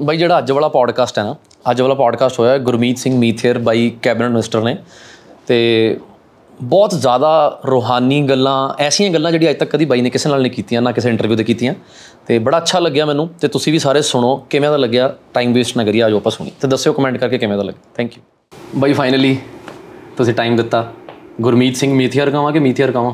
[0.00, 1.34] ਬਾਈ ਜਿਹੜਾ ਅੱਜ ਵਾਲਾ ਪੋਡਕਾਸਟ ਹੈ ਨਾ
[1.70, 4.76] ਅੱਜ ਵਾਲਾ ਪੋਡਕਾਸਟ ਹੋਇਆ ਗੁਰਮੀਤ ਸਿੰਘ ਮੀਥੇਰ ਬਾਈ ਕੈਬਨਿਟ ਮਿਨਿਸਟਰ ਨੇ।
[5.46, 5.98] ਤੇ
[6.62, 10.52] ਬਹੁਤ ਜ਼ਿਆਦਾ ਰੂਹਾਨੀ ਗੱਲਾਂ ਐਸੀਆਂ ਗੱਲਾਂ ਜਿਹੜੀਆਂ ਅੱਜ ਤੱਕ ਕਦੀ ਬਾਈ ਨੇ ਕਿਸੇ ਨਾਲ ਨਹੀਂ
[10.52, 11.74] ਕੀਤੀਆਂ ਨਾ ਕਿਸੇ ਇੰਟਰਵਿਊ ਤੇ ਕੀਤੀਆਂ।
[12.26, 15.76] ਤੇ ਬੜਾ ਅੱਛਾ ਲੱਗਿਆ ਮੈਨੂੰ ਤੇ ਤੁਸੀਂ ਵੀ ਸਾਰੇ ਸੁਣੋ ਕਿਵੇਂ ਦਾ ਲੱਗਿਆ ਟਾਈਮ ਵੇਸਟ
[15.76, 18.22] ਨਾ ਕਰੀਏ ਆਜੋ ਆਪਾਂ ਸੁਣੀ। ਤੇ ਦੱਸਿਓ ਕਮੈਂਟ ਕਰਕੇ ਕਿਵੇਂ ਦਾ ਲੱਗਿਆ। ਥੈਂਕ ਯੂ
[18.76, 19.36] ਬਾਈ ਫਾਈਨਲੀ
[20.16, 20.92] ਤੁਸੀਂ ਟਾਈਮ ਦਿੱਤਾ।
[21.40, 23.12] ਗੁਰਮੀਤ ਸਿੰਘ ਮੀਥੇਰ ਕਹਾਂ ਕਿ ਮੀਥੇਰ ਕਹਾਂ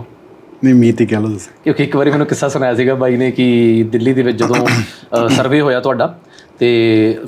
[0.64, 3.30] ਨਹੀਂ ਮੀਤ ਹੀ ਕਹਿ ਲਓ ਤੁਸੀਂ। ਕਿਉਂਕਿ ਇੱਕ ਵਾਰੀ ਮੈਨੂੰ ਕਿੱਸਾ ਸੁਣਾਇਆ ਸੀਗਾ ਬਾਈ ਨੇ
[3.30, 3.44] ਕਿ
[3.92, 6.14] ਦਿੱਲੀ ਦੇ ਵਿੱਚ ਜਦੋਂ ਸਰਵੇ ਹੋਇਆ ਤੁਹਾਡਾ
[6.60, 6.68] ਤੇ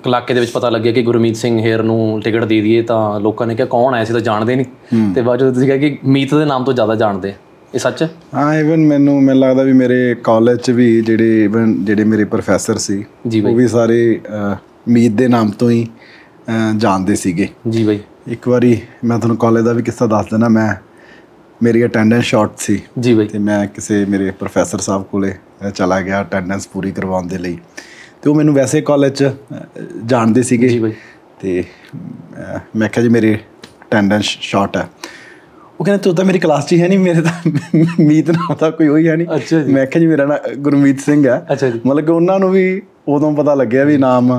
[0.07, 3.47] ਇਲਾਕੇ ਦੇ ਵਿੱਚ ਪਤਾ ਲੱਗਿਆ ਕਿ ਗੁਰਮੀਤ ਸਿੰਘ ਹੇਰ ਨੂੰ ਟਿਕਟ ਦੇ ਦਈਏ ਤਾਂ ਲੋਕਾਂ
[3.47, 4.13] ਨੇ ਕਿਹਾ ਕੌਣ ਆਇਆ ਸੀ?
[4.13, 7.33] ਤਾਂ ਜਾਣਦੇ ਨਹੀਂ। ਤੇ ਬਾਅਦ ਜਦੋਂ ਤੁਸੀਂ ਕਿਹਾ ਕਿ ਮੀਤ ਦੇ ਨਾਮ ਤੋਂ ਜ਼ਿਆਦਾ ਜਾਣਦੇ।
[7.75, 8.03] ਇਹ ਸੱਚ?
[8.03, 12.79] ਹੈ ਇਵਨ ਮੈਨੂੰ ਮੈਨੂੰ ਲੱਗਦਾ ਵੀ ਮੇਰੇ ਕਾਲਜ 'ਚ ਵੀ ਜਿਹੜੇ ਇਵਨ ਜਿਹੜੇ ਮੇਰੇ ਪ੍ਰੋਫੈਸਰ
[12.79, 13.05] ਸੀ
[13.45, 14.21] ਉਹ ਵੀ ਸਾਰੇ
[14.89, 15.87] ਮੀਤ ਦੇ ਨਾਮ ਤੋਂ ਹੀ
[16.77, 20.75] ਜਾਣਦੇ ਸੀਗੇ। ਜੀ ਬਾਈ। ਇੱਕ ਵਾਰੀ ਮੈਂ ਤੁਹਾਨੂੰ ਕਾਲਜ ਦਾ ਵੀ ਕਿੱਸਾ ਦੱਸ ਦਿੰਦਾ ਮੈਂ
[21.63, 25.35] ਮੇਰੀ ਅਟੈਂਡੈਂਸ ਸ਼ਾਰਟ ਸੀ। ਜੀ ਬਾਈ। ਤੇ ਮੈਂ ਕਿਸੇ ਮੇਰੇ ਪ੍ਰੋਫੈਸਰ ਸਾਹਿਬ ਕੋਲੇ
[25.75, 27.59] ਚਲਾ ਗਿਆ ਅਟੈਂਡੈਂਸ ਪੂਰੀ ਕਰਵਾਉਣ ਦੇ ਲਈ।
[28.23, 29.31] ਤੇ ਉਹ ਮੈਨੂੰ ਵੈਸੇ ਕਾਲਜ 'ਚ
[30.07, 30.93] ਜਾਣਦੇ ਸੀਗੇ। ਜੀ ਬਾਈ।
[31.41, 31.63] ਤੇ
[32.77, 34.89] ਮੈਂ ਕਿਹਾ ਜੀ ਮੇਰੀ ਅਟੈਂਡੈਂਸ ਸ਼ਾਰਟ ਹੈ।
[35.81, 37.33] ਉਹ ਕਹਿੰਦੇ ਤੂੰ ਤਾਂ ਮੇਰੀ ਕਲਾਸ 'ਚ ਹੀ ਹੈ ਨਹੀਂ ਮੇਰੇ ਤਾਂ
[38.07, 41.01] ਮੀਤ ਨਾਮ ਦਾ ਕੋਈ ਹੋਈ ਹੈ ਨਹੀਂ ਅੱਛਾ ਜੀ। ਮੈਂ ਕਿਹਾ ਜੀ ਮੇਰਾ ਨਾਮ ਗੁਰਮੀਤ
[41.01, 41.41] ਸਿੰਘ ਹੈ।
[41.87, 42.65] ਮਤਲਬ ਕਿ ਉਹਨਾਂ ਨੂੰ ਵੀ
[43.09, 44.33] ਉਦੋਂ ਪਤਾ ਲੱਗਿਆ ਵੀ ਨਾਮ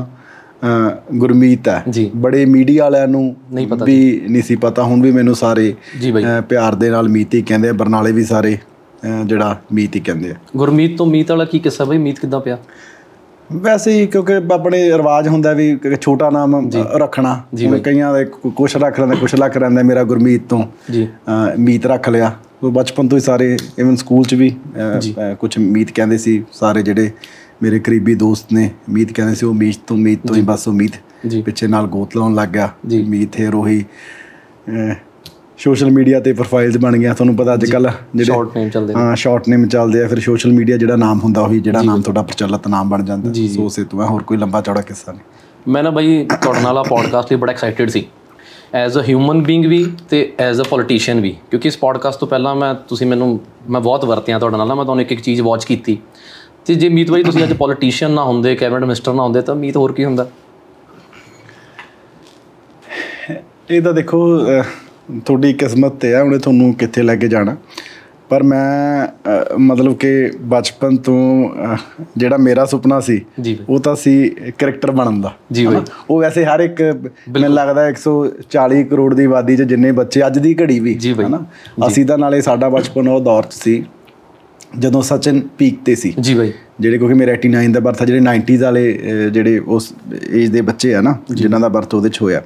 [1.15, 1.83] ਗੁਰਮੀਤ ਹੈ।
[2.15, 3.97] ਬੜੇ ਮੀਡੀਆ ਵਾਲਿਆਂ ਨੂੰ ਨਹੀਂ ਪਤਾ ਵੀ
[4.29, 5.73] ਨਹੀਂ ਸੀ ਪਤਾ। ਹੁਣ ਵੀ ਮੈਨੂੰ ਸਾਰੇ
[6.49, 8.57] ਪਿਆਰ ਦੇ ਨਾਲ ਮੀਤ ਹੀ ਕਹਿੰਦੇ ਆ। ਬਰਨਾਲੇ ਵੀ ਸਾਰੇ
[9.25, 11.97] ਜਿਹੜਾ ਮੀਤ ਹੀ ਕਹਿੰਦੇ ਆ। ਗੁਰਮੀਤ ਤੋਂ ਮੀਤ ਵਾਲਾ ਕੀ ਕਿੱਸਾ ਬਾਈ?
[11.97, 12.57] ਮੀਤ ਕਿੱਦਾਂ ਪਿਆ?
[13.51, 17.41] ਵੈਸੇ ਹੀ ਕਿਉਂਕਿ ਆਪਣੇ ਰਿਵਾਜ ਹੁੰਦਾ ਵੀ ਛੋਟਾ ਨਾਮ ਰੱਖਣਾ।
[17.85, 21.07] ਕਈਆਂ ਦੇ ਕੁਛ ਰੱਖ ਲੈਂਦੇ ਕੁਛ ਲੱਖ ਰਹਿੰਦਾ ਮੇਰਾ ਗੁਰਮੀਤ ਤੋਂ ਜੀ।
[21.59, 22.31] ਮੀਤ ਰੱਖ ਲਿਆ।
[22.63, 24.49] ਉਹ ਬਚਪਨ ਤੋਂ ਹੀ ਸਾਰੇ ਇਵਨ ਸਕੂਲ 'ਚ ਵੀ
[25.39, 27.11] ਕੁਝ ਮੀਤ ਕਹਿੰਦੇ ਸੀ ਸਾਰੇ ਜਿਹੜੇ
[27.63, 30.73] ਮੇਰੇ ਕਰੀਬੀ ਦੋਸਤ ਨੇ ਮੀਤ ਕਹਿੰਦੇ ਸੀ ਉਹ ਮੀਤ ਤੋਂ ਮੀਤ ਤੋਂ ਹੀ ਬਸ ਉਹ
[30.73, 30.91] ਮੀਤ।
[31.45, 32.69] ਪਿੱਛੇ ਨਾਲ ਗੋਤ ਲਾਉਣ ਲੱਗ ਗਿਆ।
[33.07, 33.83] ਮੀਤ ਹੈ ਰੋਹੀ
[35.63, 38.99] ਸੋਸ਼ਲ ਮੀਡੀਆ ਤੇ ਪ੍ਰੋਫਾਈਲਸ ਬਣ ਗਿਆ ਤੁਹਾਨੂੰ ਪਤਾ ਅੱਜ ਕੱਲ ਜਿਹੜੇ ਸ਼ਾਰਟ ਨੇਮ ਚੱਲਦੇ ਨੇ।
[38.99, 42.21] ਹਾਂ ਸ਼ਾਰਟ ਨੇਮ ਚੱਲਦੇ ਆ ਫਿਰ ਸੋਸ਼ਲ ਮੀਡੀਆ ਜਿਹੜਾ ਨਾਮ ਹੁੰਦਾ ਉਹੀ ਜਿਹੜਾ ਨਾਮ ਤੁਹਾਡਾ
[42.21, 45.89] ਪ੍ਰਚਲਿਤ ਨਾਮ ਬਣ ਜਾਂਦਾ ਸੋ ਸੇ ਤੋਂ ਹੋਰ ਕੋਈ ਲੰਬਾ ਚੌੜਾ ਕਿੱਸਾ ਨਹੀਂ। ਮੈਂ ਨਾ
[45.89, 48.05] ਬਾਈ ਤੁਹਾਡੇ ਨਾਲ ਆ ਪੋਡਕਾਸਟ ਲਈ ਬੜਾ ਐਕਸਾਈਟਿਡ ਸੀ।
[48.75, 52.55] ਐਜ਼ ਅ ਹਿਊਮਨ ਬੀਇੰਗ ਵੀ ਤੇ ਐਜ਼ ਅ ਪੋਲੀਟੀਸ਼ੀਅਨ ਵੀ ਕਿਉਂਕਿ ਇਸ ਪੋਡਕਾਸਟ ਤੋਂ ਪਹਿਲਾਂ
[52.55, 53.39] ਮੈਂ ਤੁਸੀਂ ਮੈਨੂੰ
[53.69, 55.97] ਮੈਂ ਬਹੁਤ ਵਰਤਿਆ ਤੁਹਾਡੇ ਨਾਲ ਮੈਂ ਤੁਹਾਨੂੰ ਇੱਕ ਇੱਕ ਚੀਜ਼ ਵਾਚ ਕੀਤੀ।
[56.65, 59.77] ਤੇ ਜੇ ਮੀਤ ਬਾਈ ਤੁਸੀਂ ਅੱਜ ਪੋਲੀਟੀਸ਼ੀਅਨ ਨਾ ਹੁੰਦੇ ਕੈਬਨਿਟ ਮਿਨਿਸਟਰ ਨਾ ਹੁੰਦੇ ਤਾਂ ਮੀਤ
[59.77, 60.27] ਹੋਰ ਕੀ ਹੁੰਦਾ?
[63.71, 64.19] ਇਹ ਤਾਂ ਦੇਖੋ
[65.25, 67.55] ਤੁਹਾਡੀ ਕਿਸਮਤ ਤੇ ਹੈ ਉਹਨੇ ਤੁਹਾਨੂੰ ਕਿੱਥੇ ਲੈ ਕੇ ਜਾਣਾ।
[68.29, 69.07] ਪਰ ਮੈਂ
[69.59, 70.09] ਮਤਲਬ ਕਿ
[70.41, 71.49] ਬਚਪਨ ਤੋਂ
[72.17, 73.19] ਜਿਹੜਾ ਮੇਰਾ ਸੁਪਨਾ ਸੀ
[73.69, 74.13] ਉਹ ਤਾਂ ਸੀ
[74.59, 75.81] ਕਰੈਕਟਰ ਬਣਨ ਦਾ। ਜੀ ਬਾਈ?
[76.09, 76.81] ਉਹ ਵੈਸੇ ਹਰ ਇੱਕ
[77.29, 81.43] ਮੈਨੂੰ ਲੱਗਦਾ 140 ਕਰੋੜ ਦੀ ਆਬਾਦੀ 'ਚ ਜਿੰਨੇ ਬੱਚੇ ਅੱਜ ਦੀ ਘੜੀ ਵੀ। ਹਨਾ?
[81.87, 83.83] ਅਸੀਂ ਤਾਂ ਨਾਲੇ ਸਾਡਾ ਬਚਪਨ ਉਹ ਦੌਰ 'ਚ ਸੀ
[84.79, 88.21] ਜਦੋਂ ਸਚਿਨ ਪੀਕ ਤੇ ਸੀ। ਜੀ ਬਾਈ। ਜਿਹੜੇ ਕਿਉਂਕਿ ਮੇਰੇ 89 ਦਾ ਬਰਥ ਆ ਜਿਹੜੇ
[88.21, 88.91] 90s ਵਾਲੇ
[89.33, 89.93] ਜਿਹੜੇ ਉਸ
[90.29, 92.41] ਏਜ ਦੇ ਬੱਚੇ ਆ ਨਾ ਜਿਨ੍ਹਾਂ ਦਾ ਬਰਥ ਉਹਦੇ 'ਚ ਹੋਇਆ।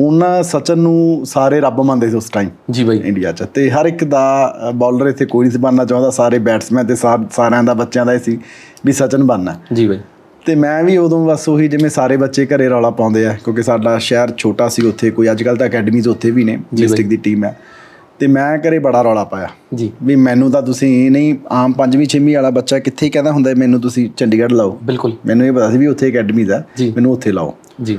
[0.00, 3.86] ਉਹਨਾਂ ਸਚਨ ਨੂੰ ਸਾਰੇ ਰੱਬ ਮੰਨਦੇ ਸੀ ਉਸ ਟਾਈਮ ਜੀ ਬਾਈ। ਇੰਡੀਆ 'ਚ। ਤੇ ਹਰ
[3.86, 8.06] ਇੱਕ ਦਾ ਬੌਲਰ ਇੱਥੇ ਕੋਈ ਨਹੀਂ ਸੀ ਬਣਨਾ ਚਾਹੁੰਦਾ ਸਾਰੇ ਬੈਟਸਮੈਨ ਤੇ ਸਾਰਿਆਂ ਦਾ ਬੱਚਿਆਂ
[8.06, 8.38] ਦਾ ਇਹ ਸੀ
[8.86, 9.98] ਵੀ ਸਚਨ ਬਣਨਾ। ਜੀ ਬਾਈ।
[10.46, 13.98] ਤੇ ਮੈਂ ਵੀ ਉਦੋਂ ਬਸ ਉਹੀ ਜਿਵੇਂ ਸਾਰੇ ਬੱਚੇ ਘਰੇ ਰੌਲਾ ਪਾਉਂਦੇ ਆ ਕਿਉਂਕਿ ਸਾਡਾ
[13.98, 17.44] ਸ਼ਹਿਰ ਛੋਟਾ ਸੀ ਉੱਥੇ ਕੋਈ ਅੱਜ ਕੱਲ ਤਾਂ ਅਕੈਡਮੀਜ਼ ਉੱਥੇ ਵੀ ਨੇ ਡਿਸਟ੍ਰਿਕਟ ਦੀ ਟੀਮ
[17.44, 17.58] ਹੈ।
[18.18, 22.34] ਤੇ ਮੈਂ ਘਰੇ ਬੜਾ ਰੌਲਾ ਪਾਇਆ। ਜੀ। ਵੀ ਮੈਨੂੰ ਤਾਂ ਤੁਸੀਂ ਨਹੀਂ ਆਮ ਪੰਜਵੀਂ ਛੇਵੀਂ
[22.36, 25.86] ਵਾਲਾ ਬੱਚਾ ਕਿੱਥੇ ਕਹਿੰਦਾ ਹੁੰਦਾ ਮੈਨੂੰ ਤੁਸੀਂ ਚੰਡੀਗੜ੍ਹ ਲਾਓ। ਬਿਲਕੁਲ। ਮੈਨੂੰ ਇਹ ਪਤਾ ਸੀ ਵੀ
[25.86, 26.62] ਉੱਥੇ ਅਕੈਡਮੀਜ਼ ਆ।
[26.94, 27.98] ਮੈਨੂੰ ਉੱਥੇ ਲਾਓ। ਜੀ।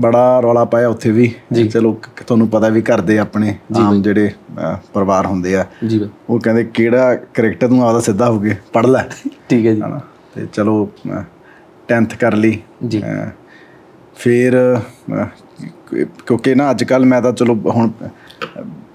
[0.00, 1.32] ਬੜਾ ਰੌਲਾ ਪਾਇਆ ਉੱਥੇ ਵੀ।
[1.72, 1.92] ਚਲੋ
[2.26, 4.30] ਤੁਹਾਨੂੰ ਪਤਾ ਵੀ ਘਰ ਦੇ ਆਪਣੇ ਆਮ ਜਿਹੜੇ
[4.94, 8.86] ਪਰਿਵਾਰ ਹੁੰਦੇ ਆ। ਜੀ ਬਾਈ। ਉਹ ਕਹਿੰਦੇ ਕਿਹੜਾ ਕਰੈਕਟਰ ਨੂੰ ਆਦਾ ਸਿੱਧਾ ਹੋ ਕੇ ਪੜ
[8.86, 9.02] ਲੈ?
[9.48, 9.82] ਠੀਕ ਹੈ ਜੀ।
[10.34, 10.88] ਤੇ ਚਲੋ
[11.88, 12.58] 10th ਕਰ ਲਈ।
[12.88, 13.02] ਜੀ।
[14.14, 14.56] ਫਿਰ
[16.26, 17.90] ਕਿਉਂਕਿ ਨਾ ਅੱਜ ਕੱਲ ਮੈਂ ਤਾਂ ਚਲੋ ਹੁਣ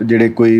[0.06, 0.58] ਜਿਹੜੇ ਕੋਈ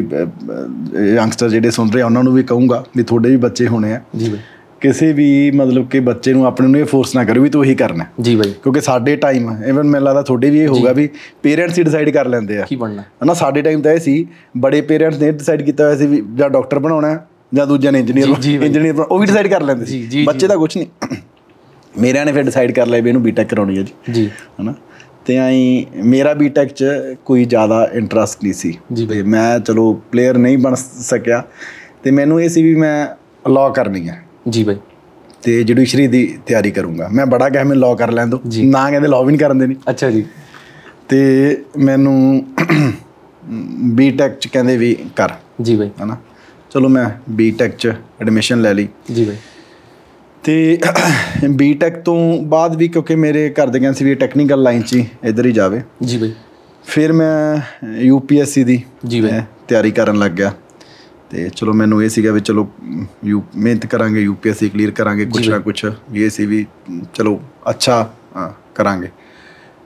[1.16, 4.02] ਯੰਗਸਟਰ ਜਿਹੜੇ ਸੁਣ ਰਹੇ ਆ ਉਹਨਾਂ ਨੂੰ ਵੀ ਕਹੂੰਗਾ ਵੀ ਤੁਹਾਡੇ ਵੀ ਬੱਚੇ ਹੋਣੇ ਆ।
[4.16, 4.40] ਜੀ ਬਾਈ।
[4.82, 7.76] ਕਿਸੇ ਵੀ ਮਤਲਬ ਕਿ ਬੱਚੇ ਨੂੰ ਆਪਣੇ ਨੂੰ ਇਹ ਫੋਰਸ ਨਾ ਕਰੋ ਵੀ ਤੂੰ ਇਹੀ
[7.76, 11.10] ਕਰਨਾ। ਜੀ ਬਾਈ। ਕਿਉਂਕਿ ਸਾਡੇ ਟਾਈਮ ਇਵਨ ਮੈਨੂੰ ਲੱਗਦਾ ਤੁਹਾਡੇ ਵੀ ਇਹ ਹੋਊਗਾ ਵੀ
[11.44, 13.02] ਪੇਰੈਂਟਸ ਹੀ ਡਿਸਾਈਡ ਕਰ ਲੈਂਦੇ ਆ। ਕੀ ਬਣਨਾ?
[13.02, 14.28] ਹਨਾ ਸਾਡੇ ਟਾਈਮ ਤਾਂ ਇਹ ਸੀ
[14.58, 17.20] ਬੜੇ ਪੇਰੈਂਟਸ ਨੇ ਡਿਸਾਈਡ ਕੀਤਾ ਹੋਇਆ ਸੀ ਵੀ ਜਾਂ ਡਾਕਟਰ ਬਣਾਉਣਾ
[17.54, 18.28] ਜਾਂ ਦੂਜਾ ਨੇ ਇੰਜੀਨੀਅਰ
[18.64, 21.16] ਇੰਜੀਨੀਅਰ ਉਹ ਵੀ ਡਿਸਾਈਡ ਕਰ ਲੈਂਦੇ ਸੀ। ਬੱਚੇ ਦਾ ਕੁਝ ਨਹੀਂ।
[22.00, 24.30] ਮੇਰਿਆਂ ਨੇ ਫਿਰ ਡਿਸਾਈਡ ਕਰ ਲਿਆ ਵੀ ਇਹਨੂੰ ਬੀਟੈਕ ਕਰਾਉਣੀ ਹੈ ਜੀ। ਜੀ।
[24.62, 24.74] ਹਨਾ
[25.26, 26.86] ਤੇ ਆਈ ਮੇਰਾ ਬੀਟੈਕ ਚ
[27.26, 31.44] ਕੋਈ ਜ਼ਿਆਦਾ ਇੰਟਰਸਟ ਨਹੀਂ ਸੀ। ਜੀ ਮੈਂ ਚਲੋ ਪਲੇਅਰ ਨਹੀਂ ਬਣ ਸਕਿਆ।
[32.04, 33.08] ਤੇ ਮੈਨੂੰ ਇਹ ਸੀ ਵੀ ਮੈਂ
[33.50, 34.76] ਲਾਅ ਕਰਨੀ ਹੈ। ਜੀ ਬਾਈ।
[35.44, 39.08] ਤੇ ਜੁਡੀਸ਼ਰੀ ਦੀ ਤਿਆਰੀ ਕਰੂੰਗਾ। ਮੈਂ ਬੜਾ ਕਿਹਾ ਮੈਨੂੰ ਲਾਅ ਕਰ ਲੈਣ ਦੋ ਨਾ ਕਹਿੰਦੇ
[39.08, 40.26] ਲਾਅ ਵੀ ਨਹੀਂ ਕਰਨ ਦੇਣੀ। ਅੱਛਾ ਜੀ।
[41.10, 42.46] ਤੇ ਮੈਨੂੰ
[43.94, 45.30] ਬੀਟੈਕ ਚ ਕਹਿੰਦੇ ਵੀ ਕਰ।
[45.62, 46.18] ਜੀ ਬਾਈ। ਹਨਾ?
[46.72, 47.88] ਚਲੋ ਮੈਂ ਬੀਟੈਕ ਚ
[48.22, 49.36] ਐਡਮਿਸ਼ਨ ਲੈ ਲਈ। ਜੀ ਬਾਈ।
[50.44, 50.80] ਤੇ
[51.50, 55.08] ਬੀਟੈਕ ਤੋਂ ਬਾਅਦ ਵੀ ਕਿਉਂਕਿ ਮੇਰੇ ਘਰ ਦੇ ਕਹਿੰਦੇ ਸੀ ਵੀ ਟੈਕਨੀਕਲ ਲਾਈਨ ਚ ਹੀ
[55.24, 56.34] ਇੱਧਰ ਹੀ ਜਾਵੇ। ਜੀ ਬਾਈ।
[56.86, 57.58] ਫਿਰ ਮੈਂ
[57.88, 60.54] ਯੂਪੀਐਸਸੀ ਦੀ ਜੀ ਬਾਈ। ਮੈਂ ਤਿਆਰੀ ਕਰਨ ਲੱਗ ਗਿਆ।
[61.32, 62.68] ਤੇ ਚਲੋ ਮੈਨੂੰ ਇਹ ਸੀਗਾ ਵੀ ਚਲੋ
[63.26, 66.66] ਯੂ ਮਿਹਨਤ ਕਰਾਂਗੇ ਯੂਪੀਐਸਸੀ ਕਲੀਅਰ ਕਰਾਂਗੇ ਕੁਛ ਨਾ ਕੁਛ। ਇਹ ਸੀ ਵੀ
[67.14, 67.40] ਚਲੋ
[67.70, 68.10] ਅੱਛਾ
[68.76, 69.10] ਕਰਾਂਗੇ।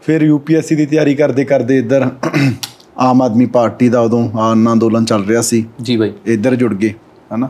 [0.01, 2.09] ਫਿਰ ਯੂਪੀਐਸਸੀ ਦੀ ਤਿਆਰੀ ਕਰਦੇ ਕਰਦੇ ਇੱਧਰ
[2.99, 6.93] ਆਮ ਆਦਮੀ ਪਾਰਟੀ ਦਾ ਉਦੋਂ ਆਨ ਅੰਦੋਲਨ ਚੱਲ ਰਿਹਾ ਸੀ। ਜੀ ਬਾਈ। ਇੱਧਰ ਜੁੜ ਗਏ
[7.35, 7.49] ਹਨਾ।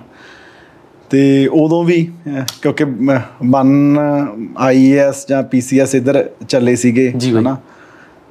[1.11, 2.01] ਤੇ ਉਦੋਂ ਵੀ
[2.61, 2.85] ਕਿਉਂਕਿ
[3.45, 3.97] ਮਨ
[4.57, 7.55] ਆਈਐਸ ਜਾਂ ਪੀਸੀਐਸ ਇੱਧਰ ਚੱਲੇ ਸੀਗੇ ਬਾਈ।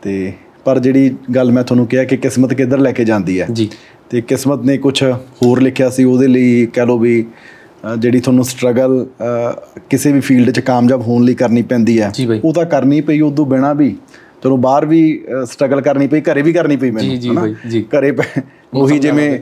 [0.02, 0.32] ਤੇ
[0.64, 3.46] ਪਰ ਜਿਹੜੀ ਗੱਲ ਮੈਂ ਤੁਹਾਨੂੰ ਕਿਹਾ ਕਿ ਕਿਸਮਤ ਕਿੱਧਰ ਲੈ ਕੇ ਜਾਂਦੀ ਹੈ?
[3.52, 3.68] ਜੀ।
[4.10, 5.02] ਤੇ ਕਿਸਮਤ ਨੇ ਕੁਝ
[5.42, 7.24] ਹੋਰ ਲਿਖਿਆ ਸੀ ਉਹਦੇ ਲਈ ਕਹਿ ਲਓ ਵੀ
[7.98, 9.06] ਜਿਹੜੀ ਤੁਹਾਨੂੰ ਸਟਰਗਲ
[9.90, 12.10] ਕਿਸੇ ਵੀ ਫੀਲਡ 'ਚ ਕਾਮਯਾਬ ਹੋਣ ਲਈ ਕਰਨੀ ਪੈਂਦੀ ਹੈ।
[12.44, 13.96] ਉਹ ਤਾਂ ਕਰਨੀ ਪਈ ਉਦੋਂ ਬਿਨਾ ਵੀ।
[14.42, 15.00] ਚਲੋ ਬਾਹਰ ਵੀ
[15.44, 17.40] ਸਟਰਗਲ ਕਰਨੀ ਪਈ ਘਰੇ ਵੀ ਕਰਨੀ ਪਈ ਮੈਨੂੰ ਹਨਾ?
[17.98, 18.12] ਘਰੇ
[18.74, 19.38] ਉਹੀ ਜਿਵੇਂ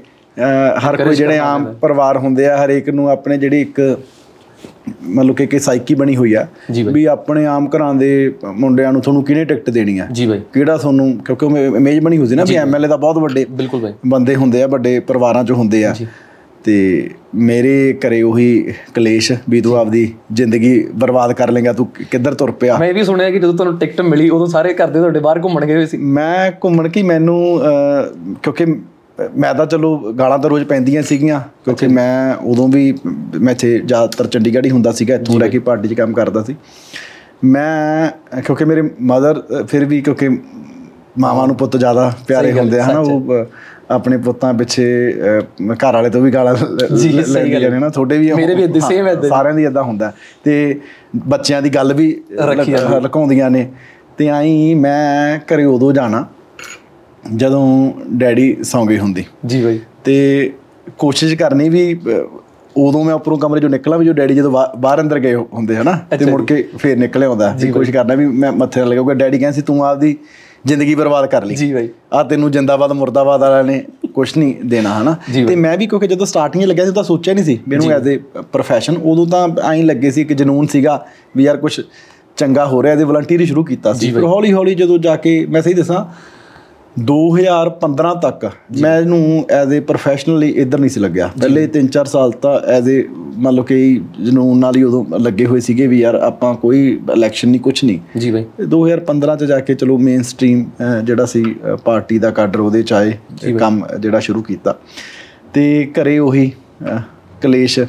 [0.89, 3.81] ਹਰ ਕੋਈ ਜਿਹੜੇ ਆਮ ਪਰਿਵਾਰ ਹੁੰਦੇ ਆ ਹਰੇਕ ਨੂੰ ਆਪਣੇ ਜਿਹੜੀ ਇੱਕ
[5.05, 6.47] ਮੰਨ ਲਓ ਕਿ ਕਿ ਸਾਈਕੀ ਬਣੀ ਹੋਈ ਆ।
[6.93, 8.11] ਵੀ ਆਪਣੇ ਆਮ ਘਰਾਂ ਦੇ
[8.55, 10.07] ਮੁੰਡਿਆਂ ਨੂੰ ਤੁਹਾਨੂੰ ਕਿਹਨੇ ਟਿਕਟ ਦੇਣੀ ਆ?
[10.13, 13.45] ਜੀ ਬਾਈ। ਕਿਹੜਾ ਤੁਹਾਨੂੰ ਕਿਉਂਕਿ ਉਹ ਇਮੇਜ ਬਣੀ ਹੁੰਦੀ ਨਾ ਵੀ ਐਮਐਲਏ ਤਾਂ ਬਹੁਤ ਵੱਡੇ
[13.51, 15.95] ਬਿਲਕੁਲ ਬਾਈ। ਬੰਦੇ ਹੁੰਦੇ ਆ ਵੱਡੇ ਪਰਿਵਾਰਾਂ ਚ ਹੁੰਦੇ ਆ।
[16.65, 16.77] ਤੇ
[17.35, 17.73] ਮੇਰੇ
[18.07, 22.77] ਘਰੇ ਉਹੀ ਕਲੇਸ਼ ਵੀ ਤੂੰ ਆਪਦੀ ਜ਼ਿੰਦਗੀ ਬਰਬਾਦ ਕਰ ਲੇਗਾ ਤੂੰ ਕਿੱਧਰ ਤੁਰ ਪਿਆ?
[22.79, 25.67] ਮੈਂ ਵੀ ਸੁਣਿਆ ਕਿ ਜਦੋਂ ਤੁਹਾਨੂੰ ਟਿਕਟ ਮਿਲੀ ਉਦੋਂ ਸਾਰੇ ਘਰ ਦੇ ਤੁਹਾਡੇ ਬਾਹਰ ਘੁੰਮਣ
[25.67, 27.39] ਗਏ ਹੋਏ ਸੀ। ਮੈਂ ਘੁੰਮਣ ਕੀ ਮੈਨੂੰ
[28.43, 28.67] ਕਿਉਂਕਿ
[29.37, 32.95] ਮੈਂ ਤਾਂ ਚਲੋ ਗਾਲਾਂ ਤਾਂ ਰੋਜ਼ ਪੈਂਦੀਆਂ ਸੀਗੀਆਂ ਕਿਉਂਕਿ ਮੈਂ ਉਦੋਂ ਵੀ
[33.41, 36.57] ਮੈਂ ਇੱਥੇ ਜ਼ਿਆਦਾਤਰ ਚੰਡੀਗੜ੍ਹ ਹੀ ਹੁੰਦਾ ਸੀਗਾ ਇੱਥੋਂ ਰਹਿ ਕੇ ਪਾਰਟੀ 'ਚ ਕੰਮ ਕਰਦਾ ਸੀ।
[37.45, 38.11] ਮੈਂ
[38.43, 40.29] ਕਿਉਂਕਿ ਮੇਰੇ ਮਦਰ ਫਿਰ ਵੀ ਕਿਉਂਕਿ
[41.19, 43.35] ਮਾਵਾਂ ਨੂੰ ਪੁੱਤ ਜ਼ਿਆਦਾ ਪਿਆਰੇ ਹੁੰਦੇ ਹਨਾ ਉਹ
[43.91, 45.13] ਆਪਣੇ ਪੁੱਤਾਂ ਪਿੱਛੇ
[45.73, 48.33] ਘਰ ਵਾਲੇ ਤੋਂ ਵੀ ਗਾਲਾਂ ਲ- ਜੀ, ਲ- ਸਹੀ ਲੈਂਦੀਆਂ ਗੱਲ ਨੇ ਨਾ ਤੁਹਾਡੇ ਵੀ
[48.33, 50.13] ਮੇਰੇ ਵੀ same ਏਦਾਂ ਹੀ। ਸਾਰਿਆਂ ਦੀ ਇਦਾਂ ਹੁੰਦਾ।
[50.45, 50.81] ਤੇ
[51.17, 52.23] ਬੱਚਿਆਂ ਦੀ ਗੱਲ ਵੀ
[53.03, 53.69] ਲੁਕਾਉਂਦੀਆਂ ਨੇ।
[54.19, 56.27] ਤੇ ਆਈ ਮੈਂ ਘਰੇ ਉਦੋਂ ਜਾਣਾ
[57.37, 60.53] ਜਦੋਂ ਡੈਡੀ ਸੌਂ ਗਏ ਹੁੰਦੇ। ਜੀ ਬਾਈ। ਤੇ
[60.99, 62.01] ਕੋਸ਼ਿਸ਼ ਕਰਨੀ ਵੀ
[62.77, 65.93] ਉਦੋਂ ਮੈਂ ਉੱਪਰੋਂ ਕਮਰੇ ਚੋਂ ਨਿਕਲਾਂ ਵੀ ਜੋ ਡੈਡੀ ਜਦੋਂ ਬਾਹਰ ਅੰਦਰ ਗਏ ਹੁੰਦੇ ਹਨਾ
[66.19, 69.39] ਤੇ ਮੁੜ ਕੇ ਫੇਰ ਨਿਕਲੇ ਆਉਂਦਾ। ਤੇ ਕੋਸ਼ਿਸ਼ ਕਰਨਾ ਵੀ ਮੈਂ ਮੱਥੇ ਨਾਲ ਲਗਾਉਂਗਾ ਡੈਡੀ
[69.39, 70.17] ਕਹਿੰਦੇ ਸੀ ਤੂੰ ਆਪਦੀ
[70.67, 73.85] ਜ਼ਿੰਦਗੀ ਬਰਬਾਦ ਕਰ ਲਈ। ਜੀ ਬਾਈ। ਆ ਤੈਨੂੰ ਜਿੰਦਾਬਾਦ ਮੁਰਦਾਬਾਦ ਵਾਲਿਆਂ ਨੇ
[74.15, 75.17] ਕੁਝ ਨਹੀਂ ਦੇਣਾ ਹਨਾ।
[75.47, 78.43] ਤੇ ਮੈਂ ਵੀ ਕਿਉਂਕਿ ਜਦੋਂ ਸਟਾਰਟਿੰਗ ਲੱਗਿਆ ਸੀ ਤਾਂ ਸੋਚਿਆ ਨਹੀਂ ਸੀ ਮੈਨੂੰ ਐਜ਼ ਅ
[78.53, 81.07] ਪ੍ਰੋਫੈਸ਼ਨ ਉਦੋਂ ਤਾਂ ਐਂ ਲੱਗੇ ਸੀ ਕਿ ਜਨੂਨ ਸੀਗਾ
[81.37, 81.81] ਵੀ ਯਾਰ ਕੁਝ
[82.37, 85.63] ਚੰਗਾ ਹੋ ਰਿਹਾ ਇਹਦੇ ਵਲੰਟੀਅਰ ਸ਼ੁਰੂ ਕੀਤਾ ਸੀ। ਫਿਰ ਹੌਲੀ ਹੌਲੀ ਜਦੋਂ ਜਾ ਕੇ ਮੈਂ
[85.63, 86.05] ਸਹੀ ਦੱਸਾਂ
[86.99, 88.45] 2015 ਤੱਕ
[88.81, 89.19] ਮੈਨੂੰ
[89.51, 92.93] ਐਜ਼ ਅ ਪ੍ਰੋਫੈਸ਼ਨਲੀ ਇੱਧਰ ਨਹੀਂ ਸੀ ਲੱਗਿਆ। ਪਹਿਲੇ 3-4 ਸਾਲ ਤਾਂ ਐਜ਼ ਅ
[93.37, 93.79] ਮੰਨ ਲਓ ਕਿ
[94.25, 96.81] ਜਨੂਨ ਨਾਲ ਹੀ ਉਦੋਂ ਲੱਗੇ ਹੋਏ ਸੀਗੇ ਵੀ ਯਾਰ ਆਪਾਂ ਕੋਈ
[97.15, 100.65] ਇਲੈਕਸ਼ਨ ਨਹੀਂ ਕੁਝ ਨਹੀਂ। ਜੀ ਬਾਈ। ਤੇ 2015 ਚ ਜਾ ਕੇ ਚਲੋ ਮੇਨ ਸਟ੍ਰੀਮ
[101.05, 101.45] ਜਿਹੜਾ ਸੀ
[101.85, 103.13] ਪਾਰਟੀ ਦਾ ਕਾਡਰ ਉਹਦੇ ਚ ਆਏ
[103.59, 104.77] ਕੰਮ ਜਿਹੜਾ ਸ਼ੁਰੂ ਕੀਤਾ।
[105.55, 106.51] ਤੇ ਘਰੇ ਉਹੀ
[107.43, 107.81] ਕਲੇਸ਼।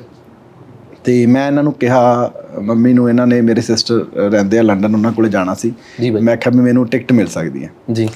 [1.04, 5.12] ਤੇ ਮੈਂ ਇਹਨਾਂ ਨੂੰ ਕਿਹਾ ਮੰਮੀ ਨੂੰ ਇਹਨਾਂ ਨੇ ਮੇਰੇ ਸਿਸਟਰ ਰਹਿੰਦੇ ਆ ਲੰਡਨ ਉਹਨਾਂ
[5.12, 5.74] ਕੋਲੇ ਜਾਣਾ ਸੀ।
[6.22, 8.08] ਮੈਂ ਕਿਹਾ ਮੈਨੂੰ ਟਿਕਟ ਮਿਲ ਸਕਦੀ ਹੈ। ਜੀ।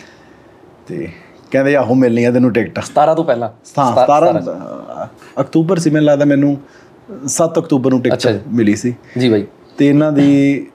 [0.97, 1.07] ਤੇ
[1.51, 3.49] ਕਹਿੰਦੇ ਆਹੋ ਮਿਲਣੀ ਆ ਤੈਨੂੰ ਟਿਕਟ। 17 ਤੋਂ ਪਹਿਲਾਂ।
[3.79, 5.07] ਹਾਂ 17 ਅ,
[5.41, 6.57] ਅਕਤੂਬਰ ਸੀ ਮੈਨੂੰ ਲੱਗਦਾ ਮੈਨੂੰ
[7.27, 9.45] 7 ਅਕਤੂਬਰ ਨੂੰ ਟਿਕਟ ਮਿਲੀ ਸੀ। ਜੀ ਬਾਈ।
[9.77, 10.67] ਤੇ ਇਹਨਾਂ ਦੀ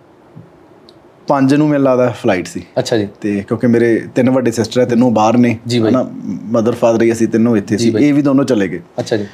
[1.28, 4.86] 5 ਨੂੰ ਮੈਨੂੰ ਲੱਗਦਾ ਫਲਾਈਟ ਸੀ। ਅੱਛਾ ਜੀ। ਤੇ ਕਿਉਂਕਿ ਮੇਰੇ ਤਿੰਨ ਵੱਡੇ ਸਿਸਟਰ ਹੈ
[4.86, 5.92] ਤਿੰਨੋਂ ਬਾਹਰ ਨੇ। ਬਾਈ।
[6.44, 9.26] ਮਦਰ ਫਾਦਰ ਹੀ ਅਸੀਂ ਤਿੰਨੋਂ ਇੱਥੇ ਸੀ। ਇਹ ਵੀ ਦੋਨੋਂ ਚਲੇ ਗਏ। ਅੱਛਾ ਜੀ।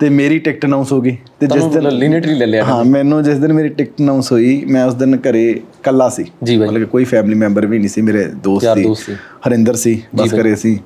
[0.00, 3.38] ਤੇ ਮੇਰੀ ਟਿਕਟ ਅਨਾਉਂਸ ਹੋ ਗਈ ਤੇ ਜਿਸ ਦਿਨ ਲਿਨੇਟਰੀ ਲੈ ਲਿਆ ਹਾਂ ਮੈਨੂੰ ਜਿਸ
[3.38, 6.24] ਦਿਨ ਮੇਰੀ ਟਿਕਟ ਅਨਾਉਂਸ ਹੋਈ ਮੈਂ ਉਸ ਦਿਨ ਘਰੇ ਇਕੱਲਾ ਸੀ।
[6.56, 9.14] ਮਤਲਬ ਕੋਈ ਫੈਮਿਲੀ ਮੈਂਬਰ ਵੀ ਨਹੀਂ ਸੀ ਮੇਰੇ ਦੋਸਤ ਸੀ
[9.48, 10.78] ਹਰਿੰਦਰ ਸੀ ਬਸ ਘਰੇ ਸੀ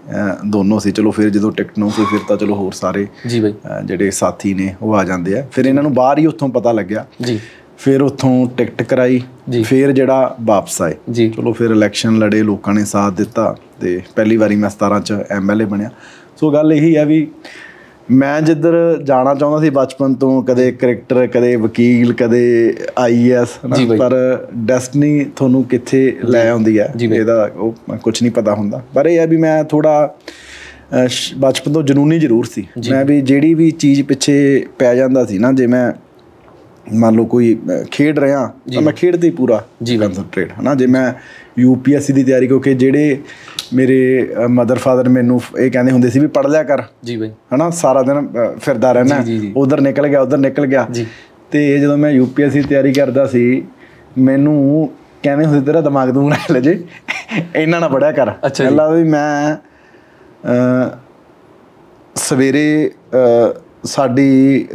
[0.46, 3.52] ਦੋਨੋਂ ਸੀ। ਚਲੋ ਫਿਰ ਜਦੋਂ ਟਿਕਟ ਅਨਾਉਂਸ ਹੋਈ ਫਿਰ ਤਾਂ ਚਲੋ ਹੋਰ ਸਾਰੇ ਜੀ ਬਾਈ।
[3.52, 6.72] ਅਹ ਜਿਹੜੇ ਸਾਥੀ ਨੇ ਉਹ ਆ ਜਾਂਦੇ ਆ। ਫਿਰ ਇਹਨਾਂ ਨੂੰ ਬਾਹਰ ਹੀ ਉੱਥੋਂ ਪਤਾ
[6.72, 7.40] ਲੱਗਿਆ। ਜੀ।
[7.78, 9.20] ਫਿਰ ਉੱਥੋਂ ਟਿਕਟ ਕਰਾਈ।
[9.64, 10.94] ਫਿਰ ਜਿਹੜਾ ਵਾਪਸ ਆਏ।
[11.28, 15.64] ਚਲੋ ਫਿਰ ਇਲੈਕਸ਼ਨ ਲੜੇ ਲੋਕਾਂ ਨੇ ਸਾਥ ਦਿੱਤਾ ਤੇ ਪਹਿਲੀ ਵਾਰੀ ਮੈਂ 17 ਚ ਐਮਐਲਏ
[15.64, 15.90] ਬਣਿਆ।
[16.40, 17.28] ਸੋ ਗੱਲ ਇਹੀ ਹੈ ਵੀ
[18.10, 18.74] ਮੈਂ ਜਿੱਧਰ
[19.04, 24.14] ਜਾਣਾ ਚਾਹੁੰਦਾ ਸੀ ਬਚਪਨ ਤੋਂ ਕਦੇ ਕ੍ਰਿਕਟਰ ਕਦੇ ਵਕੀਲ ਕਦੇ ਆਈਐਸ ਬਾਈ। ਪਰ
[24.56, 29.26] ਡੈਸਟਨੀ ਤੁਹਾਨੂੰ ਕਿੱਥੇ ਲੈ ਆਉਂਦੀ ਹੈ। ਇਹਦਾ ਉਹ ਕੁਝ ਨਹੀਂ ਪਤਾ ਹੁੰਦਾ ਪਰ ਇਹ ਹੈ
[29.26, 30.14] ਵੀ ਮੈਂ ਥੋੜਾ
[31.38, 35.52] ਬਚਪਨ ਤੋਂ ਜਨੂਨੀ ਜ਼ਰੂਰ ਸੀ ਮੈਂ ਵੀ ਜਿਹੜੀ ਵੀ ਚੀਜ਼ ਪਿੱਛੇ ਪੈ ਜਾਂਦਾ ਸੀ ਨਾ
[35.52, 35.92] ਜੇ ਮੈਂ
[36.94, 37.56] ਮੰਨ ਲਓ ਕੋਈ
[37.90, 39.64] ਖੇਡ ਰਿਹਾ ਤਾਂ ਮੈਂ ਖੇਡ ਤੇ ਹੀ ਪੂਰਾ।
[39.98, 41.12] ਕਨਸੈਂਟਰੇਟ ਹਨਾ ਜੇ ਮੈਂ
[41.58, 43.18] ਯੂਪੀਐਸਸੀ ਦੀ ਤਿਆਰੀ ਕਿਉਂਕਿ ਜਿਹੜੇ
[43.74, 47.68] ਮੇਰੇ ਮਦਰ ਫਾਦਰ ਮੈਨੂੰ ਇਹ ਕਹਿੰਦੇ ਹੁੰਦੇ ਸੀ ਵੀ ਪੜ ਲਿਆ ਕਰ। ਜੀ ਬਾਈ। ਹਨਾ
[47.70, 48.28] ਸਾਰਾ ਦਿਨ
[48.58, 49.22] ਫਿਰਦਾ ਰਹਿਣਾ।
[49.56, 51.06] ਉਧਰ ਨਿਕਲ ਗਿਆ ਉਧਰ ਨਿਕਲ ਗਿਆ। ਜੀ।
[51.50, 53.62] ਤੇ ਜਦੋਂ ਮੈਂ ਯੂਪੀਐਸਸੀ ਦੀ ਤਿਆਰੀ ਕਰਦਾ ਸੀ
[54.18, 54.88] ਮੈਨੂੰ
[55.22, 56.82] ਕਹਿੰਦੇ ਹੁੰਦੇ ਤੇਰਾ ਦਿਮਾਗ ਦੂਰ ਨਾ ਲੈ ਜੇ
[57.56, 59.56] ਇੰਨਾ ਨਾ ਪੜਿਆ ਕਰ। ਅੱਛਾ ਜੀ। ਅੱਲਾ ਵੀ ਮੈਂ
[62.16, 62.90] ਸਵੇਰੇ
[63.84, 64.66] ਸਾਡੀ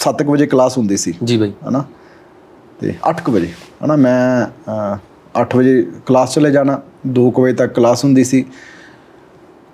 [0.00, 1.84] 7 ਵਜੇ ਕਲਾਸ ਹੁੰਦੀ ਸੀ। ਜੀ ਬਾਈ। ਹਨਾ
[2.80, 3.48] ਤੇ 8 ਵਜੇ।
[3.84, 4.46] ਹਨਾ ਮੈਂ
[5.40, 6.80] 8 ਵਜੇ ਕਲਾਸ ਚਲੇ ਜਾਣਾ
[7.14, 8.44] 2 ਵਜੇ ਤੱਕ ਕਲਾਸ ਹੁੰਦੀ ਸੀ।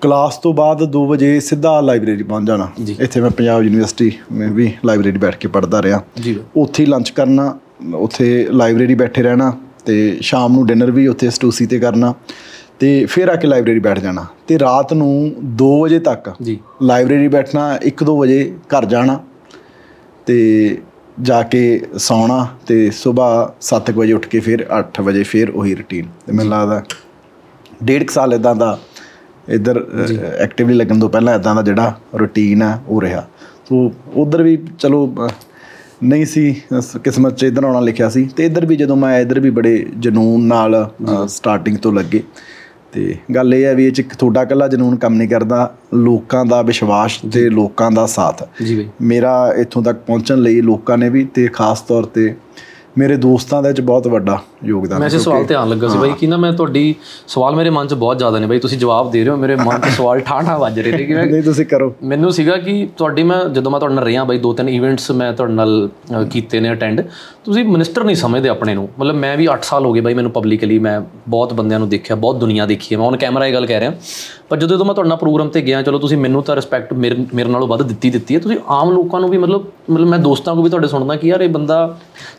[0.03, 2.69] ਕਲਾਸ ਤੋਂ ਬਾਅਦ 2 ਵਜੇ ਸਿੱਧਾ ਲਾਇਬ੍ਰੇਰੀ ਪਹੁੰਚ ਜਾਣਾ।
[3.01, 6.01] ਇੱਥੇ ਮੈਂ ਪੰਜਾਬ ਯੂਨੀਵਰਸਿਟੀ ਮੈਂ ਵੀ ਲਾਇਬ੍ਰੇਰੀ ਬੈਠ ਕੇ ਪੜ੍ਹਦਾ ਰਿਹਾ।
[6.57, 7.55] ਉੱਥੇ ਹੀ ਲੰਚ ਕਰਨਾ
[7.95, 9.53] ਉੱਥੇ ਲਾਇਬ੍ਰੇਰੀ ਬੈਠੇ ਰਹਿਣਾ
[9.87, 12.13] ਤੇ ਸ਼ਾਮ ਨੂੰ ਡਿਨਰ ਵੀ ਉੱਥੇ ਸਟੂਸੀ ਤੇ ਕਰਨਾ
[12.79, 17.29] ਤੇ ਫਿਰ ਆ ਕੇ ਲਾਇਬ੍ਰੇਰੀ ਬੈਠ ਜਾਣਾ ਤੇ ਰਾਤ ਨੂੰ 2 ਵਜੇ ਤੱਕ ਜੀ। ਲਾਇਬ੍ਰੇਰੀ
[17.29, 19.19] ਬੈਠਣਾ 1-2 ਵਜੇ ਘਰ ਜਾਣਾ
[20.27, 20.37] ਤੇ
[21.23, 26.07] ਜਾ ਕੇ ਸੌਣਾ ਤੇ ਸਵੇਰ 7 ਵਜੇ ਉੱਠ ਕੇ ਫਿਰ 8 ਵਜੇ ਫਿਰ ਉਹੀ ਰੁਟੀਨ
[26.27, 26.83] ਤੇ ਮੈਨੂੰ ਲੱਗਦਾ
[27.83, 28.79] ਡੇਢ ਸਾਲ ਇਦਾਂ ਦਾ
[29.49, 29.85] ਇੱਧਰ
[30.39, 33.27] ਐਕਟਿਵਲੀ ਲੱਗਣ ਤੋਂ ਪਹਿਲਾਂ ਇਦਾਂ ਦਾ ਜਿਹੜਾ ਰੁਟੀਨ ਹੈ ਉਹ ਰਿਹਾ।
[33.69, 35.29] ਸੋ ਉਧਰ ਵੀ ਚਲੋ
[36.03, 36.55] ਨਹੀਂ ਸੀ
[37.05, 40.47] ਕਿਸਮਤ 'ਚ ਇੱਧਰ ਆਉਣਾ ਲਿਖਿਆ ਸੀ। ਤੇ ਇੱਧਰ ਵੀ ਜਦੋਂ ਮੈਂ ਇੱਧਰ ਵੀ ਬੜੇ ਜਨੂਨ
[40.47, 40.91] ਨਾਲ
[41.29, 42.23] ਸਟਾਰਟਿੰਗ ਤੋਂ ਲੱਗੇ
[42.95, 46.63] ਤੇ ਗੱਲ ਇਹ ਹੈ ਵੀ ਇਹ ਚ ਤੁਹਾਡਾ ਇਕੱਲਾ ਜਨੂਨ ਕੰਮ ਨਹੀਂ ਕਰਦਾ ਲੋਕਾਂ ਦਾ
[46.63, 51.25] ਵਿਸ਼ਵਾਸ ਤੇ ਲੋਕਾਂ ਦਾ ਸਾਥ। ਜੀ ਬਈ। ਮੇਰਾ ਇੱਥੋਂ ਤੱਕ ਪਹੁੰਚਣ ਲਈ ਲੋਕਾਂ ਨੇ ਵੀ
[51.25, 52.35] ਤੇ ਖਾਸ ਤੌਰ ਤੇ
[52.99, 55.99] ਮੇਰੇ ਦੋਸਤਾਂ ਦਾ ਇਹ ਚ ਬਹੁਤ ਵੱਡਾ ਯੋਗਦਾਨ ਮੈਂ ਇਸੇ ਸਵਾਲ ਤੇ ਆਉਣ ਲੱਗਾ ਸੀ
[55.99, 56.95] ਬਾਈ ਕਿ ਨਾ ਮੈਂ ਤੁਹਾਡੀ
[57.29, 59.81] ਸਵਾਲ ਮੇਰੇ ਮਨ 'ਚ ਬਹੁਤ ਜ਼ਿਆਦਾ ਨੇ ਬਾਈ ਤੁਸੀਂ ਜਵਾਬ ਦੇ ਰਹੇ ਹੋ ਮੇਰੇ ਮਨ
[59.81, 62.89] 'ਚ ਸਵਾਲ ਠਾਂ ਠਾਂ ਵੱਜ ਰਹੇ ਨੇ ਕਿ ਮੈਂ ਨਹੀਂ ਤੁਸੀਂ ਕਰੋ। ਮੈਨੂੰ ਸੀਗਾ ਕਿ
[62.97, 65.89] ਤੁਹਾਡੀ ਮੈਂ ਜਦੋਂ ਮੈਂ ਤੁਹਾਡੇ ਨਾਲ ਰਿਹਾ ਬਾਈ ਦੋ ਤਿੰਨ ਇਵੈਂਟਸ ਮੈਂ ਤੁਹਾਡੇ ਨਾਲ
[66.31, 67.03] ਕੀਤੇ ਨੇ ਅਟੈਂਡ
[67.45, 70.33] ਤੁਸੀਂ ਮਿਨਿਸਟਰ ਨਹੀਂ ਸਮਝਦੇ ਆਪਣੇ ਨੂੰ ਮਤਲਬ ਮੈਂ ਵੀ 8 ਸਾਲ ਹੋ ਗਏ ਬਾਈ ਮੈਨੂੰ
[70.33, 73.67] ਪਬਲਿਕਲੀ ਮੈਂ ਬਹੁਤ ਬੰਦਿਆਂ ਨੂੰ ਦੇਖਿਆ ਬਹੁਤ ਦੁਨੀਆ ਦੇਖੀ ਹੈ ਮੈਂ ਔਨ ਕੈਮਰਾ ਇਹ ਗੱਲ
[73.67, 73.93] ਕਹਿ ਰਿਹਾ
[74.49, 77.49] ਪਰ ਜਦੋਂ ਜਦੋਂ ਮੈਂ ਤੁਹਾਡੇ ਨਾਲ ਪ੍ਰੋਗਰਾਮ ਤੇ ਗਿਆ ਚਲੋ ਤੁਸੀਂ ਮੈਨੂੰ ਤਾਂ ਰਿਸਪੈਕਟ ਮੇਰੇ
[77.49, 80.65] ਨਾਲੋਂ ਵੱਧ ਦਿੱਤੀ ਦਿੱਤੀ ਹੈ ਤੁਸੀਂ ਆਮ ਲੋਕਾਂ ਨੂੰ ਵੀ ਮਤਲਬ ਮਤਲਬ ਮੈਂ ਦੋਸਤਾਂ ਕੋਲ
[80.65, 81.79] ਵੀ ਤੁਹਾਡੇ ਸੁਣਦਾ ਕਿ ਯਾਰ ਇਹ ਬੰਦਾ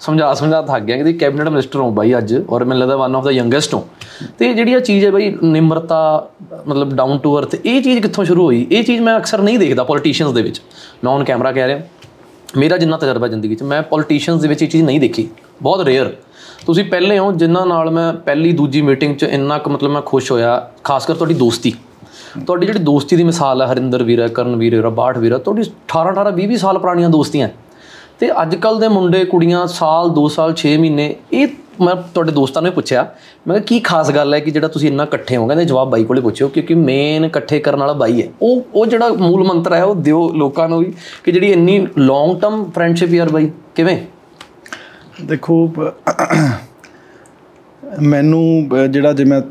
[0.01, 3.23] ਸਮਝਾ ਸਮਝਾ ਥੱਕ ਗਿਆ ਕਿ ਕੈਬਨਿਟ ਮਿਨਿਸਟਰ ਹੋ ਬਾਈ ਅੱਜ ਔਰ ਮੈਨੂੰ ਲੱਗਦਾ ਵਨ ਆਫ
[3.23, 3.87] ਦਾ ਯੰਗੈਸਟ ਹੋ।
[4.39, 6.29] ਤੇ ਜਿਹੜੀ ਆ ਚੀਜ਼ ਹੈ ਬਾਈ ਨਿਮਰਤਾ,
[6.67, 8.67] ਮਤਲਬ ਡਾਊਨ ਟੂ ਅਰਥ ਇਹ ਚੀਜ਼ ਕਿੱਥੋਂ ਸ਼ੁਰੂ ਹੋਈ?
[8.71, 10.61] ਇਹ ਚੀਜ਼ ਮੈਂ ਅਕਸਰ ਨਹੀਂ ਦੇਖਦਾ ਪੋਲੀਟੀਸ਼ੀਅਨਸ ਦੇ ਵਿੱਚ।
[11.03, 11.79] ਮੈਂ ਔਨ ਕੈਮਰਾ ਕਹਿ ਰਿਹਾ।
[12.57, 15.29] ਮੇਰਾ ਜਿੰਨਾ ਤਜਰਬਾ ਜ਼ਿੰਦਗੀ 'ਚ, ਮੈਂ ਪੋਲੀਟੀਸ਼ੀਅਨਸ ਦੇ ਵਿੱਚ ਇਹ ਚੀਜ਼ ਨਹੀਂ ਦੇਖੀ।
[15.61, 16.13] ਬਹੁਤ ਰੇਅਰ
[16.65, 20.31] ਤੁਸੀਂ ਪਹਿਲੇ ਹੋ, ਜਿਨ੍ਹਾਂ ਨਾਲ ਮੈਂ ਪਹਿਲੀ, ਦੂਜੀ ਮੀਟਿੰਗ 'ਚ ਇੰਨਾ ਕੁ ਮਤਲਬ ਮੈਂ ਖੁਸ਼
[20.31, 21.73] ਹੋਇਆ, ਖਾਸ ਕਰ ਤੁਹਾਡੀ ਦੋਸਤੀ।
[22.47, 25.37] ਤੁਹਾਡੀ ਜਿਹੜੀ ਦੋਸਤੀ ਦੀ ਮਿਸਾਲ ਹੈ ਹਰਿੰਦਰ ਵੀਰ ਹੈ ਕਰਨ ਵੀਰ ਹੈ ਰਬਾਠ ਵੀਰ ਹੈ
[25.37, 27.49] ਤੁਹਾਡੀ 18 18 20 20 ਸਾਲ ਪੁਰਾਣੀਆਂ ਦੋਸਤੀਆਂ।
[28.19, 31.47] ਤੇ ਅੱਜ ਕੱਲ ਦੇ ਮੁੰਡੇ, ਕੁੜੀਆਂ ਸਾਲ 2 ਸਾਲ 6 ਮਹੀਨੇ, ਇਹ
[31.81, 33.01] ਮੈਂ ਤੁਹਾਡੇ ਦੋਸਤਾਂ ਨੂੰ ਪੁੱਛਿਆ
[33.47, 35.47] ਮੈਂ ਕਿਹਾ ਕੀ ਖਾਸ ਗੱਲ ਹੈ ਕਿ ਜਿਹੜਾ ਤੁਸੀਂ ਇੰਨਾ ਇਕੱਠੇ ਹੋ?
[35.47, 39.09] ਕਹਿੰਦੇ ਜਵਾਬ ਬਾਈ ਕੋਲੇ ਪੁੱਛਿਓ ਕਿਉਂਕਿ ਮੇਨ ਇਕੱਠੇ ਕਰਨ ਵਾਲਾ ਬਾਈ ਹੈ। ਉਹ ਉਹ ਜਿਹੜਾ
[39.09, 43.29] ਮੂਲ ਮੰਤਰ ਹੈ ਉਹ ਦਿਓ ਲੋਕਾਂ ਨੂੰ ਵੀ ਕਿ ਜਿਹੜੀ ਇੰਨੀ ਲੌਂਗ ਟਰਮ ਫਰੈਂਡਸ਼ਿਪ ਯਾਰ
[43.29, 43.97] ਬਾਈ ਕਿਵੇਂ?
[45.25, 45.67] ਦੇਖੋ
[48.01, 49.41] ਮੈਨੂੰ ਜਿਹੜਾ ਜੇ ਮੈਂ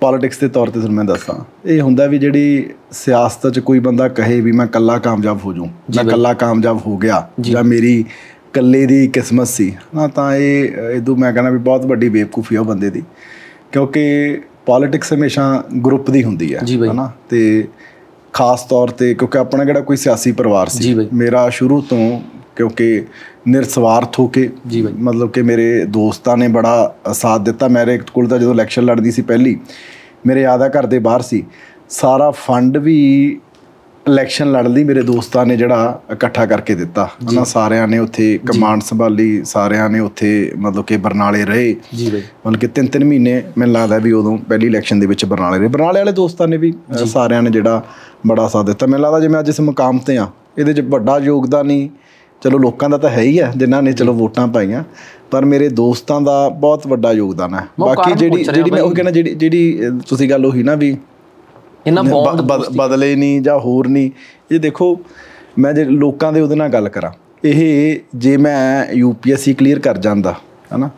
[0.00, 1.34] ਪੋਲਿਟਿਕਸ ਦੇ ਤੌਰ ਤੇ ਤੁਹਾਨੂੰ ਮੈਂ ਦੱਸਾਂ
[1.66, 5.66] ਇਹ ਹੁੰਦਾ ਵੀ ਜਿਹੜੀ ਸਿਆਸਤ 'ਚ ਕੋਈ ਬੰਦਾ ਕਹੇ ਵੀ ਮੈਂ ਕੱਲਾ ਕਾਮਯਾਬ ਹੋ ਜਾਊਂ
[5.96, 8.04] ਮੈਂ ਕੱਲਾ ਕਾਮਯਾਬ ਹੋ ਗਿਆ ਜਾਂ ਮੇਰੀ
[8.52, 12.60] ਕੱਲੇ ਦੀ ਕਿਸਮਤ ਸੀ ਨਾ ਤਾਂ ਇਹ ਇਦੋਂ ਮੈਂ ਕਹਿੰਦਾ ਵੀ ਬਹੁਤ ਵੱਡੀ ਬੇਵਕੂਫੀ ਆ
[12.60, 13.02] ਉਹ ਬੰਦੇ ਦੀ
[13.72, 16.60] ਕਿਉਂਕਿ ਪੋਲਿਟਿਕਸ ਹਮੇਸ਼ਾ ਗਰੁੱਪ ਦੀ ਹੁੰਦੀ ਹੈ।
[16.92, 17.68] ਹਨਾ ਤੇ
[18.32, 22.20] ਖਾਸ ਤੌਰ ਤੇ ਕਿਉਂਕਿ ਆਪਣਾ ਕਿਹੜਾ ਕੋਈ ਸਿਆਸੀ ਪਰਿਵਾਰ ਸੀ। ਮੇਰਾ ਸ਼ੁਰੂ ਤੋਂ
[22.56, 23.04] ਕਿਉਂਕਿ
[23.48, 28.28] ਨਿਰਸਵਾਰਥ ਹੋ ਕੇ ਜੀ ਬਾਈ। ਮਤਲਬ ਕਿ ਮੇਰੇ ਦੋਸਤਾਂ ਨੇ ਬੜਾ ਸਾਥ ਦਿੱਤਾ ਮੇਰੇ ਕੋਲ
[28.28, 29.60] ਤਾਂ ਜਦੋਂ ਇਲੈਕਸ਼ਨ ਲੜਦੀ ਸੀ ਪਹਿਲੀ
[30.26, 31.44] ਮੇਰੇ ਆਦਾ ਘਰ ਦੇ ਬਾਹਰ ਸੀ
[31.88, 33.40] ਸਾਰਾ ਫੰਡ ਵੀ
[34.08, 38.82] ਇਲੈਕਸ਼ਨ ਲੜਨ ਲਈ ਮੇਰੇ ਦੋਸਤਾਂ ਨੇ ਜਿਹੜਾ ਇਕੱਠਾ ਕਰਕੇ ਦਿੱਤਾ। ਉਹਨਾਂ ਸਾਰਿਆਂ ਨੇ ਉੱਥੇ ਕਮਾਂਡ
[38.82, 43.42] ਸੰਭਾਲੀ ਸਾਰਿਆਂ ਨੇ ਉੱਥੇ ਮਤਲਬ ਕਿ ਬਰਨਾਲੇ ਰਹੇ। ਜੀ ਬਾਈ। ਮਤਲਬ ਕਿ ਤਿੰਨ ਤਿੰਨ ਮਹੀਨੇ
[43.58, 46.72] ਮੈਨੂੰ ਲੱਗਦਾ ਵੀ ਉਦੋਂ ਪਹਿਲੀ ਇਲੈਕਸ਼ਨ ਦੇ ਵਿੱਚ ਬਰਨਾਲੇ ਰਹੇ। ਬਰਨਾਲੇ ਵਾਲੇ ਦੋਸਤਾਂ ਨੇ ਵੀ
[47.04, 47.82] ਸਾਰਿਆਂ ਨੇ ਜਿਹੜਾ
[48.26, 50.26] ਬੜਾ ਸਾਥ ਦਿੱਤਾ। ਮੈਨੂੰ ਲੱਗਦਾ ਜਿਵੇਂ ਅੱਜ ਇਸ ਮੁਕਾਮ ਤੇ ਆ
[50.58, 51.88] ਇਹਦੇ 'ਚ ਵੱਡਾ ਯੋਗਦਾਨ ਨਹੀਂ
[52.42, 54.82] ਚਲੋ ਲੋਕਾਂ ਦਾ ਤਾਂ ਹੈ ਹੀ ਆ ਜਿਨ੍ਹਾਂ ਨੇ ਚਲੋ ਵੋਟਾਂ ਪਾਈਆਂ
[55.30, 59.34] ਪਰ ਮੇਰੇ ਦੋਸਤਾਂ ਦਾ ਬਹੁਤ ਵੱਡਾ ਯੋਗਦਾਨ ਹੈ। ਬਾਕੀ ਜਿਹੜੀ ਜਿਹੜੀ ਮੈਂ ਉਹ ਕਹਿੰਦਾ ਜਿਹੜੀ
[59.34, 60.96] ਜਿਹੜੀ ਤੁਸੀਂ ਗੱਲ ਉਹੀ ਨਾ ਵੀ
[61.86, 62.40] ਇਹਨਾਂ ਬੌਂਡ
[62.76, 64.10] ਬਦਲੇ ਨਹੀਂ ਜਾਂ ਹੋਰ ਨਹੀਂ।
[64.50, 65.00] ਇਹ ਦੇਖੋ
[65.58, 67.10] ਮੈਂ ਜੇ ਲੋਕਾਂ ਦੇ ਉਹਦੇ ਨਾਲ ਗੱਲ ਕਰਾਂ
[67.44, 70.34] ਇਹ ਜੇ ਮੈਂ ਯੂਪੀਐਸਸੀ ਕਲੀਅਰ ਕਰ ਜਾਂਦਾ
[70.76, 70.90] ਹਨਾ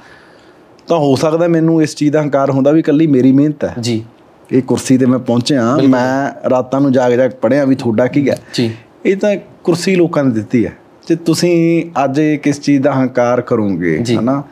[0.88, 4.04] ਤਾਂ ਹੋ ਸਕਦਾ ਮੈਨੂੰ ਇਸ ਚੀਜ਼ ਦਾ ਹੰਕਾਰ ਹੁੰਦਾ ਵੀ ਇਕੱਲੀ ਮੇਰੀ ਮਿਹਨਤ ਹੈ। ਜੀ।
[4.52, 8.38] ਇਹ ਕੁਰਸੀ ਤੇ ਮੈਂ ਪਹੁੰਚਿਆ ਮੈਂ ਰਾਤਾਂ ਨੂੰ ਜਾਗ ਜਾਗ ਪੜਿਆ ਵੀ ਤੁਹਾਡਾ ਕੀ ਹੈ।
[8.54, 8.70] ਜੀ।
[9.06, 10.72] ਇਹ ਤਾਂ ਕੁਰਸੀ ਲੋਕਾਂ ਨੇ ਦਿੱਤੀ ਹੈ।
[11.08, 14.42] ਜੇ ਤੁਸੀਂ ਅੱਜ ਕਿਸ ਚੀਜ਼ ਦਾ ਹੰਕਾਰ ਕਰੋਗੇ। ਹਨਾ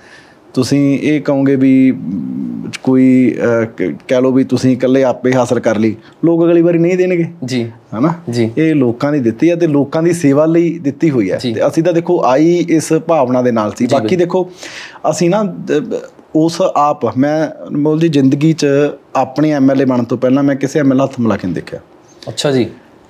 [0.57, 1.73] ਤੁਸੀਂ ਇਹ ਕਹੋਗੇ ਵੀ
[2.83, 3.35] ਕੋਈ
[3.79, 5.95] ਕਹਿ ਲਓ ਵੀ ਤੁਸੀਂ ਇਕੱਲੇ ਆਪੇ ਹਾਸਲ ਕਰ ਲਈ
[6.25, 7.63] ਲੋਕ ਅਗਲੀ ਵਾਰੀ ਨਹੀਂ ਦੇਣਗੇ। ਜੀ।
[7.99, 8.13] ਹਨਾ?
[8.31, 11.53] ਜੀ। ਇਹ ਲੋਕਾਂ ਦੀ ਦਿੱਤੀ ਹੈ ਤੇ ਲੋਕਾਂ ਦੀ ਸੇਵਾ ਲਈ ਦਿੱਤੀ ਹੋਈ ਹੈ। ਜੀ।
[11.55, 14.51] ਤੇ ਅਸੀਂ ਤਾਂ ਦੇਖੋ ਆਈ ਇਸ ਭਾਵਨਾ ਦੇ ਨਾਲ ਸੀ। ਬਾਕੀ ਦੇਖੋ
[15.11, 15.45] ਅਸੀਂ ਨਾ
[16.37, 17.37] ਉਸ ਆਪ ਮੈਂ
[17.77, 18.67] ਮੋਲ ਦੀ ਜ਼ਿੰਦਗੀ 'ਚ
[19.17, 21.81] ਆਪਣੇ ਐਮਐਲਏ ਬਣਨ ਤੋਂ ਪਹਿਲਾਂ ਮੈਂ ਕਿਸੇ ਐਮਐਲਏ ਹੱਥ ਮਿਲਾ ਕੇ ਨਹੀਂ ਦੇਖਿਆ।
[22.29, 22.67] ਅੱਛਾ ਜੀ।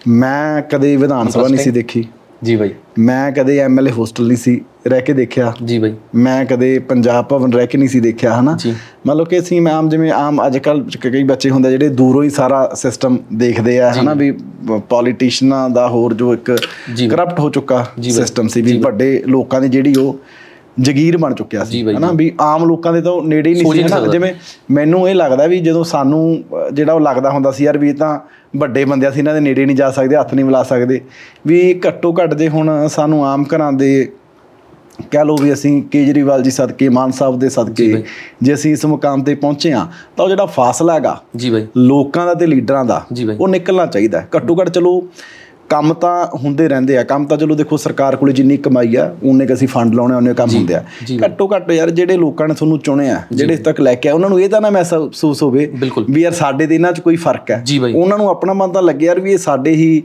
[0.08, 2.04] ਮੈਂ ਕਦੇ ਵਿਧਾਨ ਸਭਾ ਨਹੀਂ ਸੀ ਦੇਖੀ।
[2.42, 6.78] ਜੀ ਬਾਈ। ਮੈਂ ਕਦੇ ਐਮਐਲਏ ਹੋਸਟਲ ਨਹੀਂ ਸੀ। ਰਹਿ ਕੇ ਦੇਖਿਆ। ਜੀ ਬਾਈ। ਮੈਂ ਕਦੇ
[6.78, 8.56] ਪੰਜਾਬ ਭਵਨ ਰਹਿ ਕੇ ਨਹੀਂ ਸੀ ਦੇਖਿਆ ਹਨਾ?
[8.58, 8.74] ਜੀ।
[9.06, 12.30] ਮਤਲਬ ਕਿ ਅਸੀਂ ਮੈਂ ਆਮ ਜਿਵੇਂ ਆਮ ਅੱਜ ਕੱਲ ਕਈ ਬੱਚੇ ਹੁੰਦੇ ਜਿਹੜੇ ਦੂਰੋਂ ਹੀ
[12.30, 14.30] ਸਾਰਾ ਸਿਸਟਮ ਦੇਖਦੇ ਆ ਹਨਾ ਵੀ
[14.88, 16.56] ਪੋਲੀਟੀਸ਼ੀਅਨਾਂ ਦਾ ਹੋਰ ਜੋ ਇੱਕ।
[17.10, 20.18] ਕਰਪਟ ਹੋ ਚੁੱਕਾ ਸਿਸਟਮ ਸੀ ਵੀ ਵੱਡੇ ਲੋਕਾਂ ਦੀ ਜਿਹੜੀ ਉਹ
[20.80, 22.10] ਜਗੀਰ ਬਣ ਚੁੱਕਿਆ ਸੀ ਹਨਾ?
[22.12, 24.32] ਵੀ ਆਮ ਲੋਕਾਂ ਦੇ ਤਾਂ ਨੇੜੇ ਹੀ ਨਹੀਂ ਸੀ। ਜਿਵੇਂ
[24.70, 28.18] ਮੈਨੂੰ ਇਹ ਲੱਗਦਾ ਵੀ ਜਦੋਂ ਸਾਨੂੰ ਜਿਹੜਾ ਉਹ ਲੱਗਦਾ ਹੁੰਦਾ ਸੀ ਯਾਰ ਵੀ ਇਹ ਤਾਂ
[28.56, 31.00] ਵੱਡੇ ਬੰਦੇ ਸੀ ਇਹਨਾਂ ਦੇ ਨੇੜੇ ਨਹੀਂ ਜਾ ਸਕਦੇ ਹੱਥ ਨਹੀਂ ਮਿਲਾ ਸਕਦੇ
[31.46, 34.08] ਵੀ ਘੱਟੋ ਘੱਟ ਜੇ ਹੁਣ ਸਾਨੂੰ ਆਮ ਘਰਾਂ ਦੇ
[35.10, 38.04] ਕਹਿ ਲਓ ਵੀ ਅਸੀਂ ਕੇਜਰੀਵਾਲ ਜੀ ਸਦਕੇ ਮਾਨ ਸਾਹਿਬ ਦੇ ਸਦਕੇ
[38.42, 39.86] ਜੇ ਅਸੀਂ ਇਸ ਮੁਕਾਮ ਤੇ ਪਹੁੰਚੇ ਆ
[40.16, 43.06] ਤਾਂ ਉਹ ਜਿਹੜਾ ਫਾਸਲਾ ਹੈਗਾ ਜੀ ਬਾਈ ਲੋਕਾਂ ਦਾ ਤੇ ਲੀਡਰਾਂ ਦਾ।
[43.40, 45.08] ਉਹ ਨਿਕਲਣਾ ਚਾਹੀਦਾ। ਘੱਟੋ ਘੱਟ ਚਲੋ
[45.68, 49.46] ਕੰਮ ਤਾਂ ਹੁੰਦੇ ਰਹਿੰਦੇ ਆ ਕੰਮ ਤਾਂ ਚਲੋ ਦੇਖੋ ਸਰਕਾਰ ਕੋਲੇ ਜਿੰਨੀ ਕਮਾਈ ਆ ਉਹਨੇ
[49.46, 50.82] ਕਿ ਅਸੀਂ ਫੰਡ ਲਾਉਣੇ ਉਹਨੇ ਕੰਮ ਹੁੰਦੇ ਆ।
[51.24, 54.40] ਘੱਟੋ ਘੱਟ ਯਾਰ ਜਿਹੜੇ ਲੋਕਾਂ ਨੇ ਤੁਹਾਨੂੰ ਚੁਣਿਆ ਜਿਹੜੇ ਤੱਕ ਲੈ ਕੇ ਆ ਉਹਨਾਂ ਨੂੰ
[54.40, 55.66] ਇਹ ਤਾਂ ਨਾ ਮਹਿਸੂਸ ਹੋਵੇ।
[56.10, 57.62] ਵੀ ਯਾਰ ਸਾਡੇ ਤੇ ਇਹਨਾਂ 'ਚ ਕੋਈ ਫ਼ਰਕ ਹੈ।
[57.94, 60.02] ਉਹਨਾਂ ਨੂੰ ਆਪਣਾ ਮਨ ਤਾਂ ਲੱਗੇ ਯਾਰ ਵੀ ਇਹ ਸਾਡੇ ਹੀ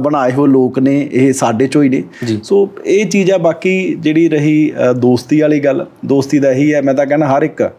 [0.00, 2.02] ਬਣਾਏ ਹੋਏ ਲੋਕ ਨੇ ਇਹ ਸਾਡੇ ਚੋਂ ਹੀ ਨੇ।
[2.42, 6.94] ਸੋ ਇਹ ਚੀਜ਼ ਆ ਬਾਕੀ ਜਿਹੜੀ ਰਹੀ ਦੋਸਤੀ ਵਾਲੀ ਗੱਲ ਦੋਸਤੀ ਦਾ ਇਹੀ ਹੈ ਮੈਂ
[6.94, 7.70] ਤਾਂ ਕਹਿੰਦਾ ਹਰ ਇੱਕ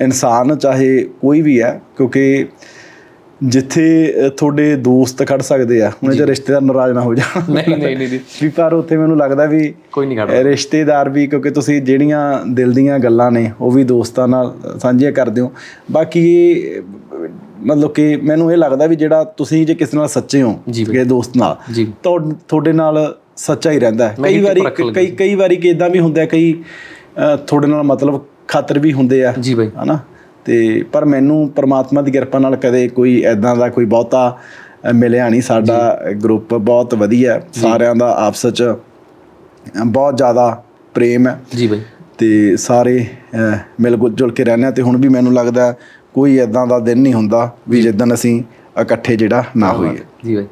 [0.00, 2.46] ਇਨਸਾਨ ਚਾਹੇ ਕੋਈ ਵੀ ਹੈ ਕਿਉਂਕਿ
[3.44, 7.96] ਜਿੱਥੇ ਤੁਹਾਡੇ ਦੋਸਤ ਖੜ ਸਕਦੇ ਆ ਉਹਨਾਂ ਦੇ ਰਿਸ਼ਤੇਦਾਰ ਨਾਰਾਜ਼ ਨਾ ਹੋ ਜਾਣ। ਨਹੀਂ ਨਹੀਂ
[7.96, 12.22] ਨਹੀਂ। ਵੀ ਪਰ ਉੱਥੇ ਮੈਨੂੰ ਲੱਗਦਾ ਵੀ ਕੋਈ ਨਹੀਂ ਖੜਦਾ। ਰਿਸ਼ਤੇਦਾਰ ਵੀ ਕਿਉਂਕਿ ਤੁਸੀਂ ਜਿਹੜੀਆਂ
[12.46, 15.52] ਦਿਲ ਦੀਆਂ ਗੱਲਾਂ ਨੇ ਉਹ ਵੀ ਦੋਸਤਾਂ ਨਾਲ ਸਾਂਝੀਆਂ ਕਰਦੇ ਹੋ।
[15.92, 16.82] ਬਾਕੀ ਇਹ
[17.60, 21.36] ਮਤਲਬ ਕਿ ਮੈਨੂੰ ਇਹ ਲੱਗਦਾ ਵੀ ਜਿਹੜਾ ਤੁਸੀਂ ਜੇ ਕਿਸੇ ਨਾਲ ਸੱਚੇ ਹੋ। ਕਿਸੇ ਦੋਸਤ
[21.36, 21.56] ਨਾਲ
[22.48, 24.60] ਤੁਹਾਡੇ ਨਾਲ ਸੱਚਾ ਹੀ ਰਹਿੰਦਾ ਹੈ। ਕਈ ਵਾਰੀ।
[24.94, 26.52] ਕਈ ਕਈ ਵਾਰੀ ਕਿ ਇਦਾਂ ਵੀ ਹੁੰਦਾ ਕਈ
[27.46, 29.98] ਤੁਹਾਡੇ ਨਾਲ ਮਤਲਬ ਖਾਤਰ ਵੀ ਹੁੰਦੇ ਆ। ਜੀ ਬਾਈ। ਹਨਾ?
[30.44, 34.38] ਤੇ ਪਰ ਮੈਨੂੰ ਪ੍ਰਮਾਤਮਾ ਦੀ ਕਿਰਪਾ ਨਾਲ ਕਦੇ ਕੋਈ ਐਦਾਂ ਦਾ ਕੋਈ ਬਹੁਤਾ
[34.94, 40.62] ਮਿਲਿਆ ਨਹੀਂ ਸਾਡਾ ਗਰੁੱਪ। ਬਹੁਤ ਵਧੀਆ। ਸਾਰਿਆਂ ਦਾ ਆਪਸ ਚ ਅ, ਬਹੁਤ ਜ਼ਿਆਦਾ
[40.94, 41.80] ਪ੍ਰੇਮ ਹੈ। ਜੀ ਬਾਈ।
[42.18, 43.06] ਤੇ ਸਾਰੇ
[43.80, 45.74] ਮਿਲ ਜੁਲ ਕੇ ਰਹਿੰਦੇ ਆ ਤੇ ਹੁਣ ਵੀ ਮੈਨੂੰ ਲੱਗਦਾ
[46.14, 48.42] ਕੋਈ ਐਦਾਂ ਦਾ ਦਿਨ ਨਹੀਂ ਹੁੰਦਾ ਵੀ ਜਿੱਦਣ ਅਸੀਂ
[48.82, 50.46] ਇਕੱਠੇ ਜਿਹੜਾ ਨਾ ਹੋਈਏ। ਜੀ ਬਾਈ।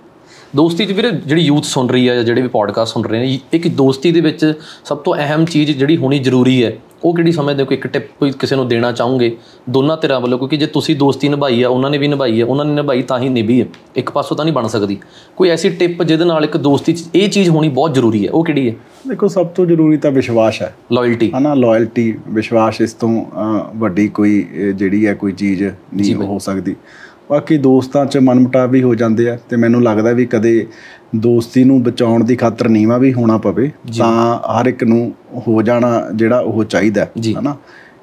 [0.57, 3.41] ਦੋਸਤੀ 'ਚ ਵੀਰੇ ਜਿਹੜੀ ਯੂਥ ਸੁਣ ਰਹੀ ਹੈ ਜਾਂ ਜਿਹੜੇ ਵੀ ਪੋਡਕਾਸਟ ਸੁਣ ਰਹੇ ਨੇ
[3.53, 4.53] ਇੱਕ ਦੋਸਤੀ ਦੇ ਵਿੱਚ
[4.85, 6.73] ਸਭ ਤੋਂ ਅਹਿਮ ਚੀਜ਼ ਜਿਹੜੀ ਹੋਣੀ ਜ਼ਰੂਰੀ ਹੈ
[7.05, 9.37] ਉਹ ਕਿਹੜੀ ਸਮਝਦੇ ਹੋ ਕਿ ਇੱਕ ਟਿਪ ਕੋਈ ਕਿਸੇ ਨੂੰ ਦੇਣਾ ਚਾਹੋਗੇ?
[9.71, 12.65] ਦੋਨਾਂ ਧਿਰਾਂ ਵੱਲੋਂ ਕਿਉਂਕਿ ਜੇ ਤੁਸੀਂ ਦੋਸਤੀ ਨਿਭਾਈ ਹੈ ਉਹਨਾਂ ਨੇ ਵੀ ਨਿਭਾਈ ਹੈ ਉਹਨਾਂ
[12.65, 13.67] ਨੇ ਨਿਭਾਈ ਤਾਂ ਹੀ ਨਿਭੀ ਹੈ
[13.97, 14.99] ਇੱਕ ਪਾਸੋਂ ਤਾਂ ਨਹੀਂ ਬਣ ਸਕਦੀ।
[15.37, 18.45] ਕੋਈ ਐਸੀ ਟਿਪ ਜਿਹਦੇ ਨਾਲ ਇੱਕ ਦੋਸਤੀ 'ਚ ਇਹ ਚੀਜ਼ ਹੋਣੀ ਬਹੁਤ ਜ਼ਰੂਰੀ ਹੈ ਉਹ
[18.45, 18.75] ਕਿਹੜੀ ਹੈ?
[19.09, 23.25] ਦੇਖੋ ਸਭ ਤੋਂ ਜ਼ਰੂਰੀ ਤਾਂ ਵਿਸ਼ਵਾਸ ਹੈ। ਲਾਇਲਟੀ ਹਨਾ ਲਾਇਲਟੀ ਵਿਸ਼ਵਾਸ ਇਸ ਤੋਂ
[23.77, 26.77] ਵੱਡੀ ਕੋਈ ਜਿਹੜੀ ਹੈ ਕੋਈ ਚੀਜ਼ ਨਹੀਂ ਹੋ ਸਕਦੀ।
[27.31, 30.67] ਬਾਕੀ ਦੋਸਤਾਂ 'ਚ ਮਨਮੁਟਾਵ ਵੀ ਹੋ ਜਾਂਦੇ ਆ ਤੇ ਮੈਨੂੰ ਲੱਗਦਾ ਵੀ ਕਦੇ
[31.17, 35.13] ਦੋਸਤੀ ਨੂੰ ਬਚਾਉਣ ਦੀ ਖਾਤਰ ਨੀਵਾ ਵੀ ਹੋਣਾ ਪਵੇ ਤਾਂ ਹਰ ਇੱਕ ਨੂੰ
[35.47, 37.07] ਹੋ ਜਾਣਾ ਜਿਹੜਾ ਉਹ ਚਾਹੀਦਾ।
[37.39, 37.57] ਹਨਾ?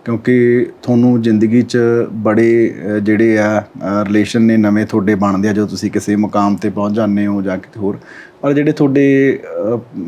[0.06, 1.78] ਕਿਉਂਕਿ ਤੁਹਾਨੂੰ ਜ਼ਿੰਦਗੀ 'ਚ
[2.14, 2.74] ਬੜੇ
[3.04, 3.64] ਜਿਹੜੇ ਆ
[4.04, 7.58] ਰਿਲੇਸ਼ਨ ਨੇ ਨਵੇਂ ਤੁਹਾਡੇ ਬਣਦੇ ਆ ਜਦੋਂ ਤੁਸੀਂ ਕਿਸੇ ਮੁਕਾਮ ਤੇ ਪਹੁੰਚ ਜਾਂਦੇ ਹੋ ਜਾਂ
[7.58, 7.98] ਕਿਤੇ ਹੋਰ।
[8.42, 9.40] ਪਰ ਜਿਹੜੇ ਤੁਹਾਡੇ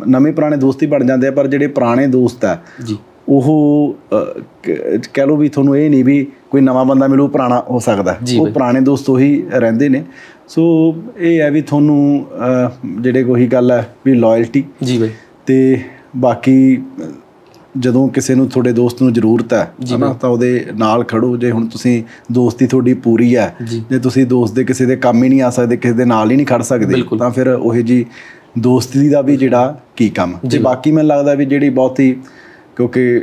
[0.08, 2.98] ਨਵੇਂ ਪੁਰਾਣੇ ਦੋਸਤ ਬਣ ਜਾਂਦੇ ਆ ਪਰ ਜਿਹੜੇ ਪੁਰਾਣੇ ਦੋਸਤ ਆ ਜੀ।
[3.30, 3.96] ਉਹ
[5.14, 8.48] ਕਹਿ ਲਓ ਵੀ ਤੁਹਾਨੂੰ ਇਹ ਨਹੀਂ ਵੀ ਕੋਈ ਨਵਾਂ ਬੰਦਾ ਮਿਲੂ ਪੁਰਾਣਾ ਹੋ ਸਕਦਾ। ਉਹ
[8.48, 10.04] ਪੁਰਾਣੇ ਦੋਸਤ ਉਹੀ ਰਹਿੰਦੇ ਨੇ।
[10.50, 10.64] ਸੋ
[11.18, 12.26] ਇਹ ਹੈ ਵੀ ਤੁਹਾਨੂੰ
[13.02, 15.10] ਜਿਹੜੇ ਕੋਈ ਗੱਲ ਹੈ ਵੀ ਲਾਇਲਟੀ ਜੀ ਬਾਈ।
[15.46, 15.80] ਤੇ
[16.18, 16.82] ਬਾਕੀ
[17.78, 21.68] ਜਦੋਂ ਕਿਸੇ ਨੂੰ ਤੁਹਾਡੇ ਦੋਸਤ ਨੂੰ ਜ਼ਰੂਰਤ ਹੈ ਹਨਾ ਤਾਂ ਉਹਦੇ ਨਾਲ ਖੜੋ। ਜੇ ਹੁਣ
[21.68, 22.02] ਤੁਸੀਂ
[22.32, 25.78] ਦੋਸਤੀ ਤੁਹਾਡੀ ਪੂਰੀ ਹੈ ਜੀ। ਤੁਸੀਂ ਦੋਸਤ ਦੇ ਕਿਸੇ ਦੇ ਕੰਮ ਹੀ ਨਹੀਂ ਆ ਸਕਦੇ
[25.78, 28.06] ਕਿਸੇ ਦੇ ਨਾਲ ਹੀ ਨਹੀਂ ਖੜ ਸਕਦੇ ਤਾਂ ਫਿਰ ਉਹ ਜੀ
[28.60, 32.12] ਦੋਸਤੀ ਦਾ ਵੀ ਜਿਹੜਾ ਕੀ ਕੰਮ। ਤੇ ਬਾਕੀ ਮੈਨੂੰ ਲੱਗਦਾ ਵੀ ਜਿਹੜੀ ਬਹੁਤੀ
[32.76, 33.22] ਕਿਉਂਕਿ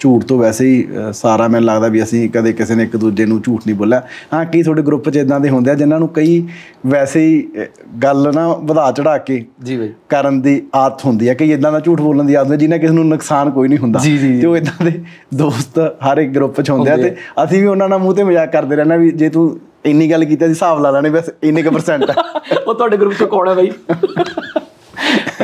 [0.00, 3.40] ਝੂਠ ਤੋਂ ਵੈਸੇ ਹੀ ਸਾਰਾ ਮੈਨੂੰ ਲੱਗਦਾ ਵੀ ਅਸੀਂ ਕਦੇ ਕਿਸੇ ਨੇ ਇੱਕ ਦੂਜੇ ਨੂੰ
[3.42, 4.02] ਝੂਠ ਨਹੀਂ ਬੋਲਿਆ।
[4.34, 6.42] ਹਾਂ ਕੀ ਤੁਹਾਡੇ ਗਰੁੱਪ 'ਚ ਇਦਾਂ ਦੇ ਹੁੰਦੇ ਆ ਜਿਨ੍ਹਾਂ ਨੂੰ ਕਈ
[6.86, 7.66] ਵੈਸੇ ਹੀ
[8.02, 11.80] ਗੱਲ ਨਾ ਵਧਾ ਚੜਾ ਕੇ ਜੀ ਬਾਈ। ਕਰਨ ਦੀ ਆਦਤ ਹੁੰਦੀ ਹੈ ਕਿ ਇਦਾਂ ਦਾ
[11.80, 14.00] ਝੂਠ ਬੋਲਣ ਦੀ ਆਦਤ ਹੁੰਦੀ ਹੈ ਜਿਹਨਾਂ ਕਿਸੇ ਨੂੰ ਨੁਕਸਾਨ ਕੋਈ ਨਹੀਂ ਹੁੰਦਾ।
[14.40, 14.92] ਤੇ ਉਹ ਇਦਾਂ ਦੇ
[15.34, 17.14] ਦੋਸਤ ਹਰ ਇੱਕ ਗਰੁੱਪ 'ਚ ਹੁੰਦੇ ਆ ਤੇ
[17.44, 20.36] ਅਸੀਂ ਵੀ ਉਹਨਾਂ ਨਾਲ ਮੂੰਹ ਤੇ ਮਜ਼ਾਕ ਕਰਦੇ ਰਹਿੰਦੇ ਵੀ ਜੇ ਤੂੰ ਇੰਨੀ ਗੱਲ ਕੀਤੀ
[20.36, 22.14] ਤਾਂ ਹਿਸਾਬ ਲਾ ਲੈਣੇ ਬਸ ਇੰਨੇ ਕੁ ਪਰਸੈਂਟ ਆ।
[22.66, 23.70] ਉਹ ਤੁਹਾਡੇ ਗਰੁੱਪ 'ਚ ਕੌਣ ਹੈ ਬਾਈ?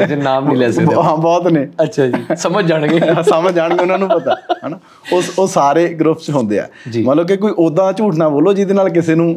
[0.02, 3.98] ਅਜੇ ਨਾਮ ਨਹੀਂ ਲੈ ਸਕਦੇ ਹਾਂ ਬਹੁਤ ਨੇ। ਅੱਛਾ ਜੀ ਸਮਝ ਜਾਣਗੇ। ਸਮਝ ਜਾਣਗੇ ਉਹਨਾਂ
[3.98, 4.36] ਨੂੰ ਪਤਾ
[4.66, 4.78] ਹਨਾ?
[5.12, 8.52] ਉਸ ਉਹ ਸਾਰੇ ਗਰੁੱਪ 'ਚ ਹੁੰਦੇ ਆ। ਜੀ। ਮਤਲਬ ਕਿ ਕੋਈ ਉਦਾਂ ਝੂਠ ਨਾ ਬੋਲੋ
[8.52, 9.28] ਜਿਹਦੇ ਨਾਲ ਕਿਸੇ ਨੂੰ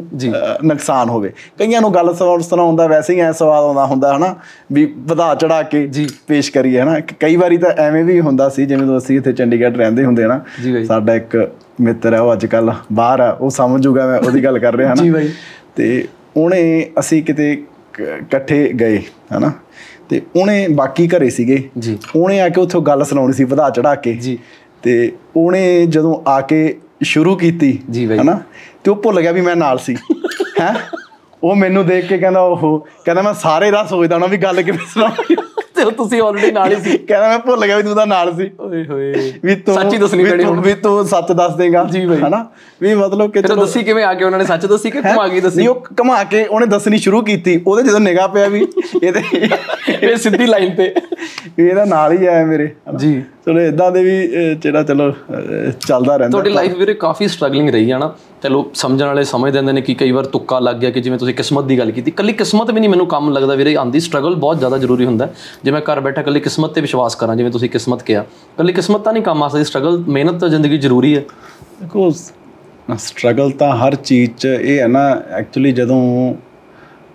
[0.64, 4.34] ਨੁਕਸਾਨ ਹੋਵੇ। ਕਈਆਂ ਨੂੰ ਗੱਲ ਸੁਣਾਉਣ ਸੁਣਾਉਣ ਦਾ ਵੈਸੇ ਹੀ ਐ ਸਵਾਦ ਆਉਂਦਾ ਹੁੰਦਾ ਹਨਾ?
[4.72, 6.98] ਵੀ ਵਧਾ ਚੜਾ ਕੇ ਜੀ। ਪੇਸ਼ ਕਰੀਏ ਹਨਾ?
[7.20, 10.40] ਕਈ ਵਾਰੀ ਤਾਂ ਐਵੇਂ ਵੀ ਹੁੰਦਾ ਸੀ ਜਿਵੇਂ ਜਦੋਂ ਅਸੀਂ ਇੱਥੇ ਚੰਡੀਗੜ੍ਹ ਰਹਿੰਦੇ ਹੁੰਦੇ ਨਾ
[10.62, 14.44] ਜੀ। ਸਾਡਾ ਇੱਕ ਮਿੱਤਰ ਹੈ ਉਹ ਅੱਜ ਕੱਲ ਬਾਹਰ ਆ ਉਹ ਸਮਝ ਜੂਗਾ ਮੈਂ ਉਹਦੀ
[14.44, 15.30] ਗੱਲ ਕਰ ਰਿਹਾ ਜੀ ਹਨਾ ਬਾਈ।
[15.76, 17.62] ਤੇ ਉਹਨੇ ਅਸੀਂ ਕਿਤੇ
[18.00, 19.02] ਇਕੱਠੇ ਗਏ
[19.38, 19.52] ਹਨਾ?
[20.10, 23.94] ਤੇ ਉਹਨੇ ਬਾਕੀ ਘਰੇ ਸੀਗੇ ਜੀ। ਉਹਨੇ ਆ ਕੇ ਉੱਥੋਂ ਗੱਲ ਸੁਣਾਉਣੀ ਸੀ ਵਧਾ ਚੜਾ
[23.94, 24.38] ਕੇ ਜੀ।
[24.82, 28.40] ਤੇ ਉਹਨੇ ਜਦੋਂ ਆ ਕੇ ਸ਼ੁਰੂ ਕੀਤੀ ਜੀ ਬਾਈ। ਹਨਾ
[28.84, 29.94] ਤੇ ਉਹ ਭੁੱਲ ਗਿਆ ਵੀ ਮੈਂ ਨਾਲ ਸੀ
[30.60, 30.74] ਹੈ
[31.42, 34.86] ਉਹ ਮੈਨੂੰ ਦੇਖ ਕੇ ਕਹਿੰਦਾ ਓਹੋ ਕਹਿੰਦਾ ਮੈਂ ਸਾਰੇ ਰਾਹ ਸੋਚਦਾ ਨਾ ਵੀ ਗੱਲ ਕਿਵੇਂ
[34.94, 35.36] ਸੁਣਾਉਣੀ
[35.80, 38.34] ਤੇ ਉਹ ਤੁਸੀਂ ਆਲਰੇਡੀ ਨਾਲ ਹੀ ਸੀ। ਕਹਿੰਦਾ ਮੈਂ ਭੁੱਲ ਗਿਆ ਵੀ ਤੂੰ ਤਾਂ ਨਾਲ
[38.36, 42.06] ਸੀ। ਓਏ ਹੋਏ। ਵੀ ਤੂੰ ਸੱਚੀ ਦੱਸਣੀ ਪੈਣੀ ਹੁਣ। ਵੀ ਤੂੰ ਸੱਚ ਦੱਸ ਦੇਗਾ ਜੀ
[42.06, 42.46] ਬਾਈ। ਹਨਾ?
[42.82, 45.40] ਵੀ ਮਤਲਬ ਕਿ ਉਹ ਦੱਸੀ ਕਿਵੇਂ ਆ ਕੇ ਉਹਨਾਂ ਨੇ ਸੱਚ ਦੱਸੀ ਕਿ ਘੁਮਾ ਕੇ
[45.40, 45.56] ਦੱਸੀ?
[45.56, 48.66] ਨਹੀਂ ਉਹ ਘੁਮਾ ਕੇ ਉਹਨੇ ਦੱਸਣੀ ਸ਼ੁਰੂ ਕੀਤੀ। ਉਹਦੇ ਜਦੋਂ ਨਿਗਾਹ ਪਿਆ ਵੀ
[49.02, 49.22] ਇਹਦੇ
[50.02, 50.94] ਇਹ ਸਿੱਧੀ ਲਾਈਨ ਤੇ।
[51.58, 54.16] ਇਹਦਾ ਨਾਲ ਹੀ ਆਇਆ ਮੇਰੇ। ਜੀ। ਚਲੋ ਇਦਾਂ ਦੇ ਵੀ
[54.62, 55.10] ਜਿਹੜਾ ਚਲੋ
[55.86, 59.72] ਚੱਲਦਾ ਰਹਿੰਦਾ। ਤੁਹਾਡੀ ਲਾਈਫ ਵੀਰੇ ਕਾਫੀ ਸਟਰਗਲਿੰਗ ਰਹੀ ਹੈ ਨਾ। ਚਲੋ ਸਮਝਣ ਵਾਲੇ ਸਮਝ ਦਿੰਦੇ
[59.72, 62.32] ਨੇ ਕਿ ਕਈ ਵਾਰ ਤੁੱਕਾ ਲੱਗ ਗਿਆ ਕਿ ਜਿਵੇਂ ਤੁਸੀਂ ਕਿਸਮਤ ਦੀ ਗੱਲ ਕੀਤੀ। ਕੱਲੀ
[62.32, 65.28] ਕਿਸਮਤ ਵੀ ਨਹੀਂ ਮੈਨੂੰ ਕੰਮ ਲੱਗਦਾ ਵੀਰੇ। ਆਂਦੀ ਸਟਰਗਲ ਬਹੁਤ ਜ਼ਿਆਦਾ ਜ਼ਰੂਰੀ ਹੁੰਦਾ।
[65.64, 68.24] ਜੇ ਮੈਂ ਘਰ ਬੈਠਾ ਕੱਲੀ ਕਿਸਮਤ ਤੇ ਵਿਸ਼ਵਾਸ ਕਰਾਂ ਜਿਵੇਂ ਤੁਸੀਂ ਕਿਸਮਤ ਕਿਹਾ।
[68.58, 71.22] ਕੱਲੀ ਕਿਸਮਤ ਤਾਂ ਨਹੀਂ ਕੰਮ ਆ ਸਕਦੀ। ਸਟਰਗਲ ਮਿਹਨਤ ਤਾਂ ਜ਼ਿੰਦਗੀ ਜ਼ਰੂਰੀ ਹੈ।
[71.80, 76.00] ਦੇਖੋ ਸਟਰਗਲ ਤਾਂ ਹਰ ਚੀਜ਼ 'ਚ ਇਹ ਹੈ ਨਾ ਐਕਚੁਅਲੀ ਜਦੋਂ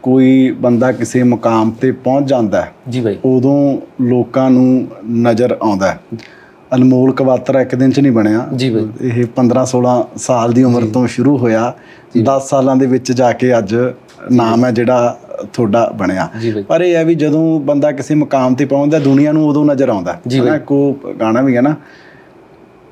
[0.06, 5.91] ਕੋਈ ਬੰਦਾ ਕਿਸੇ ਮੁਕਾਮ ਤੇ ਪਹੁੰਚ ਜਾਂਦਾ ਹੈ ਜੀ ਬਾਈ। ਉਦੋਂ ਲੋਕਾਂ ਨੂੰ ਨਜ਼ਰ ਆਉਂਦਾ
[5.91, 6.00] ਹੈ।
[6.76, 10.82] ਅਨਮੋਲ ਕਵਾਤਰਾ ਇੱਕ ਦਿਨ 'ਚ ਨਹੀਂ ਬਣਿਆ। ਜੀ ਬਾਈ। ਇਹ 15 16 ਸਾਲ ਦੀ ਉਮਰ
[10.94, 11.74] ਤੋਂ ਸ਼ੁਰੂ ਹੋਇਆ।
[12.24, 13.76] 10 ਸਾਲਾਂ ਦੇ ਵਿੱਚ ਜਾ ਕੇ ਅੱਜ
[14.32, 15.20] ਨਾਮ ਹੈ ਜਿਹੜਾ
[15.54, 16.30] ਤੁਹਾਡਾ ਬਣਿਆ।
[16.68, 20.13] ਪਰ ਇਹ ਹੈ ਵੀ ਜਦੋਂ ਬੰਦਾ ਕਿਸੇ ਮੁਕਾਮ ਤੇ ਪਹੁੰਚਦਾ ਦੁਨੀਆ ਨੂੰ ਉਦੋਂ ਨਜ਼ਰ ਆਉਂਦਾ
[20.13, 21.76] ਹਨਾ ਕੋ ਗਾਣਾ ਵੀ ਹੈ ਨਾ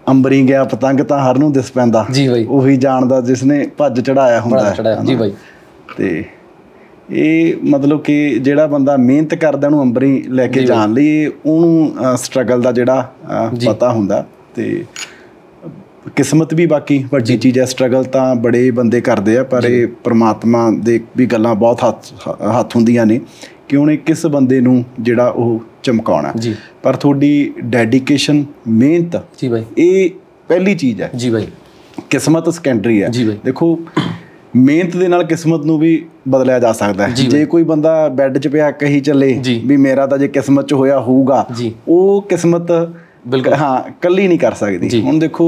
[0.10, 4.42] ਅੰਬਰੀ ਗਿਆ ਪਤੰਗ ਤਾਂ ਹਰ ਨੂੰ ਦਿਸ ਪੈਂਦਾ। ਜੀ ਬਾਈ। ਉਹੀ ਜਾਣਦਾ ਜਿਸਨੇ ਭੱਜ ਚੜਾਇਆ
[4.42, 5.32] ਹੁੰਦਾ ਹੈ। ਜੀ ਬਾਈ।
[5.98, 6.26] ਤੇ
[7.14, 12.62] ਇਹ ਮਤਲਬ ਕਿ ਜਿਹੜਾ ਬੰਦਾ ਮਿਹਨਤ ਕਰਦਾ ਉਹਨੂੰ ਅੰਬਰੀ ਲੈ ਕੇ ਜਾਣ ਲਈ ਉਹਨੂੰ ਸਟਰਗਲ
[12.62, 13.14] ਦਾ ਜਿਹੜਾ
[13.68, 14.86] ਪਤਾ ਹੁੰਦਾ ਤੇ
[16.16, 20.72] ਕਿਸਮਤ ਵੀ ਬਾਕੀ ਵੱਡੀ ਚੀਜ਼ ਹੈ ਸਟਰਗਲ ਤਾਂ ਬੜੇ ਬੰਦੇ ਕਰਦੇ ਆ ਪਰ ਇਹ ਪ੍ਰਮਾਤਮਾ
[20.72, 22.06] ਦੇ ਵੀ ਗੱਲਾਂ ਬਹੁਤ ਹੱਥ
[22.60, 23.22] ਹੱਥ ਹੁੰਦੀਆਂ ਨੇ
[23.70, 26.34] ਕਿ ਉਹਨੇ ਕਿਸ ਬੰਦੇ ਨੂੰ ਜਿਹੜਾ ਉਹ ਚਮਕਾਉਣਾ।
[26.84, 30.10] ਪਰ ਤੁਹਾਡੀ ਡੈਡੀਕੇਸ਼ਨ ਮਿਹਨਤ ਜੀ ਬਾਈ। ਇਹ
[30.48, 31.48] ਪਹਿਲੀ ਚੀਜ਼ ਹੈ। ਜੀ ਬਾਈ।
[32.10, 33.10] ਕਿਸਮਤ ਸੈਕੰਡਰੀ ਹੈ।
[33.46, 33.80] ਦੇਖੋ
[34.56, 35.92] ਮਿਹਨਤ ਦੇ ਨਾਲ ਕਿਸਮਤ ਨੂੰ ਵੀ
[36.30, 39.34] ਬਦਲਿਆ ਜਾ ਸਕਦਾ ਹੈ ਜੇ ਕੋਈ ਬੰਦਾ ਬੈੱਡ 'ਚ ਪਿਆ ਕਹੀ ਚੱਲੇ।
[39.66, 41.46] ਵੀ ਮੇਰਾ ਤਾਂ ਜੇ ਕਿਸਮਤ 'ਚ ਹੋਇਆ ਹੋਊਗਾ।
[41.88, 42.72] ਉਹ ਕਿਸਮਤ
[43.28, 45.48] ਬਿਲਕੁਲ। ਹਾਂ ਕੱਲੀ ਨਹੀਂ ਕਰ ਸਕਦੀ ਹੁਣ ਦੇਖੋ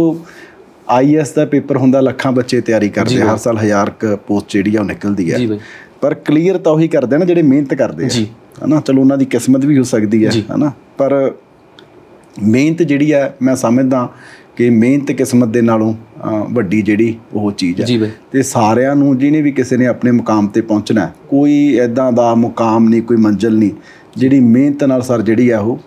[0.90, 4.76] ਆਈਐਸ ਦਾ ਪੇਪਰ ਹੁੰਦਾ ਲੱਖਾਂ ਬੱਚੇ ਤਿਆਰੀ ਕਰਦੇ ਆ, ਹਰ ਸਾਲ ਹਜ਼ਾਰ ਕ ਪੋਸਟ ਜਿਹੜੀ
[4.76, 5.38] ਆ ਉਹ ਨਿਕਲਦੀ ਹੈ
[6.02, 8.10] ਪਰ ਕਲੀਅਰ ਤਾਂ ਉਹੀ ਕਰਦੇ ਆ ਨਾ ਜਿਹੜੇ ਮਿਹਨਤ ਕਰਦੇ ਆ।
[8.66, 11.14] ਹਨਾ ਚਲੋ ਉਹਨਾਂ ਦੀ ਕਿਸਮਤ ਵੀ ਹੋ ਸਕਦੀ ਹੈ। ਹਨਾ ਪਰ
[12.44, 14.08] ਮਿਹਨਤ ਜਿਹੜੀ ਹੈ ਮੈਂ ਸਮਝਦਾ
[14.56, 15.94] ਕਿ ਮਿਹਨਤ ਕਿਸਮਤ ਦੇ ਨਾਲੋਂ
[16.52, 20.62] ਵੱਡੀ ਜਿਹੜੀ ਉਹ ਚੀਜ਼ ਹੈ। ਤੇ ਸਾਰਿਆਂ ਨੂੰ ਜਿਹਨੇ ਵੀ ਕਿਸੇ ਨੇ ਆਪਣੇ ਮੁਕਾਮ ਤੇ
[20.62, 23.72] ਪਹੁੰਚਣਾ ਕੋਈ ਐਦਾਂ ਦਾ ਮੁਕਾਮ ਨਹੀਂ ਕੋਈ ਮੰਜ਼ਿਲ ਨਹੀਂ।
[24.18, 25.80] ਜਿਹੜੀ ਮਿਹਨਤ ਨਾਲ ਸਰ ਜਿਹੜੀ ਆ ਉਹ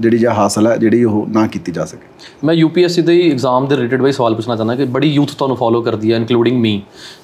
[0.00, 2.06] ਜਿਹੜੀ ਜਾਂ ਹਾਸਲ ਹੈ ਜਿਹੜੀ ਉਹ ਨਾ ਕੀਤੀ ਜਾ ਸਕੇ।
[2.44, 5.82] ਮੈਂ ਯੂਪੀਐਸਸੀ ਦੇ ਐਗਜ਼ਾਮ ਦੇ ਰਿਲੇਟਡ ਬਾਈ ਸਵਾਲ ਪੁੱਛਣਾ ਚਾਹੁੰਦਾ ਕਿ ਬੜੀ ਯੂਥ ਤੁਹਾਨੂੰ ਫੋਲੋ
[5.82, 6.80] ਕਰਦੀ ਹੈ ਇਨਕਲੂਡਿੰਗ ਮੀ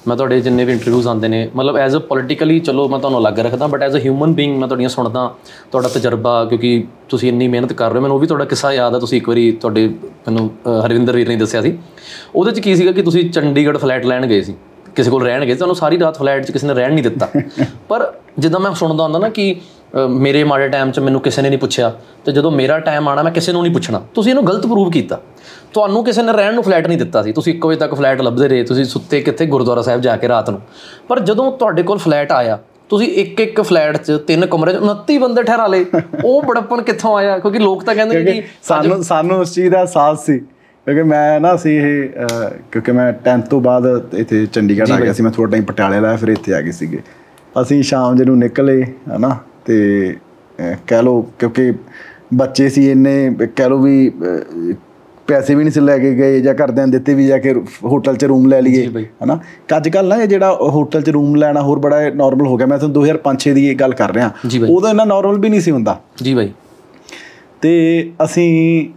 [0.07, 3.39] ਮੈਂ ਤੁਹਾਡੇ ਜਿੰਨੇ ਵੀ ਇੰਟਰਵਿਊਜ਼ ਆਉਂਦੇ ਨੇ ਮਤਲਬ ਐਜ਼ ਅ ਪੋਲੀਟੀਕਲੀ ਚਲੋ ਮੈਂ ਤੁਹਾਨੂੰ ਅਲੱਗ
[3.39, 5.33] ਰੱਖਦਾ but as a human being ਮੈਂ ਤੁਹਾਡੀਆਂ ਸੁਣਦਾ
[5.71, 8.95] ਤੁਹਾਡਾ ਤਜਰਬਾ ਕਿਉਂਕਿ ਤੁਸੀਂ ਇੰਨੀ ਮਿਹਨਤ ਕਰ ਰਹੇ ਹੋ। ਮੈਨੂੰ ਉਹ ਵੀ ਤੁਹਾਡਾ ਕਿੱਸਾ ਯਾਦ
[8.95, 10.49] ਆ ਤੁਸੀਂ ਇੱਕ ਵਾਰੀ ਤੁਹਾਡੇ ਮੈਨੂੰ
[10.85, 11.77] ਹਰਵਿੰਦਰ ਵੀਰ ਨੇ ਦੱਸਿਆ ਸੀ।
[12.35, 14.55] ਉਹਦੇ ਚ ਕੀ ਸੀਗਾ ਕਿ ਤੁਸੀਂ ਚੰਡੀਗੜ੍ਹ ਫਲੈਟ ਲੈਣ ਗਏ ਸੀ।
[14.95, 17.27] ਕਿਸੇ ਕੋਲ ਰਹਿਣ ਗਏ ਤੁਹਾਨੂੰ ਸਾਰੀ ਰਾਤ ਫਲੈਟ 'ਚ ਕਿਸੇ ਨੇ ਰਹਿਣ ਨਹੀਂ ਦਿੱਤਾ।
[17.89, 19.55] ਪਰ ਜਿੱਦਾਂ ਮੈਂ ਸੁਣਦਾ ਹੁੰਦਾ ਨਾ ਕਿ
[19.93, 21.91] ਮੇਰੇ ਮਾੜੇ ਟਾਈਮ 'ਚ ਮੈਨੂੰ ਕਿਸੇ ਨੇ ਨਹੀਂ ਪੁੱਛਿਆ
[22.25, 25.19] ਤੇ ਜਦੋਂ ਮੇਰਾ ਟਾਈਮ ਆਣਾ ਮੈਂ ਕਿਸੇ ਨੂੰ ਨਹੀਂ ਪੁੱਛਣਾ। ਤੁਸੀਂ ਇਹਨੂੰ ਗਲਤ ਪ੍ਰੂਵ ਕੀਤਾ।
[25.73, 28.47] ਤੁਹਾਨੂੰ ਕਿਸੇ ਨੇ ਰਹਿਣ ਨੂੰ ਫਲੈਟ ਨਹੀਂ ਦਿੱਤਾ ਸੀ। ਤੁਸੀਂ 1 ਵਜੇ ਤੱਕ ਫਲੈਟ ਲੱਭਦੇ
[28.47, 30.61] ਰਹੇ ਤੁਸੀਂ ਸੁੱਤੇ ਕਿੱਥੇ ਗੁਰਦੁਆਰਾ ਸਾਹਿਬ ਜਾ ਕੇ ਰਾਤ ਨੂੰ।
[31.07, 35.17] ਪਰ ਜਦੋਂ ਤੁਹਾਡੇ ਕੋਲ ਫਲੈਟ ਆਇਆ ਤੁਸੀਂ ਇੱਕ ਇੱਕ ਫਲੈਟ 'ਚ ਤਿੰਨ ਕਮਰੇ 'ਚ 29
[35.19, 35.85] ਬੰਦੇ ਠਹਿਰਾ ਲਏ।
[36.23, 37.37] ਉਹ ਬੜਪਨ ਕਿੱਥੋਂ ਆਇਆ?
[37.39, 41.39] ਕਿਉਂਕਿ ਲੋਕ ਤਾਂ ਕਹਿੰਦੇ ਨੇ ਕਿ ਸਾਨੂੰ ਸਾਨੂੰ ਉਸ ਚੀਜ਼ ਦਾ ਅਹਿਸਾਸ ਸੀ। ਕਿਉਂਕਿ ਮੈਂ
[41.39, 42.09] ਨਾ ਸੀ ਇਹ
[42.71, 46.15] ਕਿਉਂਕਿ ਮੈਂ 10th ਤੋਂ ਬਾਅਦ ਇੱਥੇ ਚੰਡੀਗੜ੍ਹ ਆ ਗਿਆ ਸੀ। ਮੈਂ ਥੋੜਾ ਟਾਈਮ ਪਟਿਆਲੇ ਲਾਇਆ
[46.15, 46.99] ਫਿਰ ਇੱਥੇ ਆ ਗਏ ਸੀਗੇ।
[47.61, 48.83] ਅਸੀਂ ਸ਼ਾਮ ਜਿਹਨੂੰ ਨਿਕਲੇ
[49.15, 49.37] ਹਨਾ?
[49.65, 50.15] ਤੇ
[50.87, 51.73] ਕਹਿ ਲਓ ਕਿਉਂਕਿ
[52.33, 54.11] ਬੱਚੇ ਸੀ ਇੰਨੇ ਕਹਿ ਲਓ ਵੀ
[55.27, 58.25] ਪੈਸੇ ਵੀ ਨਹੀਂ ਸੀ ਲੈ ਕੇ ਗਏ ਜਾਂ ਘਰਦਿਆਂ ਦਿੱਤੇ ਵੀ ਜਾ ਕੇ ਹੋਟਲ 'ਚ
[58.25, 58.87] ਰੂਮ ਲੈ ਲਈਏ।
[59.23, 59.39] ਹਨਾ?
[59.77, 62.77] ਅੱਜ ਕੱਲ ਨਾ ਇਹ ਜਿਹੜਾ ਹੋਟਲ 'ਚ ਰੂਮ ਲੈਣਾ ਹੋਰ ਬੜਾ ਨਾਰਮਲ ਹੋ ਗਿਆ। ਮੈਂ
[62.77, 64.31] ਤੁਹਾਨੂੰ 2005 ਦੀ ਇਹ ਗੱਲ ਕਰ ਰਿਹਾ।
[64.69, 66.51] ਉਦੋਂ ਇੰਨਾ ਨਾਰਮਲ ਵੀ ਨਹੀਂ ਸੀ ਹੁੰਦਾ। ਜੀ ਬਾਈ।
[67.63, 68.87] ਤੇ ਅਸੀਂ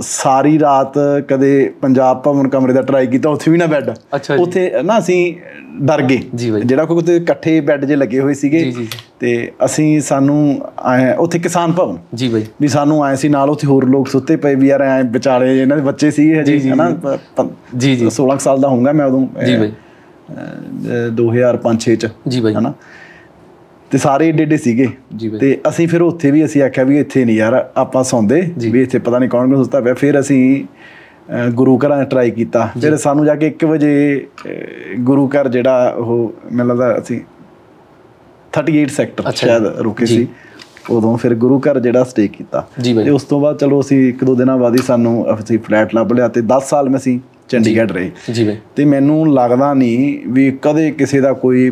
[0.00, 0.94] ਸਾਰੀ ਰਾਤ
[1.28, 3.90] ਕਦੇ ਪੰਜਾਬ ਭਵਨ ਕਮਰੇ ਦਾ ਟਰਾਈ ਕੀਤਾ ਉੱਥੇ ਵੀ ਨਾ ਬੈੱਡ।
[4.38, 5.34] ਉੱਥੇ ਨਾ ਅਸੀਂ
[5.80, 8.72] ਡਰ ਗਏ। ਜਿਹੜਾ ਕੋਈ ਉੱਥੇ ਇਕੱਠੇ ਬੈੱਡ ਜੇ ਲੱਗੇ ਹੋਏ ਸੀਗੇ।
[9.20, 13.66] ਤੇ ਅਸੀਂ ਸਾਨੂੰ ਆਏ ਉੱਥੇ ਕਿਸਾਨ ਭਵਨ। ਜੀ ਬਾਈ। ਵੀ ਸਾਨੂੰ ਆਏ ਸੀ ਨਾਲ ਉੱਥੇ
[13.66, 16.90] ਹੋਰ ਲੋਕ ਸੁੱਤੇ ਪਏ ਵੀ ਯਾਰ ਐ ਵਿਚਾਲੇ ਇਹਨਾਂ ਦੇ ਬੱਚੇ ਸੀਗੇ ਹਜੇ ਹਨਾ?
[17.76, 19.72] ਜੀ। ਜੀ 16 ਕੁ ਸਾਲ ਦਾ ਹੋਊਗਾ ਮੈਂ ਉਦੋਂ ਜੀ ਬਾਈ।
[21.16, 22.72] 2005-6 ਚ ਜੀ ਬਾਈ। ਹਨਾ?
[23.90, 24.88] ਤੇ ਸਾਰੇ ਏਡੇ ਏਡੇ ਸੀਗੇ।
[25.40, 28.98] ਤੇ ਅਸੀਂ ਫਿਰ ਉੱਥੇ ਵੀ ਅਸੀਂ ਆਖਿਆ ਵੀ ਇੱਥੇ ਨਹੀਂ ਯਾਰ ਆਪਾਂ ਸੌਂਦੇ। ਵੀ ਇੱਥੇ
[28.98, 30.64] ਪਤਾ ਨਹੀਂ ਕੌਣ ਕੌਣ ਸੁੱਤਾ ਪਿਆ। ਫਿਰ ਅਸੀਂ
[31.54, 34.26] ਗੁਰੂ ਘਰਾਂ ਟਰਾਈ ਕੀਤਾ। ਫਿਰ ਸਾਨੂੰ ਜਾ ਕੇ 1 ਵਜੇ
[35.00, 37.20] ਗੁਰੂ ਘਰ ਜਿਹੜਾ ਉਹ ਮੈਨੂੰ ਲੱਗਦਾ ਅਸੀਂ
[38.52, 40.26] 38 ਸੈਕਟਰ ਸ਼ਾਇਦ ਰੁਕੇ ਸੀ।
[40.90, 42.66] ਉਦੋਂ ਫਿਰ ਗੁਰੂ ਘਰ ਜਿਹੜਾ ਸਟੇ ਕੀਤਾ।
[43.04, 46.12] ਤੇ ਉਸ ਤੋਂ ਬਾਅਦ ਚਲੋ ਅਸੀਂ ਇੱਕ ਦੋ ਦਿਨਾਂ ਬਾਅਦ ਹੀ ਸਾਨੂੰ ਅਸੀਂ ਫਲੈਟ ਲੱਭ
[46.12, 47.18] ਲਿਆ ਤੇ 10 ਸਾਲ ਮੈਂ ਅਸੀਂ
[47.48, 51.70] ਚੰਡੀਗੜ੍ਹ ਰਹੇ। ਜੀ ਬਾਈ। ਤੇ ਮੈਨੂੰ ਲੱਗਦਾ ਨਹੀਂ ਵੀ ਕਦੇ ਕਿਸੇ ਦਾ ਕੋਈ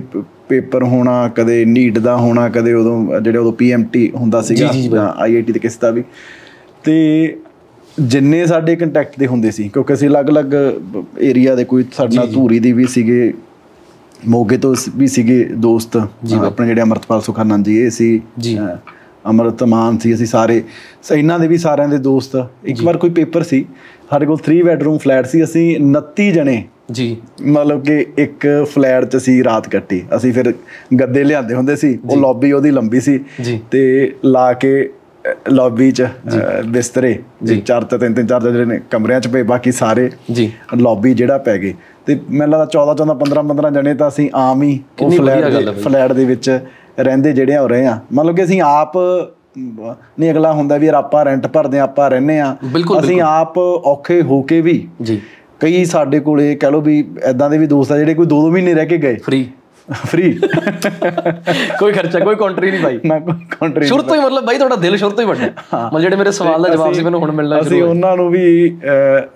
[0.49, 4.71] ਪੇਪਰ ਹੋਣਾ ਕਦੇ ਨੀਟ ਦਾ ਹੋਣਾ ਕਦੇ ਉਦੋਂ ਜਿਹੜੇ ਉਦੋਂ ਪੀਐਮਟੀ ਹੁੰਦਾ ਸੀਗਾ
[5.17, 6.05] ਆਈਆਈਟੀ ਤੇ ਕਿਸੇ ਦਾ ਵੀ।
[6.85, 7.37] ਤੇ
[8.01, 10.55] ਜਿੰਨੇ ਸਾਡੇ ਕੰਟੈਕਟ ਦੇ ਹੁੰਦੇ ਸੀ ਕਿਉਂਕਿ ਅਸੀਂ ਅਲੱਗ-ਅਲੱਗ
[11.21, 13.33] ਏਰੀਆ ਦੇ ਕੋਈ ਸਾਡੇ ਨਾਲ ਧੂਰੀ ਦੇ ਵੀ ਸੀਗੇ
[14.29, 18.59] ਮੋਗੇ ਤੋਂ ਵੀ ਸੀਗੇ ਦੋਸਤ ਆਪਣੇ ਜਿਹੜੇ ਅਮਰਤਪਾਲ ਸੁਖਾਨੰਦ ਜੀ ਇਹ ਸੀ ਜੀ।
[19.27, 20.63] ਅ, ਅਮਰਤਮਾਨ ਸੀ ਅਸੀਂ ਸਾਰੇ।
[21.03, 23.65] ਸ- ਇਹਨਾਂ ਦੇ ਵੀ ਸਾਰਿਆਂ ਦੇ ਦੋਸਤ। ਇੱਕ ਵਾਰ ਕੋਈ ਪੇਪਰ ਸੀ
[24.11, 29.17] ਸਾਡੇ ਕੋਲ 3 ਬੈਡਰੂਮ ਫਲੈਟ ਸੀ ਅਸੀਂ 29 ਜਣੇ। ਜੀ। ਮਤਲਬ ਕਿ ਇੱਕ ਫਲੈਟ 'ਚ
[29.17, 30.55] ਅਸੀਂ ਰਾਤ ਕੱਟੀ। ਅਸੀਂ ਫਿਰ
[31.01, 34.91] ਗੱਦੇ ਲਿਆਂਦੇ ਹੁੰਦੇ ਸੀ ਉਹ ਲੌਬੀ ਉਹਦੀ ਲੰਬੀ ਸੀ। ਜੀ। ਤੇ ਲਾ ਕੇ
[35.49, 36.07] ਲੌਬੀ 'ਚ
[36.67, 37.19] ਬਿਸਤਰੇ।
[37.61, 41.39] ਚਾਰ ਤੇ ਤਿੰਨ ਤਿੰਨ ਚਾਰ ਜਿਹੜੇ ਨੇ ਕਮਰਿਆਂ 'ਚ ਪਏ ਬਾਕੀ ਸਾਰੇ ਜੀ। ਲੌਬੀ ਜਿਹੜਾ
[41.39, 41.75] ਪੈ ਗਏ।
[42.07, 45.45] ਤੇ ਮੈਨੂੰ ਲੱਗਦਾ 14 14 15 15 ਜਣੇ ਤਾਂ ਅਸੀਂ ਆਮ ਹੀ ਉਹ ਫਲੈਟ।
[45.79, 46.61] ਫਲੈਟ ਦੇ ਵਿੱਚ
[46.99, 48.97] ਰਹਿੰਦੇ ਜਿਹੜੇ ਹੋ ਰਹੇ ਆ। ਮਤਲਬ ਕਿ ਅਸੀਂ ਆਪ
[49.57, 52.55] ਨਹੀਂ ਅਗਲਾ ਹੁੰਦਾ ਵੀ ਯਾਰ ਆਪਾਂ ਰੈਂਟ ਭਰਦੇ ਆ ਆਪਾਂ ਰਹਿੰਦੇ ਆ
[53.01, 55.21] ਅਸੀਂ ਆਪ ਔਖੇ ਹੋ ਕੇ ਵੀ ਜੀ।
[55.61, 58.75] ਕਈ ਸਾਡੇ ਕੋਲੇ ਕਹ ਲਓ ਵੀ ਐਦਾਂ ਦੇ ਵੀ ਦੋਸਤ ਆ ਜਿਹੜੇ ਕੋਈ 2-2 ਮਹੀਨੇ
[58.75, 59.47] ਰਹਿ ਕੇ ਗਏ। ਫ੍ਰੀ
[60.07, 60.31] ਫ੍ਰੀ
[61.79, 64.77] ਕੋਈ ਖਰਚਾ ਕੋਈ ਕੰਟਰੀ ਨਹੀਂ ਬਾਈ ਨਾ ਕੋਈ ਕੰਟਰੀ ਸ਼ੁਰੂ ਤੋਂ ਹੀ ਮਤਲਬ ਬਾਈ ਤੁਹਾਡਾ
[64.77, 67.61] ਦਿਲ ਸ਼ੁਰੂ ਤੋਂ ਹੀ ਵੱਡਾ। ਮਤਲਬ ਜਿਹੜੇ ਮੇਰੇ ਸਵਾਲ ਦਾ ਜਵਾਬ ਸੀ ਮੈਨੂੰ ਹੁਣ ਮਿਲਣਾ
[67.61, 68.45] ਅਸੀਂ ਉਹਨਾਂ ਨੂੰ ਵੀ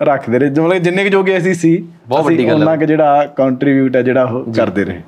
[0.03, 3.95] ਰੱਖਦੇ ਰਹੇ। ਮਤਲਬ ਜਿੰਨੇ ਕੁ ਜੋਗੇ ਅਸੀਂ ਸੀ ਬਹੁਤ ਵੱਡੀ ਗੱਲ। ਉਹਨਾਂ ਕੁ ਜਿਹੜਾ ਕੰਟਰੀਬਿਊਟ
[3.95, 5.01] ਹੈ ਜਿਹੜਾ ਉਹ ਕਰਦੇ ਰਹੇ।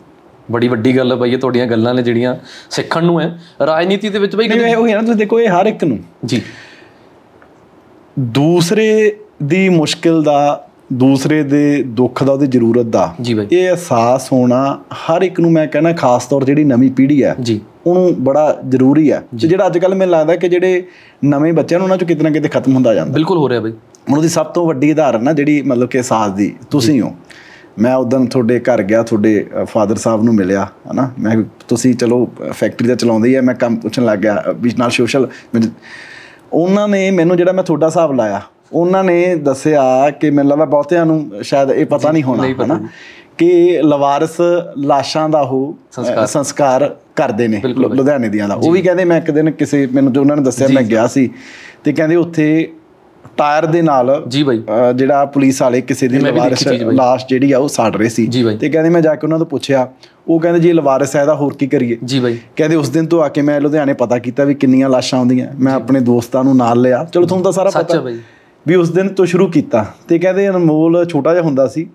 [0.51, 2.35] ਬੜੀ ਵੱਡੀ ਗੱਲ ਹੈ ਬਾਈ ਇਹ ਤੁਹਾਡੀਆਂ ਗੱਲਾਂ ਨੇ ਜਿਹੜੀਆਂ
[2.69, 5.65] ਸਿੱਖਣ ਨੂੰ ਹੈ। ਰਾਜਨੀਤੀ ਦੇ ਵਿੱਚ ਬਾਈ ਨਹੀਂ ਉਹ ਹੈ ਨਾ ਤੁਸੀਂ ਦੇਖੋ ਇਹ ਹਰ
[5.65, 6.41] ਇੱਕ ਨੂੰ। ਜੀ।
[8.19, 13.15] ਦੂਸਰੇ ਦੀ ਮੁਸ਼ਕਿਲ ਦਾ ਦੂਸਰੇ ਦੇ ਦੁੱਖ ਦਾ ਉਹਦੀ ਜ਼ਰੂਰਤ ਦਾ
[13.51, 17.61] ਇਹ ਅਹਿਸਾਸ ਹੋਣਾ ਹਰ ਇੱਕ ਨੂੰ ਮੈਂ ਕਹਿੰਦਾ ਖਾਸ ਤੌਰ ਜਿਹੜੀ ਨਵੀਂ ਪੀੜ੍ਹੀ ਹੈ ਜੀ।
[17.85, 20.87] ਉਹਨੂੰ ਬੜਾ ਜ਼ਰੂਰੀ ਹੈ। ਤੇ ਜਿਹੜਾ ਅੱਜ ਕੱਲ ਮੈਨੂੰ ਲੱਗਦਾ ਕਿ ਜਿਹੜੇ
[21.25, 23.71] ਨਵੇਂ ਬੱਚੇ ਨੇ ਉਹਨਾਂ ਚੋਂ ਕਿਤੇ ਨਾ ਕਿਤੇ ਖਤਮ ਹੁੰਦਾ ਜਾਂਦਾ। ਬਿਲਕੁਲ ਹੋ ਰਿਹਾ ਬਾਈ।
[23.71, 27.15] ਉਹਨਾਂ ਦੀ ਸਭ ਤੋਂ ਵੱਡੀ ਉਦਾਹਰਨ ਨਾ ਜਿਹੜੀ ਮਤਲਬ ਕਿ ਅਹਿਸਾਸ ਦੀ ਤੁਸੀਂ ਹੋ।
[27.79, 31.11] ਮੈਂ ਉਦੋਂ ਤੁਹਾਡੇ ਘਰ ਗਿਆ ਤੁਹਾਡੇ ਫਾਦਰ ਸਾਹਿਬ ਨੂੰ ਮਿਲਿਆ ਹਨਾ?
[31.19, 31.35] ਮੈਂ
[31.67, 35.27] ਤੁਸੀਂ ਚਲੋ ਫੈਕਟਰੀ ਦਾ ਚਲਾਉਂਦੇ ਹੀ ਆ ਮੈਂ ਕੰਮ ਪੁੱਛਣ ਲੱਗ ਗਿਆ ਵੀ ਨਾਲ ਸੋਸ਼ਲ
[36.53, 38.41] ਉਹਨਾਂ ਨੇ ਮੈਨੂੰ ਜਿਹੜਾ ਮੈਂ ਤੁਹਾਡਾ ਹਿਸਾਬ ਲਾਇਆ
[38.73, 42.87] ਉਹਨਾਂ ਨੇ ਦੱਸਿਆ ਕਿ ਮੈਨੂੰ ਲੱਗਦਾ ਬਹੁਤਿਆਂ ਨੂੰ ਸ਼ਾਇਦ ਇਹ ਪਤਾ ਨਹੀਂ ਹੋਣਾ ਹਨਾ?
[43.37, 44.41] ਕਿ ਲਵਾਰਸ
[44.77, 45.77] ਲਾਸ਼ਾਂ ਦਾ ਉਹ
[46.27, 50.21] ਸੰਸਕਾਰ। ਕਰਦੇ ਨੇ ਲੁਧਿਆਣੇ ਦੀਆਂ ਦਾ। ਉਹ ਵੀ ਕਹਿੰਦੇ ਮੈਂ ਇੱਕ ਦਿਨ ਕਿਸੇ ਮੈਨੂੰ ਜੋ
[50.21, 51.29] ਉਹਨਾਂ ਨੇ ਦੱਸਿਆ ਮੈਂ ਗਿਆ ਸੀ
[51.83, 52.73] ਤੇ ਕਹਿੰਦੇ ਉੱਥੇ
[53.41, 54.61] ਟਾਇਰ ਦੇ ਨਾਲ ਜੀ ਬਾਈ।
[54.95, 58.27] ਜਿਹੜਾ ਪੁਲਿਸ ਵਾਲੇ ਕਿਸੇ ਦੀ ਲਵਾਰਸ ਲਾਸ਼ ਜਿਹੜੀ ਆ ਉਹ ਸਾੜ ਰਹੇ ਸੀ।
[58.59, 59.87] ਤੇ ਕਹਿੰਦੇ ਮੈਂ ਜਾ ਕੇ ਉਹਨਾਂ ਤੋਂ ਪੁੱਛਿਆ
[60.27, 61.97] ਉਹ ਕਹਿੰਦੇ ਜੀ ਲਵਾਰਸ ਹੈ ਇਹਦਾ ਹੋਰ ਕੀ ਕਰੀਏ?
[62.03, 65.19] ਜੀ ਬਾਈ। ਕਹਿੰਦੇ ਉਸ ਦਿਨ ਤੋਂ ਆ ਕੇ ਮੈਂ ਲੁਧਿਆਣੇ ਪਤਾ ਕੀਤਾ ਵੀ ਕਿੰਨੀਆਂ ਲਾਸ਼ਾਂ
[65.19, 68.03] ਆਉਂਦੀਆਂ। ਮੈਂ ਆਪਣੇ ਦੋਸਤਾਂ ਨੂੰ ਨਾਲ ਲਿਆ। ਚਲੋ ਤੁਹਾਨੂੰ ਤਾਂ ਸਾਰਾ ਪਤਾ
[68.65, 71.87] ਵੀ ਉਸ ਦਿਨ ਤੋਂ ਸ਼ੁਰੂ ਕੀਤਾ। ਤੇ ਕਹਿੰਦੇ ਅਨਮੋਲ ਛੋਟਾ ਜਿਹਾ ਹੁੰਦਾ ਸੀ।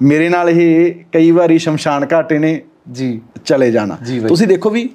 [0.00, 2.60] ਮੇਰੇ ਨਾਲ ਇਹ ਕਈ ਵਾਰੀ ਸ਼ਮਸ਼ਾਨ ਘਾਟੇ ਨੇ
[2.92, 3.96] ਜੀ। ਚਲੇ ਜਾਣਾ।
[4.28, 4.88] ਤੁਸੀਂ ਦੇਖੋ ਵੀ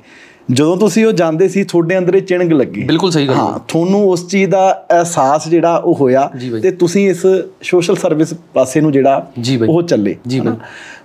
[0.51, 4.09] ਜਦੋਂ ਤੁਸੀਂ ਉਹ ਜਾਂਦੇ ਸੀ ਤੁਹਾਡੇ ਅੰਦਰ ਇਹ ਚਿਣਗ ਲੱਗੀ ਬਿਲਕੁਲ ਸਹੀ ਗੱਲ ਹਾਂ ਤੁਹਾਨੂੰ
[4.09, 7.25] ਉਸ ਚੀਜ਼ ਦਾ ਅਹਿਸਾਸ ਜਿਹੜਾ ਉਹ ਹੋਇਆ ਬਾਈ। ਤੇ ਤੁਸੀਂ ਇਸ
[7.61, 10.57] ਸੋਸ਼ਲ ਸਰਵਿਸ ਪਾਸੇ ਨੂੰ ਜਿਹੜਾ ਬਾਈ। ਉਹ ਚੱਲੇ ਜੀ ਹਨਾ?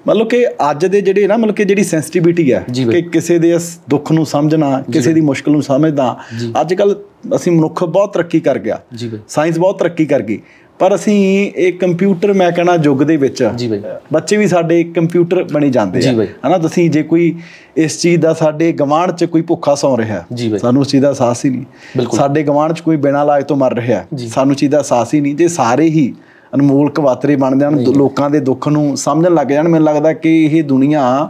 [0.06, 3.58] ਮਤਲਬ ਕਿ ਅੱਜ ਦੇ ਜਿਹੜੇ ਨਾ ਮਤਲਬ ਕਿ ਜਿਹੜੀ ਸੈਂਸਿਟੀਵਿਟੀ ਹੈ ਬਾਈ। ਕਿ ਕਿਸੇ ਦੇ
[3.90, 6.16] ਦੁੱਖ ਨੂੰ ਸਮਝਣਾ ਕਿਸੇ ਦੀ ਮੁਸ਼ਕਲ ਨੂੰ ਸਮਝਣਾ
[6.60, 6.96] ਅੱਜ ਕੱਲ
[7.36, 10.40] ਅਸੀਂ ਮਨੁੱਖ ਬਹੁਤ ਤਰੱਕੀ ਕਰ ਗਿਆ ਬਾਈ ਸਾਇੰਸ ਬਹੁਤ ਤਰੱਕੀ ਕਰ ਗਈ
[10.80, 11.16] ਪਰ ਅਸੀਂ
[11.56, 13.80] ਇਹ ਕੰਪਿਊਟਰ ਮੈਂ ਕਹਿੰਦਾ ਯੁੱਗ ਦੇ ਵਿੱਚ ਜੀ ਬਾਈ।
[14.12, 16.12] ਬੱਚੇ ਵੀ ਸਾਡੇ ਕੰਪਿਊਟਰ ਬਣੀ ਜਾਂਦੇ ਆ।
[16.46, 17.34] ਹਨਾ ਤੁਸੀਂ ਜੇ ਕੋਈ
[17.76, 20.24] ਇਸ ਚੀਜ਼ ਦਾ ਸਾਡੇ ਗਵਾਂਢ 'ਚ ਕੋਈ ਭੁੱਖਾ ਸੌ ਰਿਹਾ।
[20.58, 23.76] ਸਾਨੂੰ ਉਸ ਚੀਜ਼ ਦਾ ਅਹਿਸਾਸ ਹੀ ਨਹੀਂ। ਸਾਡੇ ਗਵਾਂਢ 'ਚ ਕੋਈ ਬਿਨਾਂ ਇਲਾਜ ਤੋਂ ਮਰ
[23.76, 26.12] ਰਿਹਾ ਸਾਨੂੰ ਚੀਜ਼ ਦਾ ਅਹਿਸਾਸ ਹੀ ਨਹੀਂ। ਜੇ ਸਾਰੇ ਹੀ
[26.54, 30.62] ਅਨਮੋਲ ਕਵਾਤਰੇ ਬਣ ਜਾਣ ਲੋਕਾਂ ਦੇ ਦੁੱਖ ਨੂੰ ਸਮਝਣ ਲੱਗ ਜਾਣ ਮੈਨੂੰ ਲੱਗਦਾ ਕਿ ਇਹ
[30.64, 31.28] ਦੁਨੀਆ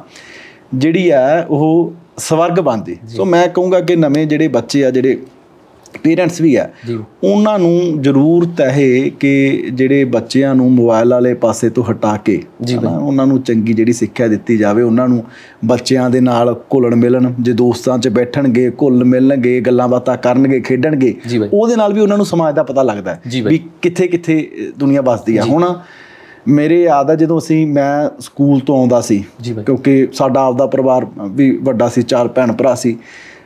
[0.75, 5.19] ਜਿਹੜੀ ਹੈ ਉਹ ਸਵਰਗ ਬਣਦੀ। ਸੋ ਮੈਂ ਕਹੂੰਗਾ ਕਿ ਨਵੇਂ ਜਿਹੜੇ ਬੱਚੇ ਆ ਜਿਹੜੇ
[5.99, 9.33] ਪੇਰੈਂਟਸ ਵੀ ਆ। ਜੀ। ਉਹਨਾਂ ਨੂੰ ਜ਼ਰੂਰਤ ਹੈ ਕਿ
[9.73, 12.43] ਜਿਹੜੇ ਬੱਚਿਆਂ ਨੂੰ ਮੋਬਾਈਲ ਵਾਲੇ ਪਾਸੇ ਤੋਂ ਹਟਾ ਕੇ
[12.99, 15.23] ਉਹਨਾਂ ਨੂੰ ਚੰਗੀ ਜਿਹੜੀ ਸਿੱਖਿਆ ਦਿੱਤੀ ਜਾਵੇ ਉਹਨਾਂ ਨੂੰ
[15.65, 21.15] ਬੱਚਿਆਂ ਦੇ ਨਾਲ ਘੁਲਣ ਮਿਲਣ ਜੇ ਦੋਸਤਾਂ 'ਚ ਬੈਠਣਗੇ ਘੁਲ ਮਿਲਣਗੇ ਗੱਲਾਂ ਬਾਤਾਂ ਕਰਨਗੇ ਖੇਡਣਗੇ।
[21.53, 25.37] ਉਹਦੇ ਨਾਲ ਵੀ ਉਹਨਾਂ ਨੂੰ ਸਮਾਜ ਦਾ ਪਤਾ ਲੱਗਦਾ ਹੈ। ਵੀ ਕਿੱਥੇ ਕਿੱਥੇ ਦੁਨੀਆ ਵੱਸਦੀ
[25.37, 25.75] ਆ। ਹੁਣ
[26.49, 29.25] ਮੇਰੇ ਯਾਦ ਆ ਜਦੋਂ ਅਸੀਂ ਮੈਂ ਸਕੂਲ ਤੋਂ ਆਉਂਦਾ ਸੀ
[29.67, 32.97] ਕਿਉਂਕਿ ਸਾਡਾ ਆਪਦਾ ਪਰਿਵਾਰ ਵੀ ਵੱਡਾ ਸੀ ਚਾਰ ਭੈਣ ਭਰਾ ਸੀ।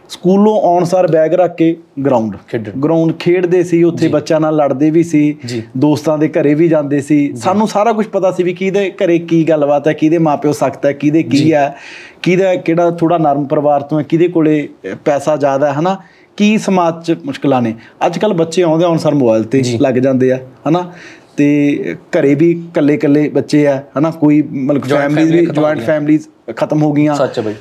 [0.09, 4.91] ਸਕੂਲੋਂ ਆਉਣ ਸਾਰ ਬੈਗ ਰੱਖ ਕੇ ਗਰਾਊਂਡ ਖੇਡਣ। ਗਰਾਊਂਡ ਖੇਡਦੇ ਸੀ ਉੱਥੇ ਬੱਚਿਆਂ ਨਾਲ ਲੜਦੇ
[4.91, 5.37] ਵੀ ਸੀ।
[5.77, 9.45] ਦੋਸਤਾਂ ਦੇ ਘਰੇ ਵੀ ਜਾਂਦੇ ਸੀ। ਸਾਨੂੰ ਸਾਰਾ ਕੁਝ ਪਤਾ ਸੀ ਵੀ ਕਿਹਦੇ ਘਰੇ ਕੀ
[9.49, 11.77] ਗੱਲਬਾਤ ਹੈ ਕਿਹਦੇ ਮਾਪਿਓ ਸਖਤ ਹੈ ਕਿਹਦੇ ਕੀ ਹੈ
[12.23, 14.69] ਕਿਹਦਾ ਕਿਹੜਾ ਥੋੜਾ ਨਰਮ ਪਰਿਵਾਰ ਤੋਂ ਹੈ ਕਿਹਦੇ ਕੋਲੇ
[15.05, 15.97] ਪੈਸਾ ਜ਼ਿਆਦਾ ਹੈ ਹਨਾ?
[16.37, 17.75] ਕੀ ਸਮਾਜ 'ਚ ਮੁਸ਼ਕਲਾਂ ਨੇ?
[18.07, 20.39] ਅੱਜ ਕੱਲ ਬੱਚੇ ਆਉਂਦੇ ਆਉਣ ਸਰ ਮੋਬਾਈਲ ਤੇ ਲੱਗ ਜਾਂਦੇ ਆ
[20.69, 20.93] ਹਨਾ?
[21.37, 24.11] ਤੇ ਘਰੇ ਵੀ ਇਕੱਲੇ ਇਕੱਲੇ ਬੱਚੇ ਆ ਹਨਾ?
[24.11, 27.15] ਕੋਈ ਮਤਲਬ ਫੈਮਿਲੀ ਵੀ ਜੁਆਇੰਟ ਫੈਮਿਲੀਜ਼ ਖਤਮ ਹੋ ਗਈਆਂ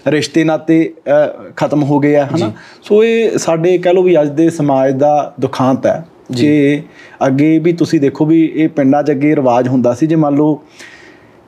[0.08, 0.78] ਰਿਸ਼ਤੇ ਨਾਤੇ
[1.58, 2.52] ਖਤਮ ਹੋ ਗਏ ਆ ਹਨਾ?
[2.84, 6.06] ਸੋ ਇਹ ਸਾਡੇ ਕਹਿ ਲਓ ਵੀ ਅੱਜ ਦੇ ਸਮਾਜ ਦਾ ਦੁਖਾਂਤ ਹੈ
[6.38, 6.82] ਕਿ
[7.28, 10.56] ਅੱਗੇ ਵੀ ਤੁਸੀਂ ਦੇਖੋ ਵੀ ਇਹ ਪਿੰਡਾਂ 'ਚ ਅੱਗੇ ਰਿਵਾਜ ਹੁੰਦਾ ਸੀ ਜੇ ਮੰਨ ਲਓ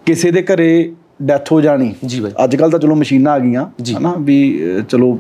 [0.06, 0.70] ਕਿਸੇ ਦੇ ਘਰੇ
[1.24, 3.66] ਡੈਥ ਹੋ ਜਾਣੀ ਜੀ ਬਾਈ। ਅੱਜ ਕੱਲ ਤਾਂ ਚਲੋ ਮਸ਼ੀਨਾਂ ਆ ਗਈਆਂ
[3.98, 4.14] ਹਨਾ?
[4.20, 4.38] ਵੀ
[4.90, 5.18] ਚਲੋ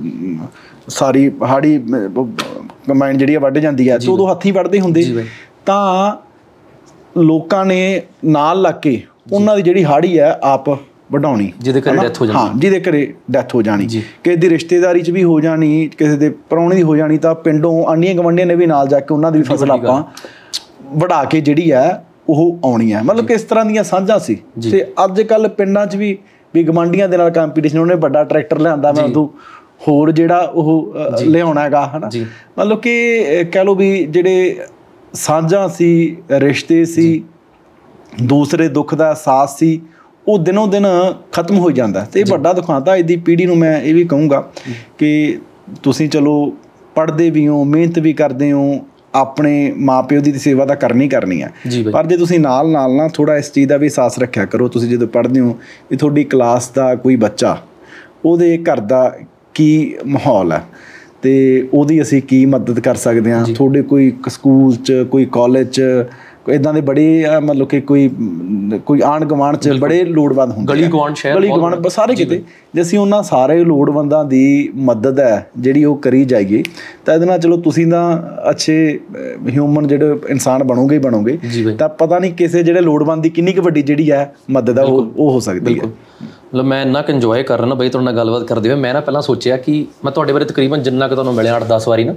[0.89, 1.77] ਸਾਰੀ ਹਾੜੀ
[2.87, 5.23] ਕੰਬਾਈਨ ਜਿਹੜੀ ਆ ਵੱਢ ਜਾਂਦੀ ਹੈ ਤੇ ਉਦੋਂ ਹੱਥੀਂ ਵੱਢਦੇ ਹੁੰਦੇ। ਜੀ।
[5.65, 6.15] ਤਾਂ
[7.17, 9.01] ਲੋਕਾਂ ਨੇ ਨਾਲ ਲੱਗ ਕੇ
[9.31, 10.69] ਉਹਨਾਂ ਦੀ ਜਿਹੜੀ ਹਾੜੀ ਹੈ ਆਪ
[11.11, 11.97] ਵਢਾਉਣੀ ਜਿਹਦੇ ਘਰੇ?
[11.97, 15.39] ਡੈਥ ਹੋ ਜਾਂਦੀ ਹਾਂ ਜਿਹਦੇ ਘਰੇ ਡੈਥ ਹੋ ਜਾਣੀ। ਕਿਸੇ ਦੀ ਰਿਸ਼ਤੇਦਾਰੀ 'ਚ ਵੀ ਹੋ
[15.41, 18.99] ਜਾਣੀ ਕਿਸੇ ਦੇ ਪ੍ਰਾਹੁਣੇ ਦੀ ਹੋ ਜਾਣੀ ਤਾਂ ਪਿੰਡੋਂ ਆਂਡੀਆਂ ਗਵੰਡੀਆਂ ਨੇ ਵੀ ਨਾਲ ਜਾ
[18.99, 20.03] ਕੇ ਉਹਨਾਂ ਦੀ ਵੀ ਫਸਲ ਆਪਾਂ
[20.95, 24.37] ਵਢਾ ਕੇ ਜਿਹੜੀ ਹੈ ਉਹ ਆਉਣੀ ਹੈ। ਮਤਲਬ ਕਿ ਇਸ ਤਰ੍ਹਾਂ ਦੀਆਂ ਸਾਂਝਾਂ ਸੀ।
[24.71, 26.17] ਤੇ ਅੱਜ ਕੱਲ ਪਿੰਡਾਂ 'ਚ ਵੀ
[26.53, 29.27] ਵੀ ਗਵੰਡੀਆਂ ਦੇ ਨਾਲ ਕੰਪੀਟੀਸ਼ਨ ਉਹਨੇ ਵੱਡਾ ਟਰੈਕਟਰ ਲਿਆਂਦਾ ਮੈਂ ਉਦੋਂ
[29.87, 32.09] ਹੋਰ ਜਿਹੜਾ ਉਹ ਲਿਆਉਣਾ ਹੈਗਾ ਹਨਾ।
[32.59, 34.55] ਮਤਲਬ ਕਿ ਕਹਿ ਲਓ ਵੀ ਜਿਹੜੇ
[35.15, 37.23] ਸਾਂਝਾਂ ਸੀ ਰਿਸ਼ਤੇ ਸੀ
[38.23, 39.81] ਦੂਸਰੇ ਦੁੱਖ ਦਾ ਅਹਿਸਾਸ ਸੀ
[40.27, 40.87] ਉਹ ਦਿਨੋਂ ਦਿਨ
[41.31, 44.51] ਖਤਮ ਹੋ ਜਾਂਦਾ। ਤੇ ਇਹ ਵੱਡਾ ਦੁਖਾਂਤ ਆ ਇਹਦੀ ਪੀੜ੍ਹੀ ਨੂੰ ਮੈਂ ਇਹ ਵੀ ਕਹੂੰਗਾ
[44.97, 45.39] ਕਿ
[45.83, 46.53] ਤੁਸੀਂ ਚਲੋ
[46.95, 51.43] ਪੜ੍ਹਦੇ ਵੀ ਹੋ ਮਿਹਨਤ ਵੀ ਕਰਦੇ ਹੋ ਆਪਣੇ ਮਾਪਿਓ ਦੀ ਸੇਵਾ ਤਾਂ ਕਰਨੀ ਕਰਨੀ
[51.83, 54.67] ਬਾਈ। ਪਰ ਜੇ ਤੁਸੀਂ ਨਾਲ ਨਾਲ ਨਾ ਥੋੜਾ ਇਸ ਚੀਜ਼ ਦਾ ਵੀ ਅਹਿਸਾਸ ਰੱਖਿਆ ਕਰੋ
[54.67, 55.57] ਤੁਸੀਂ ਜਦੋਂ ਪੜ੍ਹਦੇ ਹੋ
[55.91, 57.57] ਵੀ ਤੁਹਾਡੀ ਕਲਾਸ ਦਾ ਕੋਈ ਬੱਚਾ
[58.25, 59.17] ਉਹਦੇ ਘਰ ਦਾ
[59.53, 60.63] ਕੀ ਮਾਹੌਲ ਹੈ
[61.25, 63.43] ਤੇ ਉਹਦੀ ਅਸੀਂ ਕੀ ਮਦਦ ਕਰ ਸਕਦੇ ਹਾਂ?
[63.55, 65.81] ਤੁਹਾਡੇ ਕੋਈ ਸਕੂਲ 'ਚ ਕੋਈ ਕਾਲਜ 'ਚ
[66.53, 67.05] ਇਦਾਂ ਦੇ ਬੜੇ
[67.43, 68.09] ਮਤਲਬ ਕਿ ਕੋਈ
[68.85, 72.41] ਕੋਈ ਆਣ ਗਵਾਂਢ 'ਚ ਬੜੇ ਲੋੜਵੰਦ ਹੁੰਦੇ ਗਲੀ ਆ। ਗੁਆਂਢ ਸ਼ਹਿਰ ਗਲੀ ਗਵਾਂਢ ਸਾਰੇ ਕਿਤੇ।
[72.75, 76.61] ਜੇ ਅਸੀਂ ਉਹਨਾਂ ਸਾਰੇ ਲੋੜਵੰਦਾਂ ਦੀ ਮਦਦ ਹੈ ਜਿਹੜੀ ਉਹ ਕਰੀ ਜਾਈਏ
[77.05, 78.03] ਤਾਂ ਇਹਦੇ ਨਾਲ ਚਲੋ ਤੁਸੀਂ ਤਾਂ
[78.49, 78.77] ਅੱਛੇ
[79.49, 81.37] ਹਿਊਮਨ ਜਿਹੜੇ ਇਨਸਾਨ ਬਣੋਗੇ ਹੀ ਬਣੋਗੇ।
[81.79, 85.31] ਤਾਂ ਪਤਾ ਨਹੀਂ ਕਿਸੇ ਜਿਹੜੇ ਲੋੜਵੰਦ ਦੀ ਕਿੰਨੀ ਕੁ ਵੱਡੀ ਜਿਹੜੀ ਹੈ ਮਦਦ ਉਹ ਉਹ
[85.31, 85.89] ਹੋ ਸਕਦੀ ਹੈ।
[86.55, 88.93] ਮਤਲਬ ਮੈਂ ਇੰਨਾ ਕੁ ਇੰਜੋਏ ਕਰ ਰਿਹਾ ਨਾ ਬਈ ਤੁਹਾਡੇ ਨਾਲ ਗੱਲਬਾਤ ਕਰਦੇ ਹੋਏ ਮੈਂ
[88.93, 92.13] ਨਾ ਪਹਿਲਾਂ ਸੋਚਿਆ ਕਿ ਮੈਂ ਤੁਹਾਡੇ ਬਾਰੇ ਤਕਰੀਬਨ ਜਿੰਨਾ ਕੁ ਤੁਹਾਨੂੰ ਮਿਲਿਆ 8-10 ਵਾਰੀ ਨਾ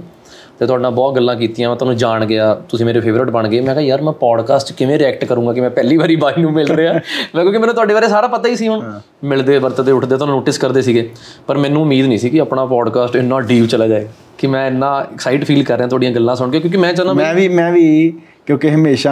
[0.59, 3.61] ਤੇ ਤੁਹਾਡੇ ਨਾਲ ਬਹੁਤ ਗੱਲਾਂ ਕੀਤੀਆਂ ਮੈਂ ਤੁਹਾਨੂੰ ਜਾਣ ਗਿਆ ਤੁਸੀਂ ਮੇਰੇ ਫੇਵਰਿਟ ਬਣ ਗਏ।
[3.61, 6.67] ਮੈਂ ਕਿਹਾ ਯਾਰ ਮੈਂ ਪੋਡਕਾਸਟ ਕਿਵੇਂ ਰਿਐਕਟ ਕਰੂੰਗਾ ਕਿ ਮੈਂ ਪਹਿਲੀ ਵਾਰੀ ਬਾਈ ਨੂੰ ਮਿਲ
[6.67, 6.93] ਰਿਹਾ?
[7.35, 10.57] ਮੈਂ ਕਿਉਂਕਿ ਮੈਨੂੰ ਤੁਹਾਡੇ ਬਾਰੇ ਸਾਰਾ ਪਤਾ ਹੀ ਸੀ ਹੁਣ। ਮਿਲਦੇ ਵਰਤਦੇ ਉੱਠਦੇ ਤੁਹਾਨੂੰ ਨੋਟਿਸ
[10.57, 11.09] ਕਰਦੇ ਸੀਗੇ।
[11.47, 14.99] ਪਰ ਮੈਨੂੰ ਉਮੀਦ ਨਹੀਂ ਸੀ ਕਿ ਆਪਣਾ ਪੋਡਕਾਸਟ ਇੰਨਾ ਡੀਪ ਚਲਾ ਜਾਏ ਕਿ ਮੈਂ ਇੰਨਾ
[14.99, 18.13] ਐਕਸਾਈਟ ਫੀਲ ਕਰ ਰਿਹਾ ਤੁਹਾਡੀਆਂ ਗੱਲਾਂ ਸੁਣ ਕੇ ਕਿਉਂਕਿ ਮੈਂ ਚਾਹੁੰਦਾ ਮੈਂ ਵੀ ਮੈਂ ਵੀ
[18.49, 19.11] ਕਿਉਂਕਿ ਹਮੇਸ਼ਾ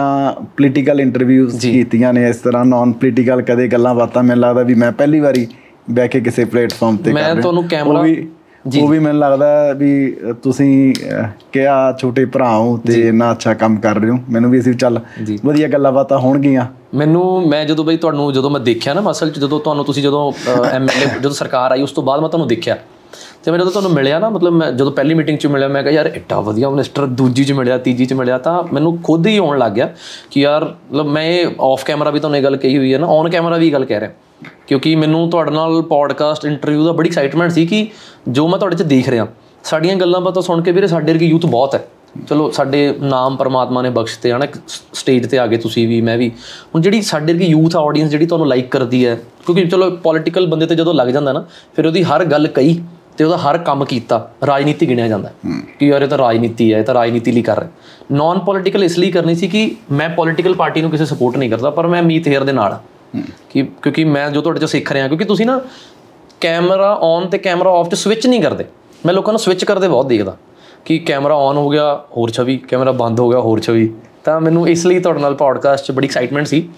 [0.56, 4.90] ਪੋਲੀਟੀਕਲ ਇੰਟਰਵਿਊਜ਼ ਕੀਤੀਆਂ ਨੇ ਇਸ ਤਰ੍ਹਾਂ ਨਾਨ ਪੋਲੀਟੀਕਲ ਕਦੇ ਗੱਲਾਂ ਬਾਤਾਂ ਮੈਨੂੰ ਲੱਗਦਾ ਵੀ ਮੈਂ
[4.92, 5.46] ਪਹਿਲੀ ਵਾਰੀ
[5.90, 8.28] ਬਹਿ ਕੇ ਕਿਸੇ ਪਲੇਟਫਾਰਮ ਤੇ ਮੈਂ ਕਰ ਰਿਹਾ। ਤੁਹਾਨੂੰ ਕੈਮਰਾ ਉਹ ਵੀ
[8.80, 9.90] ਉਹ ਵੀ ਮੈਨੂੰ ਲੱਗਦਾ ਵੀ
[10.42, 10.94] ਤੁਸੀਂ
[11.52, 15.00] ਕਿਹਾ ਛੋਟੇ ਭਰਾ ਹੋ ਤੇ ਇੰਨਾ ਅੱਛਾ ਕੰਮ ਕਰ ਰਹੇ ਹੋ। ਮੈਨੂੰ ਵੀ ਅਸੀਂ ਚੱਲ
[15.44, 19.38] ਵਧੀਆ ਗੱਲਾਂ ਬਾਤਾਂ ਹੋਣਗੀਆਂ। ਮੈਨੂੰ ਮੈਂ ਜਦੋਂ ਬਈ ਤੁਹਾਨੂੰ ਜਦੋਂ ਮੈਂ ਦੇਖਿਆ ਨਾ ਅਸਲ ਚ
[19.38, 20.32] ਜਦੋਂ ਤੁਹਾਨੂੰ ਤੁਸੀਂ ਜਦੋਂ
[20.72, 22.76] ਐਮਐਲਏ ਜਦੋਂ ਸਰਕਾਰ ਆਈ ਉਸ ਤੋਂ ਬਾਅਦ ਮੈਂ ਤੁਹਾਨੂੰ ਦੇਖਿਆ।
[23.48, 25.92] ਤੇ ਮੈਂ ਜਦੋਂ ਤੁਹਾਨੂੰ ਮਿਲਿਆ ਨਾ, ਮਤਲਬ ਮੈਂ ਜਦੋਂ ਪਹਿਲੀ ਮੀਟਿੰਗ 'ਚ ਮਿਲਿਆ, ਮੈਂ ਕਿਹਾ,
[25.92, 29.58] ਯਾਰ ਇੱਡਾ ਵਧੀਆ ਮਿਨਿਸਟਰ ਦੂਜੀ 'ਚ ਮਿਲਿਆ, ਤੀਜੀ 'ਚ ਮਿਲਿਆ, ਤਾਂ ਮੈਨੂੰ ਖੁਦ ਹੀ ਆਉਣ
[29.58, 29.88] ਲੱਗ ਗਿਆ
[30.30, 33.28] ਕਿ ਯਾਰ, ਮਤਲਬ ਮੈਂ ਆਫ ਕੈਮਰਾ ਵੀ ਤੁਹਾਨੂੰ ਇਹ ਗੱਲ ਕਹੀ ਹੋਈ ਹੈ ਨਾ ਔਨ
[33.30, 34.10] ਕੈਮਰਾ ਵੀ ਗੱਲ ਕਹਿ ਰਿਹਾ।
[34.66, 37.86] ਕਿਉਂਕਿ ਮੈਨੂੰ ਤੁਹਾਡੇ ਨਾਲ ਪੋਡਕਾਸਟ ਇੰਟਰਵਿਊ ਦਾ ਬੜੀ ਐਕਸਾਈਟਮੈਂਟ ਸੀ ਕਿ
[38.28, 39.26] ਜੋ ਮੈਂ ਤੁਹਾਡੇ 'ਚ ਦੇਖ ਰਿਹਾ,
[39.64, 41.86] ਸਾਡੀਆਂ ਗੱਲਾਂ ਬਾਤਾਂ ਸੁਣ ਕੇ ਵੀਰੇ ਸਾਡੇ ਵਰਗੀ ਯੂਥ ਬਹੁਤ ਹੈ।
[42.28, 44.46] ਚਲੋ, ਸਾਡੇ ਨਾਮ ਪਰਮਾਤਮਾ ਨੇ ਬਖਸ਼ਤੇ, ਹਨ
[44.94, 46.28] ਸਟੇਜ ਤੇ ਆ ਗਏ ਤੁਸੀਂ ਵੀ, ਮੈਂ ਵੀ।
[46.74, 49.14] ਹੁਣ ਜਿਹੜੀ ਸਾਡੇ ਵਰਗੀ ਯੂਥ ਆਡੀਅנס ਜਿਹੜੀ ਤੁਹਾਨੂੰ ਲਾਈਕ ਕਰਦੀ ਹੈ,
[49.46, 51.44] ਕਿਉਂਕਿ ਚਲੋ ਪੋਲੀਟੀਕਲ ਬੰਦੇ ਤੇ ਜਦੋਂ ਲੱਗ ਜਾਂਦਾ ਨਾ,
[51.76, 52.80] ਫਿਰ ਉਹਦੀ ਹਰ ਗੱਲ ਕਹੀ।
[53.18, 55.30] ਤੇ ਉਹਦਾ ਹਰ ਕੰਮ ਕੀਤਾ ਰਾਜਨੀਤੀ ਗਿਣਿਆ ਜਾਂਦਾ।
[55.78, 57.70] ਕਿ ਯਾਰ ਇਹ ਤਾਂ ਰਾਜਨੀਤੀ ਹੈ ਇਹ ਤਾਂ ਰਾਜਨੀਤੀ ਲਈ ਕਰ ਰਿਹਾ
[58.12, 61.70] ਨਾਨ ਪੋਲੀਟੀਕਲ ਇਸ ਲਈ ਕਰਨੀ ਸੀ ਕਿ ਮੈਂ ਪੋਲੀਟੀਕਲ ਪਾਰਟੀ ਨੂੰ ਕਿਸੇ ਸਪੋਰਟ ਨਹੀਂ ਕਰਦਾ
[61.70, 62.78] ਪਰ ਮੈਂ ਮੀਤ ਹੇਅਰ ਦੇ ਨਾਲ।
[63.50, 65.60] ਕਿ ਕਿਉਂਕਿ ਮੈਂ ਜੋ ਤੁਹਾਡੇ ਤੋਂ ਸਿੱਖ ਰਿਹਾ ਕਿਉਂਕਿ ਤੁਸੀਂ ਨਾ
[66.40, 68.64] ਕੈਮਰਾ ਔਨ ਤੇ ਕੈਮਰਾ ਆਫ ਚ ਸਵਿਚ ਨਹੀਂ ਕਰਦੇ।
[69.06, 70.36] ਮੈਂ ਲੋਕਾਂ ਨੂੰ ਸਵਿਚ ਕਰਦੇ ਬਹੁਤ ਦੇਖਦਾ
[70.84, 73.90] ਕਿ ਕੈਮਰਾ ਔਨ ਹੋ ਗਿਆ ਹੋਰ ਛਵੀ ਕੈਮਰਾ ਬੰਦ ਹੋ ਗਿਆ ਹੋਰ ਛਵੀ।
[74.24, 76.68] ਤਾਂ ਮੈਨੂੰ ਇਸ ਲਈ ਤੁਹਾਡੇ ਨਾਲ ਪੋਡਕਾਸਟ 'ਚ ਬੜੀ ਐਕਸਾਈਟਮੈਂਟ ਸੀ।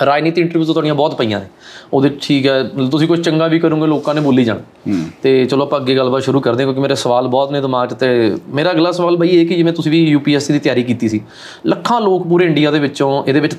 [0.00, 1.46] ਰਾਜਨੀਤੀ ਇੰਟਰਵਿਊ ਤੋਂ ਤੁਹਾਡੀਆਂ ਬਹੁਤ ਪਈਆਂ ਨੇ।
[1.92, 5.80] ਉਹਦੇ ਠੀਕ ਹੈ ਤੁਸੀਂ ਕੁਝ ਚੰਗਾ ਵੀ ਕਰੋਗੇ ਲੋਕਾਂ ਨੇ ਬੋਲੀ ਜਾਣਾ। ਤੇ ਚਲੋ ਆਪਾਂ
[5.80, 8.92] ਅੱਗੇ ਗੱਲਬਾਤ ਸ਼ੁਰੂ ਕਰਦੇ ਹਾਂ ਕਿਉਂਕਿ ਮੇਰੇ ਸਵਾਲ ਬਹੁਤ ਨੇ ਦਿਮਾਗ 'ਚ ਤੇ ਮੇਰਾ ਅਗਲਾ
[8.92, 11.20] ਸਵਾਲ ਬਈ ਇਹ ਕਿ ਜਿਵੇਂ ਤੁਸੀਂ ਵੀ ਯੂਪੀਐਸਸੀ ਦੀ ਤਿਆਰੀ ਕੀਤੀ ਸੀ
[11.66, 13.56] ਲੱਖਾਂ ਲੋਕ ਪੂਰੇ ਇੰਡੀਆ ਦੇ ਵਿੱਚੋਂ ਇਹਦੇ ਵਿੱਚ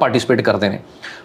[0.00, 0.78] ਪਾਰਟਿਸਿਪੇਟ ਕਰਦੇ ਨੇ।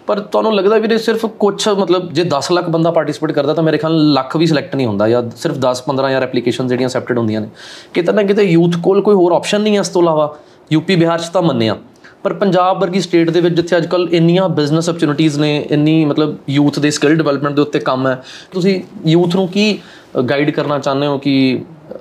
[0.06, 3.62] ਪਰ ਤੁਹਾਨੂੰ ਲੱਗਦਾ ਵੀ ਇਹ ਸਿਰਫ ਕੁਝ ਮਤਲਬ ਜੇ 10 ਲੱਖ ਬੰਦਾ ਪਾਰਟਿਸਿਪੇਟ ਕਰਦਾ ਤਾਂ
[3.62, 7.40] ਮੇਰੇ ਖਿਆਲ ਲੱਖ ਵੀ ਸਿਲੈਕਟ ਨਹੀਂ ਹੁੰਦਾ ਜਾਂ ਸਿਰਫ 10 15000 ਐਪਲੀਕੇਸ਼ਨ ਜਿਹੜੀਆਂ ਅਸੈਪਟਡ ਹੁੰਦੀਆਂ
[7.40, 7.48] ਨੇ।
[7.94, 10.34] ਕਿਤੇ ਨਾ ਕਿਤੇ ਯੂਥ ਕੋਲ ਕੋਈ ਹੋਰ ਆਪਸ਼ਨ ਨਹੀਂ ਹੈ ਇਸ ਤੋਂ ਇਲਾਵਾ।
[10.72, 11.76] ਯੂਪੀ ਬਿਹਾਰ 'ਚ ਤਾਂ ਮੰਨਿਆ।
[12.24, 16.78] ਪਰ ਪੰਜਾਬ ਵਰਗੀ ਸਟੇਟ ਦੇ ਵਿੱਚ ਜਿੱਥੇ ਅੱਜਕੱਲ ਇੰਨੀਆਂ ਬਿਜ਼ਨਸ ਓਪਰਚ्युनिटीज ਨੇ ਇੰਨੀ ਮਤਲਬ ਯੂਥ
[16.78, 18.20] ਦੇ ਸਕਿੱਲ ਡਿਵੈਲਪਮੈਂਟ ਦੇ ਉੱਤੇ ਕੰਮ ਹੈ
[18.52, 19.78] ਤੁਸੀਂ ਯੂਥ ਨੂੰ ਕੀ
[20.30, 21.32] ਗਾਈਡ ਕਰਨਾ ਚਾਹੁੰਦੇ ਹੋ ਕਿ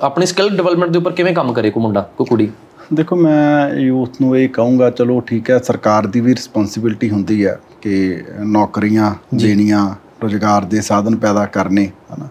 [0.01, 2.49] ਆਪਣੀ ਸਕਿੱਲ ਡਿਵੈਲਪਮੈਂਟ ਦੇ ਉੱਪਰ ਕਿਵੇਂ ਕੰਮ ਕਰੇ ਕੋ ਮੁੰਡਾ ਕੋ ਕੁੜੀ?
[2.93, 7.59] ਦੇਖੋ ਮੈਂ ਯੂਥ ਨੂੰ ਇਹ ਕਹੂੰਗਾ ਚਲੋ ਠੀਕ ਹੈ ਸਰਕਾਰ ਦੀ ਵੀ ਰਿਸਪੌਂਸਿਬਿਲਟੀ ਹੁੰਦੀ ਹੈ
[7.81, 9.85] ਕਿ ਨੌਕਰੀਆਂ ਦੇਣੀਆਂ
[10.23, 12.27] ਰੋਜ਼ਗਾਰ ਦੇ ਸਾਧਨ ਪੈਦਾ ਕਰਨੇ ਹਨਾ।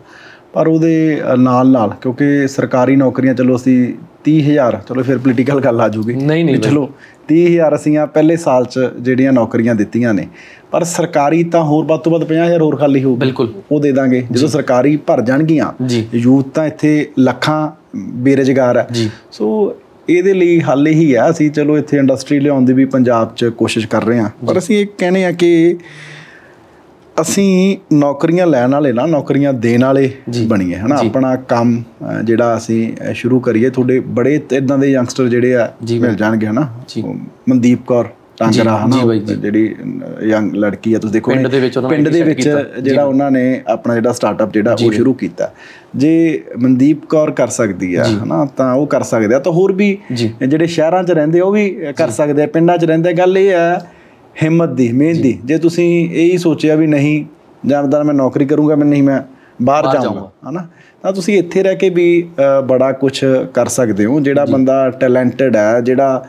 [0.52, 3.76] ਪਰ ਉਹਦੇ ਨਾਲ ਨਾਲ ਕਿਉਂਕਿ ਸਰਕਾਰੀ ਨੌਕਰੀਆਂ ਚਲੋ ਅਸੀਂ
[4.30, 6.88] 30000 ਚਲੋ ਫਿਰ ਪੋਲੀਟੀਕਲ ਗੱਲ ਆ ਜੂਗੀ ਨਹੀਂ ਨਹੀਂ ਚਲੋ
[7.30, 10.26] 30000 ਅਸੀਂ ਆ ਪਹਿਲੇ ਸਾਲ 'ਚ ਜਿਹੜੀਆਂ ਨੌਕਰੀਆਂ ਦਿੱਤੀਆਂ ਨੇ।
[10.70, 14.22] ਪਰ ਸਰਕਾਰੀ ਤਾਂ ਹੋਰ ਵੱਧ ਤੋਂ ਵੱਧ 50000 ਹੋਰ ਖਾਲੀ ਹੋਊਗੀ। ਬਿਲਕੁਲ। ਉਹ ਦੇ ਦਾਂਗੇ।
[14.30, 15.72] ਜਦੋਂ ਸਰਕਾਰੀ ਭਰ ਜਾਣਗੀਆਂ
[16.14, 18.86] ਯੂਥ ਤਾਂ ਇੱਥੇ ਲੱਖਾਂ ਬੇਰੁਜ਼ਗਾਰ ਹੈ।
[19.32, 19.74] ਸੋ
[20.08, 23.86] ਇਹਦੇ ਲਈ ਹੱਲ ਇਹੀ ਆ ਅਸੀਂ ਚਲੋ ਇੱਥੇ ਇੰਡਸਟਰੀ ਲਿਆਉਣ ਦੀ ਵੀ ਪੰਜਾਬ 'ਚ ਕੋਸ਼ਿਸ਼
[23.88, 25.76] ਕਰ ਰਹੇ ਹਾਂ। ਪਰ ਅਸੀਂ ਇਹ ਕਹਿੰਦੇ ਆ ਕਿ
[27.20, 30.10] ਅਸੀਂ ਨੌਕਰੀਆਂ ਲੈਣ ਵਾਲੇ ਨਾ ਨੌਕਰੀਆਂ ਦੇਣ ਵਾਲੇ
[30.48, 30.96] ਬਣੀਏ ਹਨਾ?
[31.00, 31.82] ਆਪਣਾ ਕੰਮ
[32.24, 36.68] ਜਿਹੜਾ ਅਸੀਂ ਸ਼ੁਰੂ ਕਰੀਏ ਤੁਹਾਡੇ ਬੜੇ ਇਦਾਂ ਦੇ ਯੰਗਸਟਰ ਜਿਹੜੇ ਆ ਮਿਲ ਜਾਣਗੇ ਹਨਾ?
[37.48, 39.14] ਮਨਦੀਪ ਕੌਰ ਟਾਂਗਰਾ ਹਨਾ?
[39.16, 39.74] ਜਿਹੜੀ
[40.28, 42.48] ਯੰਗ ਲੜਕੀ ਆ ਤੁਸੀਂ ਦੇਖੋ ਪਿੰਡ ਦੇ ਵਿੱਚ ਉਹਨਾਂ ਨੇ ਪਿੰਡ ਦੇ ਵਿੱਚ
[42.82, 45.50] ਜਿਹੜਾ ਉਹਨਾਂ ਨੇ ਆਪਣਾ ਜਿਹੜਾ ਸਟਾਰਟਅਪ ਜਿਹੜਾ ਉਹ ਸ਼ੁਰੂ ਕੀਤਾ।
[45.96, 48.44] ਜੇ ਮਨਦੀਪ ਕੌਰ ਕਰ ਸਕਦੀ ਆ ਹਨਾ?
[48.56, 49.96] ਤਾਂ ਉਹ ਕਰ ਸਕਦੇ ਆ। ਤਾਂ ਹੋਰ ਵੀ
[50.46, 53.80] ਜਿਹੜੇ ਸ਼ਹਿਰਾਂ 'ਚ ਰਹਿੰਦੇ ਉਹ ਵੀ ਕਰ ਸਕਦੇ ਆ ਪਿੰਡਾਂ 'ਚ ਰਹਿੰਦੇ। ਗੱਲ ਇਹ ਆ
[54.42, 57.24] ਹਿੰਮਤ ਦੀ ਮਿਹਨਤ ਦੀ। ਜੇ ਤੁਸੀਂ ਇਹ ਹੀ ਸੋਚਿਆ ਵੀ ਨਹੀਂ
[57.66, 59.20] ਜਾਂ ਮੈਂ ਨੌਕਰੀ ਕਰੂੰਗਾ ਮੈਂ ਨਹੀਂ ਮੈਂ
[59.62, 60.66] ਬਾਹਰ ਜਾਊਂਗਾ ਹਨਾ?
[61.02, 62.06] ਤਾਂ ਤੁਸੀਂ ਇੱਥੇ ਰਹਿ ਕੇ ਵੀ
[62.68, 63.18] ਬੜਾ ਕੁਝ
[63.54, 66.24] ਕਰ ਸਕਦੇ ਹੋ। ਜਿਹੜਾ ਬੰਦਾ ਟੈਲੈਂਟਡ ਹੈ ਜਿਹੜਾ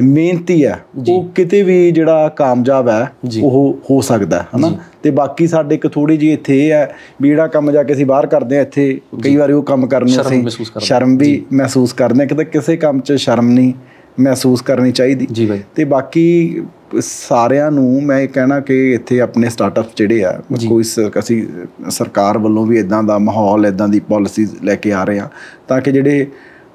[0.00, 0.78] ਮਿਹਨਤੀ ਹੈ
[1.08, 4.70] ਉਹ ਕਿਤੇ ਵੀ ਜਿਹੜਾ ਕਾਮਯਾਬ ਹੈ ਉਹ ਹੋ ਸਕਦਾ ਹੈ ਹਨਾ?
[5.02, 8.06] ਤੇ ਬਾਕੀ ਸਾਡੇ ਇੱਕ ਥੋੜੀ ਜੀ ਇੱਥੇ ਇਹ ਹੈ ਵੀ ਜਿਹੜਾ ਕੰਮ ਜਾ ਕੇ ਅਸੀਂ
[8.06, 12.22] ਬਾਹਰ ਕਰਦੇ ਆ ਇੱਥੇ ਕਈ ਵਾਰੀ ਉਹ ਕੰਮ ਕਰਨ ਨੂੰ ਅਸੀਂ ਸ਼ਰਮ ਵੀ ਮਹਿਸੂਸ ਕਰਦੇ
[12.22, 13.72] ਆ ਕਿਤੇ ਕਿਸੇ ਕੰਮ 'ਚ ਸ਼ਰਮ ਨਹੀਂ
[14.20, 16.62] ਮਹਿਸੂਸ ਕਰਨੀ ਚਾਹੀਦੀ। ਜੀ ਬਾਈ। ਤੇ ਬਾਕੀ
[17.00, 20.84] ਸਾਰਿਆਂ ਨੂੰ ਮੈਂ ਇਹ ਕਹਿਣਾ ਕਿ ਇੱਥੇ ਆਪਣੇ ਸਟਾਰਟਅਪ ਜਿਹੜੇ ਆ ਕੋਈ
[21.18, 21.46] ਅਸੀਂ
[21.90, 25.28] ਸਰਕਾਰ ਵੱਲੋਂ ਵੀ ਇਦਾਂ ਦਾ ਮਾਹੌਲ ਇਦਾਂ ਦੀ ਪਾਲਿਸੀਜ਼ ਲੈ ਕੇ ਆ ਰਹੇ ਆ
[25.68, 26.26] ਤਾਂ ਕਿ ਜਿਹੜੇ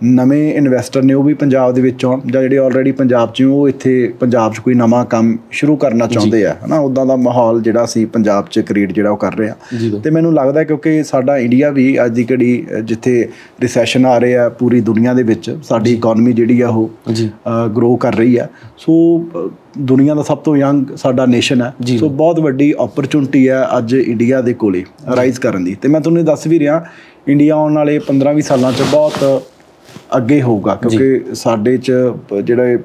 [0.03, 3.67] ਨਵੇਂ ਇਨਵੈਸਟਰ ਨੇ ਉਹ ਵੀ ਪੰਜਾਬ ਦੇ ਵਿੱਚ ਆਉਣ ਜਾਂ ਜਿਹੜੇ ਆਲਰੇਡੀ ਪੰਜਾਬ 'ਚ ਉਹ
[3.69, 6.79] ਇੱਥੇ ਪੰਜਾਬ 'ਚ ਕੋਈ ਨਵਾਂ ਕੰਮ ਸ਼ੁਰੂ ਕਰਨਾ ਚਾਹੁੰਦੇ ਆ ਹਨਾ?
[6.79, 9.55] ਉਦਾਂ ਦਾ ਮਾਹੌਲ ਜਿਹੜਾ ਸੀ ਪੰਜਾਬ 'ਚ ਕ੍ਰੀਏਟ ਜਿਹੜਾ ਉਹ ਕਰ ਰਹੇ। ਆ
[10.03, 13.27] ਤੇ ਮੈਨੂੰ ਲੱਗਦਾ ਕਿਉਂਕਿ ਸਾਡਾ ਇੰਡੀਆ ਵੀ ਅੱਜ ਦੀ ਘੜੀ ਜਿੱਥੇ
[13.62, 16.89] ਰਿਸੈਸ਼ਨ ਆ ਰਿਹਾ ਪੂਰੀ ਦੁਨੀਆ ਦੇ ਵਿੱਚ ਸਾਡੀ ਇਕਨੋਮੀ ਜਿਹੜੀ ਆ ਉਹ
[17.77, 18.95] ਗਰੋ ਕਰ ਰਹੀ ਹੈ ਸੋ
[19.79, 24.41] ਦੁਨੀਆ ਦਾ ਸਭ ਤੋਂ ਯੰਗ ਸਾਡਾ ਨੇਸ਼ਨ ਹੈ ਸੋ ਬਹੁਤ ਵੱਡੀ ਓਪਰਚੁਨਿਟੀ ਹੈ ਅੱਜ ਇੰਡੀਆ
[24.41, 24.83] ਦੇ ਕੋਲੇ
[25.15, 26.83] ਰਾਈਜ਼ ਕਰਨ ਦੀ। ਤੇ ਮੈਂ ਤੁਹਾਨੂੰ ਇਹ ਦੱਸ ਵੀ ਰਿਹਾ
[27.27, 29.23] ਇੰਡੀਆ ਆਉਣ ਵਾਲੇ 15-20 ਸਾਲਾਂ 'ਚ ਬਹੁਤ
[30.17, 31.91] ਅੱਗੇ ਹੋਊਗਾ ਕਿਉਂਕਿ ਸਾਡੇ 'ਚ
[32.43, 32.78] ਜਿਹੜਾ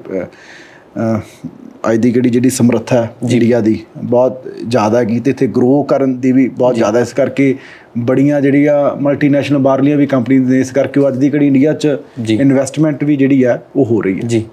[1.89, 6.19] ਅੱਜ ਦੀ ਜਿਹੜੀ ਜਿਹੜੀ ਸਮਰੱਥਾ ਹੈ ਇੰਡੀਆ ਦੀ ਬਹੁਤ ਜ਼ਿਆਦਾ ਹੈਗੀ ਤੇ ਇੱਥੇ ਗਰੋ ਕਰਨ
[6.19, 7.55] ਦੀ ਵੀ ਬਹੁਤ ਜ਼ਿਆਦਾ ਇਸ ਕਰਕੇ
[7.97, 11.97] ਬੜੀਆਂ ਜਿਹੜੀਆਂ ਮਲਟੀਨੈਸ਼ਨਲ ਬਾਹਰਲੀਆਂ ਵੀ ਕੰਪਨੀ ਨੇ ਇਸ ਕਰਕੇ ਅੱਜ ਦੀ ਘੜੀ ਇੰਡੀਆ 'ਚ
[12.29, 14.45] ਇਨਵੈਸਟਮੈਂਟ ਵੀ ਜਿਹੜੀ ਹੈ ਉਹ ਹੋ ਰਹੀ ਹੈ। ਜੀ।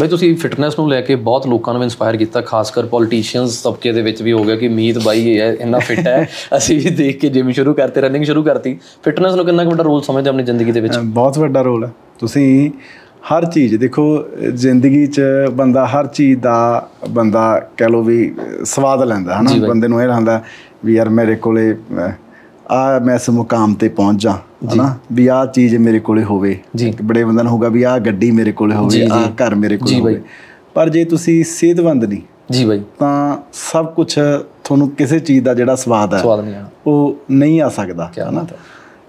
[0.00, 3.92] ਬਈ ਤੁਸੀਂ ਫਿਟਨੈਸ ਨੂੰ ਲੈ ਕੇ ਬਹੁਤ ਲੋਕਾਂ ਨੂੰ ਇਨਸਪਾਇਰ ਕੀਤਾ ਖਾਸ ਕਰ ਪੋਲੀਟੀਸ਼ੀਅਨਸ ਤਬਕੇ
[3.92, 6.90] ਦੇ ਵਿੱਚ ਵੀ ਹੋ ਗਿਆ ਕਿ ਮੀਤ ਬਾਈ ਇਹ ਹੈ ਇੰਨਾ ਫਿਟ ਹੈ। ਅਸੀਂ ਵੀ
[6.90, 10.42] ਦੇਖ ਕੇ ਜਿਮ ਸ਼ੁਰੂ ਕਰਤੇ ਰਨਿੰਗ ਸ਼ੁਰੂ ਕਰਤੀ। ਫਿਟਨੈਸ ਨੂੰ ਕਿੰਨਾ ਵੱਡਾ ਰੋਲ ਸਮਝਦੇ ਆਪਣੀ
[10.42, 10.98] ਜ਼ਿੰਦਗੀ ਦੇ ਵਿੱਚ?
[10.98, 12.70] ਬਹੁਤ ਵੱਡਾ ਰੋਲ ਹੈ। ਤੁਸੀਂ
[13.32, 14.24] ਹਰ ਚੀਜ਼ ਦੇਖੋ
[14.54, 15.20] ਜ਼ਿੰਦਗੀ 'ਚ
[15.52, 19.66] ਬੰਦਾ ਹਰ ਚੀਜ਼ ਦਾ ਬੰਦਾ ਕਹਿ ਲੋ ਵੀ ਸਵਾਦ ਲੈਂਦਾ ਹਨਾ?
[19.68, 20.42] ਬੰਦੇ ਨੂੰ ਇਹ ਹੁੰਦਾ
[20.84, 21.76] ਵੀ ਯਾਰ ਮੇਰੇ ਕੋਲੇ
[22.70, 24.38] ਆ ਮੈਂ ਇਸ ਮੁਕਾਮ ਤੇ ਪਹੁੰਚ ਜਾ।
[24.72, 24.94] ਹਨਾ?
[25.12, 26.58] ਵੀ ਆ ਚੀਜ਼ ਮੇਰੇ ਕੋਲੇ ਹੋਵੇ।
[27.02, 30.22] ਬੜੇ ਬੰਦੇ ਨੂੰ ਹੋਗਾ ਵੀ ਆ ਗੱਡੀ ਮੇਰੇ ਕੋਲੇ ਹੋਵੇ ਆ ਘਰ ਮੇਰੇ ਕੋਲੇ ਹੋਵੇ।
[30.74, 34.18] ਪਰ ਜੇ ਤੁਸੀਂ ਸਿਹਤਮੰਦ ਨਹੀਂ ਜੀ ਬਾਈ। ਤਾਂ ਸਭ ਕੁਝ
[34.64, 36.20] ਤੁਹਾਨੂੰ ਕਿਸੇ ਚੀਜ਼ ਦਾ ਜਿਹੜਾ ਸਵਾਦ ਹੈ
[36.86, 38.46] ਉਹ ਨਹੀਂ ਆ ਸਕਦਾ ਹਨਾ?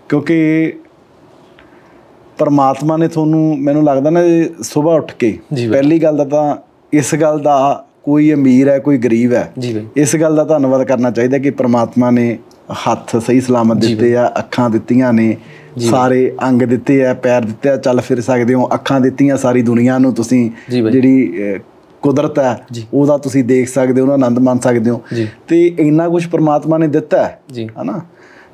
[0.10, 0.74] ਕਿਉਂਕਿ
[2.38, 4.20] ਪਰਮਾਤਮਾ ਨੇ ਤੁਹਾਨੂੰ ਮੈਨੂੰ ਲੱਗਦਾ ਨਾ
[4.62, 5.40] ਸਵੇਰ ਉੱਠ ਕੇ
[5.72, 6.56] ਪਹਿਲੀ ਗੱਲ ਦਾ ਤਾਂ
[6.94, 9.54] ਇਸ ਗੱਲ ਦਾ ਕੋਈ ਅਮੀਰ ਹੈ ਕੋਈ ਗਰੀਬ ਹੈ
[9.96, 12.38] ਇਸ ਗੱਲ ਦਾ ਧੰਨਵਾਦ ਕਰਨਾ ਚਾਹੀਦਾ ਕਿ ਪ੍ਰਮਾਤਮਾ ਨੇ
[12.74, 15.38] ਹੱਥ ਸਹੀ ਸਲਾਮਤ ਦਿੱਤੇ ਆ ਅੱਖਾਂ ਦਿੱਤੀਆਂ ਨੇ
[15.80, 19.98] ਸਾਰੇ ਅੰਗ ਦਿੱਤੇ ਆ ਪੈਰ ਦਿੱਤੇ ਆ ਚੱਲ ਫਿਰ ਸਕਦੇ ਹੋ ਅੱਖਾਂ ਦਿੱਤੀਆਂ ਸਾਰੀ ਦੁਨੀਆ
[19.98, 20.50] ਨੂੰ ਤੁਸੀਂ
[20.92, 21.34] ਜਿਹੜੀ
[22.02, 22.58] ਕੁਦਰਤ ਹੈ
[22.94, 25.02] ਉਹਦਾ ਤੁਸੀਂ ਦੇਖ ਸਕਦੇ ਹੋ ਉਹਦਾ ਆਨੰਦ ਮਾਣ ਸਕਦੇ ਹੋ।
[25.48, 27.40] ਤੇ ਇੰਨਾ ਕੁਝ ਪ੍ਰਮਾਤਮਾ ਨੇ ਦਿੱਤਾ ਹੈ
[27.82, 28.02] ਹਨਾ?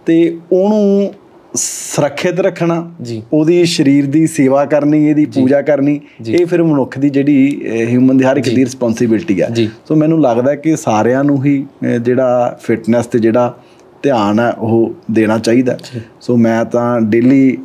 [0.06, 1.14] ਤੇ ਉਹਨੂੰ
[1.56, 2.92] ਸੁਰੱਖਿਅਤ ਰੱਖਣਾ
[3.34, 6.00] ਉਹਦੀ ਸਰੀਰ ਦੀ ਸੇਵਾ ਕਰਨੀ ਇਹਦੀ ਪੂਜਾ ਕਰਨੀ
[6.34, 9.48] ਇਹ ਫਿਰ ਮਨੁੱਖ ਦੀ ਜਿਹੜੀ ਹਿਊਮਨ ਦੀ ਹਰ ਇੱਕ ਦੀ ਰਿਸਪੌਂਸਿਬਿਲਟੀ ਹੈ।
[9.88, 11.66] ਸੋ ਮੈਨੂੰ ਲੱਗਦਾ ਕਿ ਸਾਰਿਆਂ ਨੂੰ ਹੀ
[12.02, 13.58] ਜਿਹੜਾ ਫਿਟਨੈਸ ਤੇ ਜਿਹੜਾ
[14.04, 15.78] ਧਿਆਨ ਹੈ ਉਹ ਦੇਣਾ ਚਾਹੀਦਾ
[16.22, 17.58] ਸੋ ਮੈਂ ਤਾਂ ਡੇਲੀ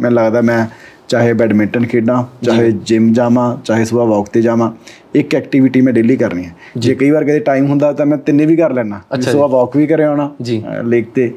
[0.00, 0.66] ਮੈਨੂੰ ਲੱਗਦਾ ਮੈਂ
[1.08, 4.70] ਚਾਹੇ ਬੈਡਮਿੰਟਨ ਖੇਡਾਂ ਚਾਹੇ ਜਿਮ ਜਾਵਾਂ ਚਾਹੇ ਸਵੇਰ ਵਾਕ ਤੇ ਜਾਵਾਂ
[5.14, 8.46] ਇੱਕ ਐਕਟੀਵਿਟੀ ਮੈਂ ਡੇਲੀ ਕਰਨੀ ਹੈ। ਜੇ। ਕਈ ਵਾਰ ਕਦੇ ਟਾਈਮ ਹੁੰਦਾ ਤਾਂ ਮੈਂ ਤਿੰਨੇ
[8.46, 10.30] ਵੀ ਕਰ ਲੈਣਾ ਸਵੇਰ ਵਾਕ ਵੀ ਕਰਿਆ ਆਉਣਾ।
[10.84, 11.32] ਲੇਕ ਤੇ।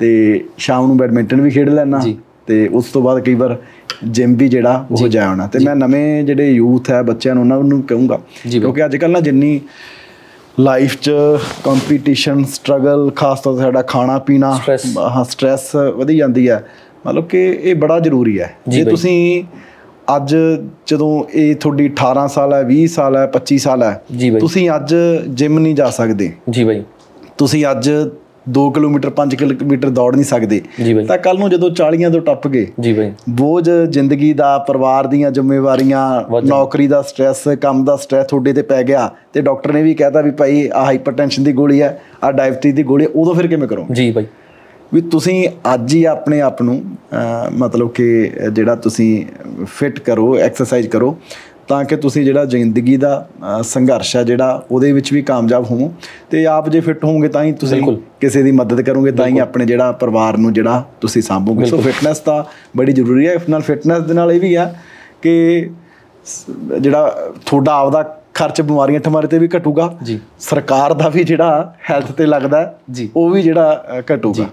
[0.00, 2.00] ਤੇ ਸ਼ਾਮ ਨੂੰ ਬੈਡਮਿੰਟਨ ਵੀ ਖੇਡ ਲੈਣਾ।
[2.46, 3.56] ਤੇ ਉਸ ਤੋਂ ਬਾਅਦ ਕਈ ਵਾਰ
[4.04, 7.60] ਜਿਮ ਵੀ ਜਿਹੜਾ ਉਹ ਜਾ। ਆਉਣਾ। ਤੇ ਮੈਂ ਨਵੇਂ ਜਿਹੜੇ ਯੂਥ ਹੈ ਬੱਚਿਆਂ ਨੂੰ ਉਹਨਾਂ
[7.62, 8.20] ਨੂੰ ਕਹੂੰਗਾ।
[8.60, 9.60] ਕਿਉਂਕਿ ਅੱਜ ਕੱਲ ਨਾ ਜਿੰਨੀ
[10.60, 11.10] ਲਾਈਫ 'ਚ
[11.64, 14.60] ਕੰਪੀਟੀਸ਼ਨ ਸਟਰਗਲ ਖਾਸ ਤੌਰ ਤੇ ਸਾਡਾ ਖਾਣਾ ਪੀਣਾ।
[14.98, 16.64] ਹਾਂ ਸਟ੍ਰੈਸ ਵਧੀ ਜਾਂਦੀ ਹੈ।
[17.06, 19.44] ਮਤਲਬ ਕਿ ਇਹ ਬੜਾ ਜ਼ਰੂਰੀ ਹੈ। ਜੀ। ਤੁਸੀਂ
[20.16, 20.36] ਅੱਜ
[20.86, 24.02] ਜਦੋਂ ਇਹ ਤੁਹਾਡੀ 18 ਸਾਲ ਹੈ 20 ਸਾਲ ਹੈ 25 ਸਾਲ ਹੈ
[24.40, 24.94] ਤੁਸੀਂ ਅੱਜ
[25.28, 26.82] ਜਿਮ ਨਹੀਂ ਜਾ ਸਕਦੇ। ਜੀ ਬਾਈ।
[27.38, 27.90] ਤੁਸੀਂ ਅੱਜ
[28.48, 30.60] 2 ਕਿਲੋਮੀਟਰ 5 ਕਿਲੋਮੀਟਰ ਦੌੜ ਨਹੀਂ ਸਕਦੇ।
[31.08, 35.30] ਤਾਂ ਕੱਲ ਨੂੰ ਜਦੋਂ 40ਾਂ ਤੋਂ ਟੱਪ ਗਏ ਜੀ ਬਾਈ। ਬੋਝ ਜ਼ਿੰਦਗੀ ਦਾ ਪਰਿਵਾਰ ਦੀਆਂ
[35.30, 36.04] ਜ਼ਿੰਮੇਵਾਰੀਆਂ
[36.46, 40.20] ਨੌਕਰੀ ਦਾ ਸਟ੍ਰੈਸ ਕੰਮ ਦਾ ਸਟ੍ਰੈਸ ਤੁਹਾਡੇ ਤੇ ਪੈ ਗਿਆ ਤੇ ਡਾਕਟਰ ਨੇ ਵੀ ਕਹਿਤਾ
[40.20, 43.86] ਵੀ ਭਾਈ ਆ ਹਾਈਪਰਟੈਂਸ਼ਨ ਦੀ ਗੋਲੀ ਹੈ ਆ ਡਾਇਬਟੀਜ਼ ਦੀ ਗੋਲੀ ਉਦੋਂ ਫਿਰ ਕਿਵੇਂ ਕਰੋ
[43.92, 44.26] ਜੀ ਬਾਈ।
[44.94, 46.82] ਵੀ ਤੁਸੀਂ ਅੱਜ ਹੀ ਆਪਣੇ ਆਪ ਨੂੰ
[47.58, 49.24] ਮਤਲਬ ਕਿ ਜਿਹੜਾ ਤੁਸੀਂ
[49.64, 51.16] ਫਿਟ ਕਰੋ ਐਕਸਰਸਾਈਜ਼ ਕਰੋ
[51.68, 53.26] ਤਾਂ ਕਿ ਤੁਸੀਂ ਜਿਹੜਾ ਜ਼ਿੰਦਗੀ ਦਾ
[53.62, 55.92] ਸੰਘਰਸ਼ ਹੈ ਜਿਹੜਾ ਉਹਦੇ ਵਿੱਚ ਵੀ ਕਾਮਯਾਬ ਹੋਵੋ।
[56.30, 57.82] ਤੇ ਆਪ ਜੇ ਫਿਟ ਹੋਵੋਗੇ ਤਾਂ ਹੀ ਤੁਸੀਂ।
[58.20, 62.18] ਕਿਸੇ ਦੀ ਮਦਦ ਕਰੋਗੇ ਤਾਂ ਹੀ ਆਪਣੇ ਜਿਹੜਾ ਪਰਿਵਾਰ ਨੂੰ ਜਿਹੜਾ ਤੁਸੀਂ ਸਾਂਭੋਗੇ। ਸੋ ਫਿਟਨੈਸ
[62.18, 62.42] ਤਾਂ
[62.76, 64.82] ਬੜੀ ਜ਼ਰੂਰੀ ਹੈ। ਇਸ ਨਾਲ ਫਿਟਨੈਸ ਦੇ ਨਾਲ ਇਹ ਵੀ ਹੈ
[65.22, 65.70] ਕਿ
[66.80, 68.02] ਜਿਹੜਾ ਤੁਹਾਡਾ ਆਪਦਾ
[68.34, 72.74] ਖਰਚ ਬਿਮਾਰੀਆਂ ਠਮਾਰੇ ਤੇ ਵੀ ਘਟੂਗਾ। ਜੀ। ਸਰਕਾਰ ਦਾ ਵੀ ਜਿਹੜਾ ਹੈਲਥ ਤੇ ਲੱਗਦਾ।
[73.16, 73.84] ਉਹ ਵੀ ਜਿਹੜਾ
[74.14, 74.46] ਘਟੂਗਾ।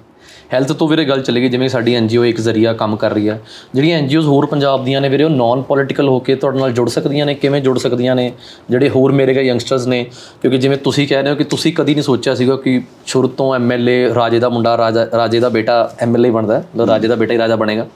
[0.54, 3.40] ਹੈਲਥ ਤੋਂ ਵੀਰੇ ਗੱਲ ਚੱਲੇਗੀ ਜਿਵੇਂ ਸਾਡੀ ਐਨਜੀਓ ਇੱਕ ਜ਼ਰੀਆ ਕੰਮ ਕਰ ਰਹੀ ਹੈ
[3.76, 6.90] ਜਿਹੜੀਆਂ ਐਨਜੀਓਜ਼ ਹੋਰ ਪੰਜਾਬ ਦੀਆਂ ਨੇ ਵੀਰੇ, ਉਹ ਨਾਨ ਪੋਲੀਟੀਕਲ ਹੋ ਕੇ ਤੁਹਾਡੇ ਨਾਲ ਜੁੜ
[6.90, 8.32] ਸਕਦੀਆਂ ਨੇ। ਕਿਵੇਂ ਜੁੜ ਸਕਦੀਆਂ ਨੇ?
[8.70, 10.06] ਜਿਹੜੇ ਹੋਰ ਮੇਰੇ ਗਏ ਯੰਗਸਟਰਸ ਨੇ,
[10.42, 13.54] ਕਿਉਂਕਿ ਜਿਵੇਂ ਤੁਸੀਂ ਕਹਿ ਰਹੇ ਹੋ ਕਿ ਤੁਸੀਂ ਕਦੀ ਨਹੀਂ ਸੋਚਿਆ ਸੀਗਾ ਕਿ ਸ਼ੁਰੂ ਤੋਂ
[13.56, 17.34] ਐਮਐਲਏ ਰਾਜੇ ਦਾ ਮੁੰਡਾ, ਰਾਜਾ, ਰਾਜੇ ਦਾ ਬੇਟਾ ਐਮਐਲਏ ਬਣਦਾ ਹੈ, ਮਤਲਬ ਰਾਜੇ ਦਾ ਬੇਟਾ
[17.34, 17.88] ਹੀ ਰਾਜਾ ਬਣੇਗਾ।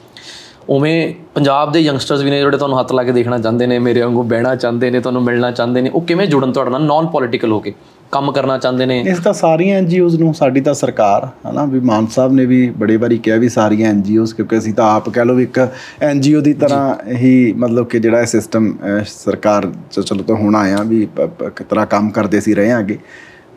[0.68, 4.00] ਉਵੇਂ ਪੰਜਾਬ ਦੇ ਯੰਗਸਟਰਸ ਵੀ ਨੇ ਜਿਹੜੇ ਤੁਹਾਨੂੰ ਹੱਥ ਲਾ ਕੇ ਦੇਖਣਾ ਚਾਹੁੰਦੇ ਨੇ, ਮੇਰੇ
[4.00, 7.52] ਵਾਂਗੂ ਬਹਿਣਾ ਚਾਹੁੰਦੇ ਨੇ, ਤੁਹਾਨੂੰ ਮਿਲਣਾ ਚਾਹੁੰਦੇ ਨੇ, ਉਹ ਕਿਵੇਂ ਜੁੜਨ ਤੁਹਾਡੇ ਨਾਲ ਨਾਨ ਪੋਲੀਟੀਕਲ
[7.52, 7.74] ਹੋ ਕੇ?
[8.14, 9.00] ਕੰਮ ਕਰਨਾ ਚਾਹੁੰਦੇ ਨੇ?
[9.02, 12.96] ਇਸ ਤਾਂ ਸਾਰੀਆਂ ਐਨਜੀਓਜ਼ ਨੂੰ ਸਾਡੀ ਤਾਂ ਸਰਕਾਰ ਹਨਾ ਵੀ ਮਾਨ ਸਾਹਿਬ ਨੇ ਵੀ ਬੜੇ
[12.96, 15.58] ਵਾਰੀ ਕਿਹਾ ਵੀ ਸਾਰੀਆਂ ਐਨਜੀਓਜ਼ ਕਿਉਂਕਿ ਅਸੀਂ ਤਾਂ ਆਪ ਕਹਿ ਲਓ ਵੀ ਇੱਕ
[16.02, 18.72] ਐਨਜੀਓ ਦੀ ਤਰ੍ਹਾਂ ਹੀ ਮਤਲਬ ਕਿ ਜਿਹੜਾ ਸਿਸਟਮ
[19.06, 21.06] ਸਰਕਾਰ ਚ ਚਲੋ ਤਾਂ ਹੁਣ ਆਇਆ ਵੀ
[21.70, 22.98] ਤਰ੍ਹਾਂ ਕੰਮ ਕਰਦੇ ਸੀ ਰਹੇ ਆਂਗੇ।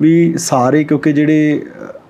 [0.02, 1.62] ਵੀ ਸਾਰੇ ਕਿਉਂਕਿ ਜਿਹੜੇ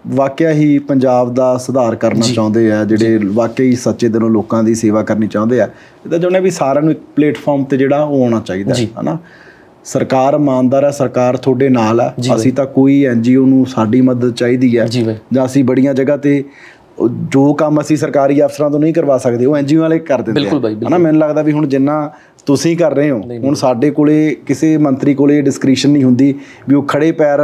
[0.08, 4.76] ਵਾਕਿਆ ਹੀ ਪੰਜਾਬ ਦਾ ਸੁਧਾਰ ਕਰਨਾ ਚਾਹੁੰਦੇ ਆ ਜਿਹੜੇ ਵਾਕਿਆ ਹੀ ਸੱਚੇ ਦਿਲੋਂ ਲੋਕਾਂ ਦੀ
[4.76, 5.66] ਸੇਵਾ ਕਰਨੀ ਚਾਹੁੰਦੇ ਆ
[6.06, 9.18] ਇਹ ਤਾਂ ਚਾਹੁੰਦੇ ਵੀ ਸਾਰਿਆਂ ਨੂੰ ਇੱਕ ਪਲੇਟਫਾਰਮ ਤੇ ਜਿਹੜਾ ਉਹ ਆਉਣਾ ਚਾਹੀਦਾ ਹੈ, ਹਨਾ।
[9.88, 14.78] ਸਰਕਾਰ ਇਮਾਨਦਾਰ ਹੈ ਸਰਕਾਰ ਤੁਹਾਡੇ ਨਾਲ ਹੈ। ਅਸੀਂ ਤਾਂ ਕੋਈ ਐਨਜੀਓ ਨੂੰ ਸਾਡੀ ਮਦਦ ਚਾਹੀਦੀ
[14.78, 15.06] ਹੈ। ਜੀ
[15.46, 16.44] ਅਸੀਂ ਬੜੀਆਂ ਜਗ੍ਹਾ ਤੇ
[17.32, 20.76] ਜੋ ਕੰਮ ਅਸੀਂ ਸਰਕਾਰੀ ਅਫਸਰਾਂ ਤੋਂ ਨਹੀਂ ਕਰਵਾ ਸਕਦੇ ਉਹ ਐਨਜੀਓ ਵਾਲੇ ਕਰ ਦਿੰਦੇ ਬਾਈ,
[20.88, 22.12] ਹਨਾ ਮੈਨੂੰ ਲੱਗਦਾ ਵੀ ਹੁਣ ਜਿੰਨਾ
[22.46, 26.34] ਤੁਸੀਂ ਕਰ ਰਹੇ ਹੋ ਹੁਣ ਸਾਡੇ ਕੋਲੇ ਕਿਸੇ ਮੰਤਰੀ ਕੋਲੇ ਡਿਸਕ੍ਰਿਸ਼ਨ ਨਹੀਂ ਹੁੰਦੀ
[26.70, 27.40] ਵੀ ਉਹ ਖੜੇ ਪੈਰ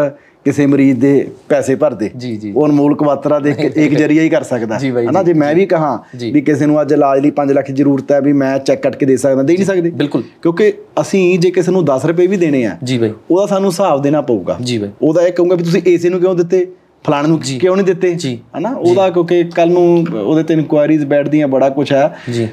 [0.46, 4.30] ਕਿਸੇ ਮਰੀਜ਼ ਦੇ ਪੈਸੇ ਭਰ ਦੇ ਜੀ ਜੀ। ਉਹ ਅਨਮੋਲ ਕਵਾਤਰਾ ਦੇ ਇੱਕ ਜਰੀਆ ਹੀ
[4.30, 7.52] ਕਰ ਸਕਦਾ। ਬਾਈ, ਹਨਾ ਜੇ। ਮੈਂ ਵੀ ਕਹਾਂ। ਵੀ ਕਿਸੇ ਨੂੰ ਅੱਜ ਇਲਾਜ ਲਈ 5
[7.52, 10.24] ਲੱਖ ਜ਼ਰੂਰਤ ਹੈ ਵੀ ਮੈਂ ਚੈੱਕ ਕੱਟ ਕੇ ਦੇ ਸਕਦਾ ਦੇ ਹੀ ਨਹੀਂ ਸਕਦੇ। ਬਿਲਕੁਲ।
[10.42, 14.02] ਕਿਉਂਕਿ ਅਸੀਂ ਜੇ ਕਿਸੇ ਨੂੰ 10 ਰੁਪਏ ਵੀ ਦੇਣੇ ਆ ਜੀ ਬਾਈ। ਉਹਦਾ ਸਾਨੂੰ ਹਿਸਾਬ
[14.02, 16.68] ਦੇਣਾ ਪਊਗਾ। ਜੀ ਬਾਈ। ਉਹਦਾ ਇਹ ਕਹੂੰਗਾ ਵੀ ਤੁਸੀਂ ਏਸੀ ਨੂੰ ਕਿਉਂ ਦਿੱਤੇ?
[17.04, 18.38] ਫਲਾਣ ਨੂੰ ਕਿਉਂ ਨਹੀਂ ਦਿੱਤੇ?
[18.58, 18.70] ਹਨਾ?
[18.70, 22.48] ਉਹਦਾ ਕਿਉਂਕਿ ਕੱਲ ਨੂੰ ਉਹਦੇ ਤੇ ਇਨਕੁਆਇਰੀਜ਼ ਬੈਠਦੀਆਂ ਬੜਾ ਕੁਝ ਹੈ। ਜੀ।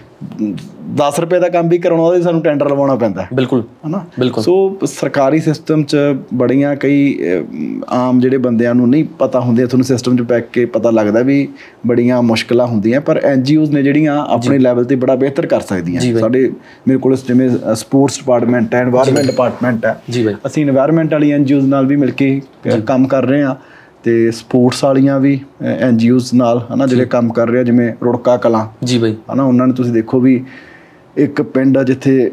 [0.97, 4.05] 10 ਰੁਪਏ ਦਾ ਕੰਮ ਵੀ ਕਰਾਉਣਾ ਉਹਦੇ ਸਾਨੂੰ ਟੈਂਡਰ ਲਵਾਉਣਾ ਪੈਂਦਾ ਬਿਲਕੁਲ। ਹਨਾ?
[4.19, 5.97] ਬਿਲਕੁਲ। ਸੋ ਸਰਕਾਰੀ ਸਿਸਟਮ 'ਚ
[6.35, 7.19] ਬੜੀਆਂ ਕਈ
[7.89, 11.49] ਆਮ ਜਿਹੜੇ ਬੰਦਿਆਂ ਨੂੰ ਨਹੀਂ ਪਤਾ ਹੁੰਦੇ ਤੁਹਾਨੂੰ ਸਿਸਟਮ 'ਚ ਬੈਠ ਕੇ ਪਤਾ ਲੱਗਦਾ ਵੀ
[11.87, 16.51] ਬੜੀਆਂ ਮੁਸ਼ਕਲਾਂ ਹੁੰਦੀਆਂ ਪਰ ਐਨਜੀਓਜ਼ ਨੇ ਜਿਹੜੀਆਂ ਆਪਣੇ ਲੈਵਲ ਤੇ ਬੜਾ ਬਿਹਤਰ ਕਰ ਸਕਦੀਆਂ। ਸਾਡੇ
[16.89, 20.01] ਮੇਰੇ ਕੋਲ ਜਿਵੇਂ ਸਪੋਰਟਸ ਡਿਪਾਰਟਮੈਂਟ ਹੈ এনवायरमेंट ਡਿਪਾਰਟਮੈਂਟ ਹੈ।
[20.47, 22.41] ਅਸੀਂ এনवायरमेंट ਵਾਲੀ ਐਨਜੀਓਜ਼ ਨਾਲ ਵੀ ਮਿਲ ਕੇ
[22.87, 23.55] ਕੰਮ ਕਰ ਰਹੇ ਹਾਂ।
[24.05, 28.67] ਤੇ ਸਪੋਰਟਸ ਵਾਲੀਆਂ ਵੀ ਐਨ ਜੀਓਜ਼ ਨਾਲ ਹਨਾ ਜਿਹੜੇ ਕੰਮ ਕਰ ਰਿਹਾ ਜਿਵੇਂ ਰੁੜਕਾ ਕਲਾਂ।
[28.85, 30.43] ਜੀ ਬਾਈ। ਹਨਾ ਉਹਨਾਂ ਨੇ ਤੁਸੀਂ ਦੇਖੋ ਵੀ
[31.17, 32.31] ਇੱਕ ਪਿੰਡ ਆ ਜਿੱਥੇ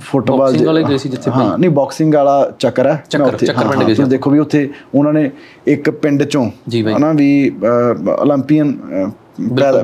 [0.00, 3.82] ਫੁੱਟਬਾਲ ਬਾਕਸਿੰਗ ਵਾਲੇ ਗਏ ਸੀ ਜਿੱਥੇ ਹਾਂ ਨਹੀਂ ਬਾਕਸਿੰਗ ਵਾਲਾ ਚੱਕਰ ਹੈ। ਚੱਕਰ ਚੱਕਰ ਪਿੰਡ
[3.84, 5.30] ਗਏ ਸੀ ਦੇਖੋ ਵੀ ਉੱਥੇ ਉਹਨਾਂ ਨੇ
[5.66, 6.50] ਇੱਕ ਪਿੰਡ ਚੋਂ
[6.96, 7.50] ਹਨਾ ਵੀ
[8.22, 8.76] 올림ਪੀਅਨ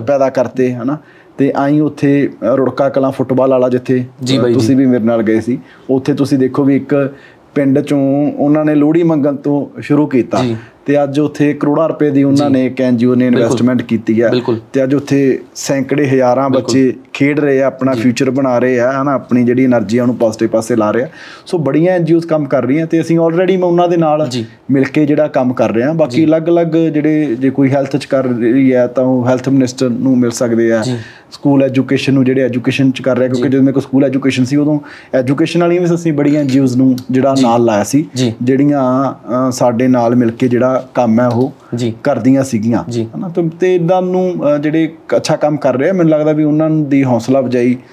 [0.06, 0.96] ਪੈਦਾ ਕਰਤੇ ਹਨਾ।
[1.38, 4.04] ਤੇ ਆਈ ਉੱਥੇ ਰੁੜਕਾ ਕਲਾਂ ਫੁੱਟਬਾਲ ਵਾਲਾ ਜਿੱਥੇ
[4.54, 5.58] ਤੁਸੀਂ ਵੀ ਮੇਰੇ ਨਾਲ ਗਏ ਸੀ।
[5.90, 7.12] ਉੱਥੇ ਤੁਸੀਂ ਦੇਖੋ ਵੀ ਇੱਕ
[7.54, 8.00] ਪਿੰਡ ਚੋਂ
[8.32, 10.42] ਉਹਨਾਂ ਨੇ ਲੋਹੜੀ ਮੰਗਣ ਤੋਂ ਸ਼ੁਰੂ ਕੀਤਾ।
[10.86, 14.28] ਤੇ ਅੱਜ ਉੱਥੇ ਕਰੋੜਾਂ ਰੁਪਏ ਦੀ ਉਹਨਾਂ ਨੇ ਇੱਕ ਐਨਜੀਓ ਨੇ ਇਨਵੈਸਟਮੈਂਟ ਕੀਤੀ ਹੈ
[14.72, 19.12] ਤੇ ਅੱਜ ਉੱਥੇ ਸੈਂਕੜੇ ਹਜ਼ਾਰਾਂ ਬੱਚੇ ਖੇਡ ਰਹੇ ਆ ਆਪਣਾ ਫਿਊਚਰ ਬਣਾ ਰਹੇ ਆ ਹਨਾ
[19.14, 21.08] ਆਪਣੀ ਜਿਹੜੀ એનર્ਜੀ ਆ ਉਹਨੂੰ ਪੋਜ਼ਿਟਿਵ ਪਾਸੇ ਲਾ ਰਹੇ ਆ।
[21.46, 24.28] ਸੋ ਬੜੀਆਂ ਐਨਜੀਓਜ਼ ਕੰਮ ਕਰ ਰਹੀਆਂ ਤੇ ਅਸੀਂ ਆਲਰੇਡੀ ਮੈਂ ਉਹਨਾਂ ਦੇ ਨਾਲ
[24.70, 28.24] ਮਿਲ ਕੇ ਜਿਹੜਾ ਕੰਮ ਕਰ ਰਹੇ ਆ। ਬਾਕੀ ਅਲੱਗ-ਅਲੱਗ ਜਿਹੜੇ ਜੇ ਕੋਈ ਹੈਲਥ ਚ ਕਰ
[28.24, 30.82] ਰਹੀ ਹੈ ਤਾਂ ਉਹ ਹੈਲਥ ਮਿਨਿਸਟਰ ਨੂੰ ਮਿਲ ਸਕਦੇ ਆ।
[31.32, 34.56] ਸਕੂਲ ਐਜੂਕੇਸ਼ਨ ਨੂੰ ਜਿਹੜੇ ਐਜੂਕੇਸ਼ਨ ਚ ਕਰ ਰਿਹਾ ਕਿਉਂਕਿ ਜਦੋਂ ਮੇਰੇ ਕੋਲ ਸਕੂਲ ਐਜੂਕੇਸ਼ਨ ਸੀ
[34.56, 34.80] ਉਦੋਂ
[35.14, 38.08] ਐਜੂਕੇਸ਼ਨ ਵਾਲੀਆਂ ਵੀ ਅਸੀਂ ਬੜੀਆਂ ਐਨਜੀਓਜ਼ ਨੂੰ ਜਿਹੜਾ ਨਾਲ ਲਾਇਆ ਸੀ।
[38.42, 39.14] ਜਿਹੜੀਆਂ
[39.52, 41.52] ਸਾਡੇ ਨਾਲ ਮਿਲ ਕੇ ਜਿਹੜਾ ਕੰਮ ਹੈ ਉਹ
[42.02, 42.84] ਕਰਦੀਆਂ ਸੀਗੀਆਂ।
[43.16, 47.04] ਹਨਾ ਤੇ- ਤੇ ਇਦਾਂ ਨੂੰ ਜਿਹੜੇ ਅੱਛਾ ਕੰਮ ਕਰ ਰਹੇ ਮੈਨੂੰ ਲੱਗਦਾ ਵੀ ਉਹਨਾਂ ਦੀ
[47.04, 47.40] ਹੌਸਲਾ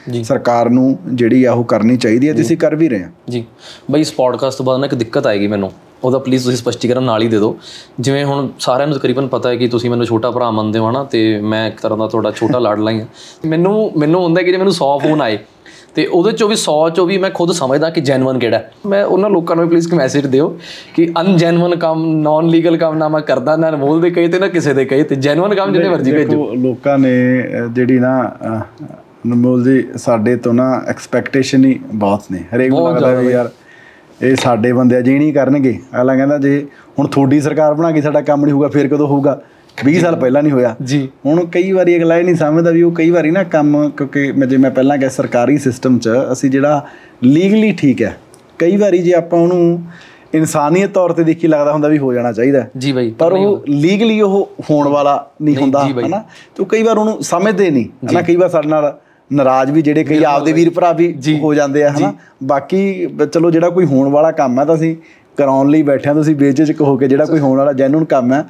[0.09, 3.09] ਜੀ। ਸਰਕਾਰ ਨੂੰ ਜਿਹੜੀ ਆ ਉਹ ਕਰਨੀ ਚਾਹੀਦੀ ਹੈ ਤੇ ਅਸੀਂ ਕਰ ਵੀ ਰਹੇ ਹਾਂ।
[3.29, 3.45] ਜੀ।
[3.91, 5.71] ਬਈ ਇਸ ਪੋਡਕਾਸਟ ਤੋਂ ਬਾਅਦ ਨਾ ਇੱਕ ਦਿੱਕਤ ਆਏਗੀ ਮੈਨੂੰ।
[6.03, 7.55] ਉਹਦਾ ਪਲੀਜ਼ ਤੁਸੀਂ ਸਪਸ਼ਟੀਕਰਨ ਨਾਲ ਹੀ ਦੇ ਦਿਓ।
[7.99, 11.03] ਜਿਵੇਂ ਹੁਣ ਸਾਰਿਆਂ ਨੂੰ ਤਕਰੀਬਨ ਪਤਾ ਹੈ ਕਿ ਤੁਸੀਂ ਮੈਨੂੰ ਛੋਟਾ ਭਰਾ ਮੰਨਦੇ ਹੋ ਹਨਾ
[11.03, 13.07] ਤੇ ਮੈਂ ਇੱਕ ਤਰ੍ਹਾਂ ਦਾ ਤੁਹਾਡਾ ਛੋਟਾ ਲਾਡਲਾ ਹੀ ਹਾਂ।
[13.45, 15.37] ਮੈਨੂੰ ਮੈਨੂੰ ਹੁੰਦਾ ਕਿ ਜੇ ਮੈਨੂੰ 100 ਫੋਨ ਆਏ
[15.95, 19.29] ਤੇ ਉਹਦੇ ਚੋਂ ਵੀ 100 ਚੋਂ ਵੀ ਮੈਂ ਖੁਦ ਸਮਝਦਾ ਕਿ ਜੈਨੂਇਨ ਕਿਹੜਾ। ਮੈਂ ਉਹਨਾਂ
[19.29, 20.49] ਲੋਕਾਂ ਨੂੰ ਪਲੀਜ਼ ਇੱਕ ਮੈਸੇਜ ਦਿਓ
[20.95, 24.47] ਕਿ ਅਨਜੈਨੂਇਨ ਕੰਮ ਨਾਨ ਲੀਗਲ ਕੰਮ ਨਾ ਮੈਂ ਕਰਦਾ ਨਾ ਅਨਮੋਲ ਦੇ ਕਹੇ ਤੇ ਨਾ
[24.47, 27.13] ਕਿਸੇ ਦੇ ਕਹੇ ਤੇ। ਜੈਨੂਇਨ ਕੰਮ ਜਿੰਨੇ ਮਰਜ਼ੀ ਭੇਜੋ। ਲੋਕਾਂ ਨੇ
[27.71, 28.17] ਜਿਹੜੀ ਨਾ
[29.25, 33.49] ਅਨਮੋਲ ਜੀ ਸਾਡੇ ਤੋਂ ਨਾ ਐਕਸਪੈਕਟੇਸ਼ਨ ਹੀ ਬਹੁਤ ਨੇ। ਹਰੇਕ ਨੂੰ ਲੱਗਦਾ ਯਾਰ
[34.21, 36.65] ਇਹ ਸਾਡੇ ਬੰਦੇ ਜੀ ਨਹੀਂ ਕਰਨਗੇ। ਅਗਲਾ ਕਹਿੰਦਾ ਜੇ
[36.99, 39.41] ਹੁਣ ਤੁਹਾਡੀ ਸਰਕਾਰ ਬਣਾ ਕੇ ਸਾਡਾ ਕੰਮ ਨਹੀਂ ਹੋਊਗਾ ਫਿਰ ਕਦੋਂ ਹੋਊਗਾ?
[39.89, 42.91] 20 ਸਾਲ ਪਹਿਲਾਂ ਨਹੀਂ ਹੋਇਆ। ਜੀ। ਹੁਣ ਕਈ ਵਾਰੀ ਅਗਲਾ ਇਹ ਨਹੀਂ ਸਮਝਦਾ ਵੀ ਉਹ
[42.91, 46.85] ਕਈ ਵਾਰੀ ਨਾ ਕੰਮ ਕਿਉਂਕਿ ਮੈਂ ਜੇ ਮੈਂ ਪਹਿਲਾਂ ਕਿਹਾ ਸਰਕਾਰੀ ਸਿਸਟਮ 'ਚ ਅਸੀਂ ਜਿਹੜਾ
[47.23, 48.17] ਲੀਗਲੀ ਠੀਕ ਹੈ
[48.59, 49.83] ਕਈ ਵਾਰੀ ਜੇ ਆਪਾਂ ਉਹਨੂੰ
[50.33, 54.21] ਇਨਸਾਨੀਅਤ ਤੌਰ ਤੇ ਦੇਖੀ ਲੱਗਦਾ ਹੁੰਦਾ ਵੀ ਹੋ ਜਾਣਾ ਚਾਹੀਦਾ। ਜੀ ਬਾਈ ਪਰ ਉਹ ਲੀਗਲੀ
[54.21, 56.23] ਉਹ ਹੋਣ ਵਾਲਾ ਨਹੀਂ ਹੁੰਦਾ। ਹਨਾ?
[56.55, 58.21] ਤੇ ਕਈ ਵਾਰ ਉਹਨੂੰ ਸਮਝਦੇ ਨਹੀਂ ਹਨਾ?
[58.21, 58.99] ਕਈ ਵਾਰ ਸਾਡੇ ਨਾਲ
[59.31, 62.13] ਨਾਰਾਜ਼ ਵੀ ਜਿਹੜੇ ਕਈ ਆਪਦੇ ਵੀਰ ਭਰਾ ਵੀ ਹੋ ਜਾਂਦੇ ਆ ਹਨਾ?
[62.43, 64.95] ਬਾਕੀ ਚਲੋ ਜਿਹੜਾ ਕੋਈ ਹੋਣ ਵਾਲਾ ਕੰਮ ਹੈ ਤਾਂ ਅਸੀਂ
[65.37, 68.45] ਕਰਾਉਣ ਲਈ ਬੈਠੇ ਹਾਂ ਤੁਸੀਂ ਬੇਝਿਜਕ ਹੋ ਕੇ ਜਿਹੜਾ ਕੋਈ ਹੋਣ ਵਾਲਾ ਜੈਨੂਨ ਕੰਮ ਹੈ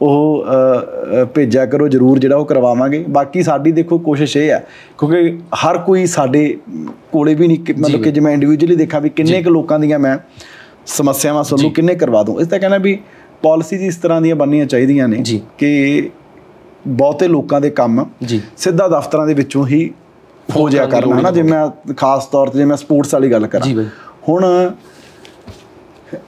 [0.00, 0.44] ਉਹ
[1.34, 4.58] ਭੇਜਿਆ ਕਰੋ ਜਰੂਰ ਜਿਹੜਾ ਉਹ ਕਰਵਾਵਾਂਗੇ। ਬਾਕੀ ਸਾਡੀ ਦੇਖੋ ਕੋਸ਼ਿਸ਼ ਇਹ ਹੈ
[4.98, 6.56] ਕਿਉਂਕਿ ਹਰ ਕੋਈ ਸਾਡੇ
[7.12, 10.16] ਕੋਲੇ ਵੀ ਨਹੀਂ ਮਤਲਬ ਕਿ ਜੇ ਮੈਂ ਇੰਡੀਵਿਜੂਅਲੀ ਦੇਖਾਂ ਵੀ ਕਿੰਨੇ ਕੁ ਲੋਕਾਂ ਦੀਆਂ ਮੈਂ
[10.88, 12.98] ਸਮੱਸਿਆਵਾਂ ਸੋਲੂ ਕਿੰਨੇ ਕਰਵਾ ਦੂੰ। ਇਸ ਤਾਂ ਕਹਿੰਦਾ ਵੀ
[13.42, 16.10] ਪਾਲਿਸੀਜ਼ ਇਸ ਤਰ੍ਹਾਂ ਦੀਆਂ ਬਣਨੀਆਂ ਚਾਹੀਦੀਆਂ ਨੇ ਜੀ। ਕਿ
[16.88, 19.90] ਬਹੁਤੇ ਲੋਕਾਂ ਦੇ ਕੰਮ ਜੀ। ਸਿੱਧਾ ਦਫ਼ਤਰਾਂ ਦੇ ਵਿੱਚੋਂ ਹੀ
[20.56, 23.66] ਹੋ ਜਾਇਆ ਕਰਨ ਨਾ ਜੇ ਮੈਂ ਖਾਸ ਤੌਰ ਤੇ ਜੇ ਮੈਂ ਸਪੋਰਟਸ ਵਾਲੀ ਗੱਲ ਕਰਾਂ।
[23.66, 23.86] ਜੀ ਬਾਈ।
[24.28, 24.70] ਹੁਣ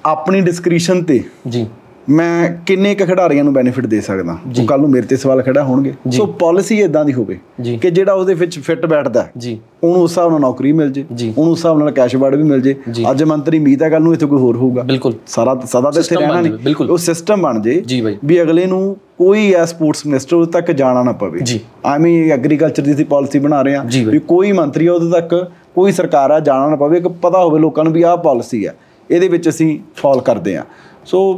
[0.07, 1.67] ਆਪਣੀ ਡਿਸਕ੍ਰਿਸ਼ਨ ਤੇ ਜੀ।
[2.09, 4.39] ਮੈਂ ਕਿੰਨੇ ਕੁ ਖਿਡਾਰੀਆਂ ਨੂੰ ਬੈਨੀਫਿਟ ਦੇ ਸਕਦਾ?
[4.61, 7.39] ਉਹ ਕੱਲ ਨੂੰ ਮੇਰੇ ਤੇ ਸਵਾਲ ਖੜਾ ਹੋਣਗੇ। ਸੋ ਪਾਲਿਸੀ ਇਦਾਂ ਦੀ ਹੋਵੇ।
[7.83, 9.29] ਕਿ ਜਿਹੜਾ ਉਹਦੇ ਵਿੱਚ ਫਿੱਟ ਬੈਠਦਾ
[9.85, 11.05] ਉਹਨੂੰ ਉਸ ਹਿਸਾਬ ਨਾਲ ਨੌਕਰੀ ਮਿਲ ਜੇ।
[11.39, 12.75] ਉਹਨੂੰ ਉਸ ਹਿਸਾਬ ਨਾਲ ਕੈਸ਼ ਅਵਾਰਡ ਵੀ ਮਿਲ ਜੇ।
[13.11, 16.17] ਅੱਜ ਮੰਤਰੀ ਮੀਤ ਹੈ ਕੱਲ ਨੂੰ ਇੱਥੇ ਕੋਈ ਹੋਰ ਹੋਊਗਾ। ਬਿਲਕੁਲ। ਸਾਰਾ ਸਦਾ ਤੇ ਇੱਥੇ
[16.17, 17.83] ਰਹਿਣਾ ਨਹੀਂ। ਉਹ ਸਿਸਟਮ ਬਣ ਜੇ
[18.25, 21.61] ਵੀ ਅਗਲੇ ਨੂੰ ਕੋਈ ਐ ਸਪੋਰਟਸ ਮਿਨਿਸਟਰ ਤੱਕ ਜਾਣਾ ਨਾ ਪਵੇ। ਜੀ।
[21.95, 25.93] ਐਵੇਂ ਐਗਰੀਕਲਚਰ ਦੀ ਅਸੀਂ ਪਾਲਿਸੀ ਬਣਾ ਰਹੇ ਬਾਈ। ਵੀ ਕੋਈ ਮੰਤਰੀ ਆ ਉਦੋਂ ਤੱਕ ਕੋਈ
[25.93, 28.73] ਸਰਕਾਰ ਆ ਜਾਣਾ ਨਾ ਪਵੇ। ਕਿ ਪਤਾ ਹੋਵੇ ਲੋਕਾਂ ਨੂੰ ਵੀ ਆਹ ਪਾਲਿਸੀ ਆ।
[29.11, 30.65] ਇਹਦੇ ਵਿੱਚ ਅਸੀਂ ਫਾਲ ਕਰਦੇ ਆ
[31.07, 31.35] ਸੋ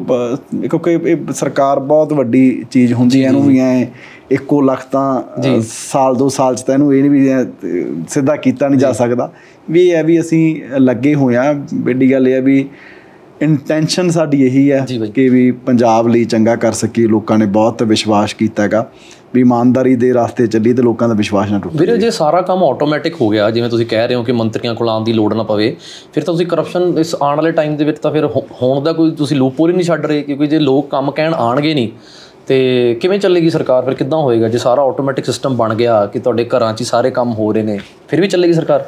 [0.62, 3.84] ਕਿਉਂਕਿ ਇਹ ਸਰਕਾਰ ਬਹੁਤ ਵੱਡੀ ਚੀਜ਼ ਹੁੰਦੀ ਹੈ ਇਹਨੂੰ ਵੀ ਐ
[4.30, 7.44] ਇੱਕੋ ਲੱਖ ਤਾਂ ਸਾਲ ਦੋ ਸਾਲ ਚ ਤਾਂ ਇਹਨੂੰ ਇਹ ਨਹੀਂ ਵੀ ਐਂ,
[8.08, 9.30] ਸਿੱਧਾ ਕੀਤਾ ਨਹੀਂ ਜਾ ਸਕਦਾ।
[9.70, 12.64] ਵੀ ਇਹ ਹੈ ਵੀ ਅਸੀਂ ਲੱਗੇ ਹੋਏ ਆ ਵੱਡੀ ਗੱਲ ਇਹ ਹੈ ਵੀ
[13.42, 18.34] ਇੰਟੈਂਸ਼ਨ ਸਾਡੀ ਇਹੀ ਹੈ। ਕਿ ਵੀ ਪੰਜਾਬ ਲਈ ਚੰਗਾ ਕਰ ਸਕੀਏ। ਲੋਕਾਂ ਨੇ ਬਹੁਤ ਵਿਸ਼ਵਾਸ
[18.34, 18.86] ਕੀਤਾ ਹੈਗਾ।
[19.36, 22.64] ਵੀ ਇਮਾਨਦਾਰੀ ਦੇ ਰਸਤੇ ਚੱਲੀ ਤੇ ਲੋਕਾਂ ਦਾ ਵਿਸ਼ਵਾਸ ਨਾ ਟੁੱਟੇ ਵੀਰੇ ਜੇ ਸਾਰਾ ਕੰਮ
[22.64, 25.42] ਆਟੋਮੈਟਿਕ ਹੋ ਗਿਆ ਜਿਵੇਂ ਤੁਸੀਂ ਕਹਿ ਰਹੇ ਹੋ ਕਿ ਮੰਤਰੀਆਂ ਕੋਲ ਆਉਣ ਦੀ ਲੋੜ ਨਾ
[25.42, 25.74] ਪਵੇ
[26.14, 28.26] ਫਿਰ ਤਾਂ ਤੁਸੀਂ ਕਰਪਸ਼ਨ ਇਸ ਆਉਣ ਵਾਲੇ ਟਾਈਮ ਦੇ ਵਿੱਚ ਤਾਂ ਫਿਰ
[28.62, 31.74] ਹੋਣ ਦਾ ਕੋਈ ਤੁਸੀਂ ਲੂਪੋਲ ਹੀ ਨਹੀਂ ਛੱਡ ਰਹੇ ਕਿਉਂਕਿ ਜੇ ਲੋਕ ਕੰਮ ਕਹਿਣ ਆਣਗੇ
[31.74, 31.90] ਨਹੀਂ
[32.46, 32.56] ਤੇ
[33.00, 33.84] ਕਿਵੇਂ ਚੱਲੇਗੀ ਸਰਕਾਰ?
[33.84, 34.48] ਫਿਰ ਕਿੱਦਾਂ ਹੋਏਗਾ?
[34.48, 37.62] ਜੇ ਸਾਰਾ ਆਟੋਮੈਟਿਕ ਸਿਸਟਮ ਬਣ ਗਿਆ ਕਿ ਤੁਹਾਡੇ ਘਰਾਂ 'ਚ ਹੀ ਸਾਰੇ ਕੰਮ ਹੋ ਰਹੇ
[37.62, 37.78] ਨੇ
[38.08, 38.84] ਫਿਰ ਵੀ ਚੱਲੇਗੀ ਸਰਕਾਰ?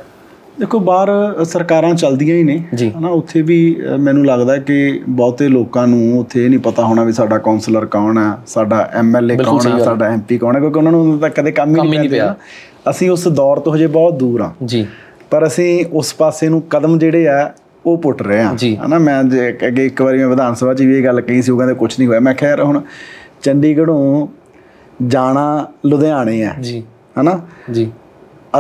[0.61, 2.63] ਦੇਖੋ ਬਾਹਰ ਸਰਕਾਰਾਂ ਚੱਲਦੀਆਂ ਹੀ ਨੇ।
[2.99, 7.13] ਹਨਾ ਉੱਥੇ ਵੀ ਮੈਨੂੰ ਲੱਗਦਾ ਕਿ ਬਹੁਤੇ ਲੋਕਾਂ ਨੂੰ ਉੱਥੇ ਇਹ ਨਹੀਂ ਪਤਾ ਹੋਣਾ ਵੀ
[7.13, 11.19] ਸਾਡਾ ਕਾਉਂਸਲਰ ਕੌਣ ਹੈ ਸਾਡਾ ਐਮਐਲਏ ਕੌਣ ਹੈ ਸਾਡਾ ਐਮਪੀ ਕੌਣ ਹੈ ਕਿਉਂਕਿ ਉਹਨਾਂ ਨੂੰ
[11.19, 12.35] ਤਾਂ ਕਦੇ ਕੰਮ ਹੀ ਨਹੀਂ ਪਿਆ।
[12.91, 14.87] ਅਸੀਂ ਉਸ ਦੌਰ ਤੋਂ ਹਜੇ ਬਹੁਤ ਦੂਰ ਆ। ਜੀ।
[15.31, 17.53] ਪਰ ਅਸੀਂ ਉਸ ਪਾਸੇ ਨੂੰ ਕਦਮ ਜਿਹੜੇ ਆ
[17.87, 18.55] ਉਹ ਪੁੱਟ ਰਹੇ ਆ।
[18.87, 19.21] ਹਨਾ ਮੈਂ
[19.69, 21.95] ਅੱਗੇ ਇੱਕ ਵਾਰੀ ਮੈਂ ਵਿਧਾਨ ਸਭਾ 'ਚ ਵੀ ਇਹ ਗੱਲ ਕਹੀ ਸੀ ਉਹ ਕਹਿੰਦੇ ਕੁਝ
[21.99, 22.81] ਨਹੀਂ ਹੋਇਆ। ਮੈਂ ਖੈਰ ਹੁਣ
[23.43, 24.27] ਚੰਡੀਗੜ੍ਹੋਂ
[25.07, 26.83] ਜਾਣਾ ਲੁਧਿਆਣੇ ਆ। ਜੀ।
[27.21, 27.41] ਹਨਾ?
[27.71, 27.91] ਜੀ।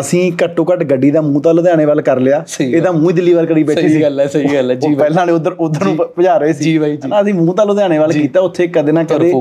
[0.01, 3.32] ਅਸੀਂ ਘੱਟੋ ਘੱਟ ਗੱਡੀ ਦਾ ਮੂੰਹ ਤਾਂ ਲੁਧਿਆਣੇ ਵੱਲ ਕਰ ਲਿਆ ਸਹੀ ਇਹਦਾ ਮੂੰਹ ਦਿੱਲੀ
[3.32, 5.96] ਵੱਲ ਕਰੀ ਬੈਠੀ ਸੀ। ਗੱਲ ਹੈ ਸਹੀ ਗੱਲ ਹੈ। ਉਹ ਪਹਿਲਾਂ ਨੇ ਉਧਰ ਉਧਰ ਨੂੰ
[6.18, 9.05] ਭਜਾ ਰਹੇ ਸੀ। ਜੀ ਬਾਈ, ਜੀ। ਅਸੀਂ ਮੂੰਹ ਤਾਂ ਲੁਧਿਆਣੇ ਵੱਲ ਕੀਤਾ ਉੱਥੇ ਕਦੇ ਨਾ
[9.05, 9.32] ਕਦੇ।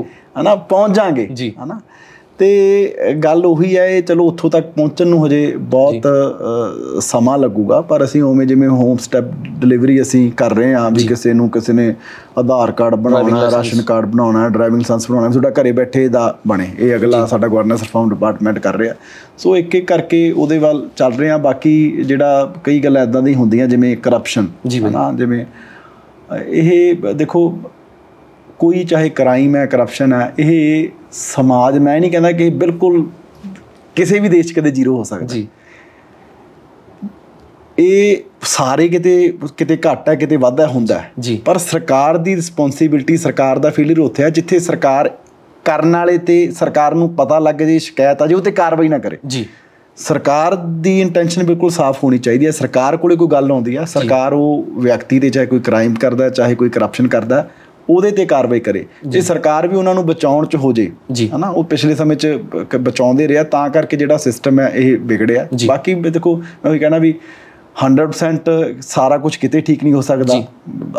[0.41, 1.79] ਹਨਾ ਪਹੁੰਚ ਜਾਾਂਗੇ। ਜੀ। ਹਨਾ
[2.39, 6.07] ਤੇ ਗੱਲ ਉਹੀ ਹੈ ਇਹ ਚਲੋ ਉੱਥੋਂ ਤੱਕ ਪਹੁੰਚਣ ਨੂੰ ਹਜੇ ਬਹੁਤ
[7.01, 11.33] ਸਮਾਂ ਲੱਗੂਗਾ ਪਰ ਅਸੀਂ ਉਵੇਂ ਜਿਵੇਂ ਹੋਮ ਸਟੈਪ ਡਿਲੀਵਰੀ ਅਸੀਂ ਕਰ ਰਹੇ ਹਾਂ ਵੀ ਕਿਸੇ
[11.33, 11.93] ਨੂੰ ਕਿਸੇ ਨੇ
[12.37, 16.07] ਆਧਾਰ ਕਾਰਡ ਬਣਾਉਣਾ ਹੈ ਰਾਸ਼ਨ ਕਾਰਡ ਬਣਾਉਣਾ ਹੈ ਡਰਾਈਵਿੰਗ ਲਾਇਸੈਂਸ ਬਣਾਉਣਾ ਹੈ, ਤੁਹਾਡਾ ਘਰੇ ਬੈਠੇ
[16.07, 18.93] ਦਾ ਬਣੇ। ਇਹ ਅਗਲਾ ਸਾਡਾ ਗਵਰਨੈਂਸ ਰਿਫਾਰਮ ਡਿਪਾਰਟਮੈਂਟ ਕਰ ਰਿਹਾ।
[19.37, 23.33] ਸੋ ਇੱਕ ਇੱਕ ਕਰਕੇ ਉਹਦੇ ਵੱਲ ਚੱਲ ਰਹੇ ਹਾਂ। ਬਾਕੀ ਜਿਹੜਾ ਕਈ ਗੱਲਾਂ ਇਦਾਂ ਦੀ
[23.35, 24.47] ਹੁੰਦੀਆਂ ਜਿਵੇਂ ਕਰਪਸ਼ਨ।
[24.87, 25.45] ਹਨਾ ਜਿਵੇਂ
[26.47, 27.49] ਇਹ ਦੇਖੋ
[28.59, 33.05] ਕੋਈ ਚਾਹੇ ਕ੍ਰਾਈਮ ਹੈ ਕਰਪਸ਼ਨ ਹੈ ਇਹ ਸਮਾਜ ਮੈਂ ਨਹੀਂ ਕਹਿੰਦਾ ਕਿ ਬਿਲਕੁਲ
[33.95, 35.47] ਕਿਸੇ ਵੀ ਦੇਸ਼ 'ਚ ਕਦੇ ਜ਼ੀਰੋ ਹੋ ਸਕਦਾ। ਜੀ।
[37.79, 41.01] ਇਹ ਸਾਰੇ ਕਿਤੇ ਕਿਤੇ ਘੱਟ ਹੈ ਕਿਤੇ ਵਾਧਾ ਹੁੰਦਾ
[41.45, 45.11] ਪਰ ਸਰਕਾਰ ਦੀ ਰਿਸਪੌਂਸਿਬਿਲਟੀ ਸਰਕਾਰ ਦਾ ਫੇਲਿਅਰ ਉੱਥੇ ਹੈ ਜਿੱਥੇ ਸਰਕਾਰ
[45.65, 48.97] ਕਰਨ ਵਾਲੇ ਤੇ ਸਰਕਾਰ ਨੂੰ ਪਤਾ ਲੱਗ ਜੇ ਸ਼ਿਕਾਇਤ ਆ ਜੇ ਉਹ ਤੇ ਕਾਰਵਾਈ ਨਾ
[48.97, 49.45] ਕਰੇ। ਜੀ।
[49.97, 54.33] ਸਰਕਾਰ ਦੀ ਇੰਟੈਂਸ਼ਨ ਬਿਲਕੁਲ ਸਾਫ਼ ਹੋਣੀ ਚਾਹੀਦੀ ਹੈ। ਸਰਕਾਰ ਕੋਲੇ ਕੋਈ ਗੱਲ ਆਉਂਦੀ ਹੈ ਸਰਕਾਰ
[54.33, 57.47] ਉਹ ਵਿਅਕਤੀ ਤੇ ਚਾਹੇ ਕੋਈ ਕ੍ਰਾਈਮ ਕਰਦਾ ਚਾਹੇ ਕੋਈ ਕਰਪਸ਼ਨ ਕਰਦਾ
[57.89, 60.91] ਉਹਦੇ ਤੇ ਕਾਰਵਾਈ ਕਰੇ। ਜੇ। ਸਰਕਾਰ ਵੀ ਉਹਨਾਂ ਨੂੰ ਬਚਾਉਣ ਚ ਹੋ ਜੇ
[61.35, 62.27] ਹਨਾ ਉਹ ਪਿਛਲੇ ਸਮੇਂ ਚ
[62.75, 67.13] ਬਚਾਉਂਦੇ ਰਿਹਾ ਤਾਂ ਕਰਕੇ ਜਿਹੜਾ ਸਿਸਟਮ ਹੈ ਇਹ ਵਿਗੜਿਆ। ਬਾਕੀ ਦੇਖੋ ਮੈਂ ਵੀ ਕਹਿਣਾ ਵੀ
[67.77, 68.47] 100%
[68.81, 70.41] ਸਾਰਾ ਕੁਝ ਕਿਤੇ ਠੀਕ ਨਹੀਂ ਹੋ ਸਕਦਾ।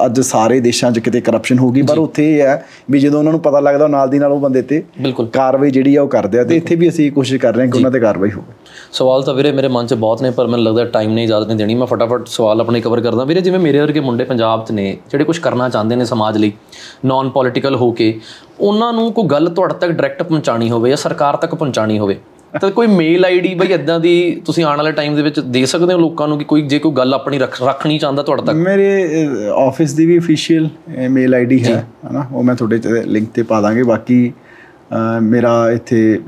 [0.04, 3.40] ਅੱਜ ਸਾਰੇ ਦੇਸ਼ਾਂ 'ਚ ਕਿਤੇ ਕਰਪਸ਼ਨ ਹੋਗੀ ਪਰ ਉੱਥੇ ਇਹ ਹੈ ਵੀ ਜਦੋਂ ਉਹਨਾਂ ਨੂੰ
[3.40, 4.82] ਪਤਾ ਲੱਗਦਾ ਨਾਲ ਦੀ ਨਾਲ ਉਹ ਬੰਦੇ ਤੇ
[5.32, 7.78] ਕਾਰਵਾਈ ਜਿਹੜੀ ਆ ਉਹ ਕਰਦੇ ਆ ਤੇ ਇੱਥੇ ਵੀ ਅਸੀਂ ਕੋਸ਼ਿਸ਼ ਕਰ ਰਹੇ ਹਾਂ ਕਿ
[7.78, 8.54] ਉਹਨਾਂ ਤੇ ਕਾਰਵਾਈ ਹੋਵੇ।
[8.92, 11.58] ਸਵਾਲ ਤਾਂ ਵੀਰੇ ਮੇਰੇ ਮਨ 'ਚ ਬਹੁਤ ਨੇ ਪਰ ਮੈਨੂੰ ਲੱਗਦਾ ਟਾਈਮ ਨਹੀਂ ਇਜਾਜ਼ਤ ਨਹੀਂ
[11.58, 14.96] ਦੇਣੀ। ਮੈਂ ਫਟਾਫਟ ਸਵਾਲ ਆਪਣੇ ਕਵਰ ਕਰਦਾ। ਵੀਰੇ ਜਿਵੇਂ ਮੇਰੇ ਵਰਗੇ ਮੁੰਡੇ ਪੰਜਾਬ 'ਚ ਨੇ
[15.10, 16.52] ਜਿਹੜੇ ਕੁਝ ਕਰਨਾ ਚਾਹੁੰਦੇ ਨੇ ਸਮਾਜ ਲਈ
[17.04, 18.18] ਨਾਨ ਪੋਲੀਟੀਕਲ ਹੋ ਕੇ
[18.60, 22.16] ਉਹਨਾਂ ਨੂੰ ਕੋਈ ਗੱਲ ਤੁਹਾਡੇ ਤੱਕ ਡਾਇਰੈਕਟ ਪਹੁੰਚਾਣੀ ਹੋਵੇ ਜਾਂ ਸਰਕਾਰ ਤੱਕ ਪਹੁੰਚਾਣੀ ਹੋਵੇ
[22.60, 25.94] ਤਾਂ ਕੋਈ ਮੇਲ ਆਈਡੀ ਬਈ ਇਦਾਂ ਦੀ ਤੁਸੀਂ ਆਉਣ ਵਾਲੇ ਟਾਈਮ ਦੇ ਵਿੱਚ ਦੇ ਸਕਦੇ
[25.94, 28.56] ਹੋ ਲੋਕਾਂ ਨੂੰ ਕਿ ਕੋਈ ਜੇ ਕੋਈ ਗੱਲ ਆਪਣੀ ਰੱਖ- ਰੱਖਣੀ ਚਾਹੁੰਦਾ ਤੁਹਾਡੇ ਤੱਕ?
[28.56, 29.08] ਮੇਰੇ
[29.56, 30.68] ਆਫਿਸ ਦੀ ਵੀ ਅਫੀਸ਼ੀਅਲ
[31.10, 32.26] ਮੇਲ ਆਈਡੀ ਹੈ ਹਨਾ?
[32.32, 34.32] ਉਹ ਮੈਂ ਤੁਹਾਡੇ ਲਿੰਕ ਤੇ ਪਾ ਦਾਂਗੇ। ਬਾਕੀ
[35.22, 36.20] ਮੇਰਾ ਇੱਥੇ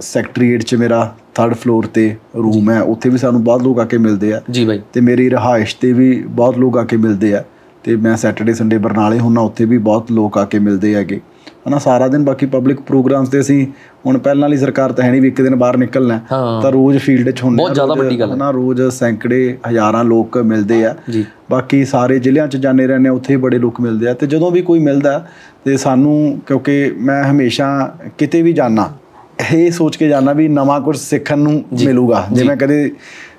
[0.00, 3.98] ਸੈਕਟਰੀਏਟ ਚ ਮੇਰਾ ਥਰਡ ਫਲੋਰ ਤੇ ਰੂਮ ਹੈ। ਉੱਥੇ ਵੀ ਸਾਨੂੰ ਬਹੁਤ ਲੋਕ ਆ ਕੇ
[3.98, 7.44] ਮਿਲਦੇ ਆ। ਜੀ ਬਾਈ। ਤੇ ਮੇਰੀ ਰਹਾਇਸ਼ ਤੇ ਵੀ ਬਹੁਤ ਲੋਕ ਆ ਕੇ ਮਿਲਦੇ ਆ।
[7.84, 11.20] ਤੇ ਮੈਂ ਸੈਟਰਡੇ ਸੰਡੇ ਬਰਨਾਲੇ ਹੁੰਨਾ ਉੱਥੇ ਵੀ ਬਹੁਤ ਲੋਕ ਆ ਕੇ ਮਿਲਦੇ ਹੈਗੇ।
[11.68, 13.66] ਹਨਾ ਸਾਰਾ ਦਿਨ ਬਾਕੀ ਪਬਲਿਕ ਪ੍ਰੋਗਰਾਮਸ ਤੇ ਅਸੀਂ
[14.06, 16.18] ਹੁਣ ਪਹਿਲਾਂ ਵਾਲੀ ਸਰਕਾਰ ਤਾਂ ਹੈ ਨਹੀਂ ਵੀ ਇੱਕ ਦਿਨ ਬਾਹਰ ਨਿਕਲਣਾ।
[16.62, 20.38] ਤਾਂ ਰੋਜ਼ ਫੀਲਡ 'ਚ ਹੁੰਦੇ ਬਹੁਤ ਜ਼ਿਆਦਾ ਵੱਡੀ ਗੱਲ ਹੈ। ਹਨਾ ਰੋਜ਼ ਸੈਂਕੜੇ ਹਜ਼ਾਰਾਂ ਲੋਕ
[20.38, 20.94] ਮਿਲਦੇ ਆ।
[21.50, 24.62] ਬਾਕੀ ਸਾਰੇ ਜ਼ਿਲ੍ਹਿਆਂ 'ਚ ਜਾਂਦੇ ਰਹਿੰਦੇ ਉੱਥੇ ਹੀ ਬੜੇ ਲੋਕ ਮਿਲਦੇ ਆ। ਤੇ ਜਦੋਂ ਵੀ
[24.62, 25.26] ਕੋਈ ਮਿਲਦਾ
[25.64, 28.90] ਤੇ ਸਾਨੂੰ ਕਿਉਂਕਿ ਮੈਂ ਹਮੇਸ਼ਾ ਕਿਤੇ ਵੀ ਜਾਣਾ
[29.52, 31.52] ਇਹ ਸੋਚ ਕੇ ਜਾਣਾ ਵੀ ਨਵਾਂ ਕੁਝ ਸਿੱਖਣ ਨੂੰ
[31.84, 32.90] ਮਿਲੂਗਾ। ਜੇ। ਮੈਂ ਕਦੇ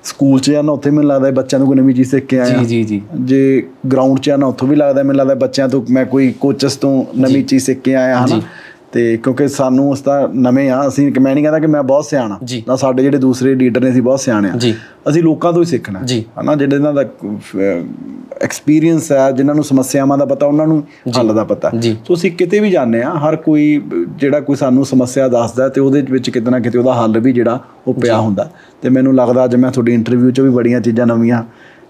[0.04, 2.66] ਸਕੂਲ 'ਚ ਜਾਣਾ ਉੱਥੇ ਮੈਨੂੰ ਲੱਗਦਾ ਬੱਚਿਆਂ ਨੂੰ ਕੋਈ ਨਵੀਂ ਚੀਜ਼ ਸਿੱਖ ਕੇ ਆਇਆ। ਜੀ
[2.66, 6.34] ਜੀ। ਜੀ ਜੇ ਗਰਾਊਂਡ 'ਚ ਜਾਣਾ ਉੱਥੋਂ ਵੀ ਲੱਗਦਾ ਮੈਨੂੰ ਲੱਗਦਾ ਬੱਚਿਆਂ ਤੋਂ ਮੈਂ ਕੋਈ
[6.40, 8.42] ਕੋਚਸ ਤੋਂ ਨਵੀਂ ਚੀਜ਼ ਸਿੱਖ ਕੇ ਆਇਆ ਹਨਾ?
[8.94, 12.38] ਤੇ ਕਿਉਂਕਿ ਸਾਨੂੰ ਉਸ ਦਾ ਨਵੇਂ ਆ ਅਸੀਂ ਮੈਂ ਨਹੀਂ ਕਹਿੰਦਾ ਕਿ ਮੈਂ ਬਹੁਤ ਸਿਆਣਾ।
[12.68, 14.54] ਨਾ ਸਾਡੇ ਜਿਹੜੇ ਦੂਸਰੇ ਲੀਡਰ ਨੇ ਅਸੀਂ ਬਹੁਤ ਸਿਆਣੇ ਆ।
[15.10, 16.00] ਅਸੀਂ ਲੋਕਾਂ ਤੋਂ ਹੀ ਸਿੱਖਣਾ।
[16.42, 17.04] ਹਨਾ ਜਿਹੜੇ ਇਹਨਾਂ ਦਾ
[18.42, 20.84] ਐਕਸਪੀਰੀਅੰਸ ਹੈ ਜਿਨ੍ਹਾਂ ਨੂੰ ਸਮੱਸਿਆਵਾਂ ਦਾ ਪਤਾ ਉਹਨਾਂ ਨੂੰ
[21.18, 21.72] ਹੱਲ ਦਾ ਪਤਾ।
[22.08, 23.82] ਸੋ ਅਸੀਂ ਕਿਤੇ ਵੀ ਜਾਂਦੇ ਆ ਹਰ ਕੋਈ
[24.18, 27.60] ਜਿਹੜਾ ਕੋਈ ਸਾਨੂੰ ਸਮੱਸਿਆ ਦੱਸਦਾ ਤੇ ਉਹਦੇ ਵਿੱਚ ਕਿਤੇ ਨਾ ਕਿਤੇ ਉਹਦਾ ਹੱਲ ਵੀ ਜਿਹੜਾ
[27.88, 28.50] ਉਹ ਪਿਆ ਹੁੰਦਾ।
[28.82, 31.44] ਤੇ ਮੈਨੂੰ ਲੱਗਦਾ ਅੱਜ ਮੈਂ ਤੁਹਾਡੀ ਇੰਟਰਵਿਊ 'ਚ ਵੀ ਬੜੀਆਂ ਚੀਜ਼ਾਂ ਨਵੀਆਂ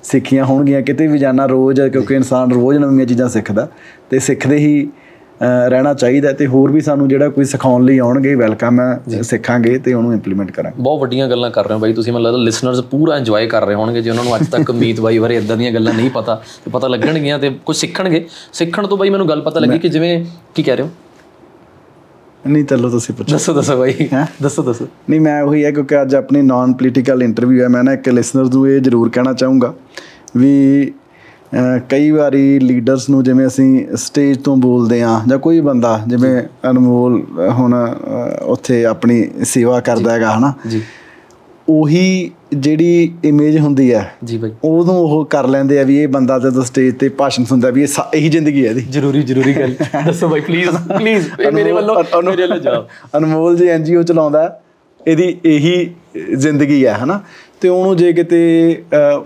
[0.03, 3.67] ਸਿੱਖੀਆਂ ਹੋਣਗੀਆਂ। ਕਿਤੇ ਵੀ ਜਾਣਾ ਰੋਜ਼ ਕਿਉਂਕਿ ਇਨਸਾਨ ਰੋਜ਼ ਨਵੀਆਂ ਚੀਜ਼ਾਂ ਸਿੱਖਦਾ।
[4.09, 4.89] ਤੇ ਸਿੱਖਦੇ ਹੀ
[5.69, 9.93] ਰਹਿਣਾ ਚਾਹੀਦਾ ਤੇ ਹੋਰ ਵੀ ਸਾਨੂੰ ਜਿਹੜਾ ਕੋਈ ਸਿਖਾਉਣ ਲਈ ਆਉਣਗੇ ਵੈਲਕਮ ਹੈ ਸਿੱਖਾਂਗੇ ਤੇ
[9.93, 13.17] ਉਹਨੂੰ ਇੰਪਲੀਮੈਂਟ ਕਰਾਂਗੇ। ਬਹੁਤ ਵੱਡੀਆਂ ਗੱਲਾਂ ਕਰ ਰਹੇ ਹੋ ਬਾਈ ਤੁਸੀਂ ਮੈਨੂੰ ਲੱਗਦਾ ਲਿਸਨਰਸ ਪੂਰਾ
[13.17, 15.93] ਇੰਜੋਏ ਕਰ ਰਹੇ ਹੋਣਗੇ ਜੇ ਉਹਨਾਂ ਨੂੰ ਅੱਜ ਤੱਕ ਮੀਤ ਬਾਈ ਬਾਰੇ ਇਦਾਂ ਦੀਆਂ ਗੱਲਾਂ
[15.93, 16.35] ਨਹੀਂ ਪਤਾ
[16.65, 20.23] ਤੇ ਪਤਾ ਲੱਗਣਗੀਆਂ ਤੇ ਕੁਝ ਸਿੱਖਣਗੇ। ਸਿੱਖਣ ਤੋਂ ਬਾਈ ਮੈਨੂੰ ਗੱਲ ਪਤਾ ਲੱਗੀ ਕਿ ਜਿਵੇਂ
[20.55, 20.89] ਕੀ ਕਹਿ ਰਹੇ ਹੋ?
[22.47, 24.07] ਨਹੀਂ ਚੱਲੋ ਤੁਸੀਂ ਪੁੱਛੋ ਦੱਸੋ ਦੱਸੋ ਬਾਈ।
[24.43, 27.93] ਦੱਸੋ ਦੱਸੋ। ਨਹੀਂ ਮੈਂ ਉਹੀ ਹੈ ਕਿਉਂਕਿ ਅੱਜ ਆਪਣੀ ਨਾਨ ਪੋਲੀਟੀਕਲ ਇੰਟਰਵਿਊ ਹੈ ਮੈਂ ਨਾ
[27.93, 29.73] ਇੱਕ ਲਿਸਨਰ ਨੂੰ ਇਹ ਜ਼ਰੂਰ ਕਹਿਣਾ ਚਾਹੂੰਗਾ
[30.37, 30.51] ਵੀ
[31.89, 37.23] ਕਈ ਵਾਰੀ ਲੀਡਰਸ ਨੂੰ ਜਿਵੇਂ ਅਸੀਂ ਸਟੇਜ ਤੋਂ ਬੋਲਦੇ ਆ ਜਾਂ ਕੋਈ ਬੰਦਾ ਜਿਵੇਂ ਅਨਮੋਲ
[37.51, 37.73] ਹੁਣ
[38.45, 40.53] ਉੱਥੇ ਆਪਣੀ ਸੇਵਾ ਕਰਦਾ ਹੈਗਾ ਹਨਾ?
[40.69, 40.81] ਜੀ।
[41.69, 46.39] ਉਹੀ ਜਿਹੜੀ ਇਮੇਜ ਹੁੰਦੀ ਹੈ ਜੀ ਬਾਈ। ਉਦੋਂ ਉਹ ਕਰ ਲੈਂਦੇ ਆ ਵੀ ਇਹ ਬੰਦਾ
[46.39, 49.73] ਜਦੋਂ ਸਟੇਜ ਤੇ ਭਾਸ਼ਣ ਸੁਣਦਾ ਵੀ ਇਹ ਇਹੀ ਜ਼ਿੰਦਗੀ ਹੈ ਇਹਦੀ। ਜ਼ਰੂਰੀ ਜ਼ਰੂਰੀ ਗੱਲ।
[50.05, 52.87] ਦੱਸੋ ਬਾਈ ਪਲੀਜ਼ ਪਲੀਜ਼ ਮੇਰੇ ਵੱਲੋਂ ਮੇਰੇ ਵੱਲੋਂ ਜਵਾਬ।
[53.17, 54.59] ਅਨਮੋਲ ਜੀ ਐਨਜੀਓ ਚਲਾਉਂਦਾ
[55.07, 55.91] ਇਹਦੀ ਇਹੀ
[56.35, 57.19] ਜ਼ਿੰਦਗੀ ਹੈ ਹਨਾ?
[57.63, 58.39] ਤੇ ਉਹਨੂੰ ਜੇ ਕਿਤੇ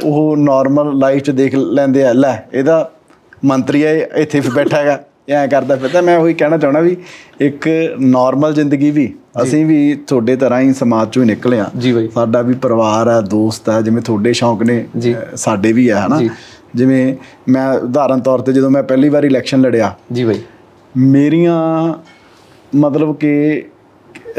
[0.06, 2.90] ਉਹ ਨਾਰਮਲ ਲਾਈਫ ਚ ਦੇਖ ਲੈਂਦੇ ਆ ਲੈ ਇਹਦਾ
[3.46, 6.96] ਮੰਤਰੀ ਹੈ ਇਹ ਇੱਥੇ ਵੀ ਬੈਠਾ ਹੈਗਾ ਐਂ ਕਰਦਾ ਫਿਰਦਾ। ਮੈਂ ਉਹੀ ਕਹਿਣਾ ਚਾਹਣਾ ਵੀ
[7.42, 7.68] ਇੱਕ
[8.02, 11.70] ਨਾਰਮਲ ਜ਼ਿੰਦਗੀ ਵੀ ਅਸੀਂ ਵੀ ਤੁਹਾਡੇ ਤਰ੍ਹਾਂ ਹੀ ਸਮਾਜ ਚੋਂ ਹੀ ਨਿਕਲੇ ਆ।
[12.14, 14.84] ਸਾਡਾ ਵੀ ਪਰਿਵਾਰ ਹੈ ਦੋਸਤ ਹੈ ਜਿਵੇਂ ਤੁਹਾਡੇ ਸ਼ੌਂਕ ਨੇ
[15.36, 16.22] ਸਾਡੇ ਵੀ ਹੈ ਹਨਾ।
[16.76, 17.16] ਜਿਵੇਂ
[17.50, 20.42] ਮੈਂ ਉਦਾਹਰਨ ਤੌਰ ਤੇ ਜਦੋਂ ਮੈਂ ਪਹਿਲੀ ਵਾਰ ਇਲੈਕਸ਼ਨ ਲੜਿਆ ਜੀ ਬਾਈ।
[20.96, 21.94] ਮੇਰੀਆਂ
[22.76, 23.64] ਮਤਲਬ ਕਿ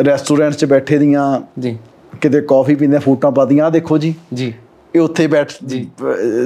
[0.07, 1.77] ਰੈਸਟੋਰੈਂਟ 'ਚ ਬੈਠੇ ਦੀਆਂ ਜੀ।
[2.21, 4.55] ਕਿਤੇ ਕਾਫੀ ਪੀਂਦੇ ਫੋਟੋਆਂ ਪਾਦੀਆਂ ਆ ਦੇਖੋ ਜੀ। ਜੀ।
[4.95, 5.53] ਇਹ ਉੱਥੇ ਬੈਠ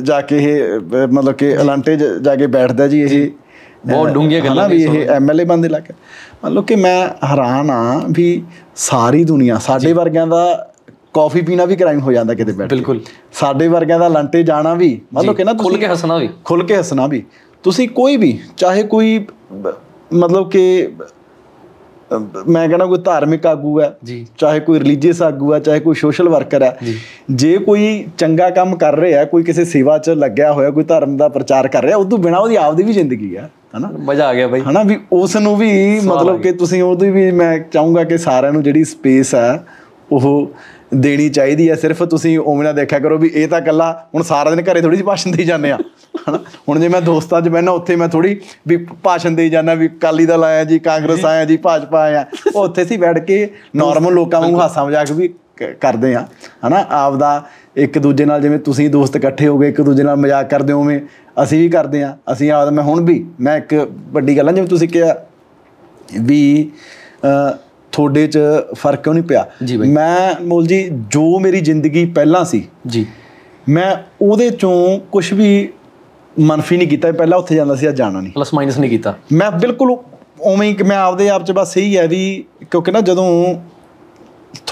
[0.03, 0.81] ਜਾ। ਕੇ ਇਹ
[1.13, 3.31] ਮਤਲਬ ਕਿ ਅਲਾਂਟੇ ਜਾ ਕੇ ਬੈਠਦਾ ਜੀ ਇਹ।
[3.87, 5.83] ਬਹੁਤ ਡੂੰਘੀਆਂ ਗੱਲਾਂ ਵੀ ਇਹ ਐਮਐਲਏ ਬੰਦੇ ਲੱਗ
[6.45, 8.43] ਮਤਲਬ ਕਿ ਮੈਂ ਹੈਰਾਨ ਆ ਵੀ
[8.77, 10.73] ਸਾਰੀ ਦੁਨੀਆ ਸਾਡੇ ਵਰਗਿਆਂ ਦਾ
[11.15, 13.01] ਕਾਫੀ ਪੀਣਾ ਵੀ ਕ੍ਰਾਈਮ ਹੋ ਜਾਂਦਾ ਕਿਤੇ ਬੈਠ। ਬਿਲਕੁਲ।
[13.33, 16.77] ਸਾਡੇ ਵਰਗਿਆਂ ਦਾ ਲੰਟੇ ਜਾਣਾ ਵੀ ਮਤਲਬ ਕਿ ਨਾ ਖੁੱਲ ਕੇ ਹੱਸਣਾ ਵੀ। ਖੁੱਲ ਕੇ
[16.77, 17.23] ਹੱਸਣਾ ਵੀ।
[17.63, 19.27] ਤੁਸੀਂ ਕੋਈ ਵੀ ਚਾਹੇ ਕੋਈ
[20.15, 20.89] ਮਤਲਬ ਕਿ
[22.49, 23.93] ਮੈਂ ਕਹਿੰਦਾ ਕੋਈ ਧਾਰਮਿਕ ਆਗੂ ਹੈ
[24.39, 28.97] ਚਾਹੇ ਕੋਈ ਰਿਲੀਜੀਅਸ ਆਗੂ ਹੈ ਚਾਹੇ ਕੋਈ ਸੋਸ਼ਲ ਵਰਕਰ ਹੈ ਜੀ। ਕੋਈ ਚੰਗਾ ਕੰਮ ਕਰ
[28.97, 32.39] ਰਿਹਾ ਕੋਈ ਕਿਸੇ ਸੇਵਾ 'ਚ ਲੱਗਿਆ ਹੋਇਆ ਕੋਈ ਧਰਮ ਦਾ ਪ੍ਰਚਾਰ ਕਰ ਰਿਹਾ ਉਦੋਂ ਬਿਨਾ
[32.39, 33.91] ਉਹਦੀ ਆਪਦੀ ਵੀ ਜ਼ਿੰਦਗੀ ਹੈ ਹਨਾ?
[33.99, 37.59] ਮਜ਼ਾ ਆ ਗਿਆ ਬਾਈ। ਹਨਾ ਵੀ ਉਸ ਨੂੰ ਵੀ ਮਤਲਬ ਕਿ ਤੁਸੀਂ ਉਹਦੀ ਵੀ ਮੈਂ
[37.73, 39.65] ਚਾਹੂੰਗਾ ਕਿ ਸਾਰਿਆਂ ਨੂੰ ਜਿਹੜੀ ਸਪੇਸ ਹੈ
[40.13, 40.51] ਉਹ
[40.93, 44.51] ਦੇਣੀ ਚਾਹੀਦੀ ਹੈ ਸਿਰਫ ਤੁਸੀਂ ਉਵੇਂ ਨਾ ਦੇਖਿਆ ਕਰੋ ਵੀ ਇਹ ਤਾਂ ਇਕੱਲਾ ਹੁਣ ਸਾਰਾ
[44.51, 45.79] ਦਿਨ ਘਰੇ ਥੋੜੀ ਜਿਹੀ ਭਾਸ਼ਣ ਦੇਈ ਜਾਂਦੇ ਆ
[46.29, 46.39] ਹਨਾ?
[46.69, 50.27] ਹੁਣ ਜੇ ਮੈਂ ਦੋਸਤਾਂ 'ਚ ਬਹਿਣਾ ਉੱਥੇ ਮੈਂ ਥੋੜੀ ਵੀ ਭਾਸ਼ਣ ਦੇਈ ਜਾਂਦਾ ਵੀ ਅਕਾਲੀ
[50.27, 52.25] ਦਲ ਆਇਆ ਜੀ ਕਾਂਗਰਸ ਆਇਆ ਜੀ ਭਾਜਪਾ ਆਇਆ।
[52.55, 56.27] ਉਹ ਉੱਥੇ ਸੀ ਬੈਠ ਕੇ ਨਾਰਮਲ ਲੋਕਾਂ ਵਾਂਗੂ ਹਾਸਾ ਮਜ਼ਾਕ ਵੀ ਕ- ਕਰਦੇ ਆ
[56.67, 56.85] ਹਨਾ?
[56.91, 57.43] ਆਪਦਾ
[57.77, 60.81] ਇੱਕ ਦੂਜੇ ਨਾਲ ਜਿਵੇਂ ਤੁਸੀਂ ਦੋਸਤ ਇਕੱਠੇ ਹੋ ਗਏ ਇੱਕ ਦੂਜੇ ਨਾਲ ਮਜ਼ਾਕ ਕਰਦੇ ਹੋ
[60.81, 61.01] ਉਵੇਂ
[61.43, 63.75] ਅਸੀਂ ਵੀ ਕਰਦੇ ਆ। ਅਸੀਂ ਆਪਦਾ ਮੈਂ ਹੁਣ ਵੀ ਮੈਂ ਇੱਕ
[64.13, 65.15] ਵੱਡੀ ਗੱਲ ਆ ਜਿਵੇਂ ਤੁਸੀਂ ਕਿਹਾ
[66.21, 66.71] ਵੀ
[67.25, 67.29] ਅ,
[67.93, 68.39] ਤੁਹਾਡੇ 'ਚ
[68.75, 69.47] ਫ਼ਰਕ ਕਿਉਂ ਨਹੀਂ ਪਿਆ।
[69.79, 73.07] ਮੈਂ ਮੋਲ ਜੀ ਜੋ ਮੇਰੀ ਜ਼ਿੰਦਗੀ ਪਹਿਲਾਂ ਸੀ ਜੀ।
[73.69, 75.69] ਮੈਂ ਉਹਦੇ ਚੋਂ ਕੁਝ ਵੀ
[76.41, 79.51] ਮਨਫੀ ਨਹੀਂ ਕੀਤਾ ਪਹਿਲਾਂ ਉੱਥੇ ਜਾਂਦਾ ਸੀ ਅੱਜ ਜਾਣਾ ਨਹੀਂ। ਪਲੱਸ ਮਾਈਨਸ ਨਹੀਂ ਕੀਤਾ। ਮੈਂ
[79.51, 79.97] ਬਿਲਕੁਲ
[80.41, 83.55] ਉਵੇਂ ਹੀ ਕਿ ਮੈਂ ਆਪਦੇ ਆਪ 'ਚ ਬਸ ਸਹੀ ਹੈ ਵੀ ਕਿਉਂਕਿ ਨਾ ਜਦੋਂ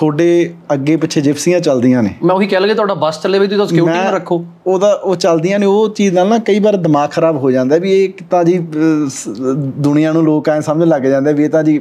[0.01, 3.66] ਤੁਹਾਡੇ ਅੱਗੇ ਪਿੱਛੇ ਜਿਪਸੀਆਂ ਚੱਲਦੀਆਂ ਨੇ। ਮੈਂ ਉਹੀ ਕਹਿ ਲਗੇ ਤੁਹਾਡਾ ਬੱਸ ਚੱਲੇ ਵੀ ਤੁਸੀਂ
[3.66, 7.36] ਸਿਕਿਉਰਿਟੀ ਨਾਲ ਰੱਖੋ। ਉਹਦਾ ਉਹ ਚੱਲਦੀਆਂ ਨੇ ਉਹ ਚੀਜ਼ ਨਾਲ ਨਾ ਕਈ ਵਾਰ ਦਿਮਾਗ ਖਰਾਬ
[7.36, 8.59] ਹੋ ਜਾਂਦਾ ਵੀ ਇਹ ਤਾਂ ਜੀ
[9.78, 11.80] ਦੁਨੀਆ ਨੂੰ ਲੋਕ ਐ ਸਮਝਣ ਲੱਗ ਜਾਂਦੇ ਵੀ ਇਹ ਤਾਂ ਜੀ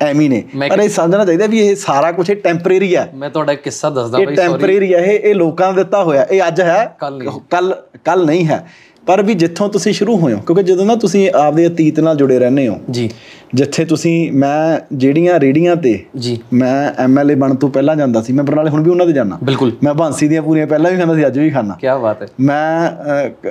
[0.00, 3.52] ਐਵੇਂ ਨੇ। ਪਰ ਇਹ ਸਮਝਣਾ ਚਾਹੀਦਾ ਵੀ ਇਹ ਸਾਰਾ ਕੁਝ ਇਹ ਟੈਂਪਰੇਰੀ ਹੈ ਮੈਂ ਤੁਹਾਡਾ
[3.52, 6.42] ਇੱਕ ਕਿੱਸਾ ਦੱਸਦਾ ਇਹ ਬਾਈ ਸੌਰੀ ਟੈਂਪਰੇਰੀ ਹੈ ਇਹ ਇਹ ਲੋਕਾਂ ਨੇ ਦਿੱਤਾ ਹੋਇਆ। ਇਹ
[6.46, 8.64] ਅੱਜ ਹੈ। ਕੱਲ ਕੱਲ ਨਹੀਂ ਹੈ।
[9.06, 12.38] ਪਰ ਵੀ ਜਿੱਥੋਂ ਤੁਸੀਂ ਸ਼ੁਰੂ ਹੋਏ ਹੋ ਕਿਉਂਕਿ ਜਦੋਂ ਨਾ ਤੁਸੀਂ ਆਪਦੇ ਅਤੀਤ ਨਾਲ ਜੁੜੇ
[12.38, 13.08] ਰਹਿੰਦੇ ਹੋ ਜੀ।
[13.54, 18.44] ਜਿੱਥੇ ਤੁਸੀਂ ਮੈਂ ਜਿਹੜੀਆਂ ਰੇੜੀਆਂ ਤੇ ਜੀ। ਮੈਂ ਐਮਐਲਏ ਬਣ ਤੋਂ ਪਹਿਲਾਂ ਜਾਂਦਾ ਸੀ ਮੈਂ
[18.44, 21.26] ਬਰਨਾਲੇ ਹੁਣ ਵੀ ਉਹਨਾਂ ਤੇ ਜਾਣਾ ਬਿਲਕੁਲ। ਮੈਂ ਬਾਂਸੀ ਦੀਆਂ ਪੂਰੀਆਂ ਪਹਿਲਾਂ ਵੀ ਖਾਂਦਾ ਸੀ
[21.26, 22.90] ਅੱਜ ਵੀ ਖਾਣਾ ਕੀ ਬਾਤ ਹੈ। ਮੈਂ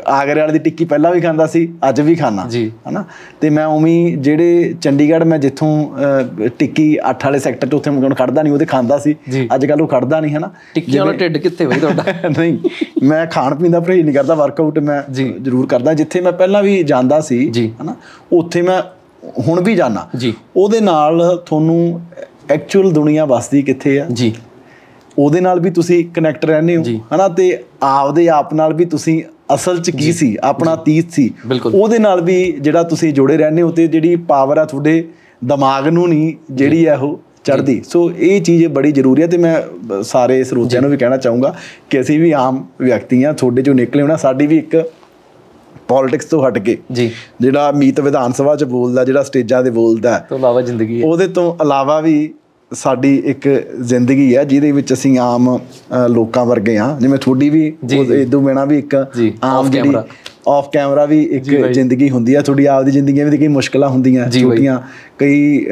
[0.07, 3.03] ਆਗਰੇ ਵਾਲੀ ਦੀ ਟਿੱਕੀ ਪਹਿਲਾਂ ਵੀ ਖਾਂਦਾ ਸੀ ਅੱਜ ਵੀ ਖਾਣਾ ਜੀ। ਹਨਾ?
[3.41, 5.89] ਤੇ ਮੈਂ ਉਵੇਂ ਜਿਹੜੇ ਚੰਡੀਗੜ੍ਹ ਮੈਂ ਜਿੱਥੋਂ
[6.59, 9.15] ਟਿੱਕੀ 8 ਵਾਲੇ ਸੈਕਟਰ 'ਚ ਉੱਥੇ ਮੈਂ ਖੜਦਾ ਨਹੀਂ ਉਹਦੇ ਖਾਂਦਾ ਸੀ।
[9.55, 10.51] ਅੱਜ ਕੱਲ ਉਹ ਖੜਦਾ ਨਹੀਂ ਹਨਾ?
[10.75, 12.03] ਟਿੱਕੀਆਂ ਵਾਲਾ ਢਿੱਡ ਕਿੱਥੇ ਬਈ ਤੁਹਾਡਾ?
[12.39, 12.57] ਨਹੀਂ
[13.03, 16.83] ਮੈਂ ਖਾਣ ਪੀਣ ਦਾ ਪਰਹੇਜ਼ ਨਹੀਂ ਕਰਦਾ ਵਰਕਆਊਟ ਮੈਂ। ਜ਼ਰੂਰ ਕਰਦਾ। ਜਿੱਥੇ ਮੈਂ ਪਹਿਲਾਂ ਵੀ
[16.83, 17.95] ਜਾਂਦਾ ਸੀ। ਹਨਾ?
[18.33, 18.81] ਉੱਥੇ ਮੈਂ
[19.47, 22.01] ਹੁਣ ਵੀ ਜਾਣਾ ਜੀ। ਉਹਦੇ ਨਾਲ ਤੁਹਾਨੂੰ
[22.49, 24.05] ਐਕਚੁਅਲ ਦੁਨੀਆ ਵਸਦੀ ਕਿੱਥੇ ਆ?
[24.13, 24.35] ਜੀ।
[25.17, 26.83] ਉਹਦੇ ਨਾਲ ਵੀ ਤੁਸੀਂ ਕਨੈਕਟ ਰਹਿੰਦੇ ਹੋ।
[27.15, 29.23] ਹਨਾ ਤੇ ਆਪਦੇ ਆਪ ਨਾਲ ਵੀ ਤੁਸੀਂ
[29.55, 30.37] ਅਸਲ ਚ ਕੀ ਸੀ?
[30.43, 31.33] ਆਪਣਾ ਅਤੀਤ ਸੀ।
[31.73, 35.07] ਉਹਦੇ ਨਾਲ ਵੀ ਜਿਹੜਾ ਤੁਸੀਂ ਜੁੜੇ ਰਹਿੰਦੇ ਹੋ ਤੇ ਜਿਹੜੀ ਪਾਵਰ ਆ ਤੁਹਾਡੇ
[35.45, 39.61] ਦਿਮਾਗ ਨੂੰ ਨਹੀਂ ਜਿਹੜੀ ਹੈ ਉਹ ਚੜਦੀ ਸੋ ਇਹ ਚੀਜ਼ ਬੜੀ ਜ਼ਰੂਰੀ ਹੈ ਤੇ ਮੈਂ
[40.03, 41.55] ਸਾਰੇ ਸਰੋਤਿਆਂ ਨੂੰ ਵੀ ਕਹਿਣਾ ਚਾਹੂੰਗਾ
[41.89, 44.91] ਕਿ ਅਸੀਂ ਵੀ ਆਮ ਵਿਅਕਤੀ ਹਾਂ ਤੁਹਾਡੇ ਚੋਂ ਨਿਕਲੇ ਹੋਣਾ ਸਾਡੀ ਵੀ ਇੱਕ
[45.89, 47.09] ਪੋਲਿਟਿਕਸ ਤੋਂ ਹਟ ਕੇ ਜੀ।
[47.41, 51.27] ਜਿਹੜਾ ਮੀਤ ਵਿਧਾਨ ਸਭਾ 'ਚ ਬੋਲਦਾ ਜਿਹੜਾ ਸਟੇਜਾਂ ਤੇ ਬੋਲਦਾ ਤੋਂ ਇਲਾਵਾ ਜ਼ਿੰਦਗੀ ਹੈ। ਉਹਦੇ
[51.29, 52.33] ਤੋਂ ਇਲਾਵਾ ਵੀ
[52.71, 53.47] ਸਾਡੀ ਇੱਕ
[53.81, 55.57] ਜ਼ਿੰਦਗੀ ਹੈ ਜਿਹਦੇ ਵਿੱਚ ਅਸੀਂ ਆਮ
[56.09, 57.65] ਲੋਕਾਂ ਵਰਗੇ ਹਾਂ। ਜਿਵੇਂ ਤੁਹਾਡੀ ਵੀ
[58.13, 58.95] ਇਦੋਂ ਬਿਨਾ ਵੀ ਇੱਕ
[59.43, 59.95] ਆਮ ਜਿਹੜੀ।
[60.47, 64.79] ਆਫ ਕੈਮਰਾ ਵੀ ਇੱਕ ਜ਼ਿੰਦਗੀ ਹੁੰਦੀ ਹੈ। ਤੁਹਾਡੀ ਆਪਦੀ ਜ਼ਿੰਦਗੀ ਵਿੱਚ ਕਈ ਮੁਸ਼ਕਲਾਂ ਹੁੰਦੀਆਂ। ਛੋਟੀਆਂ
[65.19, 65.65] ਕਈ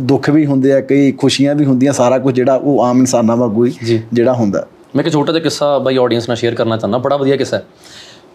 [0.00, 3.64] ਦੁੱਖ ਵੀ ਹੁੰਦੇ ਆ ਕਈ ਖੁਸ਼ੀਆਂ ਵੀ ਹੁੰਦੀਆਂ ਸਾਰਾ ਕੁਝ ਜਿਹੜਾ ਉਹ ਆਮ ਇਨਸਾਨਾਂ ਵਾਂਗੂ
[3.64, 4.66] ਹੀ। ਜਿਹੜਾ ਹੁੰਦਾ।
[4.96, 7.64] ਮੈਂ ਇੱਕ ਛੋਟਾ ਜਿਹਾ ਕਿੱਸਾ ਬਾਈ ਆਡੀਅנס ਨਾਲ ਸ਼ੇਅਰ ਕਰਨਾ ਚਾਹੁੰਦਾ। ਬੜਾ ਵਧੀਆ ਕਿੱਸਾ ਹੈ।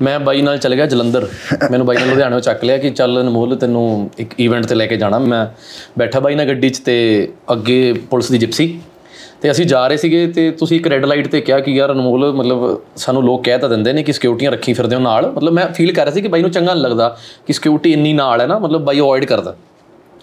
[0.01, 1.27] ਮੈਂ ਬਾਈ ਨਾਲ ਚਲੇ ਗਿਆ ਜਲੰਧਰ।
[1.71, 4.97] ਮੈਨੂੰ ਬਾਈ ਨੇ ਲੁਧਿਆਣੇੋਂ ਚੱਕ ਲਿਆ ਕਿ ਚੱਲ ਅਨਮੋਲ, ਤੈਨੂੰ ਇੱਕ ਇਵੈਂਟ ਤੇ ਲੈ ਕੇ
[4.97, 5.45] ਜਾਣਾ। ਮੈਂ
[5.99, 6.97] ਬੈਠਾ ਬਾਈ ਨਾਲ ਗੱਡੀ 'ਚ ਤੇ
[7.51, 8.79] ਅੱਗੇ ਪੁਲਿਸ ਦੀ ਜਿਪਸੀ
[9.41, 12.31] ਤੇ ਅਸੀਂ ਜਾ ਰਹੇ ਸੀਗੇ ਤੇ ਤੁਸੀਂ ਇੱਕ ਰੈੱਡ ਲਾਈਟ ਤੇ ਕਿਹਾ ਕਿ ਯਾਰ ਅਨਮੋਲ,
[12.33, 15.67] ਮਤਲਬ ਸਾਨੂੰ ਲੋਕ ਕਹਿ ਤਾਂ ਦਿੰਦੇ ਨੇ ਕਿ ਸਿਕਿਉਰਟੀਆਂ ਰੱਖੀ ਫਿਰਦੇ ਹੋ ਨਾਲ। ਮਤਲਬ ਮੈਂ
[15.67, 17.15] ਫੀਲ ਕਰ ਰਿਹਾ ਸੀ ਕਿ ਬਾਈ ਨੂੰ ਚੰਗਾ ਨਹੀਂ ਲੱਗਦਾ
[17.47, 19.55] ਕਿ ਸਿਕਿਉਰਿਟੀ ਇੰਨੀ ਨਾਲ ਹੈ ਨਾ, ਮਤਲਬ ਬਾਈ ਅਵੋਇਡ ਕਰਦਾ।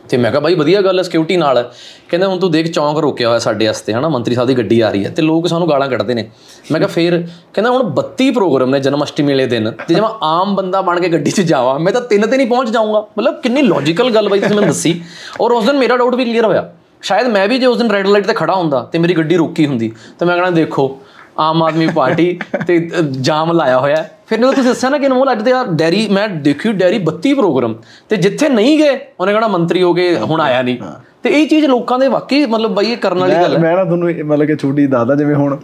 [0.08, 1.70] ਤੇ ਮੈਂ ਕਿਹਾ, ਬਾਈ, ਵਧੀਆ ਗੱਲ ਹੈ ਸਿਕਿਉਰਿਟੀ ਨਾਲ ਹੈ।
[2.08, 4.08] ਕਹਿੰਦਾ, ਹੁਣ ਤੂੰ ਦੇਖ, ਚੌਂਕ ਰੋਕਿਆ ਹੋਇਆ ਸਾਡੇ ਵਾਸਤੇ, ਹਨਾ?
[4.08, 6.30] ਮੰਤਰੀ ਸਾਹਿਬ ਦੀ ਗੱਡੀ ਆ ਰਹੀ ਹੈ ਤੇ ਲੋਕ ਸਾਨੂੰ ਗਾਲਾਂ ਕੱਢਦੇ ਨੇ।
[6.72, 7.28] ਮੈਂ ਕਿਹਾ, ਫੇਰ?
[7.54, 11.00] ਕਹਿੰਦਾ, ਹੁਣ 32 ਪ੍ਰੋਗਰਾਮ ਨੇ ਜਨਮ ਅਸ਼ਟਮੀ ਵਾਲੇ ਦਿਨ ਤੇ ਜੇ ਮੈਂ ਆਮ ਬੰਦਾ ਬਣ
[11.00, 14.28] ਕੇ ਗੱਡੀ 'ਚ ਜਾਵਾਂ, ਮੈਂ ਤਾਂ ਤਿੰਨ ਤੇ ਨਹੀਂ ਪਹੁੰਚ ਜਾਊਂਗਾ। ਮਤਲਬ ਕਿੰਨੀ ਲੌਜੀਕਲ ਗੱਲ
[14.28, 15.02] ਬਾਈ, ਤੁਸੀਂ ਮੈਨੂੰ ਦੱਸੀ।
[15.40, 18.06] ਔਰ ਉਸ ਦਿਨ ਮੇਰਾ ਡਾਊਟ ਵੀ ਕਲੀਅਰ ਹੋਇਆ। ਸ਼ਾਇਦ ਮੈਂ ਵੀ ਜੇ ਉਸ ਦਿਨ ਰੈੱਡ
[18.06, 20.98] ਲਾਈਟ ਤੇ ਖੜਾ ਹੁੰਦਾ ਤੇ ਮੇਰੀ ਗੱਡੀ ਰੁਕੀ ਹੁੰਦੀ, ਤੇ ਮੈਂ ਕਹਣਾ ਦੇਖੋ
[21.38, 25.42] ਆਮ ਆਦਮੀ ਪਾਰਟੀ ਤੇ ਜਾਮ ਲਾਇਆ ਹੋਇਆ। ਫਿਰ ਜਦੋਂ ਤੁਸੀਂ ਦੱਸਿਆ ਨਾ ਕਿ ਅਨਮੋਲ ਅੱਜ
[25.42, 27.74] ਦੇ ਡੈਰੀ ਮੈਂ ਦੇਖੀ ਡੈਰੀ 32 ਪ੍ਰੋਗਰਾਮ।
[28.08, 30.78] ਤੇ ਜਿੱਥੇ ਨਹੀਂ ਗਏ ਉਹਨੇ ਕਹਣਾ ਮੰਤਰੀ ਹੋ ਗਏ ਹੁਣ ਆਇਆ ਨਹੀਂ।
[31.22, 33.84] ਤੇ ਇਹ ਚੀਜ਼ ਲੋਕਾਂ ਦੇ ਵਾਕਈ ਮਤਲਬ ਬਾਈ ਇਹ ਕਰਨ ਵਾਲੀ ਗੱਲ ਹੈ। ਮੈਂ ਨਾ
[33.84, 35.56] ਤੁਹਾਨੂੰ ਮਤਲਬ ਕਿ ਛੋਟੀ ਦੱਸਦਾ ਜਿਵੇਂ ਹੁਣ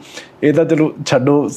[0.43, 1.51] ਇਹ ਤਾਂ ਚਲੋ ਛੱਡੋ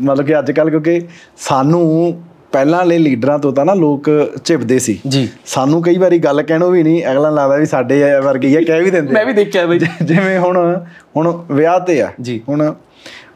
[0.00, 1.00] ਮਤਲਬ ਕਿ ਅੱਜ ਕੱਲ ਕਿਉਂਕਿ
[1.38, 2.22] ਸਾਨੂੰ
[2.52, 4.10] ਪਹਿਲਾਂ ਵਾਲੇ ਲੀਡਰਾਂ ਤੋਂ ਤਾਂ ਨਾ ਲੋਕ
[4.44, 8.48] ਝਿਪਦੇ ਸੀ। ਜੀ। ਸਾਨੂੰ ਕਈ ਵਾਰੀ ਗੱਲ ਕਹਿਣੋਂ ਵੀ ਨਹੀਂ ਅਗਲਾ ਲੱਗਦਾ ਵੀ ਸਾਡੇ ਵਰਗੇ
[8.48, 10.84] ਹੀ ਆ ਕਹਿ ਵੀ ਦਿੰਦੇ ਮੈਂ ਵੀ ਦੇਖਿਆ ਬਾਈ। ਜਿਵੇਂ ਹੁਣ
[11.16, 12.74] ਹੁਣ ਵਿਆਹ ਤੇ ਆ। ਜੀ। ਹੁਣ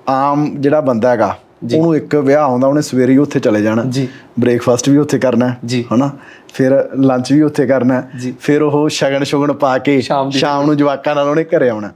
[0.09, 1.39] ਆਮ ਜਿਹੜਾ ਬੰਦਾ ਹੈਗਾ
[1.77, 4.09] ਉਹਨੂੰ ਇੱਕ ਵਿਆਹ ਆਉਂਦਾ ਉਹਨੇ ਸਵੇਰੇ ਹੀ ਉੱਥੇ ਚਲੇ ਜਾਣਾ। ਜੀ।
[4.41, 5.59] ਬ੍ਰੇਕਫਾਸਟ ਵੀ ਉੱਥੇ ਕਰਨਾ ਹੈ।
[5.95, 6.11] ਹਨਾ?
[6.55, 10.01] ਫਿਰ ਲੰਚ ਵੀ ਉੱਥੇ ਕਰਨਾ ਹੈ, ਫਿਰ ਉਹ ਸ਼ਗਨ ਸ਼ੁਗਨ ਪਾ ਕੇ
[10.31, 11.91] ਸ਼ਾਮ ਨੂੰ ਜਵਾਕਾਂ ਨਾਲ ਉਹਨੇ ਘਰੇ ਆਉਣਾ।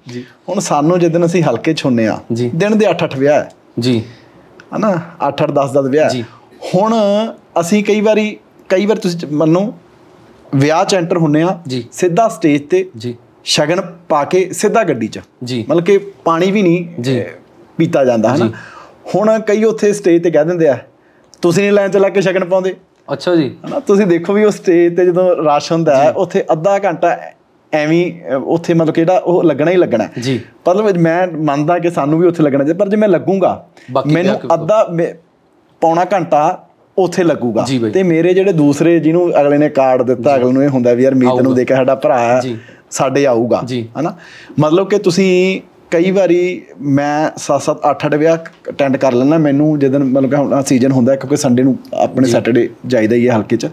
[0.48, 2.18] ਹੁਣ ਸਾਨੂੰ ਜਿੱਦਨ ਅਸੀਂ ਹਲਕੇ ਹੁੰਨੇ ਆ।
[2.54, 4.04] ਦਿਨ ਦੇ 8-8 ਵਿਆਹ ਹੈ। ਜੀ।
[4.76, 5.00] ਹਨਾ?
[5.20, 6.10] 8-8 10-10 ਵਿਆਹ।
[6.74, 6.94] ਹੁਣ
[7.60, 8.36] ਅਸੀਂ ਕਈ ਵਾਰੀ
[8.68, 9.74] ਕਈ ਵਾਰ ਤੁਸੀਂ ਮੰਨੋ
[10.56, 11.58] ਵਿਆਹ ਚ ਐਂਟਰ ਹੁੰਨੇ ਆ।
[11.92, 16.62] ਸਿੱਧਾ ਸਟੇਜ ਤੇ ਜੀ। ਸ਼ਗਨ ਪਾ ਕੇ ਸਿੱਧਾ ਗੱਡੀ 'ਚ। ਜੀ। ਮਤਲਬ ਕਿ ਪਾਣੀ ਵੀ
[16.62, 17.02] ਨਹੀਂ
[17.76, 18.50] ਪੀਤਾ ਜਾਂਦਾ ਹੈ ਨਾ
[19.14, 20.76] ਹੁਣ ਕਈ ਉੱਥੇ ਸਟੇਜ ਤੇ ਕਹਿ ਦਿੰਦੇ ਆ
[21.42, 22.74] ਤੁਸੀਂ ਨਹੀਂ ਲਾਈਨ 'ਚ ਲੱਗ ਕੇ ਸ਼ਗਨ ਪਾਉਂਦੇ?
[23.12, 23.80] ਅੱਛਾ ਜੀ। ਹਨਾ?
[23.80, 27.16] ਤੁਸੀਂ ਦੇਖੋ ਵੀ ਉਹ ਸਟੇਜ ਤੇ ਜਦੋਂ ਰਸ਼ ਹੁੰਦਾ ਹੈ ਉੱਥੇ ਅੱਧਾ ਘੰਟਾ
[27.72, 31.90] ਐਵੇਂ ਉੱਥੇ ਮਤਲਬ ਕਿ ਜਿਹੜਾ ਉਹ ਲੱਗਣਾ ਹੀ ਲੱਗਣਾ ਹੈ। ਜੀ। ਮਤਲਬ ਮੈਂ ਮੰਨਦਾ ਕਿ
[31.90, 33.66] ਸਾਨੂੰ ਵੀ ਉੱਥੇ ਲੱਗਣਾ ਚਾਹੀਦਾ ਪਰ ਜੇ ਮੈਂ ਲੱਗੂੰਗਾ
[34.06, 34.38] ਮੈਨੂੰ?
[34.54, 34.82] ਅੱਧਾ
[35.82, 36.42] ਪੌਣਾ ਘੰਟਾ
[36.96, 40.92] ਉੱਥੇ ਲੱਗੂਗਾ। ਤੇ ਮੇਰੇ ਜਿਹੜੇ ਦੂਸਰੇ ਜਿਹਨੂੰ ਅਗਲੇ ਨੇ ਕਾਰਡ ਦਿੱਤਾ ਅਗਲੇ ਨੂੰ ਇਹ ਹੁੰਦਾ
[40.94, 42.42] ਵੀ ਯਾਰ ਮੀਤ ਨੂੰ ਦੇਖਿਆ ਸਾਡਾ ਭਰਾ।
[42.90, 43.62] ਸਾਡੇ ਆਊਗਾ।
[44.00, 44.14] ਹਨਾ?
[44.58, 45.60] ਮਤਲਬ ਕਿ ਤੁਸੀਂ
[45.90, 48.36] ਕਈ ਵਾਰੀ ਮੈਂ 7-7 8-8 ਵਿਆਹ
[48.70, 52.68] ਅਟੈਂਡ ਕਰ ਲੈਣਾ ਮੈਨੂੰ ਜਦੋਂ ਮਤਲਬ ਕਿ ਹੁਣ ਸੀਜ਼ਨ ਹੁੰਦਾ ਕਿਉਂਕਿ ਸੰਡੇ ਨੂੰ ਆਪਣੇ ਸੈਟਰਡੇ
[52.86, 53.68] ਜਾਈਦਾ ਹੀ ਹੈ ਹਲਕੇ 'ਚ।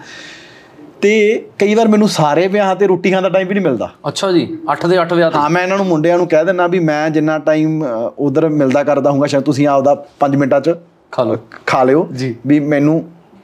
[1.02, 1.12] ਤੇ
[1.60, 4.58] ਕਈ ਵਾਰ ਮੈਨੂੰ ਸਾਰੇ ਵਿਆਹਾਂ ਤੇ ਰੋਟੀ ਖਾਣ ਦਾ ਟਾਈਮ ਵੀ ਨਹੀਂ ਮਿਲਦਾ। ਅੱਛਾ ਜੀ
[4.74, 7.10] 8 ਦੇ 8 ਵਿਆਹ ਤੇ। ਹਾਂ ਮੈਂ ਇਹਨਾਂ ਨੂੰ ਮੁੰਡਿਆਂ ਨੂੰ ਕਹਿ ਦਿੰਦਾ ਵੀ ਮੈਂ
[7.10, 7.84] ਜਿੰਨਾ ਟਾਈਮ
[8.20, 10.76] ਉਧਰ ਮਿਲਦਾ ਕਰਦਾ ਹੂੰਗਾ ਸ਼ਾਇਦ ਤੁਸੀਂ ਆਪਦਾ 5 ਮਿੰਟਾਂ 'ਚ
[11.12, 12.08] ਖਾ ਲਓ। ਖਾ ਲਿਓ।
[12.48, 13.04] ਵੀ ਮੈਨੂੰ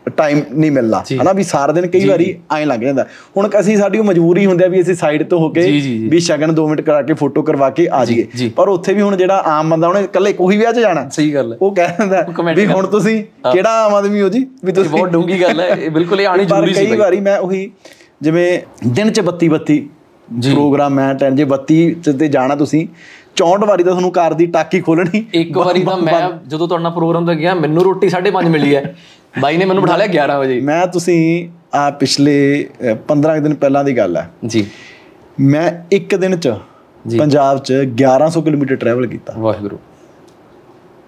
[0.09, 3.05] ਟਾਈਮ ਨਹੀਂ ਮਿਲਦਾ। ਹਨਾ ਵੀ ਸਾਰਾ ਦਿਨ ਕਈ ਵਾਰੀ ਐਂ ਲੱਗ ਜਾਂਦਾ।
[3.37, 5.61] ਹੁਣ ਅਸੀਂ ਸਾਡੀ ਮਜਬੂਰੀ ਹੁੰਦੀ ਆ ਵੀ ਅਸੀਂ ਸਾਈਡ ਤੋਂ ਹੋ ਕੇ।
[6.09, 9.17] ਵੀ ਸ਼ਗਨ 2 ਮਿੰਟ ਕਰਾ ਕੇ ਫੋਟੋ ਕਰਵਾ ਕੇ ਆ। ਜਾਈਏ। ਪਰ ਉੱਥੇ ਵੀ ਹੁਣ
[9.17, 12.53] ਜਿਹੜਾ ਆਮ ਬੰਦਾ ਉਹਨੇ ਇਕੱਲੇ ਕੋਈ ਵਿਆਹ 'ਚ ਜਾਣਾ। ਸਹੀ ਗੱਲ ਹੈ। ਉਹ ਕਹਿ ਦਿੰਦਾ
[12.55, 14.45] ਵੀ ਹੁਣ ਤੁਸੀਂ ਕਿਹੜਾ ਆਮ ਆਦਮੀ ਹੋ ਜੀ?
[14.65, 16.97] ਵੀ ਤੁਸੀਂ ਬਹੁਤ ਡੂੰਗੀ ਗੱਲ ਹੈ। ਇਹ ਬਿਲਕੁਲ ਇਹ ਆਣੀ ਪਰ ਜ਼ਰੂਰੀ ਸੀ ਕਈ ਬਾਈ।
[16.97, 17.69] ਵਾਰੀ ਮੈਂ ਉਹੀ
[18.21, 19.79] ਜਿਵੇਂ ਦਿਨ ਚ 32 32
[20.29, 22.85] ਜੀ। ਪ੍ਰੋਗਰਾਮ ਮੈਂ ਟੈਨ ਜੇ 32 ਚ ਤੇ ਜਾਣਾ ਤੁਸੀਂ
[23.35, 27.27] 64 ਵਾਰੀ ਤਾਂ ਤੁਹਾਨੂੰ ਕਾਰ ਦੀ ਟਾਕੀ ਖੋਲਣੀ। ਇੱਕ ਵਾਰੀ ਤਾਂ ਮੈਂ ਜਦੋਂ ਤੁਹਾਡਾ ਪ੍ਰੋਗਰਾਮ
[27.27, 28.95] ਤੇ ਗਿਆ ਮੈਨੂੰ ਰੋਟੀ 5:30 ਮਿਲੀ ਹੈ।
[29.41, 33.53] ਬਾਈ ਨੇ ਮੈਨੂੰ ਬਿਠਾ ਲਿਆ 11 ਵਜੇ। ਮੈਂ ਤੁਸੀਂ ਆ ਪਿਛਲੇ ਅ, 15 ਕੁ ਦਿਨ
[33.55, 34.67] ਪਹਿਲਾਂ ਦੀ ਗੱਲ ਹੈ। ਜੀ।
[35.39, 36.53] ਮੈਂ ਇੱਕ ਦਿਨ ਚ
[37.19, 39.79] ਪੰਜਾਬ ਚ 1100 ਕਿਲੋਮੀਟਰ ਟਰੈਵਲ ਕੀਤਾ। ਵਾਹਿਗੁਰੂ।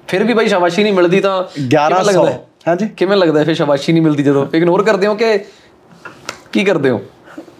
[0.08, 2.46] ਫਿਰ ਵੀ ਬਾਈ ਸ਼ਾਬਾਸ਼ੀ ਨਹੀਂ ਮਿਲਦੀ ਤਾਂ ਕਿਵੇਂ 1100 ਲੱਗਦਾ ਹੈ?
[2.68, 4.46] ਹਾਂਜੀ। ਕਿਵੇਂ ਲੱਗਦਾ ਫਿਰ ਸ਼ਾਬਾਸ਼ੀ ਨਹੀਂ ਮਿਲਦੀ ਜਦੋਂ?
[4.54, 5.40] ਇਗਨੋਰ ਕਰਦੇ ਹੋ ਕਿ
[6.52, 7.02] ਕੀ ਕਰਦੇ ਹੋ?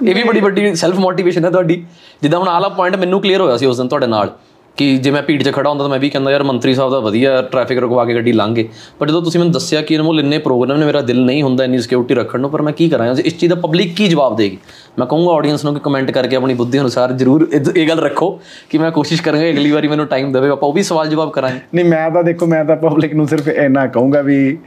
[0.08, 1.86] ਇਹ ਵੀ ਬੜੀ ਵੱਡੀ ਸੈਲਫ ਮੋਟੀਵੇਸ਼ਨ ਹੈ ਤੁਹਾਡੀ।
[2.22, 4.38] ਜਿੱਦਾਂ ਹੁਣ ਆਲਾ ਪੁਆਇੰਟ ਮੈਨੂੰ ਕਲੀਅਰ ਹੋਇਆ ਸੀ ਉਸ ਦਿਨ ਤੁਹਾਡੇ ਨਾਲ।
[4.78, 7.00] ਕਿ ਜੇ ਮੈਂ ਭੀੜ 'ਚ ਖੜਾ ਹੁੰਦਾ ਤਾਂ ਮੈਂ ਵੀ ਕਹਿੰਦਾ ਯਾਰ ਮੰਤਰੀ ਸਾਹਿਬ ਦਾ
[7.00, 8.70] ਵਧੀਆ ਟ੍ਰੈਫਿਕ ਰੁਕਵਾ ਕੇ ਗੱਡੀ ਲੰਘੇ
[9.00, 11.78] ਪਰ ਜਦੋਂ ਤੁਸੀਂ ਮੈਨੂੰ ਦੱਸਿਆ ਕਿ ਅਨਮੋਲ ਇੰਨੇ ਪ੍ਰੋਗਰਾਮ ਨੇ ਮੇਰਾ ਦਿਲ ਨਹੀਂ ਹੁੰਦਾ ਇੰਨੀ
[11.80, 13.16] ਸਿਕਿਉਰਿਟੀ ਰੱਖਣ ਨੂੰ ਪਰ ਮੈਂ ਕੀ ਕਰਾਂ?
[13.16, 14.58] ਇਸ ਚੀਜ਼ ਦਾ ਪਬਲਿਕ ਕੀ ਜਵਾਬ ਦੇਗੀ?
[15.00, 18.40] ਮੈਂ ਕਹੂੰਗਾ ਆਡੀਅנס ਨੂੰ ਕਿ ਕਮੈਂਟ ਕਰਕੇ ਆਪਣੀ ਬੁੱਧੀ ਅਨੁਸਾਰ ਜਰੂਰ ਇਹ ਇਹ ਗੱਲ ਰੱਖੋ
[18.70, 21.60] ਕਿ ਮੈਂ ਕੋਸ਼ਿਸ਼ ਕਰਾਂਗਾ ਅਗਲੀ ਵਾਰੀ ਮੈਨੂੰ ਟਾਈਮ ਦੇਵੇ। ਆਪਾਂ ਉਹ ਵੀ ਸਵਾਲ ਜਵਾਬ ਕਰਾਂਗੇ।
[21.74, 24.58] ਨਹੀਂ ਮੈਂ ਤਾਂ ਦੇਖੋ ਮੈਂ ਤਾਂ ਪਬਲਿਕ ਨੂੰ ਸਿਰਫ ਇੰਨਾ ਕਹੂੰਗਾ ਵੀ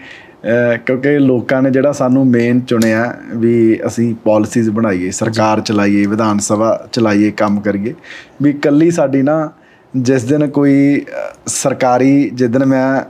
[0.45, 6.39] ਅਹ, ਕਿਉਂਕਿ ਲੋਕਾਂ ਨੇ ਜਿਹੜਾ ਸਾਨੂੰ ਮੇਨ ਚੁਣਿਆ ਵੀ ਅਸੀਂ ਪਾਲਿਸੀਜ਼ ਬਣਾਈਏ ਸਰਕਾਰ ਚਲਾਈਏ ਵਿਧਾਨ
[6.39, 7.95] ਸਭਾ ਚਲਾਈਏ ਕੰਮ ਕਰੀਏ
[8.43, 9.51] ਵੀ ਕੱਲੀ ਸਾਡੀ ਨਾ
[9.97, 11.07] ਜਿਸ ਦਿਨ ਕੋਈ
[11.47, 13.01] ਸਰਕਾਰੀ ਜਿਸ ਦਿਨ ਮੈਂ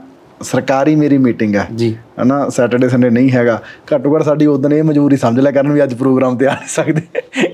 [0.43, 3.61] ਸਰਕਾਰੀ ਮੇਰੀ ਮੀਟਿੰਗ ਹੈ। ਜੀ। ਹਨਾ ਸੈਟਰਡੇ ਸੰਡੇ ਨਹੀਂ ਹੈਗਾ।
[3.95, 6.67] ਘੱਟੋ ਘੱਟ ਸਾਡੀ ਉਦੋਂ ਇਹ ਮਜਬੂਰੀ ਸਮਝ ਲਿਆ ਕਰਨ ਵੀ ਅੱਜ ਪ੍ਰੋਗਰਾਮ ਤੇ ਆ ਨਹੀਂ
[6.67, 7.01] ਸਕਦੇ।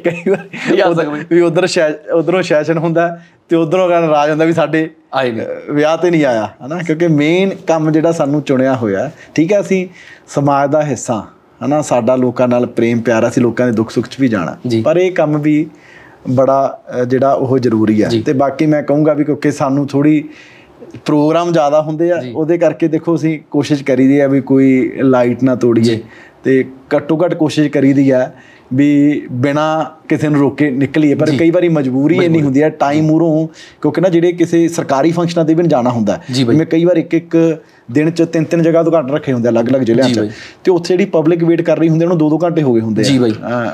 [0.05, 1.67] ਕਈ ਵਾਰ ਸਕਦੇ। ਵੀ ਉਧਰ
[2.13, 3.19] ਉਧਰੋਂ ਸੈਸ਼ਨ ਹੁੰਦਾ
[3.49, 7.07] ਤੇ ਉਧਰੋਂ ਕਹਿੰਦਾ ਰਾਜ ਹੁੰਦਾ ਵੀ ਸਾਡੇ ਆਏ ਨਹੀਂ। ਵਿਆਹ ਤੇ ਨਹੀਂ ਆਇਆ ਹਨਾ। ਕਿਉਂਕਿ
[7.07, 9.88] ਮੇਨ ਕੰਮ ਜਿਹੜਾ ਸਾਨੂੰ ਚੁਣਿਆ ਹੋਇਆ ਠੀਕ ਹੈ ਅਸੀਂ
[10.27, 11.25] ਸਮਾਜ ਦਾ ਹਿੱਸਾ
[11.65, 14.97] ਹਨਾ। ਸਾਡਾ ਲੋਕਾਂ ਨਾਲ ਪ੍ਰੇਮ ਪਿਆਰ ਅਸੀਂ ਲੋਕਾਂ ਦੇ ਦੁੱਖ ਸੁੱਖ 'ਚ ਵੀ ਜਾਣਾ। ਪਰ
[14.97, 15.67] ਇਹ ਕੰਮ ਵੀ
[16.30, 20.24] ਬੜਾ ਜਿਹੜਾ ਉਹ ਜ਼ਰੂਰੀ ਹੈ। ਤੇ ਬਾਕੀ ਮੈਂ ਕਹੂੰਗਾ ਵੀ ਕਿਉਂਕਿ ਸਾਨੂੰ ਥੋੜੀ
[21.05, 25.55] ਪ੍ਰੋਗਰਾਮ ਜ਼ਿਆਦਾ ਹੁੰਦੇ ਆ ਉਹਦੇ ਕਰਕੇ ਦੇਖੋ ਅਸੀਂ ਕੋਸ਼ਿਸ਼ ਕਰੀਦੀ ਆ ਵੀ ਕੋਈ ਲਾਈਟ ਨਾ
[25.55, 25.99] ਤੋੜੀਏ।
[26.43, 26.63] ਤੇ
[26.95, 28.30] ਘੱਟੋ ਘੱਟ ਕੋਸ਼ਿਸ਼ ਕਰੀਦੀ ਆ
[28.74, 29.65] ਵੀ ਬਿਨਾ
[30.09, 33.47] ਕਿਸੇ ਨੂੰ ਰੋਕੇ ਨਿਕਲੀਏ। ਪਰ ਕਈ ਵਾਰੀ ਮਜਬੂਰੀ ਇੰਨੀ ਹੁੰਦੀ ਹੈ ਟਾਈਮ ਮੂਰੋਂ
[33.82, 37.38] ਕਿਉਂਕਿ ਨਾ ਜਿਹੜੇ ਕਿਸੇ ਸਰਕਾਰੀ ਫੰਕਸ਼ਨਾਂ ਤੇ ਵੀ ਜਾਣਾ ਹੁੰਦਾ। ਮੈਂ ਕਈ ਵਾਰ ਇੱਕ ਇੱਕ
[37.91, 40.29] ਦਿਨ ਚ ਤਿੰਨ ਤਿੰਨ ਜਗ੍ਹਾ ਤੋਂ ਘੱਟ ਰੱਖੇ ਹੁੰਦੇ ਆ ਅਲੱਗ-ਅਲੱਗ ਜ਼ਿਲ੍ਹਿਆਂ ਚ।
[40.63, 43.01] ਤੇ ਉੱਥੇ ਜਿਹੜੀ ਪਬਲਿਕ ਵੇਟ ਕਰ ਰਹੀ ਹੁੰਦੀ ਉਹਨੂੰ ਦੋ ਦੋ ਘੰਟੇ ਹੋ ਗਏ ਹੁੰਦੇ
[43.01, 43.71] ਆ। ਜੀ ਬਾਈ। ਅਹ,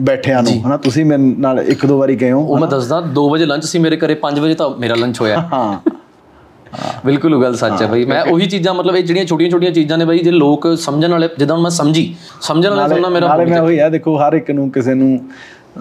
[0.00, 3.28] ਬੈਠਿਆਂ ਨੂੰ ਹਨਾ ਤੁਸੀਂ ਮੇਰੇ ਨਾਲ ਇੱਕ ਦੋ ਵਾਰੀ ਗਏ ਹੋ ਉਹ ਮੈਂ ਦੱਸਦਾ 2
[3.30, 5.90] ਵਜੇ ਲੰਚ ਸੀ ਮੇਰੇ ਘਰੇ 5 ਵਜੇ ਤਾਂ ਮੇਰਾ ਲੰਚ ਹੋਇਆ। ਹਾਂ।
[7.06, 10.04] ਬਿਲਕੁਲ ਗੱਲ ਸੱਚ ਹੈ ਬਈ। ਮੈਂ ਉਹੀ ਚੀਜ਼ਾਂ ਮਤਲਬ ਇਹ ਜਿਹੜੀਆਂ ਛੋਟੀਆਂ ਛੋਟੀਆਂ ਚੀਜ਼ਾਂ ਨੇ
[10.04, 13.78] ਬਈ ਜੇ ਲੋਕ ਸਮਝਣ ਵਾਲੇ ਜਿੱਦਾਂ ਮੈਂ ਸਮਝੀ ਸਮਝਣ ਵਾਲੇ ਸੁਣਨਾ ਮੇਰਾ ਨਾਲੇ ਮੈਂ ਉਹੀ
[13.78, 15.20] ਆ ਦੇਖੋ ਹਰ ਇੱਕ ਨੂੰ ਕਿਸੇ ਨੂੰ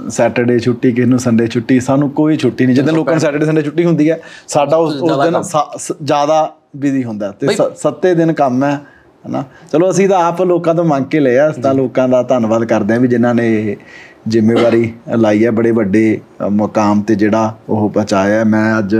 [0.09, 3.61] ਸੈਟਰਡੇ ਛੁੱਟੀ ਕਿਸੇ ਨੂੰ ਸੰਡੇ ਛੁੱਟੀ ਸਾਨੂੰ ਕੋਈ ਛੁੱਟੀ ਨਹੀਂ। ਜਦੋਂ ਲੋਕਾਂ ਨੂੰ ਸੈਟਰਡੇ ਸੰਡੇ
[3.61, 5.41] ਛੁੱਟੀ ਹੁੰਦੀ ਹੈ ਸਾਡਾ ਉਸ ਦਿਨ
[6.03, 8.79] ਜ਼ਿਆਦਾ ਬਿਜ਼ੀ ਹੁੰਦਾ ਤੇ ਸੱਤੇ ਦਿਨ ਕੰਮ ਹੈ
[9.25, 9.43] ਹਨਾ?
[9.71, 12.63] ਚਲੋ ਅਸੀਂ ਤਾਂ ਆਪ ਲੋਕਾਂ ਤੋਂ ਮੰਗ ਕੇ ਲਏ ਆ ਅਸੀਂ ਤਾਂ ਲੋਕਾਂ ਦਾ ਧੰਨਵਾਦ
[12.65, 13.75] ਕਰਦੇ ਆ ਵੀ ਜਿਨ੍ਹਾਂ ਨੇ
[14.27, 16.19] ਜ਼ਿੰਮੇਵਾਰੀ ਲਾਈ ਹੈ ਬੜੇ ਵੱਡੇ
[16.51, 18.95] ਮੁਕਾਮ ਤੇ ਜਿਹੜਾ ਉਹ ਪਹੁੰਚਾਇਆ ਹੈ। ਮੈਂ ਅੱਜ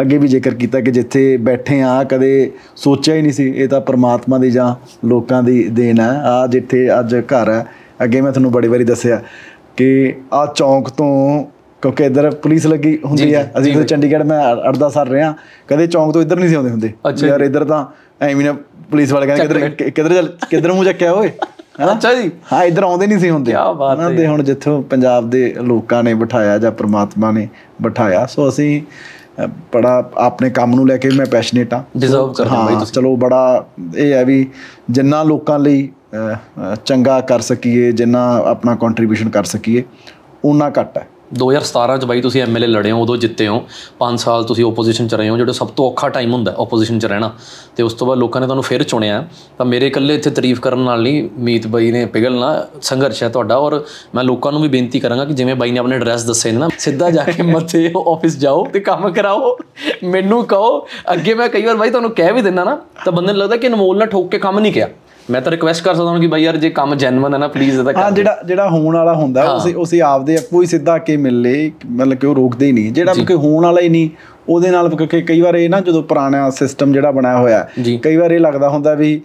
[0.00, 3.80] ਅੱਗੇ ਵੀ ਜ਼ਿਕਰ ਕੀਤਾ ਕਿ ਜਿੱਥੇ ਬੈਠੇ ਆ ਕਦੇ ਸੋਚਿਆ ਹੀ ਨਹੀਂ ਸੀ ਇਹ ਤਾਂ
[3.80, 4.74] ਪ੍ਰਮਾਤਮਾ ਦੀ ਜਾਂ
[5.06, 7.64] ਲੋਕਾਂ ਦੀ ਦੇਣ ਹੈ। ਆ ਜਿੱਥੇ ਅੱਜ ਘਰ ਹੈ
[8.04, 9.20] ਅੱਗੇ ਮੈਂ ਤੁਹਾਨੂੰ ਬੜੀ ਵਾਰੀ ਦੱਸਿਆ
[9.76, 11.44] ਕਿ ਆ ਚੌਂਕ ਤੋਂ
[11.82, 15.34] ਕਿਉਂਕਿ ਇੱਧਰ ਪੁਲਿਸ ਲੱਗੀ ਹੁੰਦੀ ਹੈ ਅਸੀਂ ਜਦੋਂ ਚੰਡੀਗੜ੍ਹ ਮੈਂ 8-10 ਸਾਲ ਰਿਹਾ।
[15.68, 16.92] ਕਦੇ ਚੌਂਕ ਤੋਂ ਇੱਧਰ ਨਹੀਂ ਸੀ ਆਉਂਦੇ ਹੁੰਦੇ।
[17.26, 17.84] ਯਾਰ ਇੱਧਰ ਤਾਂ
[18.22, 18.52] ਐਵੇਂ ਨਾ
[18.90, 21.30] ਪੁਲਿਸ ਵਾਲੇ ਕਹਿੰਦੇ ਕਿੱਧਰ ਕਿ- ਕਿੱਧਰ ਚੱਲ ਕਿੱਧਰ ਮੂੰਹ ਚੱਕਿਆ ਓਏ?
[21.92, 25.30] ਅੱਛਾ ਜੀ। ਹਾਂ ਇੱਧਰ ਆਉਂਦੇ ਨਹੀਂ ਸੀ ਹੁੰਦੇ। ਕਿਆ ਬਾਤ ਉਹਨਾਂ ਦੇ ਹੁਣ ਜਿੱਥੋਂ ਪੰਜਾਬ
[25.30, 27.48] ਦੇ ਲੋਕਾਂ ਨੇ ਬਿਠਾਇਆ ਜਾਂ ਪ੍ਰਮਾਤਮਾ ਨੇ
[27.82, 28.80] ਬਿਠਾਇਆ। ਸੋ ਅਸੀਂ
[29.74, 33.14] ਬੜਾ ਆਪਣੇ ਕੰਮ ਨੂੰ ਲੈ ਕੇ ਮੈਂ ਪੈਸ਼ਨੇਟ ਆ Deserve ਕਰਦੇ ਹੋ ਬਾਈ ਹਾਂ ਚਲੋ
[33.16, 33.64] ਬੜਾ
[33.96, 34.46] ਇਹ ਹੈ ਵੀ
[34.90, 35.88] ਜਿੰਨਾ ਲੋਕਾਂ ਲਈ
[36.84, 39.82] ਚੰਗਾ ਕਰ ਸਕੀਏ ਜਿੰਨਾ ਆਪਣਾ ਕੰਟਰੀਬਿਊਸ਼ਨ ਕਰ ਸਕੀਏ
[40.44, 43.56] ਉਨਾ ਘੱਟ ਹੈ। 2017 ਚ ਬਾਈ ਤੁਸੀਂ ਐਮਐਲਏ ਲੜੇ ਹੋ ਉਦੋਂ ਜਿੱਤੇ ਹੋ
[43.98, 47.06] 5 ਸਾਲ ਤੁਸੀਂ ਓਪੋਜੀਸ਼ਨ ਚ ਰਹੇ ਹੋ ਜਿਹੜਾ ਸਭ ਤੋਂ ਔਖਾ ਟਾਈਮ ਹੁੰਦਾ ਓਪੋਜੀਸ਼ਨ ਚ
[47.06, 47.30] ਰਹਿਣਾ।
[47.76, 49.24] ਤੇ ਉਸ ਤੋਂ ਬਾਅਦ ਲੋਕਾਂ ਨੇ ਤੁਹਾਨੂੰ ਫਿਰ ਚੁਣਿਆ।
[49.58, 53.56] ਤਾਂ ਮੇਰੇ ਇਕੱਲੇ ਇੱਥੇ ਤਾਰੀਫ ਕਰਨ ਨਾਲ ਨਹੀਂ ਮੀਤ ਬਾਈ ਨੇ ਪਿਘਲਣਾ ਸੰਘਰਸ਼ ਹੈ ਤੁਹਾਡਾ
[53.56, 53.80] ਔਰ
[54.14, 56.68] ਮੈਂ ਲੋਕਾਂ ਨੂੰ ਵੀ ਬੇਨਤੀ ਕਰਾਂਗਾ ਕਿ ਜਿਵੇਂ ਬਾਈ ਨੇ ਆਪਣੇ ਐਡਰੈਸ ਦੱਸੇ ਨੇ ਨਾ
[56.78, 59.56] ਸਿੱਧਾ ਜਾ ਕੇ ਮੱਥੇ ਆਫਿਸ ਜਾਓ ਤੇ ਕੰਮ ਕਰਾਓ
[60.04, 60.78] ਮੈਨੂੰ ਕਹੋ
[61.12, 63.68] ਅੱਗੇ ਮੈਂ ਕਈ ਵਾਰ ਬਾਈ ਤੁਹਾਨੂੰ ਕਹਿ ਵੀ ਦਿੰਦਾ ਨਾ ਤਾਂ ਬੰਦੇ ਨੂੰ ਲੱਗਦਾ ਕਿ
[63.68, 64.88] ਅਨਮੋਲ ਨਾਲ ਠੋਕ ਕੇ ਕੰਮ ਨਹੀਂ ਕਿਹਾ।
[65.30, 67.78] ਮੈਂ ਤਾਂ ਰਿਕੁਐਸਟ ਕਰ ਸਕਦਾ ਹਾਂ ਕਿ ਬਾਈ ਯਾਰ ਜੇ ਕੰਮ ਜੈਨੂਇਨ ਹੈ ਨਾ ਪਲੀਜ਼
[67.78, 72.14] ਇਹਦਾ ਹਾਂ ਜਿਹੜਾ ਜਿਹੜਾ ਹੋਣ ਵਾਲਾ ਹੁੰਦਾ ਉਸੇ ਉਸੇ ਆਪਦੇ ਕੋਈ ਸਿੱਧਾ ਕੇ ਮਿਲੇ ਮਤਲਬ
[72.14, 74.08] ਕਿ ਉਹ ਰੋਕਦੇ ਹੀ ਨਹੀਂ। ਜਿਹੜਾ ਕੋਈ ਹੋਣ ਵਾਲਾ ਹੀ ਨਹੀਂ
[74.48, 78.16] ਉਹਦੇ ਨਾਲ ਕਿਉਂਕਿ ਕਈ ਵਾਰ ਇਹ ਨਾ ਜਦੋਂ ਪੁਰਾਣਾ ਸਿਸਟਮ ਜਿਹੜਾ ਬਣਾਇਆ ਹੋਇਆ ਹੈ। ਕਈ
[78.16, 79.20] ਵਾਰ ਇਹ ਲੱਗਦਾ ਹੁੰਦਾ ਵੀ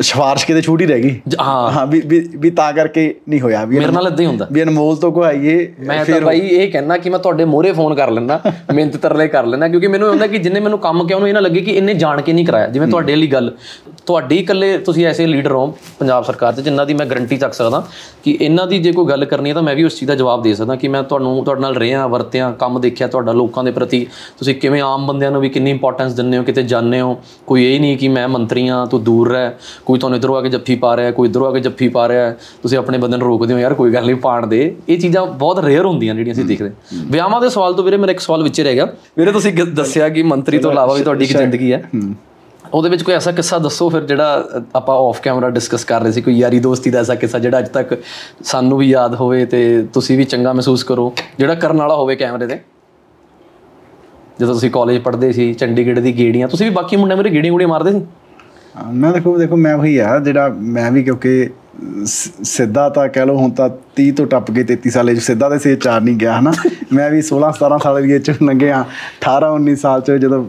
[0.00, 2.02] ਸਿਫਾਰਿਸ਼ ਕਿਤੇ ਛੂਟ ਹੀ ਰਹਿ ਗਈ। ਹਾਂ। ਹਾਂ ਵੀ
[2.36, 5.72] ਵੀ ਤਾਂ ਕਰਕੇ ਨਹੀਂ ਹੋਇਆ। ਵੀ ਮੇਰੇ ਨਾਲ ਇਦਾਂ ਹੀ ਹੁੰਦਾ। ਵੀ ਅਨਮੋਲ ਤੋਂ ਕਹਾਈਏ
[5.86, 8.40] ਮੈਂ ਤਾਂ ਬਾਈ ਇਹ ਕਹਿਣਾ ਕਿ ਮੈਂ ਤੁਹਾਡੇ ਮੋਹਰੇ ਫੋਨ ਕਰ ਲੈਂਦਾ
[8.74, 11.40] ਮਿਹਨਤ ਤਰਲੇ ਕਰ ਲੈਂਦਾ ਕਿਉਂਕਿ ਮੈਨੂੰ ਹੁੰਦਾ ਕਿ ਜਿੰਨੇ ਮੈਨੂੰ ਕੰਮ ਕਿਹਾ ਉਹਨੂੰ ਇਹ ਨਾ
[11.40, 13.52] ਲੱਗੇ ਕਿ ਇਹਨੇ ਜਾਣ ਕੇ ਨਹੀਂ ਕਰਾਇਆ। ਜਿਵੇਂ ਤੁਹਾਡੇ ਵਾਲੀ ਗੱਲ
[14.06, 15.66] ਤੁਹਾਡੀ ਇਕੱਲੇ ਤੁਸੀਂ ਐਸੇ ਲੀਡਰ ਹੋ
[15.98, 17.86] ਪੰਜਾਬ ਸਰਕਾਰ 'ਚ ਜਿਨ੍ਹਾਂ ਦੀ ਮੈਂ ਗਰੰਟੀ ਚੱਕ ਸਕਦਾ
[18.24, 20.42] ਕਿ ਇਹਨਾਂ ਦੀ ਜੇ ਕੋਈ ਗੱਲ ਕਰਨੀ ਹੈ ਤਾਂ ਮੈਂ ਵੀ ਉਸ ਚੀਜ਼ ਦਾ ਜਵਾਬ
[20.42, 24.06] ਦੇ ਸਕਦਾ ਕਿ ਮੈਂ ਤੁਹਾਨੂੰ ਤੁਹਾਡੇ ਨਾਲ ਰਿਹਾ ਵਰਤਿਆ ਕੰਮ ਦੇਖਿਆ ਤੁਹਾਡਾ ਲੋਕਾਂ ਦੇ ਪ੍ਰਤੀ
[24.38, 27.80] ਤੁਸੀਂ ਕਿਵੇਂ ਆਮ ਬੰਦਿਆਂ ਨੂੰ ਵੀ ਕਿੰਨੀ ਇੰਪੋਰਟੈਂਸ ਦਿੰਦੇ ਹੋ ਕਿਤੇ ਜਾਂਦੇ ਹੋ। ਕੋਈ ਇਹ
[27.80, 29.41] ਨਹੀਂ ਕਿ ਮੈਂ ਮੰਤਰੀ ਹਾਂ ਤੂੰ ਦੂਰ ਰਹਿ।
[29.86, 32.30] ਕੋਈ ਤੁਹਾਨੂੰ ਇੱਧਰੋਂ ਆ ਕੇ ਜੱਫੀ ਪਾ ਰਿਹਾ ਕੋਈ ਇੱਧਰੋਂ ਆ ਕੇ ਜੱਫੀ ਪਾ ਰਿਹਾ
[32.62, 35.64] ਤੁਸੀਂ ਆਪਣੇ ਬੰਦੇ ਨੂੰ ਰੋਕਦੇ ਹੋ ਯਾਰ ਕੋਈ ਗੱਲ ਨਹੀਂ ਪਾਣ ਦੇ। ਇਹ ਚੀਜ਼ਾਂ ਬਹੁਤ
[35.64, 36.70] ਰੇਅਰ ਹੁੰਦੀਆਂ ਜਿਹੜੀਆਂ ਅਸੀਂ ਦੇਖਦੇ
[37.10, 38.86] ਵਿਆਹਾਂ ਦੇ ਸਵਾਲ ਤੋਂ ਵੀਰੇ ਮੇਰਾ ਇੱਕ ਸਵਾਲ ਵਿੱਚ ਰਹਿ ਗਿਆ।
[39.18, 41.82] ਵੀਰੇ ਤੁਸੀਂ ਦੱਸਿਆ ਕਿ ਮੰਤਰੀ ਤੋਂ ਇਲਾਵਾ ਵੀ ਤੁਹਾਡੀ ਇੱਕ ਜ਼ਿੰਦਗੀ ਹੈ।
[42.74, 46.22] ਉਹਦੇ ਵਿੱਚ ਕੋਈ ਐਸਾ ਕਿੱਸਾ ਦੱਸੋ ਫਿਰ ਜਿਹੜਾ ਆਪਾਂ ਆਫ ਕੈਮਰਾ ਡਿਸਕਸ ਕਰ ਰਹੇ ਸੀ
[46.22, 47.94] ਕੋਈ ਯਾਰੀ ਦੋਸਤੀ ਦਾ ਐਸਾ ਕਿੱਸਾ ਜਿਹੜਾ ਅੱਜ ਤੱਕ
[48.44, 49.60] ਸਾਨੂੰ ਵੀ ਯਾਦ ਹੋਵੇ ਤੇ
[49.94, 52.58] ਤੁਸੀਂ ਵੀ ਚੰਗਾ ਮਹਿਸੂਸ ਕਰੋ ਜਿਹੜਾ ਕਰਨ ਵਾਲਾ ਹੋਵੇ ਕੈਮਰੇ ਤੇ?
[54.40, 57.68] ਜਦੋਂ ਤੁਸੀਂ ਕਾਲਜ ਪੜ੍ਹਦੇ ਸੀ ਚੰਡੀਗੜ੍ਹ ਦੀ ਗੇੜੀਆਂ ਤੁਸੀਂ ਵੀ ਬਾਕੀ ਮੁੰਡਿਆਂ ਮੇਰੇ ਗੇੜੀਆਂ ਗੂੜੀਆਂ
[57.68, 58.00] ਮਾਰਦੇ ਸੀ?
[58.92, 61.50] ਮੈਂ ਦੇਖੋ ਦੇਖੋ ਮੈਂ ਉਹੀ ਆ ਜਿਹੜਾ ਮੈਂ ਵੀ ਕਿਉਂਕਿ
[62.44, 63.70] ਸਿੱਧਾ ਤਾਂ ਕਹਿ ਲਓ ਹੁਣ ਤਾਂ
[64.00, 66.52] 30 ਤੋਂ ਟੱਪ ਕੇ 33 ਸਾਲੇ ਚ ਸਿੱਧਾ ਤੇ ਸੇ ਚਾਰ ਨਹੀਂ ਗਿਆ ਹਨਾ?
[66.92, 68.84] ਮੈਂ ਵੀ 16 17 ਸਾਲ ਦੀ ਏਜ ਚ ਲੰਘਿਆ
[69.24, 70.44] 18 19 ਸਾਲ ਚ ਜਦੋਂ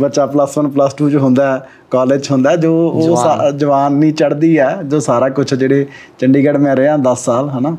[0.00, 4.82] ਬੱਚਾ ਪਲੱਸ 1 ਪਲੱਸ 2 ਚ ਹੁੰਦਾ ਕਾਲਜ ਚ ਹੁੰਦਾ ਜੋ ਉਹ ਜਵਾਨੀ। ਚੜਦੀ ਆ
[4.82, 5.86] ਜੋ ਸਾਰਾ ਕੁਝ ਜਿਹੜੇ
[6.18, 7.76] ਚੰਡੀਗੜ੍ਹ ਮੈਂ ਰਿਹਾ 10 ਸਾਲ ਹਨਾ?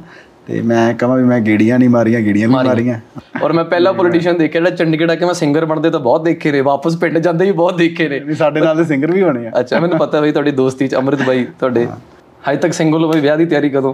[0.49, 2.99] ਤੇ ਮੈਂ ਕਹਾਂ ਵੀ ਮੈਂ ਗੇੜੀਆਂ ਨਹੀਂ ਮਾਰੀਆਂ ਗੇੜੀਆਂ ਵੀ ਮਾਰੀਆਂ।
[3.43, 6.51] ਔਰ ਮੈਂ ਪਹਿਲਾ ਪੋਲੀਟੀਸ਼ੀਅਨ ਦੇਖਿਆ ਜਿਹੜਾ ਚੰਡੀਗੜ੍ਹ ਆ ਕੇ ਮੈਂ ਸਿੰਗਰ ਬਣਦੇ ਤਾਂ ਬਹੁਤ ਦੇਖੇ
[6.51, 9.47] ਨੇ ਵਾਪਸ ਪਿੰਡ ਜਾਂਦੇ ਵੀ ਬਹੁਤ ਦੇਖੇ ਨੇ। ਵੀ ਸਾਡੇ ਨਾਲ ਦੇ ਸਿੰਗਰ ਵੀ ਹੋਣੇ
[9.47, 11.87] ਆ। ਅੱਛਾ ਮੈਨੂੰ ਪਤਾ ਬਈ ਤੁਹਾਡੀ ਦੋਸਤੀ ਚ ਅੰਮ੍ਰਿਤ ਬਾਈ ਤੁਹਾਡੇ।
[12.49, 13.93] ਹਜੇ ਤੱਕ ਸਿੰਗਲ ਹੋ ਬਈ ਵਿਆਹ ਦੀ ਤਿਆਰੀ ਕਦੋਂ?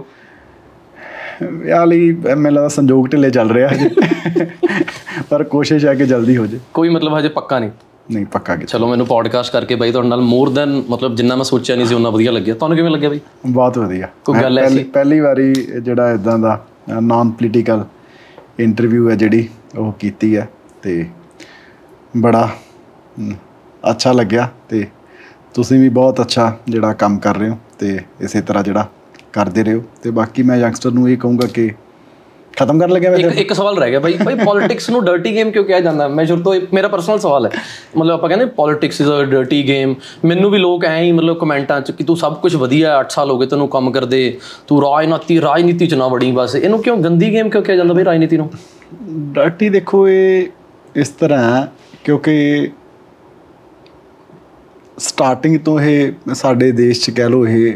[1.52, 3.90] ਵਿਆਹ ਲਈ ਮੈਨੂੰ ਲੱਗਦਾ ਸੰਜੋਗ ਢਿੱਲੇ ਚੱਲ ਰਿਹਾ ਹਜੇ।
[5.30, 7.70] ਪਰ ਕੋਸ਼ਿਸ਼ ਹੈ ਕਿ ਜਲਦੀ ਹੋ ਜੇ। ਕੋਈ ਮਤਲਬ ਹਜੇ ਪੱਕਾ ਨਹੀਂ?
[8.10, 11.44] ਨਹੀਂ ਪੱਕਾ ਕਿ ਚਲੋ ਮੈਨੂੰ ਪੋਡਕਾਸਟ ਕਰਕੇ ਬਾਈ ਤੁਹਾਡੇ ਨਾਲ ਮੋਰ ਦੈਨ ਮਤਲਬ ਜਿੰਨਾ ਮੈਂ
[11.44, 13.20] ਸੋਚਿਆ ਨਹੀਂ ਸੀ ਉਹਨਾਂ ਵਧੀਆ ਲੱਗਿਆ। ਤੁਹਾਨੂੰ ਕਿਵੇਂ ਲੱਗਿਆ ਬਾਈ?
[13.46, 15.52] ਬਹੁਤ ਵਧੀਆ। ਕੋਈ ਗੱਲ ਪਹਿਲੀ ਪਹਿਲੀ ਵਾਰੀ
[15.82, 16.64] ਜਿਹੜਾ ਇਦਾਂ ਦਾ
[17.02, 17.84] ਨਾਨ ਪੋਲੀਟੀਕਲ
[18.58, 19.48] ਇੰਟਰਵਿਊ ਹੈ ਜਿਹੜੀ
[19.78, 20.48] ਉਹ ਕੀਤੀ ਹੈ
[20.82, 21.04] ਤੇ
[22.16, 22.48] ਬੜਾ
[23.90, 24.86] ਅੱਛਾ ਲੱਗਿਆ ਤੇ
[25.54, 28.86] ਤੁਸੀਂ ਵੀ ਬਹੁਤ ਅੱਛਾ ਜਿਹੜਾ ਕੰਮ ਕਰ ਰਹੇ ਹੋ ਤੇ ਇਸੇ ਤਰ੍ਹਾਂ ਜਿਹੜਾ
[29.32, 31.70] ਕਰਦੇ ਰਹੋ ਤੇ ਬਾਕੀ ਮੈਂ ਯੰਗਸਟਰ ਨੂੰ ਇਹ ਕਹੂੰਗਾ ਕਿ
[32.56, 33.22] ਖਤਮ ਕਰਨ ਲੱਗਿਆ ਵੈਸੇ?
[33.22, 36.08] ਇੱਕ ਇੱਕ ਸਵਾਲ ਰਹਿ ਗਿਆ ਬਾਈ। ਬਾਈ ਪੋਲਿਟਿਕਸ ਨੂੰ ਡਰਟੀ ਗੇਮ ਕਿਉਂ ਕਿਹਾ ਜਾਂਦਾ?
[36.08, 37.50] ਮੈਂ ਸ਼ੁਰੂ ਤੋਂ ਮੇਰਾ ਪਰਸਨਲ ਸਵਾਲ ਹੈ।
[37.96, 39.94] ਮਤਲਬ ਆਪਾਂ ਕਹਿੰਦੇ politics is a dirty game
[40.24, 43.30] ਮੈਨੂੰ ਵੀ ਲੋਕ ਐਂ ਹੀ ਮਤਲਬ ਕਮੈਂਟਾਂ 'ਚ ਕਿ ਤੂੰ ਸਭ ਕੁਝ ਵਧੀਆ 8 ਸਾਲ
[43.30, 47.32] ਹੋ ਗਏ ਤੈਨੂੰ ਕੰਮ ਕਰਦੇ। ਤੂੰ ਰਾਜਨੀਤੀ ਰਾਜਨੀਤੀ 'ਚ ਨਾ ਵੜੀ ਬਸ। ਇਹਨੂੰ ਕਿਉਂ ਗੰਦੀ
[47.32, 48.50] ਗੇਮ ਕਿਉਂ ਕਿਹਾ ਜਾਂਦਾ ਬਈ ਰਾਜਨੀਤੀ ਨੂੰ?
[49.32, 50.46] ਡਰਟੀ ਦੇਖੋ ਇਹ
[50.96, 51.66] ਇਸ ਤਰ੍ਹਾਂ
[52.04, 52.70] ਕਿਉਂਕਿ
[54.98, 57.72] ਸਟਾਰਟਿੰਗ ਤੋਂ ਇਹ ਸਾਡੇ ਦੇਸ਼ 'ਚ ਕਹਿ ਲਓ ਇਹ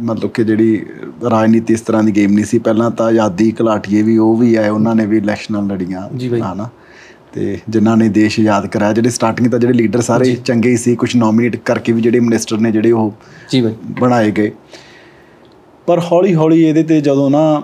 [0.00, 0.86] ਮਤਲਬ ਕਿ ਜਿਹੜੀ
[1.30, 4.68] ਰਾਜਨੀਤੀ ਇਸ ਤਰ੍ਹਾਂ ਦੀ ਗੇਮ ਨਹੀਂ ਸੀ। ਪਹਿਲਾਂ ਤਾਂ ਆਜ਼ਾਦੀ ਘਲਾਟੀਏ ਵੀ ਉਹ ਵੀ ਆਏ
[4.68, 6.08] ਉਹਨਾਂ ਨੇ ਵੀ ਇਲੈਕਸ਼ਨਾਂ ਲੜੀਆਂ।
[6.52, 6.68] ਹਨਾ।
[7.32, 10.96] ਤੇ ਜਿਨ੍ਹਾਂ ਨੇ ਦੇਸ਼ ਆਜ਼ਾਦ ਕਰਾਇਆ ਜਿਹੜੇ ਸਟਾਰਟਿੰਗ ਤਾਂ ਜਿਹੜੇ ਲੀਡਰ ਸਾਰੇ ਚੰਗੇ ਹੀ ਸੀ
[10.96, 13.12] ਕੁਝ ਨੋਮੀਨੇਟ ਕਰਕੇ ਵੀ ਜਿਹੜੇ ਮਿਨਿਸਟਰ ਨੇ ਜਿਹੜੇ ਉਹ
[13.50, 14.52] ਜੀ ਬਾਈ। ਬਣਾਏ ਗਏ।
[15.86, 17.62] ਪਰ ਹੌਲੀ ਹੌਲੀ ਇਹਦੇ ਤੇ ਜਦੋਂ ਨਾ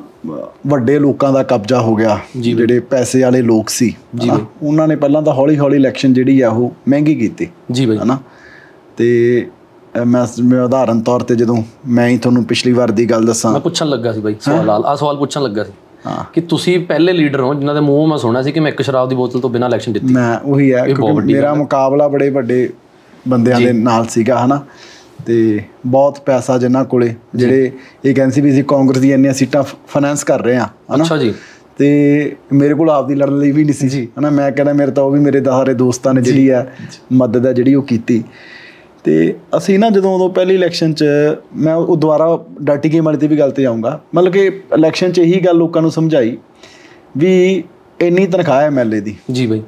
[0.67, 5.23] ਵੱਡੇ ਲੋਕਾਂ ਦਾ ਕਬਜ਼ਾ ਹੋ ਗਿਆ ਜਿਹੜੇ ਪੈਸੇ ਵਾਲੇ ਲੋਕ ਸੀ ਹਨਾ, ਉਹਨਾਂ ਨੇ ਪਹਿਲਾਂ
[5.23, 8.19] ਤਾਂ ਹੌਲੀ ਹੌਲੀ ਇਲੈਕਸ਼ਨ ਜਿਹੜੀ ਆ ਉਹ ਮਹਿੰਗੀ ਕੀਤੀ ਜੀ ਬਾਈ। ਹਨਾ।
[8.97, 9.47] ਤੇ
[9.97, 14.13] ਉਦਾਹਰਨ ਤੌਰ ਤੇ ਜਦੋਂ ਮੈਂ ਹੀ ਤੁਹਾਨੂੰ ਪਿਛਲੀ ਵਾਰ ਦੀ ਗੱਲ ਦੱਸਾਂ। ਮੈਂ ਪੁੱਛਣ ਲੱਗਾ
[14.13, 15.73] ਸੀ ਬਾਈ ਸਵਾਲ ਆ ਸਵਾਲ ਪੁੱਛਣ ਲੱਗਾ ਸੀ।
[16.33, 19.09] ਕਿ ਤੁਸੀਂ ਪਹਿਲੇ ਲੀਡਰ ਹੋ ਜਿਨ੍ਹਾਂ ਦੇ ਮੂੰਹੋਂ ਮੈਂ ਸੁਣਿਆ ਸੀ ਕਿ ਮੈਂ ਇੱਕ ਸ਼ਰਾਬ
[19.09, 22.69] ਦੀ ਬੋਤਲ ਤੋਂ ਬਿਨਾਂ ਇਲੈਕਸ਼ਨ ਜਿੱਤੀ। ਮੈਂ ਉਹੀ ਹੈ ਕਿਉਂਕਿ ਮੇਰਾ ਮੁਕਾਬਲਾ ਬੜੇ ਵੱਡੇ
[23.29, 24.63] ਬੰਦਿਆਂ ਦੇ ਨਾਲ ਸੀਗਾ ਹਨਾ?
[25.27, 27.71] ਤੇ ਬਹੁਤ ਪੈਸਾ ਜਿਨ੍ਹਾਂ ਕੋਲੇ ਜਿਹੜੇ
[28.05, 31.05] ਇਹ ਕਹਿੰਦੇ ਸੀ ਵੀ ਅਸੀਂ ਕਾਂਗਰਸ ਦੀਆਂ ਇੰਨੀਆਂ ਸੀਟਾਂ ਫਾਈਨਾਂਸ ਕਰ ਰਹੇ ਆ ਹਨਾ?
[31.05, 31.35] ਅੱਛਾ ਜੀ।
[31.79, 34.31] ਤੇ ਮੇਰੇ ਕੋਲ ਆਪਦੀ ਲੜਨ ਲਈ ਵੀ ਨਹੀਂ ਸੀ ਹਨਾ?
[34.31, 36.67] ਮੈਂ ਕਹਿੰਦਾ ਮੇਰੇ ਤਾਂ ਉਹ ਵੀ ਮੇਰੇ ਸਾਰੇ ਦੋਸਤਾਂ ਨੇ ਜਿਹੜੀ ਆ
[37.13, 38.23] ਮਦਦ ਹੈ ਜਿਹੜੀ ਉਹ ਕੀਤੀ।
[39.05, 41.05] ਤੇ ਅਸੀਂ ਨਾ ਜਦੋਂ ਉਦੋਂ ਪਹਿਲੀ ਇਲੈਕਸ਼ਨ 'ਚ
[41.57, 45.19] ਮੈਂ ਉਹ ਦੁਬਾਰਾ ਡਾਟੀ ਗੇਮ ਵਾਲੀ ਤੇ ਵੀ ਗੱਲ ਤੇ ਆਉਂਗਾ ਮਤਲਬ ਕਿ ਇਲੈਕਸ਼ਨ 'ਚ
[45.19, 46.39] ਇਹੀ ਗੱਲ ਲੋਕਾਂ ਨੂੰ ਸਮਝਾਈ
[47.17, 47.65] ਵੀ
[48.01, 49.63] ਇੰਨੀ ਤਨਖਾਹ ਹੈ ਐਮਐਲਏ ਦੀ। ਜੀ ਬਾਈ।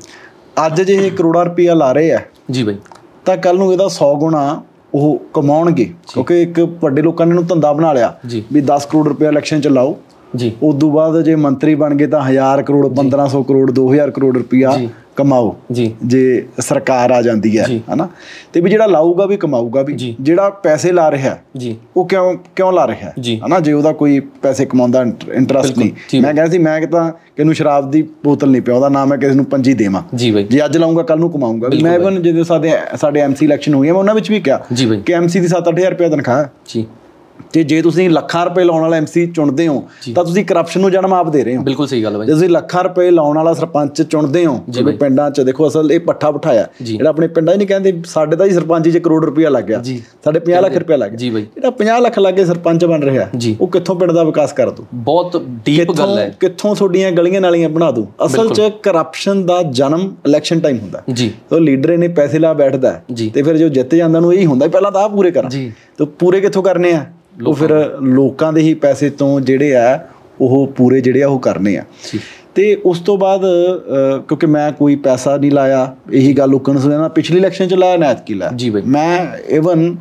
[0.67, 2.21] ਅੱਜ ਜੇ ਇਹ ਕਰੋੜਾਂ ਰੁਪਈਆ ਲਾ ਰਹੇ ਆ
[2.51, 2.77] ਜੀ ਬਾਈ।
[3.25, 4.63] ਤਾਂ ਕੱਲ ਨੂੰ ਇਹਦਾ 100 ਗੁਣਾ
[4.95, 8.15] ਉਹ ਕਮਾਉਣਗੇ। ਕਿਉਂਕਿ ਇੱਕ ਵੱਡੇ ਲੋਕਾਂ ਨੇ ਇਹਨੂੰ ਧੰਦਾ ਬਣਾ ਲਿਆ
[8.53, 9.97] ਵੀ 10 ਕਰੋੜ ਰੁਪਇਆ ਇਲੈਕਸ਼ਨ ਚ ਲਾਓ।
[10.37, 14.79] ਜੀ। ਉਦੋਂ ਬਾਅਦ ਜੇ ਮੰਤਰੀ ਬਣ ਗਏ ਤਾਂ 1000 ਕਰੋੜ 1500 ਕਰੋੜ 2000 ਕਰੋੜ ਰੁਪਇਆ
[15.17, 17.65] ਕਮਾਓ। ਜੀ। ਜੇ ਸਰਕਾਰ ਆ ਜਾਂਦੀ ਹੈ।
[17.95, 18.09] ਹਨਾ?
[18.53, 22.73] ਤੇ ਵੀ ਜਿਹੜਾ ਲਾਊਗਾ ਵੀ ਕਮਾਊਗਾ ਵੀ। ਜਿਹੜਾ ਪੈਸੇ ਲਾ ਰਿਹਾ ਜੀ। ਉਹ ਕਿਉਂ ਕਿਉਂ
[22.73, 23.13] ਲਾ ਰਿਹਾ।
[23.47, 23.61] ਹਨਾ?
[23.61, 25.91] ਜੇ ਉਹਦਾ ਕੋਈ ਪੈਸੇ ਕਮਾਉਂਦਾ ਇੰਟਰਸਟ ਨਹੀਂ।
[26.23, 29.45] ਮੈਂ ਕਹਿੰਦਾ ਸੀ ਮੈਂ ਕਿਤਾ ਕਿਨੂੰ ਸ਼ਰਾਬ ਦੀ ਬੋਤਲ ਨਹੀਂ ਪਿਆਉਂਦਾ ਨਾ ਮੈਂ ਕਿਸੇ ਨੂੰ
[29.45, 33.75] ਪੰਜੀ ਦੇਵਾਂ। ਜੀ ਅੱਜ ਲਾਉਂਗਾ ਕੱਲ ਨੂੰ ਕਮਾਉਂਗਾ ਮੈਂ even ਜਦੋਂ ਸਾਡੇ ਸਾਡੇ ਐਮਸੀ ਇਲੈਕਸ਼ਨ
[33.75, 34.61] ਹੋਈ ਹੈ ਮੈਂ ਉਹਨਾਂ ਵਿੱਚ ਵੀ ਕਿਹਾ
[35.07, 36.87] ਕਿ ਐਮਸੀ ਦੀ 7-8000 ਰੁਪਏ ਤਨਖਾਹ ਜੀ।
[37.53, 39.83] ਤੇ ਜੇ ਤੁਸੀਂ ਲੱਖਾਂ ਰੁਪਏ ਲਾਉਣ ਵਾਲਾ ਐਮਸੀ ਚੁਣਦੇ ਹੋ
[40.15, 42.49] ਤਾਂ ਤੁਸੀਂ ਕਰਪਸ਼ਨ ਨੂੰ ਜਨਮ ਆਪ ਦੇ ਰਹੇ ਹੋ। ਬਿਲਕੁਲ ਸਹੀ ਗੱਲ ਹੈ ਜੇ ਤੁਸੀਂ
[42.49, 46.67] ਲੱਖਾਂ ਰੁਪਏ ਲਾਉਣ ਵਾਲਾ ਸਰਪੰਚ ਚੁਣਦੇ ਹੋ ਜਿਵੇਂ ਪਿੰਡਾਂ 'ਚ ਦੇਖੋ ਅਸਲ ਇਹ ਪੱਠਾ ਬਿਠਾਇਆ।
[46.83, 49.83] ਜਿਹੜਾ ਆਪਣੇ ਪਿੰਡਾਂ 'ਚ ਨਹੀਂ ਕਹਿੰਦੇ ਸਾਡੇ ਤਾਂ ਹੀ ਸਰਪੰਚ 'ਚ ਕਰੋੜ ਰੁਪਇਆ ਲੱਗ ਗਿਆ।
[50.25, 53.29] ਸਾਡੇ 50 ਲੱਖ ਰੁਪਇਆ ਲੱਗ ਗਿਆ। ਜਿਹੜਾ 50 ਲੱਖ ਲੱਗੇ ਸਰਪੰਚ ਬਣ ਰਿਹਾ।
[53.61, 57.69] ਉਹ ਕਿੱਥੋਂ ਪਿੰਡ ਦਾ ਵਿਕਾਸ ਕਰ ਦੂ ਬਹੁਤ ਡੀਪ ਗੱਲ ਹੈ। ਕਿੱਥੋਂ ਤੁਹਾਡੀਆਂ ਗਲੀਆਂ ਨਾਲੀਆਂ
[57.69, 62.39] ਬਣਾ ਦੂ ਅਸਲ 'ਚ ਕਰਪਸ਼ਨ ਦਾ ਜਨਮ ਇਲੈਕਸ਼ਨ ਟਾਈਮ ਹੁੰਦਾ। ਜੀ। ਉਹ ਲੀਡਰ ਇਹਨੇ ਪੈਸੇ
[62.39, 63.01] ਲਾ ਬੈਠਦਾ।
[63.35, 65.51] ਤੇ ਫਿਰ ਜੋ ਜਿੱਤ ਜਾਂਦਾ ਨੂੰ ਇਹੀ ਹੁੰਦਾ ਪਹਿਲਾਂ ਤਾਂ ਆ ਪੂਰੇ ਕਰਾਂ।
[65.99, 67.05] ਤੇ ਪੂਰੇ ਕਿੱਥੋਂ ਕਰਨੇ ਆ?
[67.47, 67.71] ਉਹ ਫਿਰ
[68.03, 69.99] ਲੋਕਾਂ ਦੇ ਹੀ ਪੈਸੇ ਤੋਂ ਜਿਹੜੇ ਆ
[70.41, 71.83] ਉਹ ਪੂਰੇ ਜਿਹੜੇ ਆ ਉਹ ਕਰਨੇ ਆ।
[72.55, 73.43] ਤੇ ਉਸ ਤੋਂ ਬਾਅਦ
[74.29, 77.97] ਕਿਉਂਕਿ ਮੈਂ ਕੋਈ ਪੈਸਾ ਨਹੀਂ ਲਾਇਆ ਇਹੀ ਗੱਲ ਲੋਕਾਂ ਨੂੰ ਸੁਣਿਆ ਪਿਛਲੀ ਇਲੈਕਸ਼ਨ ਚ ਲਾਇਆ
[77.97, 79.97] ਨਾ ਐਤਕੀ ਲਾਇਆ। ਜੀ ਬਾਈ। ਮੈਂ ਇਵਨ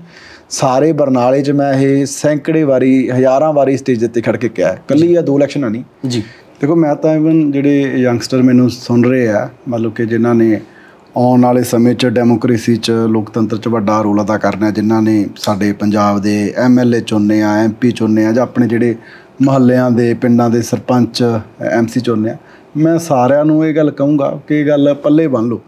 [0.50, 5.16] ਸਾਰੇ ਬਰਨਾਲੇ ਚ ਮੈਂ ਇਹ ਸੈਂਕੜੇ ਵਾਰੀ ਹਜ਼ਾਰਾਂ ਵਾਰੀ ਸਟੇਜ ਤੇ ਖੜ ਕੇ ਕਿਹਾ। ਕੱਲੀ
[5.16, 6.24] ਆ ਦੋ ਇਲੈਕਸ਼ਨਾਂ ਨਹੀਂ। ਜੀ।
[6.62, 10.60] ਦੇਖੋ ਮੈਂ ਤਾਂ ਇਵਨ ਜਿਹੜੇ ਯੰਗਸਟਰ ਮੈਨੂੰ ਸੁਣ ਰਹੇ ਆ ਮਤਲਬ ਕਿ ਜਿਨ੍ਹਾਂ ਨੇ
[11.18, 15.26] ਆਉਣ ਵਾਲੇ ਸਮੇਂ 'ਚ ਡੈਮੋਕ੍ਰੇਸੀ 'ਚ ਲੋਕਤੰਤਰ 'ਚ ਵੱਡਾ ਰੋਲ ਅਦਾ ਕਰਨਾ ਹੈ ਜਿਨ੍ਹਾਂ ਨੇ
[15.36, 18.96] ਸਾਡੇ ਪੰਜਾਬ ਦੇ ਐਮਐਲਏ ਚੁਣਨੇ ਆ ਐਮਪੀ ਚੁਣਨੇ ਆ ਜਾਂ ਆਪਣੇ ਜਿਹੜੇ
[19.42, 21.24] ਮਹੱਲਿਆਂ ਦੇ ਪਿੰਡਾਂ ਦੇ ਸਰਪੰਚ
[21.72, 22.38] ਐਮਸੀ ਚੁਣਨੇ ਆ।
[22.78, 25.62] ਮੈਂ ਸਾਰਿਆਂ ਨੂੰ ਇਹ ਗੱਲ ਕਹੂੰਗਾ ਕਿ ਇਹ ਗੱਲ ਪੱਲੇ ਬੰਨ ਲਓ।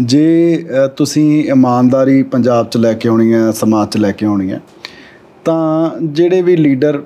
[0.00, 4.52] ਜੇ ਅ, ਤੁਸੀਂ ਇਮਾਨਦਾਰੀ ਪੰਜਾਬ 'ਚ ਲੈ ਕੇ ਆਉਣੀ ਹੈ ਸਮਾਜ 'ਚ ਲੈ ਕੇ ਆਉਣੀ
[4.52, 4.60] ਹੈ
[5.44, 7.02] ਤਾਂ ਜਿਹੜੇ ਵੀ ਲੀਡਰ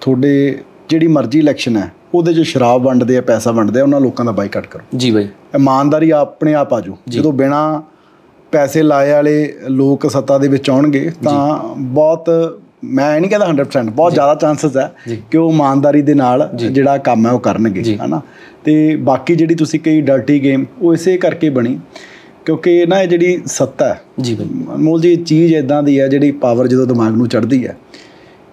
[0.00, 0.58] ਤੁਹਾਡੇ
[0.88, 4.32] ਜਿਹੜੀ ਮਰਜ਼ੀ ਇਲੈਕਸ਼ਨ ਹੈ ਉਹਦੇ 'ਚ ਸ਼ਰਾਬ ਵੰਡਦੇ ਆ ਪੈਸਾ ਵੰਡਦੇ ਆ ਉਹਨਾਂ ਲੋਕਾਂ ਦਾ
[4.32, 7.82] ਬਾਈਕਾਟ ਕਰੋ। ਜੀ ਬਾਈ। ਇਮਾਨਦਾਰੀ ਆਪਣੇ ਆਪ ਆਜੋ ਜਦੋਂ ਬਿਨਾ
[8.52, 12.30] ਪੈਸੇ ਲਾਏ ਵਾਲੇ ਲੋਕ ਸੱਤਾ ਦੇ ਵਿੱਚ ਆਉਣਗੇ ਤਾਂ ਬਹੁਤ
[12.84, 14.92] ਮੈਂ ਨਹੀਂ ਕਹਿੰਦਾ 100% ਬਹੁਤ ਜ਼ਿਆਦਾ ਚਾਂਸਸ ਹੈ
[15.30, 18.20] ਕਿ ਉਹ ਇਮਾਨਦਾਰੀ ਦੇ ਨਾਲ ਜਿਹੜਾ ਕੰਮ ਹੈ ਉਹ ਕਰਨਗੇ ਹਨਾ?
[18.64, 21.78] ਤੇ ਬਾਕੀ ਜਿਹੜੀ ਤੁਸੀਂ ਕਹੀ ਡਰਟੀ ਗੇਮ ਉਹ ਇਸੇ ਕਰਕੇ ਬਣੀ
[22.46, 26.30] ਕਿਉਂਕਿ ਨਾ ਇਹ ਜਿਹੜੀ ਸੱਤਾ ਹੈ ਜੀ ਬਾਈ। ਅਨਮੋਲ ਜੀ ਚੀਜ਼ ਇਦਾਂ ਦੀ ਹੈ ਜਿਹੜੀ
[26.30, 27.76] ਪਾਵਰ ਜਦੋਂ ਦਿਮਾਗ ਨੂੰ ਚੜ੍ਹਦੀ ਹੈ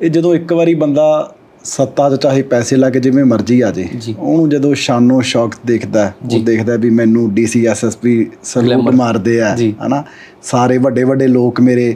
[0.02, 3.88] ਇਹ ਜਦੋਂ ਇੱਕ ਵਾਰੀ ਬੰਦਾ ਸੱਤਾ 'ਚ ਚਾਹੇ ਪੈਸੇ ਲਾ ਕੇ ਜਿਵੇਂ ਮਰਜ਼ੀ ਆ ਜੇ।
[4.18, 9.56] ਉਹਨੂੰ ਜਦੋਂ ਸ਼ਾਨੋ ਸ਼ੌਕ ਦੇਖਦਾ ਉਹ ਦੇਖਦਾ ਵੀ ਮੈਨੂੰ ਡੀਸੀ ਐਸਐਸਪੀ ਸਲੂਟ ਮਾਰਦੇ ਆ।
[9.86, 10.04] ਹਨਾ
[10.44, 11.96] ਸਾਰੇ ਵੱਡੇ ਵੱਡੇ ਲੋਕ ਮੇਰੇ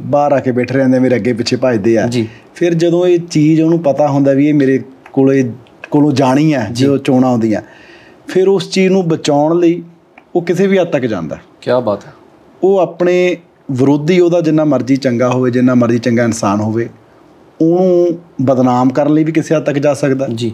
[0.00, 2.08] ਬਾਹਰ ਆ ਕੇ ਬੈਠੇ ਰਹਿੰਦੇ ਮੇਰੇ ਅੱਗੇ ਪਿੱਛੇ ਭੱਜਦੇ ਆ।
[2.54, 4.78] ਫਿਰ ਜਦੋਂ ਇਹ ਚੀਜ਼ ਉਹਨੂੰ ਪਤਾ ਹੁੰਦਾ ਵੀ ਇਹ ਮੇਰੇ
[5.12, 5.42] ਕੋਲੇ
[5.90, 7.60] ਕੋਲੋਂ ਜਾਣੀ ਹੈ ਜੋ ਚੋਣਾਂ ਆਉਂਦੀਆਂ
[8.28, 9.82] ਫਿਰ ਉਸ ਚੀਜ਼ ਨੂੰ ਬਚਾਉਣ ਲਈ
[10.36, 12.12] ਉਹ ਕਿਸੇ ਵੀ ਹੱਦ ਤੱਕ ਜਾਂਦਾ। ਕੀ ਬਾਤ ਹੈ
[12.62, 13.36] ਉਹ ਆਪਣੇ
[13.70, 16.88] ਵਿਰੋਧੀ ਉਹਦਾ ਜਿੰਨਾ ਮਰਜ਼ੀ ਚੰਗਾ ਹੋਵੇ ਜਿੰਨਾ ਮਰਜ਼ੀ ਚੰਗਾ ਇਨਸਾਨ ਹੋਵੇ
[17.60, 20.52] ਉਹਨੂੰ ਬਦਨਾਮ ਕਰਨ ਲਈ ਵੀ ਕਿਸੇ ਹੱਦ ਤੱਕ ਜਾ ਸਕਦਾ ਜੀ।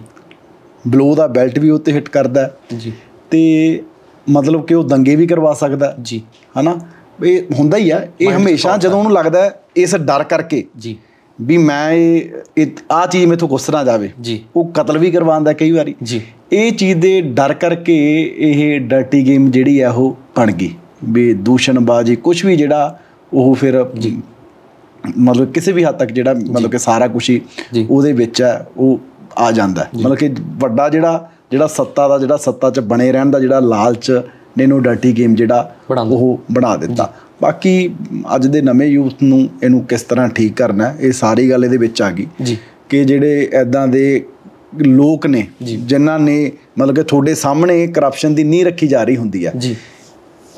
[0.88, 2.92] ਬਲੋ ਦਾ ਬੈਲਟ ਵੀ ਉੱਤੇ ਹਿੱਟ ਕਰਦਾ ਜੀ।
[3.30, 3.82] ਤੇ
[4.30, 6.22] ਮਤਲਬ ਕਿ ਉਹ ਦੰਗੇ ਵੀ ਕਰਵਾ ਸਕਦਾ ਜੀ।
[6.60, 6.78] ਹਨਾ?
[7.24, 10.96] ਇਹ ਹੁੰਦਾ ਹੀ ਆ। ਇਹ ਹਮੇਸ਼ਾ ਜਦੋਂ ਉਹਨੂੰ ਲੱਗਦਾ ਇਸ ਡਰ ਕਰਕੇ ਜੀ।
[11.40, 15.70] ਵੀ ਮੈਂ ਇਹ ਆ ਚੀਜ਼ ਮੇਥੋਂ ਗੁੱਸ ਨਾ ਜਾਵੇ। ਜੀ। ਉਹ ਕਤਲ ਵੀ ਕਰਵਾਉਂਦਾ ਕਈ
[15.70, 16.20] ਵਾਰੀ। ਜੀ।
[16.52, 20.74] ਇਹ ਚੀਜ਼ ਦੇ ਡਰ ਕਰਕੇ ਇਹ ਡਰਟੀ ਗੇਮ ਜਿਹੜੀ ਆ ਉਹ ਬਣ ਗਈ।
[21.04, 22.98] ਵੀ ਦੂਸ਼ਣਬਾਜ਼ੀ ਕੁਝ ਵੀ ਜਿਹੜਾ
[23.32, 23.90] ਉਹ ਫਿਰ
[25.18, 27.40] ਮਤਲਬ ਕਿਸੇ ਵੀ ਹੱਦ ਤੱਕ ਜਿਹੜਾ ਮਤਲਬ ਕਿ ਸਾਰਾ ਕੁਝ ਹੀ।
[27.90, 29.00] ਉਹਦੇ ਵਿੱਚ ਹੈ ਉਹ
[29.38, 33.40] ਆ ਜਾਂਦਾ। ਮਤਲਬ ਕਿ ਵੱਡਾ ਜਿਹੜਾ ਜਿਹੜਾ ਸੱਤਾ ਦਾ ਜਿਹੜਾ ਸੱਤਾ 'ਚ ਬਣੇ ਰਹਿਣ ਦਾ
[33.40, 34.10] ਜਿਹੜਾ ਲਾਲਚ
[34.58, 35.74] ਨੇ ਇਹਨੂੰ ਡਰਟੀ ਗੇਮ ਜਿਹੜਾ।
[36.12, 37.94] ਉਹ ਬਣਾ ਦਿੱਤਾ। ਬਾਕੀ
[38.34, 42.02] ਅੱਜ ਦੇ ਨਵੇਂ ਯੂਥ ਨੂੰ ਇਹਨੂੰ ਕਿਸ ਤਰ੍ਹਾਂ ਠੀਕ ਕਰਨਾ ਇਹ ਸਾਰੀ ਗੱਲ ਇਹਦੇ ਵਿੱਚ
[42.02, 42.26] ਆ ਗਈ।
[42.88, 44.24] ਕਿ ਜਿਹੜੇ ਐਦਾਂ ਦੇ
[44.78, 49.46] ਲੋਕ ਨੇ ਜਿਨ੍ਹਾਂ ਨੇ ਮਤਲਬ ਕਿ ਤੁਹਾਡੇ ਸਾਹਮਣੇ ਕਰਪਸ਼ਨ ਦੀ ਨੀਂਹ ਰੱਖੀ ਜਾ ਰਹੀ ਹੁੰਦੀ
[49.46, 49.76] ਹੈ ਜੀ।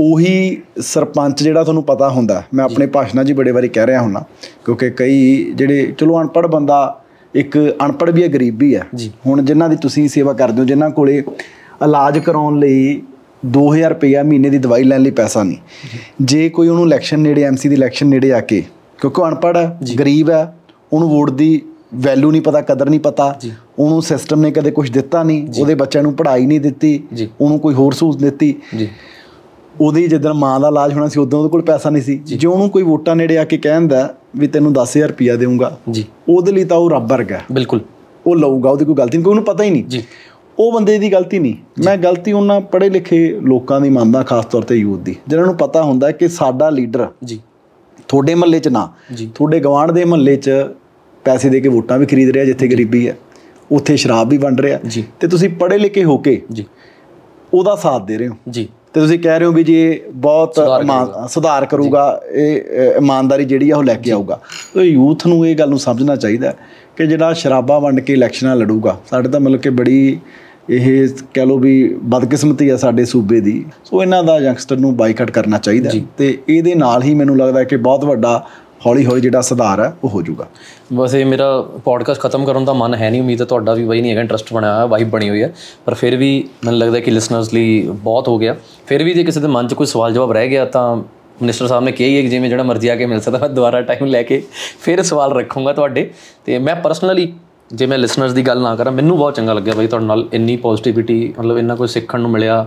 [0.00, 4.24] ਉਹੀ ਸਰਪੰਚ ਜਿਹੜਾ ਤੁਹਾਨੂੰ ਪਤਾ ਹੁੰਦਾ ਮੈਂ ਆਪਣੇ ਭਾਸ਼ਣਾਂ 'ਚ ਬੜੇ ਵਾਰੀ ਕਹਿ ਰਿਹਾ ਹੁੰਨਾ
[4.64, 7.00] ਕਿਉਂਕਿ ਕਈ ਜਿਹੜੇ ਚਲੋ ਅਨਪੜ੍ਹ ਬੰਦਾ
[7.34, 8.86] ਇੱਕ ਅਨਪੜ੍ਹ ਵੀ ਹੈ ਗਰੀਬ ਵੀ ਹੈ।
[9.26, 11.18] ਹੁਣ ਜਿਨ੍ਹਾਂ ਦੀ ਤੁਸੀਂ ਸੇਵਾ ਕਰਦੇ ਹੋ ਜਿਨ੍ਹਾਂ ਕੋਲੇ
[11.84, 13.02] ਇਲਾਜ ਕਰਾਉਣ ਲਈ
[13.46, 15.56] 2000 ਰੁਪਇਆ ਮਹੀਨੇ ਦੀ ਦਵਾਈ ਲੈਣ ਲਈ ਪੈਸਾ ਨਹੀਂ।
[16.22, 18.64] ਜੇ। ਕੋਈ ਉਹਨੂੰ ਇਲੈਕਸ਼ਨ ਨੇੜੇ ਐਮਸੀ ਦੀ ਇਲੈਕਸ਼ਨ ਨੇੜੇ ਆ ਕੇ
[19.00, 20.56] ਕਿਉਂਕਿ ਉਹ ਅਨਪੜ੍ਹ ਹੈ ਗਰੀਬ ਹੈ
[20.92, 21.62] ਉਹਨੂੰ ਵੋਟ ਦੀ
[21.94, 23.38] ਵੈਲਿਊ ਨਹੀਂ ਪਤਾ ਕਦਰ ਨਹੀਂ ਪਤਾ।
[23.78, 27.02] ਉਹਨੂੰ ਸਿਸਟਮ ਨੇ ਕਦੇ ਕੁਝ ਦਿੱਤਾ ਨਹੀਂ ਉਹਦੇ ਬੱਚਿਆਂ ਨੂੰ ਪੜ੍ਹਾਈ ਨਹੀਂ ਦਿੱਤੀ।
[27.40, 28.54] ਉਹਨੂੰ ਕੋਈ ਹੋਰ ਸਹੂਲਤ ਦਿੱਤੀ।
[29.80, 32.70] ਉਹਦੀ ਜਦੋਂ ਮਾਂ ਦਾ ਇਲਾਜ ਹੋਣਾ ਸੀ ਉਦੋਂ ਉਹਦੇ ਕੋਲ ਪੈਸਾ ਨਹੀਂ ਸੀ। ਜੇ। ਉਹਨੂੰ
[32.70, 36.76] ਕੋਈ ਵੋਟਾਂ ਨੇੜੇ ਆ ਕੇ ਕਹਿੰਦਾ ਵੀ ਤੈਨੂੰ 10000 ਰੁਪਇਆ ਦੇਵਾਂਗਾ ਜੀ। ਉਹਦੇ ਲਈ ਤਾਂ
[36.76, 37.80] ਉਹ ਰੱਬ ਵਰਗਾ। ਬਿਲਕੁਲ।
[38.26, 40.02] ਉਹ ਲਊਗਾ ਉਹਦੀ ਕੋਈ ਗਲਤੀ ਨਹੀਂ ਕੋਈ ਉਹਨੂੰ ਪਤਾ ਹੀ ਨਹੀਂ। ਜੀ।
[40.58, 41.54] ਉਹ ਬੰਦੇ ਦੀ ਗਲਤੀ ਨਹੀਂ।
[41.84, 45.56] ਮੈਂ ਗਲਤੀ ਉਹਨਾਂ ਪੜ੍ਹੇ ਲਿਖੇ ਲੋਕਾਂ ਦੀ ਮੰਨਦਾ ਖਾਸ ਤੌਰ ਤੇ ਯੂਥ ਦੀ ਜਿਨ੍ਹਾਂ ਨੂੰ
[45.56, 47.40] ਪਤਾ ਹੁੰਦਾ ਕਿ ਸਾਡਾ ਲੀਡਰ ਜੀ।
[48.08, 48.92] ਤੁਹਾਡੇ ਮਹੱਲੇ 'ਚ ਨਾ
[49.34, 50.50] ਤੁਹਾਡੇ ਗਵਾਂਢ ਦੇ ਮਹੱਲੇ 'ਚ
[51.24, 53.18] ਪੈਸੇ ਦੇ ਕੇ ਵੋਟਾਂ ਵੀ ਖਰੀਦ ਰਿਹਾ ਜਿੱਥੇ ਗਰੀਬੀ ਹੈ।
[53.72, 54.78] ਉੱਥੇ ਸ਼ਰਾਬ ਵੀ ਵੰਡ ਰਿਹਾ।
[55.20, 56.64] ਤੇ ਤੁਸੀਂ ਪੜ੍ਹੇ ਲਿਖੇ ਹੋ ਕੇ ਜੀ।
[57.54, 60.60] ਉਹਦਾ ਸਾਥ ਦੇ ਰਹੇ ਹੋ। ਜੀ। ਤੇ ਤੁਸੀਂ ਕਹਿ ਰਹੇ ਹੋ ਵੀ ਜੀ ਇਹ ਬਹੁਤ
[61.30, 64.38] ਸੁਧਾਰ ਕਰੂਗਾ। ਇਹ ਇਮਾਨਦਾਰੀ ਜਿਹੜੀ ਆ ਉਹ ਲੈ ਕੇ ਆਊਗਾ।
[64.74, 66.54] ਤੇ ਯੂਥ ਨੂੰ ਇਹ ਗੱਲ ਨੂੰ ਸਮਝਣਾ ਚਾਹੀਦਾ
[66.96, 70.18] ਕਿ ਜਿਹੜਾ ਸ਼ਰਾਬਾਂ ਵੰਡ ਕੇ ਇਲੈਕਸ਼ਨਾਂ ਲੜੂਗਾ ਸਾਡੇ ਤਾਂ ਮਤਲਬ ਕਿ ਬੜੀ
[70.70, 71.72] ਇਹ ਕਹਿ ਲਓ ਵੀ
[72.02, 76.74] ਬਦਕਿਸਮਤੀ ਆ ਸਾਡੇ ਸੂਬੇ ਦੀ। ਸੋ ਇਹਨਾਂ ਦਾ ਯੰਗਸਟਰ ਨੂੰ ਬਾਈਕਾਟ ਕਰਨਾ ਚਾਹੀਦਾ ਤੇ ਇਹਦੇ
[76.74, 78.44] ਨਾਲ ਹੀ ਮੈਨੂੰ ਲੱਗਦਾ ਕਿ ਬਹੁਤ ਵੱਡਾ
[78.86, 80.46] ਹੌਲੀ ਹੌਲੀ ਜਿਹੜਾ ਸੁਧਾਰ ਹੈ ਉਹ ਹੋ ਜਾਊਗਾ।
[80.92, 84.00] ਬਸ ਇਹ ਮੇਰਾ ਪੋਡਕਾਸਟ ਖਤਮ ਕਰਨ ਦਾ ਮਨ ਹੈ ਨਹੀਂ ਉਮੀਦ ਹੈ ਤੁਹਾਡਾ ਵੀ ਬਾਈ
[84.00, 85.54] ਨਹੀਂ ਹੈਗਾ ਇੰਟਰਸਟ ਬਣਿਆ ਹੋਇਆ ਵਾਈਬ ਬਣੀ ਹੋਈ ਹੈ।
[85.84, 88.56] ਪਰ ਫਿਰ ਵੀ ਮੈਨੂੰ ਲੱਗਦਾ ਕਿ ਲਿਸਨਰਸ ਲਈ ਬਹੁਤ ਹੋ ਗਿਆ।
[88.86, 91.84] ਫਿਰ ਵੀ ਜੇ ਕਿਸੇ ਦੇ ਮਨ 'ਚ ਕੋਈ ਸਵਾਲ ਜਵਾਬ ਰਹਿ ਗਿਆ ਤਾਂ ਮਿਨਿਸਟਰ ਸਾਹਿਬ
[91.84, 94.04] ਨੇ ਕਿਹਾ ਹੀ ਹੈ ਕਿ ਜਿਵੇਂ ਜਿਹੜਾ ਮਰਜ਼ੀ ਆ ਕੇ ਮਿਲ ਸਕਦਾ ਮੈਂ ਦੁਬਾਰਾ ਟਾਈਮ
[94.04, 94.42] ਲੈ ਕੇ
[94.80, 96.10] ਫਿਰ ਸਵਾਲ ਰੱਖੂੰਗਾ ਤੁਹਾਡੇ।
[96.44, 97.32] ਤੇ ਮੈਂ ਪਰਸਨਲੀ
[97.72, 100.56] ਜੇ ਮੈਂ ਲਿਸਨਰਸ ਦੀ ਗੱਲ ਨਾ ਕਰਾਂ ਮੈਨੂੰ ਬਹੁਤ ਚੰਗਾ ਲੱਗਿਆ ਬਾਈ ਤੁਹਾਡੇ ਨਾਲ ਇੰਨੀ
[100.56, 102.66] ਪੋਜ਼ਿਟਿਵਿਟੀ ਮਤਲਬ ਇੰਨਾ ਕੁਝ ਸਿੱਖਣ ਨੂੰ ਮਿਲਿਆ।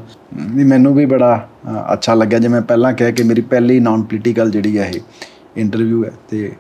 [0.56, 1.48] ਵੀ ਮੈਨੂੰ ਵੀ ਬੜਾ
[1.94, 5.00] ਅੱਛਾ ਲੱਗਿਆ। ਜਿਵੇਂ ਪਹਿਲਾਂ ਕਿਹਾ ਕਿ ਮੇਰੀ ਪਹਿਲੀ ਨਾਨ ਪੋਲੀਟੀਕਲ ਜਿਹੜੀ ਹੈ ਇਹ
[5.58, 6.52] ਇੰਟਰਵਿਊ ਹੈ ਤੇ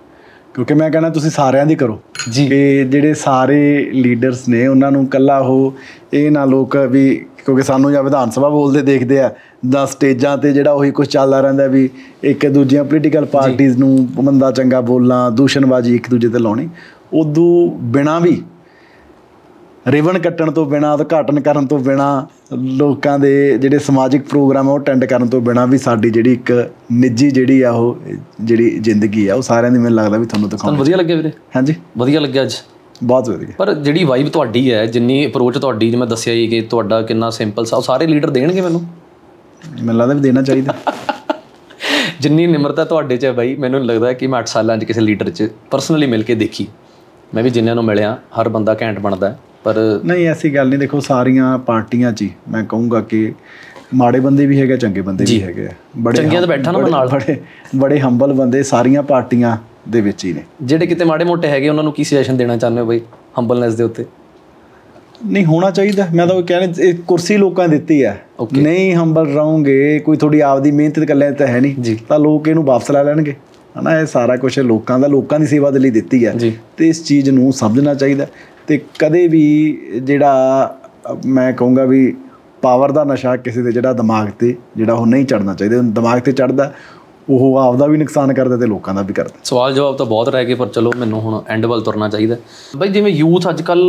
[0.55, 1.99] ਕਿਉਂਕਿ ਮੈਂ ਕਹਿੰਦਾ ਤੁਸੀਂ ਸਾਰਿਆਂ ਦੀ ਕਰੋ
[2.31, 5.73] ਜੀ। ਕਿ ਜਿਹੜੇ ਸਾਰੇ ਲੀਡਰਸ ਨੇ ਉਹਨਾਂ ਨੂੰ ਕੱਲਾ ਉਹ
[6.13, 9.29] ਇਹ ਨਾ ਲੋਕ ਵੀ ਕਿਉਂਕਿ ਸਾਨੂੰ ਜਾਂ ਵਿਧਾਨ ਸਭਾ ਬੋਲਦੇ ਦੇਖਦੇ ਆ
[9.69, 11.89] ਜਾਂ ਸਟੇਜਾਂ ਤੇ ਜਿਹੜਾ ਉਹੀ ਕੁਝ ਚੱਲਦਾ ਰਹਿੰਦਾ ਵੀ
[12.23, 16.69] ਇੱਕ ਦੂਜੀਆਂ ਪੋਲੀਟੀਕਲ ਪਾਰਟੀਆਂ ਨੂੰ ਮੰਦਾ ਚੰਗਾ ਬੋਲਣਾ ਦੂਸ਼ਣਬਾਜ਼ੀ ਇੱਕ ਦੂਜੇ ਤੇ ਲਾਉਣੀ
[17.13, 18.41] ਉਦੋਂ ਬਿਨਾ ਵੀ
[19.87, 24.79] ਰਿਬਨ ਕੱਟਣ ਤੋਂ ਬਿਨਾ ਉਦਘਾਟਨ ਕਰਨ ਤੋਂ ਬਿਨਾ ਲੋਕਾਂ ਦੇ ਜਿਹੜੇ ਸਮਾਜਿਕ ਪ੍ਰੋਗਰਾਮ ਆ ਉਹ
[24.79, 27.97] ਅਟੈਂਡ ਕਰਨ ਤੋਂ ਬਿਨਾ ਵੀ ਸਾਡੀ ਜਿਹੜੀ ਇੱਕ ਨਿੱਜੀ ਜਿਹੜੀ ਆ ਉਹ
[28.41, 31.31] ਜਿਹੜੀ ਜ਼ਿੰਦਗੀ ਆ ਉਹ ਸਾਰਿਆਂ ਦੀ ਮੈਨੂੰ ਲੱਗਦਾ ਵੀ ਤੁਹਾਨੂੰ ਤੁਹਾਨੂੰ ਦਿਖਾਉਣੀ ਵਧੀਆ ਲੱਗਿਆ ਵੀਰੇ?
[31.55, 32.53] ਹਾਂਜੀ। ਵਧੀਆ ਲੱਗਿਆ ਅੱਜ?
[33.03, 37.01] ਬਹੁਤ ਵਧੀਆ। ਪਰ ਜਿਹੜੀ ਵਾਈਬ ਤੁਹਾਡੀ ਹੈ ਜਿੰਨੀ ਅਪਰੋਚ ਤੁਹਾਡੀ ਜਿਵੇਂ ਦੱਸਿਆ ਹੀ ਕਿ ਤੁਹਾਡਾ
[37.01, 38.81] ਕਿੰਨਾ ਸਿੰਪਲ ਸਾ ਸਾਰੇ ਲੀਡਰ ਦੇਣਗੇ ਮੈਨੂੰ?
[39.83, 40.73] ਮੈਨੂੰ ਲੱਗਦਾ ਵੀ ਦੇਣਾ ਚਾਹੀਦਾ।
[42.21, 45.29] ਜਿੰਨੀ ਨਿਮਰਤਾ ਤੁਹਾਡੇ 'ਚ ਹੈ ਬਾਈ ਮੈਨੂੰ ਲੱਗਦਾ ਕਿ ਮੈਂ 8 ਸਾਲਾਂ 'ਚ ਕਿਸੇ ਲੀਡਰ
[45.29, 46.67] 'ਚ ਪਰਸਨਲੀ ਮਿਲ ਕੇ ਦੇਖੀ।
[47.35, 50.79] ਮੈਂ ਵੀ ਜਿੰਨਿਆਂ ਨੂੰ ਮਿਲਿਆ ਹਰ ਬੰਦਾ ਘੈਂਟ ਬਣਦਾ ਹੈ, ਪਰ ਨਹੀਂ ਐਸੀ ਗੱਲ ਨਹੀਂ
[50.79, 53.33] ਦੇਖੋ ਸਾਰੀਆਂ ਪਾਰਟੀਆਂ 'ਚ ਮੈਂ ਕਹੂੰਗਾ ਕਿ
[53.93, 57.07] ਮਾੜੇ ਬੰਦੇ ਵੀ ਹੈਗੇ ਚੰਗੇ ਬੰਦੇ ਵੀ ਹੈਗੇ ਆ। ਬੜੇ ਚੰਗਿਆਂ ਤੇ ਬੈਠਾ ਨਾ ਨਾਲ।
[57.07, 57.41] ਬੜੇ
[57.75, 59.57] ਬੜੇ ਹੰਬਲ ਬੰਦੇ ਸਾਰੀਆਂ ਪਾਰਟੀਆਂ
[59.89, 62.81] ਦੇ ਵਿੱਚ ਹੀ ਨੇ। ਜਿਹੜੇ ਕਿਤੇ ਮਾੜੇ ਮੋਟੇ ਹੈਗੇ ਉਹਨਾਂ ਨੂੰ ਕੀ ਸੁਜੈਸ਼ਨ ਦੇਣਾ ਚਾਹੁੰਦੇ
[62.81, 63.01] ਹੋ ਬਾਈ
[63.39, 64.05] ਹੰਬਲਨੈਸ ਦੇ ਉੱਤੇ?
[65.25, 68.21] ਨਹੀਂ ਹੋਣਾ ਚਾਹੀਦਾ। ਮੈਂ ਤਾਂ ਕਹਿੰਦਾ ਇਹ ਕੁਰਸੀ ਲੋਕਾਂ ਨੇ ਦਿੱਤੀ ਹੈ।
[68.53, 72.91] ਨਹੀਂ ਹੰਬਲ ਰਹੋਗੇ ਕੋਈ ਤੁਹਾਡੀ ਆਪਦੀ ਮਿਹਨਤ ਕੱਲੇ ਤਾਂ ਹੈ। ਨਹੀਂ। ਤਾਂ ਲੋਕ ਇਹਨੂੰ ਵਾਪਸ
[72.91, 73.35] ਲੈ ਲੈਣਗੇ।
[73.79, 76.33] ਹਨਾ ਇਹ ਸਾਰਾ ਕੁਝ ਲੋਕਾਂ ਦਾ ਲੋਕਾਂ ਦੀ ਸੇਵਾ ਦੇ ਲਈ ਦਿੱਤੀ ਹੈ।
[76.77, 78.27] ਤੇ ਇਸ ਚੀਜ਼ ਨੂੰ ਸਮਝਣਾ ਚਾਹੀਦਾ
[78.67, 79.45] ਤੇ ਕਦੇ ਵੀ
[80.03, 80.77] ਜਿਹੜਾ
[81.25, 82.15] ਮੈਂ ਕਹੂੰਗਾ ਵੀ
[82.61, 86.31] ਪਾਵਰ ਦਾ ਨਸ਼ਾ ਕਿਸੇ ਦੇ ਜਿਹੜਾ ਦਿਮਾਗ ਤੇ ਜਿਹੜਾ ਉਹ ਨਹੀਂ ਚੜਨਾ ਚਾਹੀਦਾ ਦਿਮਾਗ ਤੇ
[86.31, 86.71] ਚੜਦਾ
[87.29, 90.45] ਉਹ ਆਪਦਾ ਵੀ ਨੁਕਸਾਨ ਕਰਦਾ ਤੇ ਲੋਕਾਂ ਦਾ ਵੀ ਕਰਦਾ। ਸਵਾਲ ਜਵਾਬ ਤਾਂ ਬਹੁਤ ਰਹਿ
[90.45, 92.35] ਗਏ ਪਰ ਚਲੋ ਮੈਨੂੰ ਹੁਣ ਐਂਡ ਵੱਲ ਤੁਰਨਾ ਚਾਹੀਦਾ
[92.77, 93.81] ਬਾਈ ਜਿਵੇਂ ਯੂਥ ਅੱਜ ਕੱਲ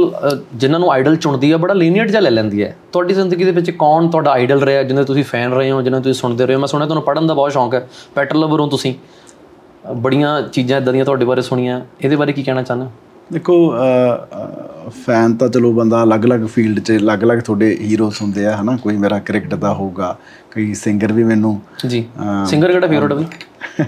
[0.54, 3.70] ਜਿਨ੍ਹਾਂ ਨੂੰ ਆਈਡਲ ਚੁਣਦੀ ਆ ਬੜਾ ਲੀਨੀਅਰ ਜਿਹਾ ਲੈ ਲੈਂਦੀ ਹੈ। ਤੁਹਾਡੀ ਜ਼ਿੰਦਗੀ ਦੇ ਵਿੱਚ
[3.70, 6.60] ਕੌਣ ਤੁਹਾਡਾ ਆਈਡਲ ਰਿਹਾ ਜਿਹਨਾਂ ਤੁਸੀਂ ਫੈਨ ਰਹੇ ਹੋ ਜਿਹਨਾਂ ਤੁਸੀਂ ਸੁਣਦੇ ਰਹੇ ਹੋ?
[6.60, 8.94] ਮੈਂ ਸੁਣਿਆ ਤੁਹਾਨੂੰ ਪੜ੍ਹਨ ਦਾ ਬਹੁਤ ਸ਼ੌਂਕ ਹੈ ਪੈਟਰ ਲਵਰ ਹੋ ਤੁਸੀਂ।
[9.96, 12.92] ਬੜੀਆਂ ਚੀਜ਼ਾਂ ਇਦਾਂ ਦੀਆਂ ਤੁਹਾਡੇ ਬਾਰੇ ਸੁਣੀਆਂ। ਇਹਦੇ ਬਾਰੇ ਕੀ ਕਹਿਣਾ ਚਾਹੁੰਦੇ ਹੋ?
[13.32, 13.74] ਦੇਖੋ
[15.06, 18.76] ਫੈਨ ਤਾਂ ਚਲੋ ਬੰਦਾ ਅਲੱਗ-ਅਲੱਗ ਫੀਲਡ 'ਚ ਅਲੱਗ-ਅਲੱਗ ਤੁਹਾਡੇ ਹੀਰੋਸ ਹੁੰਦੇ ਆ ਹਨਾ?
[18.76, 20.18] ਕੋਈ ਮੇਰਾ ਕ੍ਰਿਕਟ ਦਾ ਹੋਊਗਾ
[20.54, 22.04] ਕੋਈ ਸਿੰਗਰ ਵੀ ਮੈਨੂੰ ਜੀ।
[22.46, 23.24] ਸਿੰਗਰ ਕਿਹੜਾ ਫੇਵਰਟ
[23.80, 23.86] ਹੈ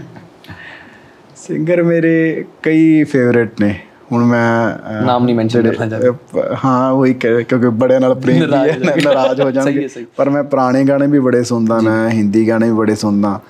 [1.36, 3.80] ਸਿੰਗਰ ਮੇਰੇ ਕਈ ਫੇਵਰੇਟ ਨੇ।
[4.12, 8.42] ਹੁਣ ਮੈਂ ਨਾਮ ਨਹੀਂ ਮੈਂਸ਼ਨ ਕਰਨਾ ਚਾਹੁੰਦਾ। ਹਾਂ ਉਹੀ ਕਿ- ਕਿਉਂਕਿ ਬੜਿਆਂ ਨਾਲ ਪ੍ਰੇਮ ਵੀ
[8.42, 12.48] ਹੈ ਨਾਰਾਜ਼ ਹੋ ਹੋ ਹੈ, ਜਾਣਗੇ। ਪਰ ਮੈਂ ਪੁਰਾਣੇ ਗਾਣੇ ਵੀ ਬੜੇ ਸੁਣਦਾ ਮੈਂ ਹਿੰਦੀ
[12.48, 13.40] ਗਾਣੇ ਵੀ ਬੜੇ ਸੁਣਦਾ।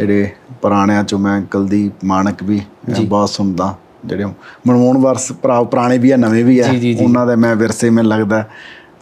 [0.00, 0.30] ਜਿਹੜੇ
[0.62, 2.60] ਪੁਰਾਣਿਆਂ ਚੋਂ ਮੈਂ ਕੁਲਦੀਪ ਮਾਨਕ ਵੀ
[3.00, 3.74] ਬਹੁਤ ਸੁਣਦਾ
[4.04, 6.66] ਜਿਹੜੇ ਮਨਮੋਹਨ ਵਰਸ ਭਰਾ ਪੁਰਾਣੇ ਵੀ ਆ ਨਵੇਂ ਵੀ ਆ।
[7.02, 8.44] ਉਹਨਾਂ ਦੇ ਮੈਂ ਵਿਰਸੇ ਮੈਨੂੰ ਲੱਗਦਾ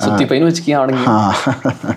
[0.00, 1.92] ਸੁੱਤੀ ਪਈ ਨੂੰ ਵਿੱਚ ਕੀ ਆਣਗੀਆਂ ਹਾਂ।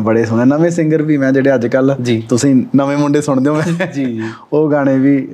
[0.00, 1.96] ਬੜੇ ਸੁਣੇ ਨਵੇਂ ਸਿੰਗਰ ਵੀ ਮੈਂ ਜਿਹੜੇ ਅੱਜ ਕੱਲ।
[2.28, 5.28] ਤੁਸੀਂ ਨਵੇਂ ਮੁੰਡੇ ਸੁਣਦੇ ਹੋ। ਮੈਂ ਜੀ ਜੀ। ਉਹ ਗਾਣੇ ਵੀ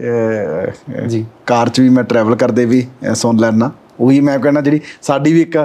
[1.09, 3.71] ਜੀ। ਕਾਰ 'ਚ ਵੀ ਮੈਂ ਟਰੈਵਲ ਕਰਦੇ ਵੀ ਸੁਣ ਲੈਣਾ
[4.01, 5.57] ਉਹੀ ਮੈਂ ਕਹਿੰਦਾ ਜਿਹੜੀ ਸਾਡੀ ਵੀ ਇੱਕ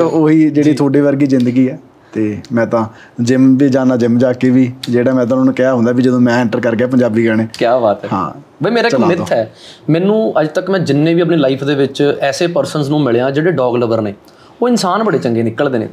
[0.00, 1.78] ਉਹੀ ਜਿਹੜੀ ਤੁਹਾਡੇ ਵਰਗੀ ਜ਼ਿੰਦਗੀ ਹੈ
[2.12, 2.84] ਤੇ ਮੈਂ ਤਾਂ
[3.20, 6.02] ਜਿਮ ਵੀ ਜਾਣਾ ਜਿਮ ਜਾ ਕੇ ਵੀ ਜਿਹੜਾ ਮੈਂ ਤਾਂ ਉਹਨਾਂ ਨੂੰ ਕਿਹਾ ਹੁੰਦਾ ਵੀ
[6.02, 8.30] ਜਦੋਂ ਮੈਂ ਐਂਟਰ ਕਰ ਗਿਆ ਪੰਜਾਬੀ ਗਾਣੇ। ਕੀ ਬਾਤ ਹੈ। ਹਾਂ
[8.62, 9.50] ਬਈ ਮੇਰਾ ਇੱਕ ਮਿਥ ਹੈ
[9.90, 13.50] ਮੈਨੂੰ ਅੱਜ ਤੱਕ ਮੈਂ ਜਿੰਨੇ ਵੀ ਆਪਣੀ ਲਾਈਫ ਦੇ ਵਿੱਚ ਐਸੇ ਪਰਸਨਸ ਨੂੰ ਮਿਲਿਆ ਜਿਹੜੇ
[13.52, 14.14] ਡੌਗ ਲਵਰ ਨੇ
[14.62, 15.88] ਉਹ ਇਨਸਾਨ ਬੜੇ ਚੰਗੇ ਨਿਕਲਦੇ ਨੇ।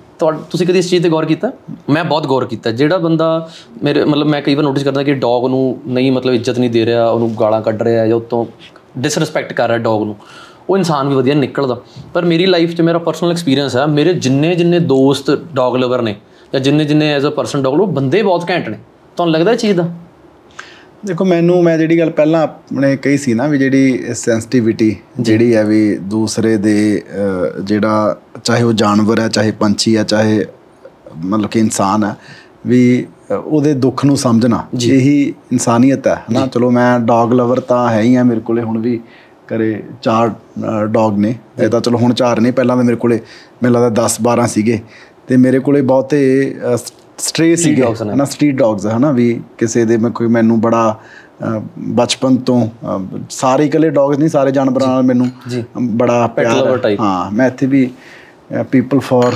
[0.50, 1.52] ਤੁਸੀਂ ਕਦੀ ਇਸ ਚੀਜ਼ ਤੇ ਗੌਰ ਕੀਤਾ?
[1.90, 3.50] ਮੈਂ ਬਹੁਤ ਗੌਰ ਕੀਤਾ। ਜਿਹੜਾ ਬੰਦਾ
[3.84, 6.86] ਮੇਰੇ ਮਤਲਬ ਮੈਂ ਕਈ ਵਾਰ ਨੋਟਿਸ ਕਰਦਾ ਕਿ ਡੌਗ ਨੂੰ ਨਹੀਂ ਮਤਲਬ ਇੱਜ਼ਤ ਨਹੀਂ ਦੇ
[6.86, 8.46] ਰਿਹਾ ਉਹਨੂੰ ਗਾਲਾਂ ਕੱਢ ਰਿਹਾ ਜਾਂ ਉਤੋਂ
[8.98, 10.16] ਡਿਸਰਿਸਪੈਕਟ ਕਰ ਰਿਹਾ ਡੌਗ ਨੂੰ।
[10.70, 11.78] ਉਹ ਇਨਸਾਨ ਵੀ ਵਧੀਆ ਨਿਕਲਦਾ।
[12.14, 16.16] ਪਰ ਮੇਰੀ ਲਾਈਫ 'ਚ ਮੇਰਾ ਪਰਸਨਲ ਐਕਸਪੀਰੀਅੰਸ ਹੈ ਮੇਰੇ ਜਿੰਨੇ ਜਿੰਨੇ ਦੋਸਤ ਡੌਗ ਲਵਰ ਨੇ
[16.54, 18.78] ਜਾਂ ਜਿੰਨੇ ਜਿੰਨੇ ਐਜ਼ ਅ ਪਰਸਨ ਡੌਗ ਉਹ ਬੰਦੇ ਬਹੁਤ ਘੈਂਟ ਨੇ।
[19.18, 19.88] ਤੁਹਾਨੂੰ ਲੱਗਦਾ ਇਹ ਚੀਜ਼ ਦਾ?
[21.06, 25.64] ਦੇਖੋ ਮੈਨੂੰ ਮੈਂ ਜਿਹੜੀ ਗੱਲ ਪਹਿਲਾਂ ਆਪਣੇ ਕਹੀ ਸੀ ਨਾ ਵੀ ਜਿਹੜੀ ਸੈਂਸਿਟੀਵਿਟੀ ਜਿਹੜੀ ਹੈ
[25.66, 27.02] ਵੀ ਦੂਸਰੇ ਦੇ
[27.64, 30.46] ਜਿਹੜਾ ਚਾਹੇ ਉਹ ਜਾਨਵਰ ਹੈ ਚਾਹੇ ਪੰਛੀ ਹੈ ਚਾਹੇ
[31.18, 32.16] ਮਤਲਬ ਕਿ ਇਨਸਾਨ ਹੈ
[32.68, 38.02] ਵੀ ਉਹਦੇ ਦੁੱਖ ਨੂੰ ਸਮਝਣਾ ਇਹੀ ਇਨਸਾਨੀਅਤ ਹੈ। ਨਾ ਚਲੋ ਮੈਂ ਡੌਗ ਲਵਰ ਤਾਂ ਹੈ
[38.02, 39.00] ਹੀ ਆ ਮੇਰੇ ਕੋਲੇ ਹੁਣ ਵੀ
[39.50, 40.32] ਕਰੇ ਚਾਰ
[40.88, 43.20] ਡੌਗ ਨੇ ਇਹ ਤਾਂ ਚਲੋ ਹੁਣ ਚਾਰ ਨੇ ਪਹਿਲਾਂ ਤਾਂ ਮੇਰੇ ਕੋਲੇ
[43.64, 44.80] ਮੈਨੂੰ ਲੱਗਦਾ 10 12 ਸੀਗੇ
[45.28, 46.20] ਤੇ ਮੇਰੇ ਕੋਲੇ ਬਹੁਤੇ
[47.18, 51.00] ਸਟ੍ਰੇ ਸੀਗੇ। ਹਨਾ ਸਟਰੀਟ ਡੌਗਸ ਹਨਾ ਵੀ ਕਿਸੇ ਦੇ ਮੈਂ ਕੋਈ ਮੈਨੂੰ ਬੜਾ
[51.98, 52.60] ਬਚਪਨ ਤੋਂ
[53.30, 55.28] ਸਾਰੇ ਇਕੱਲੇ ਡੌਗਸ ਨਹੀਂ ਸਾਰੇ ਜਾਨਵਰਾਂ ਨਾਲ ਮੈਨੂੰ।
[55.82, 56.98] ਬੜਾ ਪਿਆਰ ਹੈ।
[57.34, 57.90] ਮੈਂ ਇੱਥੇ ਵੀ
[58.72, 59.36] ਪੀਪਲ ਫॉर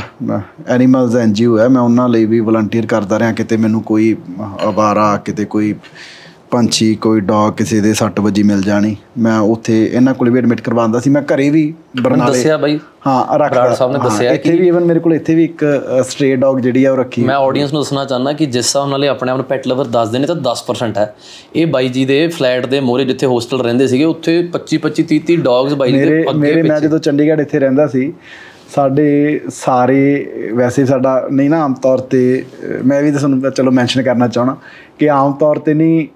[0.68, 4.16] ਐਨੀਮਲਸ ਐਨਜੀਓ ਹੈ ਮੈਂ ਉਹਨਾਂ ਲਈ ਵੀ ਵਲੰਟੀਅਰ ਕਰਦਾ ਰਿਹਾ ਕਿਤੇ ਮੈਨੂੰ ਕੋਈ
[4.64, 5.74] ਅਵਾਰਾ ਕਿਤੇ ਕੋਈ
[6.54, 10.62] ਪੰਛੀ ਕੋਈ ਡੌਗ ਕਿਸੇ ਦੇ ਸੱਟ ਵੱਜੀ ਮਿਲ ਜਾਣੀ। ਮੈਂ ਉੱਥੇ ਇਹਨਾਂ ਕੋਲ ਵੀ ਐਡਮਿਟ
[10.62, 14.68] ਕਰਵਾਉਂਦਾ ਸੀ। ਮੈਂ ਘਰੇ ਵੀ ਬਰਨਾਲੇ ਦੱਸਿਆ ਬਾਈ। ਹਾਂ ਰੱਖਦਾ। ਸਾਹਿਬ ਨੇ ਦੱਸਿਆ ਇੱਥੇ ਵੀ
[14.68, 15.64] ਇਵਨ ਮੇਰੇ ਕੋਲ ਇੱਥੇ ਵੀ ਇੱਕ
[16.10, 19.06] ਸਟ੍ਰੇ ਡੌਗ ਜਿਹੜੀ ਆ ਉਹ ਰੱਖੀ ਮੈਂ ਆਡੀਅנס ਨੂੰ ਦੱਸਣਾ ਚਾਹੁੰਦਾ ਕਿ ਜਿਸ ਹਿਸਾਬ ਨਾਲ
[19.06, 21.16] ਇਹ ਆਪਣੇ ਆਪ ਨੂੰ ਪੈਟ ਲਵਰ ਦੱਸਦੇ ਨੇ ਤਾਂ 10% ਹੈ।
[21.56, 25.20] ਇਹ ਬਾਈ ਜੀ ਦੇ ਫਲੈਟ ਦੇ ਮੋਰੇ ਜਿੱਥੇ ਹੋਸਟਲ ਰਹਿੰਦੇ ਸੀਗੇ ਉੱਥੇ 25 25 30
[25.32, 28.14] 30 ਡੌਗਸ ਬਾਈ ਜੀ ਦੇ ਅੱਗੇ ਮੇਰੇ ਮੈਂ ਜਦੋਂ ਚੰਡੀਗੜ੍ਹ ਇੱਥੇ ਰਹਿੰਦਾ ਸੀ
[28.76, 30.02] ਸਾਡੇ ਸਾਰੇ
[30.54, 32.46] ਵੈਸੇ ਸਾਡਾ ਨਹੀਂ ਨਾ ਆਮ ਤੌਰ ਤੇ
[32.86, 34.56] ਮੈਂ ਵੀ ਤੁਹਾਨੂੰ ਚਲੋ ਮੈਂਸ਼ਨ ਕਰਨਾ ਚਾਹਣਾ
[35.00, 36.08] ਕਿ ਆਮ ਤੌਰ ਤੇ ਨਹੀਂ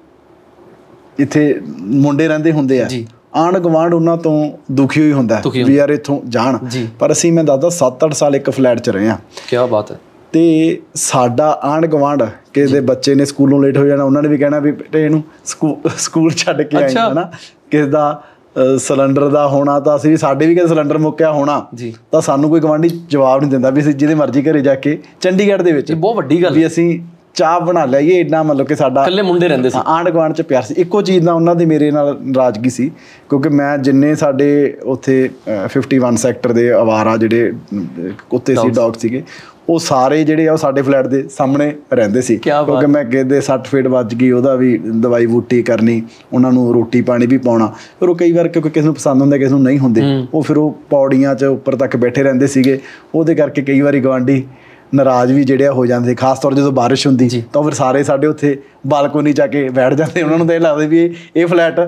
[1.19, 5.89] ਇੱਥੇ ਮੁੰਡੇ ਰਹਿੰਦੇ ਹੁੰਦੇ ਆ। ਜੀ। ਆਂਢ ਗਵਾਂਢ ਉਹਨਾਂ ਤੋਂ ਦੁਖੀ ਹੋਈ ਹੁੰਦਾ ਵੀ ਯਾਰ
[5.89, 6.57] ਇੱਥੋਂ ਜਾਣ।
[6.99, 9.17] ਪਰ ਅਸੀਂ ਮੈਂ ਦੱਸਦਾ 7-8 ਸਾਲ ਇੱਕ ਫਲੈਟ 'ਚ ਰਹੇ ਆ
[9.49, 9.99] ਕੀ ਬਾਤ ਹੈ।
[10.31, 12.23] ਤੇ ਸਾਡਾ ਆਂਢ ਗਵਾਂਢ
[12.53, 15.23] ਕਿਸੇ ਦੇ ਬੱਚੇ ਨੇ ਸਕੂਲੋਂ ਲੇਟ ਹੋ ਜਾਣਾ ਉਹਨਾਂ ਨੇ ਵੀ ਕਹਿਣਾ ਵੀ ਬੇਟੇ ਇਹਨੂੰ
[15.45, 17.31] ਸਕੂ- ਸਕੂਲ ਛੱਡ ਕੇ ਆਏ। ਹਨਾ
[17.71, 18.23] ਕਿਸੇ ਦਾ
[18.77, 21.65] ਸਿਲੰਡਰ ਦਾ ਹੋਣਾ ਤਾਂ ਅਸੀਂ ਸਾਡੇ ਵੀ ਕਿਸੇ ਸਿਲੰਡਰ ਮੁੱਕਿਆ ਹੋਣਾ
[22.11, 25.63] ਤਾਂ ਸਾਨੂੰ ਕੋਈ ਗਵਾਂਢੀ ਜਵਾਬ ਨਹੀਂ ਦਿੰਦਾ ਵੀ ਅਸੀਂ ਜਿਹਦੇ ਮਰਜ਼ੀ ਘਰੇ ਜਾ ਕੇ ਚੰਡੀਗੜ੍ਹ
[25.63, 26.99] ਦੇ ਵਿੱਚ ਇਹ ਬਹੁਤ ਵੱਡੀ ਗੱਲ ਵੀ ਅਸੀਂ
[27.37, 30.63] ਚਾਹ ਬਣਾ ਲਈਏ ਇੰਨਾ ਮਤਲਬ ਕਿ ਸਾਡਾ ਇਕੱਲੇ ਮੁੰਡੇ ਰਹਿੰਦੇ ਸੀ। ਆਂਢ ਗੁਆਂਢ ਚ ਪਿਆਰ
[30.63, 32.91] ਸੀ। ਇੱਕੋ ਚੀਜ਼ ਨਾਲ ਉਹਨਾਂ ਦੀ ਮੇਰੇ ਨਾਲ ਨਾਰਾਜ਼ਗੀ ਸੀ
[33.29, 37.51] ਕਿਉਂਕਿ ਮੈਂ ਜਿੰਨੇ ਸਾਡੇ ਉੱਥੇ ਅਹ, 51 ਸੈਕਟਰ ਦੇ ਆਵਾਰਾ ਜਿਹੜੇ
[38.29, 39.23] ਕੁੱਤੇ ਸੀ ਡੌਗ ਸੀਗੇ
[39.69, 43.41] ਉਹ ਸਾਰੇ ਜਿਹੜੇ ਆ ਉਹ ਸਾਡੇ ਫਲੈਟ ਦੇ ਸਾਹਮਣੇ ਰਹਿੰਦੇ ਸੀ। ਕਿਉਂਕਿ ਮੈਂ ਕਿਸੇ ਦੇ
[43.41, 46.03] 60 ਫੀਟ ਵੱਜ ਗਈ ਉਹਦਾ ਵੀ ਦਵਾਈ ਬੂਟੀ ਕਰਨੀ
[46.33, 47.67] ਉਹਨਾਂ ਨੂੰ ਰੋਟੀ ਪਾਣੀ ਵੀ ਪਾਉਣਾ।
[47.99, 50.01] ਫਿਰ ਉਹ ਕਈ ਵਾਰ ਕਿਉਂਕਿ ਕਿਸੇ ਨੂੰ ਪਸੰਦ ਹੁੰਦਾ ਕਿਸੇ ਨੂੰ ਨਹੀਂ ਹੁੰਦੇ
[50.33, 52.79] ਉਹ ਫਿਰ ਉਹ ਪੌੜੀਆਂ 'ਚ ਉੱਪਰ ਤੱਕ ਬੈਠੇ ਰਹਿੰਦੇ ਸੀਗੇ।
[53.15, 54.43] ਉਹਦੇ ਕਰਕੇ ਕਈ ਵਾਰੀ ਗਵਾਂਢੀ
[54.95, 58.57] ਨਾਰਾਜ਼ ਵੀ ਜਿਹੜੇ ਹੋ ਜਾਂਦੇ ਖਾਸ ਤੌਰ ਜਦੋਂ ਬਾਰਿਸ਼ ਹੁੰਦੀ ਤਾਂ ਫਿਰ ਸਾਰੇ ਸਾਡੇ ਉੱਥੇ
[58.87, 61.79] ਬਾਲਕੋਨੀ ਜਾ ਕੇ ਬੈਠ ਜਾਂਦੇ ਉਹਨਾਂ ਨੂੰ ਤਾਂ ਇਹ ਲੱਗਦਾ ਵੀ ਇਹ ਫਲੈਟ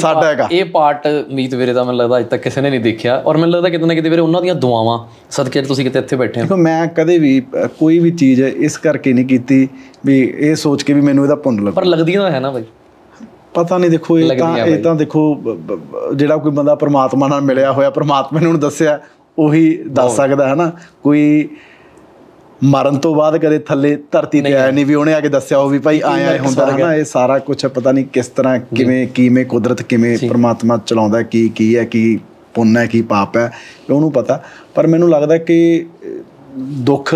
[0.00, 3.16] ਸਾਡਾ ਹੈਗਾ। ਇਹ ਪਾਰਟ ਮੀਤ ਵੀਰੇ ਦਾ ਮੈਨੂੰ ਲੱਗਦਾ ਅੱਜ ਤੱਕ ਕਿਸੇ ਨੇ ਨਹੀਂ ਦੇਖਿਆ
[3.26, 4.98] ਔਰ ਮੈਨੂੰ ਲੱਗਦਾ ਕਿਤੇ ਨਾ ਕਿਤੇ ਵੀਰੇ ਉਹਨਾਂ ਦੀਆਂ ਦੁਆਵਾਂ
[5.30, 7.40] ਸਦਕੇ ਤੁਸੀਂ ਕਿਤੇ ਇੱਥੇ ਬੈਠੇ ਹੋ। ਦੇਖੋ ਮੈਂ ਕਦੇ ਵੀ
[7.78, 9.68] ਕੋਈ ਵੀ ਚੀਜ਼ ਇਸ ਕਰਕੇ ਨਹੀਂ ਕੀਤੀ
[10.06, 12.64] ਵੀ ਇਹ ਸੋਚ ਕੇ ਵੀ ਮੈਨੂੰ ਇਹਦਾ ਪੁੰਨ ਲੱਗ। ਪਰ ਲੱਗਦੀਆਂ ਹੈ ਨਾ ਬਾਈ।
[13.54, 15.56] ਪਤਾ ਨਹੀਂ ਦੇਖੋ ਇਹ ਤਾਂ ਇਹ ਤਾਂ ਦੇਖੋ
[16.14, 18.98] ਜਿਹੜਾ ਕੋਈ ਬੰਦਾ ਪ੍ਰਮਾਤਮਾ ਨਾਲ ਮਿਲਿਆ ਹੋਇਆ ਪ੍ਰਮਾਤਮਾ ਨੇ ਉਹਨੂੰ ਦੱਸਿਆ
[19.38, 20.70] ਉਹੀ ਦੱਸ ਸਕਦਾ ਹੈ ਨਾ।
[21.02, 21.48] ਕੋਈ
[22.64, 25.70] ਮਰਨ ਤੋਂ ਬਾਅਦ ਕਦੇ ਥੱਲੇ ਧਰਤੀ ਤੇ ਆਇਆ ਨਹੀਂ ਵੀ ਉਹਨੇ ਆ ਕੇ ਦੱਸਿਆ ਉਹ
[25.70, 29.44] ਵੀ ਭਾਈ ਆਇਆ ਹੁੰਦਾ ਹੈ। ਨਾ ਇਹ ਸਾਰਾ ਕੁਝ ਪਤਾ ਨਹੀਂ ਕਿਸ ਤਰ੍ਹਾਂ ਕਿਵੇਂ ਕਿਵੇਂ
[29.46, 32.18] ਕੁਦਰਤ ਕਿਵੇਂ ਪ੍ਰਮਾਤਮਾ ਚਲਾਉਂਦਾ ਹੈ, ਕੀ ਕੀ ਹੈ ਕੀ
[32.54, 33.50] ਪੁੰਨ ਹੈ ਕੀ ਪਾਪ ਹੈ
[33.90, 34.42] ਉਹਨੂੰ ਪਤਾ।
[34.74, 35.86] ਪਰ ਮੈਨੂੰ ਲੱਗਦਾ ਕਿ
[36.86, 37.14] ਦੁੱਖ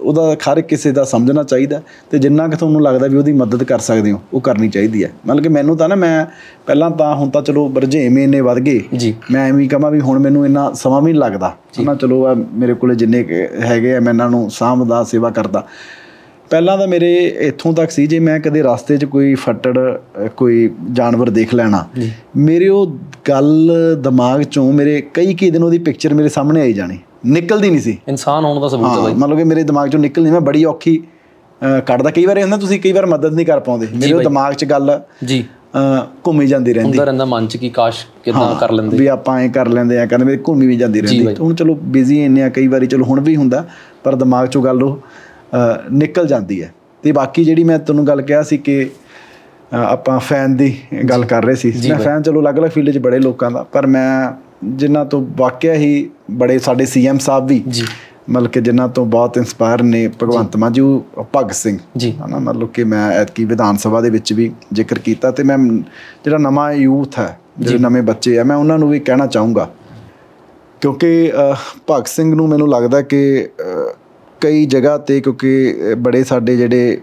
[0.00, 1.80] ਉਹਦਾ ਹਰ ਕਿਸੇ ਦਾ ਸਮਝਣਾ ਚਾਹੀਦਾ
[2.10, 5.10] ਤੇ ਜਿੰਨਾ ਕਿ ਤੁਹਾਨੂੰ ਲੱਗਦਾ ਵੀ ਉਹਦੀ ਮਦਦ ਕਰ ਸਕਦੇ ਹੋ ਉਹ ਕਰਨੀ ਚਾਹੀਦੀ ਹੈ।
[5.26, 6.26] ਮਤਲਬ ਕਿ ਮੈਨੂੰ ਤਾਂ ਨਾ ਮੈਂ
[6.66, 10.44] ਪਹਿਲਾਂ ਤਾਂ ਹੁਣ ਤਾਂ ਚਲੋ ਰੁਝੇਵੇਂ ਇੰਨੇ ਵੱਧ ਗਏ। ਮੈਂ ਐਵੇਂ ਕਹਾਂ ਵੀ ਹੁਣ ਮੈਨੂੰ
[10.46, 13.24] ਇੰਨਾ ਸਮਾਂ ਵੀ ਨਹੀਂ ਲੱਗਦਾ। ਹਨਾ ਚਲੋ ਆ ਮੇਰੇ ਕੋਲੇ ਜਿੰਨੇ
[13.60, 15.66] ਹੈਗੇ ਆ ਮੈਂ ਇਹਨਾਂ ਨੂੰ ਸਾਂਭਦਾ ਸੇਵਾ ਕਰਦਾ।
[16.50, 19.78] ਪਹਿਲਾਂ ਤਾਂ ਮੇਰੇ ਇੱਥੋਂ ਤੱਕ ਸੀ ਜੇ ਮੈਂ ਕਦੇ ਰਸਤੇ 'ਚ ਕੋਈ ਫੱਟੜ
[20.36, 21.84] ਕੋਈ ਜਾਨਵਰ ਦੇਖ ਲੈਣਾ
[22.36, 22.96] ਮੇਰੇ ਉਹ
[23.28, 27.80] ਗੱਲ ਦਿਮਾਗ 'ਚੋਂ ਮੇਰੇ ਕਈ ਕਈ ਦਿਨ ਉਹਦੀ ਪਿਕਚਰ ਮੇਰੇ ਸਾਹਮਣੇ ਆਈ ਜਾਣੀ। ਨਿਕਲਦੀ ਨਹੀਂ
[27.80, 30.64] ਸੀ। ਇਨਸਾਨ ਹੋਣ ਦਾ ਸਬੂਤ ਹੈ ਬਾਈ। ਮਤਲਬ ਕਿ ਮੇਰੇ ਦਿਮਾਗ ਚੋਂ ਨਿਕਲਦੀ ਮੈਂ ਬੜੀ
[30.64, 30.96] ਔਖੀ
[31.86, 34.64] ਕੱਢਦਾ। ਕਈ ਵਾਰ ਇਹ ਹੁੰਦਾ ਤੁਸੀਂ ਕਈ ਵਾਰ ਮਦਦ ਨਹੀਂ ਕਰ ਪਾਉਂਦੇ। ਮੇਰੇ ਦਿਮਾਗ 'ਚ
[34.64, 35.44] ਗੱਲ ਜੀ।
[36.26, 39.48] ਘੁੰਮੀ ਜਾਂਦੀ ਰਹਿੰਦੀ। ਹੁੰਦਾ ਰਹਿੰਦਾ ਮਨ ਚ ਕੀ ਕਾਸ਼ ਕਿਦਾਂ ਕਰ ਲੈਂਦੇ। ਵੀ ਆਪਾਂ ਐ
[39.48, 42.66] ਕਰ ਲੈਂਦੇ ਆ ਕਹਿੰਦੇ ਮੇਰੀ ਘੁੰਮੀ ਵੀ ਜਾਂਦੀ ਰਹਿੰਦੀ। ਹੁਣ ਚਲੋ ਬਿਜ਼ੀ ਇੰਨੇ ਆ ਕਈ
[42.66, 43.64] ਵਾਰੀ ਚਲੋ ਹੁਣ ਵੀ ਹੁੰਦਾ
[44.04, 45.00] ਪਰ ਦਿਮਾਗ ਚੋਂ ਗੱਲ ਉਹ
[45.92, 46.72] ਨਿਕਲ ਜਾਂਦੀ ਹੈ।
[47.04, 48.88] ਤੇ ਬਾਕੀ ਜਿਹੜੀ ਮੈਂ ਤੁਹਾਨੂੰ ਗੱਲ ਕਿਹਾ ਸੀ ਕਿ
[49.74, 50.74] ਆਪਾਂ ਫੈਨ ਦੀ
[51.10, 54.30] ਗੱਲ ਕਰ ਰਹੇ ਸੀ। ਮੈਂ ਫੈਨ ਚਲੋ ਅਲੱਗ-ਅਲੱਗ ਫੀਲਡ 'ਚ ਬੜੇ ਲੋਕਾਂ ਦਾ ਪਰ ਮੈਂ
[54.62, 57.84] ਜਿਨ੍ਹਾਂ ਤੋਂ ਵਾਕਿਆ ਹੀ ਬੜੇ ਸਾਡੇ ਸੀਐਮ ਸਾਹਿਬ ਵੀ ਜੀ।
[58.30, 60.82] ਮਤਲਬ ਕਿ ਜਿਨ੍ਹਾਂ ਤੋਂ ਬਹੁਤ ਇਨਸਪਾਇਰ ਨੇ ਭਗਵੰਤ ਮਾਨ ਜੀ
[61.36, 65.30] ਭਗਤ ਸਿੰਘ। ਜੀ। ਹਨਾ ਮਤਲਬ ਕਿ ਮੈਂ ਐਤਕੀ ਵਿਧਾਨ ਸਭਾ ਦੇ ਵਿੱਚ ਵੀ ਜ਼ਿਕਰ ਕੀਤਾ
[65.30, 65.58] ਤੇ ਮੈਂ
[66.24, 69.68] ਜਿਹੜਾ ਨਵਾਂ ਯੂਥ ਹੈ ਜਿਹੜੇ ਨਵੇਂ ਬੱਚੇ ਆ ਮੈਂ ਉਹਨਾਂ ਨੂੰ ਵੀ ਕਹਿਣਾ ਚਾਹੂੰਗਾ।
[70.80, 71.32] ਕਿਉਂਕਿ
[71.90, 73.48] ਭਗਤ ਸਿੰਘ ਨੂੰ ਮੈਨੂੰ ਲੱਗਦਾ ਕਿ
[74.40, 76.98] ਕਈ ਜਗ੍ਹਾ ਤੇ ਕਿਉਂਕਿ ਬੜੇ ਸਾਡੇ ਜਿਹੜੇ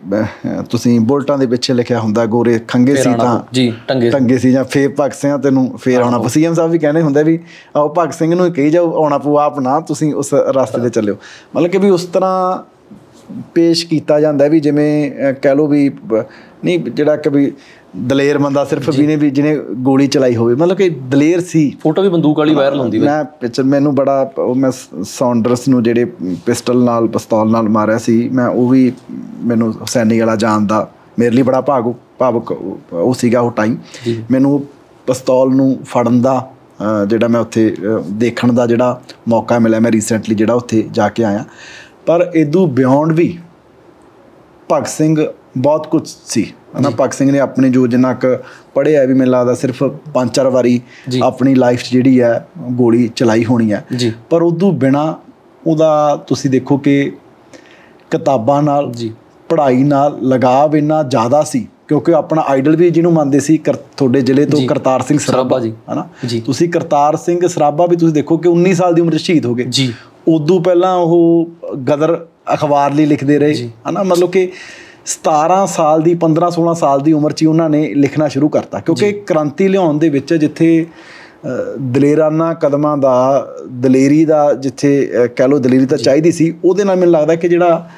[0.70, 4.64] ਤੁਸੀਂ ਬੁਲਟਾਂ ਦੇ ਪਿੱਛੇ ਲਿਖਿਆ ਹੁੰਦਾ ਗੋਰੇ ਖੰਗੇ ਸੀ ਤਾਂ ਜੀ ਟੰਗੇ ਟੰਗੇ ਸੀ ਜਾਂ
[4.64, 7.40] ਫੇਰ ਭਗਤ ਸਿੰਘ ਤੈਨੂੰ ਫੇਰ ਆਉਣਾ ਪਊ ਸੀਐਮ ਸਾਹਿਬ ਵੀ ਕਹਿੰਦੇ ਹੁੰਦੇ ਵੀ
[7.76, 11.16] ਆਓ ਭਗਤ ਸਿੰਘ ਨੂੰ ਕਹੀ ਜਾਓ ਆਉਣਾ ਪਊ ਆਪ ਨਾ ਤੁਸੀਂ ਉਸ ਰਸਤੇ ਤੇ ਚੱਲਿਓ।
[11.56, 12.64] ਮਤਲਬ ਕਿ ਵੀ ਉਸ ਤਰ੍ਹਾਂ
[13.54, 15.90] ਪੇਸ਼ ਕੀਤਾ ਜਾਂਦਾ ਵੀ ਜਿਵੇਂ ਕਹਿ ਲਓ ਵੀ
[16.66, 17.52] ਨਹੀਂ ਜਿਹੜਾ ਕਿ ਵੀ
[17.98, 22.02] ਦਲੇਰ ਬੰਦਾ ਸਿਰਫ ਵੀ ਨੇ ਵੀ ਜਿਹਨੇ ਗੋਲੀ ਚਲਾਈ ਹੋਵੇ ਮਤਲਬ ਕਿ ਦਲੇਰ ਸੀ। ਫੋਟੋ
[22.02, 24.72] ਵੀ ਬੰਦੂਕ ਵਾਲੀ ਵਾਇਰਲ ਹੁੰਦੀ ਬਾਈ। ਮੈਂ ਪਿਕਚਰ ਮੈਨੂੰ ਬੜਾ ਉਹ ਮੈਂ
[25.04, 26.06] ਸੌਂਡਰਸ ਨੂੰ ਜਿਹੜੇ
[26.46, 28.92] ਪਿਸਟਲ ਨਾਲ ਪਿਸਤੌਲ ਨਾਲ ਮਾਰਿਆ ਸੀ ਮੈਂ ਉਹ ਵੀ
[29.46, 30.90] ਮੈਨੂੰ ਹੁਸੈਨੀ ਵਾਲਾ ਜਾਣ ਦਾ
[31.20, 33.78] ਮੇਰੇ ਲਈ ਬੜਾ ਭਾਗ ਭਾਵਕ ਉਹ ਸੀਗਾ ਉਹ ਟਾਈਮ
[34.32, 34.64] ਮੈਨੂੰ
[35.08, 36.52] ਪਿਸਤੌਲ ਨੂੰ ਫੜਨ ਦਾ
[37.08, 37.76] ਜਿਹੜਾ ਮੈਂ ਉੱਥੇ
[38.12, 41.44] ਦੇਖਣ ਦਾ ਜਿਹੜਾ ਮੌਕਾ ਮਿਲਿਆ ਮੈਂ ਰੀਸੈਂਟਲੀ ਜਿਹੜਾ ਉੱਥੇ ਜਾ ਕੇ ਆਇਆ।
[42.06, 43.38] ਪਰ ਇਦੋਂ ਬਿਯੋਂਡ ਵੀ
[44.72, 45.26] ਭਗਤ ਸਿੰਘ
[45.58, 48.28] ਬਹੁਤ ਕੁਝ ਸੀ ਹਨਾ ਭਗਤ ਸਿੰਘ ਨੇ ਆਪਣੀ ਜੋ ਜਿੰਨਾ ਕੁ
[48.74, 50.82] ਪੜ੍ਹਿਆ ਵੀ ਮੈਨੂੰ ਲੱਗਦਾ ਸਿਰਫ ਪੰਜ ਚਾਰ ਵਾਰੀ।
[51.24, 53.86] ਆਪਣੀ ਲਾਈਫ 'ਚ ਜਿਹੜੀ ਹੈ ਗੋਲੀ ਚਲਾਈ ਹੋਣੀ ਹੈ
[54.30, 55.18] ਪਰ ਉਦੋਂ ਬਿਨਾ
[55.68, 57.12] ਉਹਦਾ ਤੁਸੀਂ ਦੇਖੋ ਕਿ
[58.12, 59.14] ਕਿਤਾਬਾਂ ਨਾਲ ਜੀ
[59.50, 63.58] ਪੜ੍ਹਾਈ ਨਾਲ ਲਗਾਵ ਇੰਨਾ ਜ਼ਿਆਦਾ ਸੀ ਕਿਉਂਕਿ ਆਪਣਾ ਆਈਡਲ ਵੀ ਜਿਹਨੂੰ ਮੰਨਦੇ ਸੀ
[63.98, 66.08] ਤੁਹਾਡੇ ਜ਼ਿਲ੍ਹੇ ਤੋਂ। ਕਰਤਾਰ ਸਿੰਘ ਸਰਾਭਾ ਜੀ। ਹਨਾ।
[66.40, 69.56] ਤੁਸੀਂ ਕਰਤਾਰ ਸਿੰਘ ਸਰਾਭਾ ਵੀ ਤੁਸੀਂ ਦੇਖੋ ਕਿ 19 ਸਾਲ ਦੀ ਉਮਰ 'ਚ ਸ਼ਹੀਦ ਹੋ
[69.56, 69.94] ਗਏ ਜੀ
[70.28, 73.54] ਉਦੋਂ ਪਹਿਲਾਂ ਉਹ ਗਦਰ ਅਖਬਾਰ ਲਈ ਲਿਖਦੇ ਰਹੇ।
[73.90, 74.52] ਹਨਾ ਮਤਲਬ ਕਿ
[75.06, 78.80] 17 ਸਾਲ ਦੀ 15 16 ਸਾਲ ਦੀ ਉਮਰ 'ਚ ਹੀ ਉਹਨਾਂ ਨੇ ਲਿਖਣਾ ਸ਼ੁਰੂ ਕਰਤਾ।
[78.80, 80.86] ਕਿਉਂਕਿ ਕ੍ਰਾਂਤੀ ਲਿਆਉਣ ਦੇ ਵਿੱਚ ਜਿੱਥੇ
[81.80, 83.16] ਦਲੇਰਾਨਾ ਕਦਮਾਂ ਦਾ
[83.82, 84.92] ਦਲੇਰੀ ਦਾ ਜਿੱਥੇ
[85.36, 87.90] ਕਹਿ ਲਓ ਦਲੇਰੀ ਤਾਂ ਚਾਹੀਦੀ ਸੀ ਉਹਦੇ ਨਾਲ ਮੈਨੂੰ ਲੱਗਦਾ ਕਿ ਜਿਹੜਾ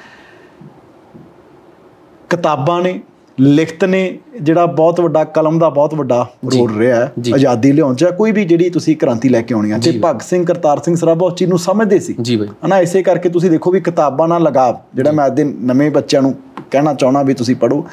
[2.29, 3.01] ਕਿਤਾਬਾਂ ਨੇ
[3.39, 8.05] ਲਿਖਤ ਨੇ ਜਿਹੜਾ ਬਹੁਤ ਵੱਡਾ ਕਲਮ ਦਾ ਬਹੁਤ ਵੱਡਾ ਰੋਲ ਰਿਹਾ ਹੈ। ਆਜ਼ਾਦੀ ਲਿਆਉਣ 'ਚ
[8.05, 10.95] ਕੋਈ ਵੀ ਜਿਹੜੀ ਤੁਸੀਂ ਕ੍ਰਾਂਤੀ ਲੈ ਕੇ ਆਉਣੀ ਆ ਤੇ ਜੀ। ਭਗਤ ਸਿੰਘ ਕਰਤਾਰ ਸਿੰਘ
[10.95, 14.27] ਸਰਾਭਾ ਉਸ ਚੀਜ਼ ਨੂੰ ਸਮਝਦੇ ਸੀ। ਜੀ ਬਾਈ। ਹਨਾ ਇਸੇ ਕਰਕੇ ਤੁਸੀਂ ਦੇਖੋ ਵੀ ਕਿਤਾਬਾਂ
[14.27, 16.35] ਨਾਲ ਲਗਾਵ ਜਿਹੜਾ ਮੈਂ ਅੱਜ ਦੇ ਨਵੇਂ ਬੱਚਿਆਂ ਨੂੰ
[16.71, 17.85] ਕਹਿਣਾ ਚਾਹਣਾ ਵੀ ਤੁਸੀਂ ਪੜੋ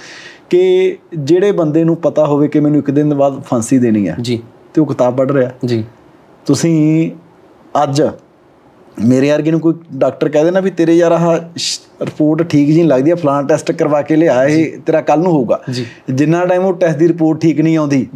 [0.51, 4.43] ਕਿ ਜਿਹੜੇ ਬੰਦੇ ਨੂੰ ਪਤਾ ਹੋਵੇ ਕਿ ਮੈਨੂੰ ਇੱਕ ਦਿਨ ਬਾਅਦ ਫਾਂਸੀ ਦੇਣੀ ਹੈ ਜੀ।
[4.75, 5.85] ਤੇ ਉਹ ਕਿਤਾਬ ਪੜ੍ਹ ਰਿਹਾ ਜੀ।
[6.47, 7.11] ਤੁਸੀਂ
[7.83, 8.03] ਅੱਜ
[9.05, 11.39] ਮੇਰੇ ਵਰਗੇ ਨੂੰ ਕੋਈ ਡਾਕਟਰ ਕਹਿ ਦੇ ਨਾ ਵੀ ਤੇਰੇ ਯਾਰ ਆਹ
[12.01, 15.32] ਰਿਪੋਰਟ ਠੀਕ ਜੀ ਨਹੀਂ ਲੱਗਦੀ ਆ ਫਲਾਣਾ ਟੈਸਟ ਕਰਵਾ ਕੇ ਲਿਆ ਇਹ ਤੇਰਾ ਕੱਲ ਨੂੰ
[15.32, 15.60] ਹੋਊਗਾ।
[16.10, 18.06] ਜਿੰਨਾ ਟਾਈਮ ਉਹ ਟੈਸਟ ਦੀ ਰਿਪੋਰਟ ਠੀਕ ਨਹੀਂ ਆਉਂਦੀ।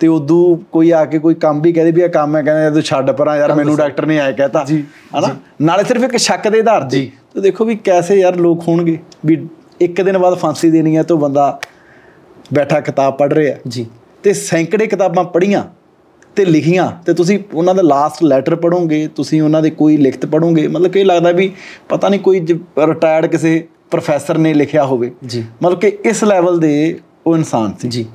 [0.00, 2.82] ਤੇ ਉਦੋਂ ਕੋਈ ਆ ਕੇ ਕੋਈ ਕੰਮ ਵੀ ਕਹਦੇ ਵੀ ਆ ਕੰਮ ਹੈ ਕਹਿੰਦੇ ਤੂੰ
[2.82, 4.64] ਛੱਡ ਪਰਾਂ ਯਾਰ ਮੈਨੂੰ ਡਾਕਟਰ ਨੇ ਆਇਆ ਕਹਿਤਾ।
[5.18, 5.34] ਹਨਾ?
[5.60, 9.46] ਨਾਲੇ ਸਿਰਫ ਇੱਕ ਸ਼ੱਕ ਦੇ ਆਧਾਰ ਤੇ। ਤੇ ਦੇਖੋ ਵੀ ਕੈਸੇ ਯਾਰ ਲੋਕ ਹੋਣਗੇ ਵੀ
[9.80, 11.58] ਇੱਕ ਦਿਨ ਬਾਅਦ ਫਾਂਸੀ ਦੇਣੀ ਹੈ ਤਾਂ ਬੰਦਾ
[12.54, 13.86] ਬੈਠਾ ਕਿਤਾਬ ਪੜ੍ਹ ਰਿਹਾ। ਜੀ।
[14.22, 15.64] ਤੇ ਸੈਂਕੜੇ ਕਿਤਾਬਾਂ ਪੜ੍ਹੀਆਂ
[16.36, 20.68] ਤੇ ਲਿਖੀਆਂ ਤੇ ਤੁਸੀਂ ਉਹਨਾਂ ਦਾ ਲਾਸਟ ਲੈਟਰ ਪੜੋਗੇ ਤੁਸੀਂ ਉਹਨਾਂ ਦੇ ਕੋਈ ਲਿਖਤ ਪੜੋਗੇ
[20.68, 21.52] ਮਤਲਬ ਕਿ ਲੱਗਦਾ ਵੀ
[21.88, 22.46] ਪਤਾ ਨਹੀਂ ਕੋਈ
[22.78, 27.88] ਰਿਟਾਇਰਡ ਕਿਸੇ ਪ੍ਰੋਫੈਸਰ ਨੇ ਲਿਖਿਆ ਹੋਵੇ। ਜੀ। ਮਤਲਬ ਕਿ ਇਸ ਲੈਵਲ ਦੇ ਉਹ ਇਨਸਾਨ ਸੀ।
[27.88, 28.06] ਜੀ।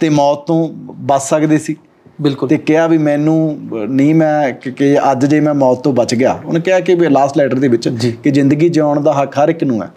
[0.00, 1.76] ਤੇ ਮੌਤ ਤੋਂ ਬਚ ਸਕਦੇ ਸੀ।
[2.22, 3.58] ਬਿਲਕੁਲ। ਤੇ ਕਿਹਾ ਵੀ ਮੈਨੂੰ
[3.88, 7.58] ਨਹੀਂ ਮੈਂ ਕਿ- ਅੱਜ ਜੇ ਮੈਂ ਮੌਤ ਤੋਂ ਬਚ ਗਿਆ। ਉਹਨੇ ਕਿਹਾ ਕਿ ਲਾਸਟ ਲੈਟਰ
[7.58, 7.88] ਦੇ ਵਿੱਚ।
[8.22, 9.88] ਕਿ ਜ਼ਿੰਦਗੀ ਜਿਉਣ ਦਾ ਹੱਕ ਹਰ ਇੱਕ ਨੂੰ ਹੈ।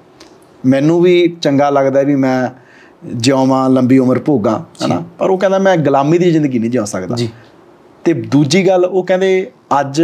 [0.65, 2.64] ਮੈਨੂੰ ਵੀ ਚੰਗਾ ਲੱਗਦਾ ਵੀ ਮੈਂ
[3.13, 5.03] ਜਿਉਵਾਂ ਲੰਬੀ ਉਮਰ ਭੋਗਾਂ ਹਨਾ?
[5.19, 7.29] ਪਰ ਉਹ ਕਹਿੰਦਾ ਮੈਂ ਗੁਲਾਮੀ ਦੀ ਜ਼ਿੰਦਗੀ ਨਹੀਂ ਜਿਉ ਸਕਦਾ। ਜੀ।
[8.03, 10.03] ਤੇ ਦੂਜੀ ਗੱਲ ਉਹ ਕਹਿੰਦੇ ਅੱਜ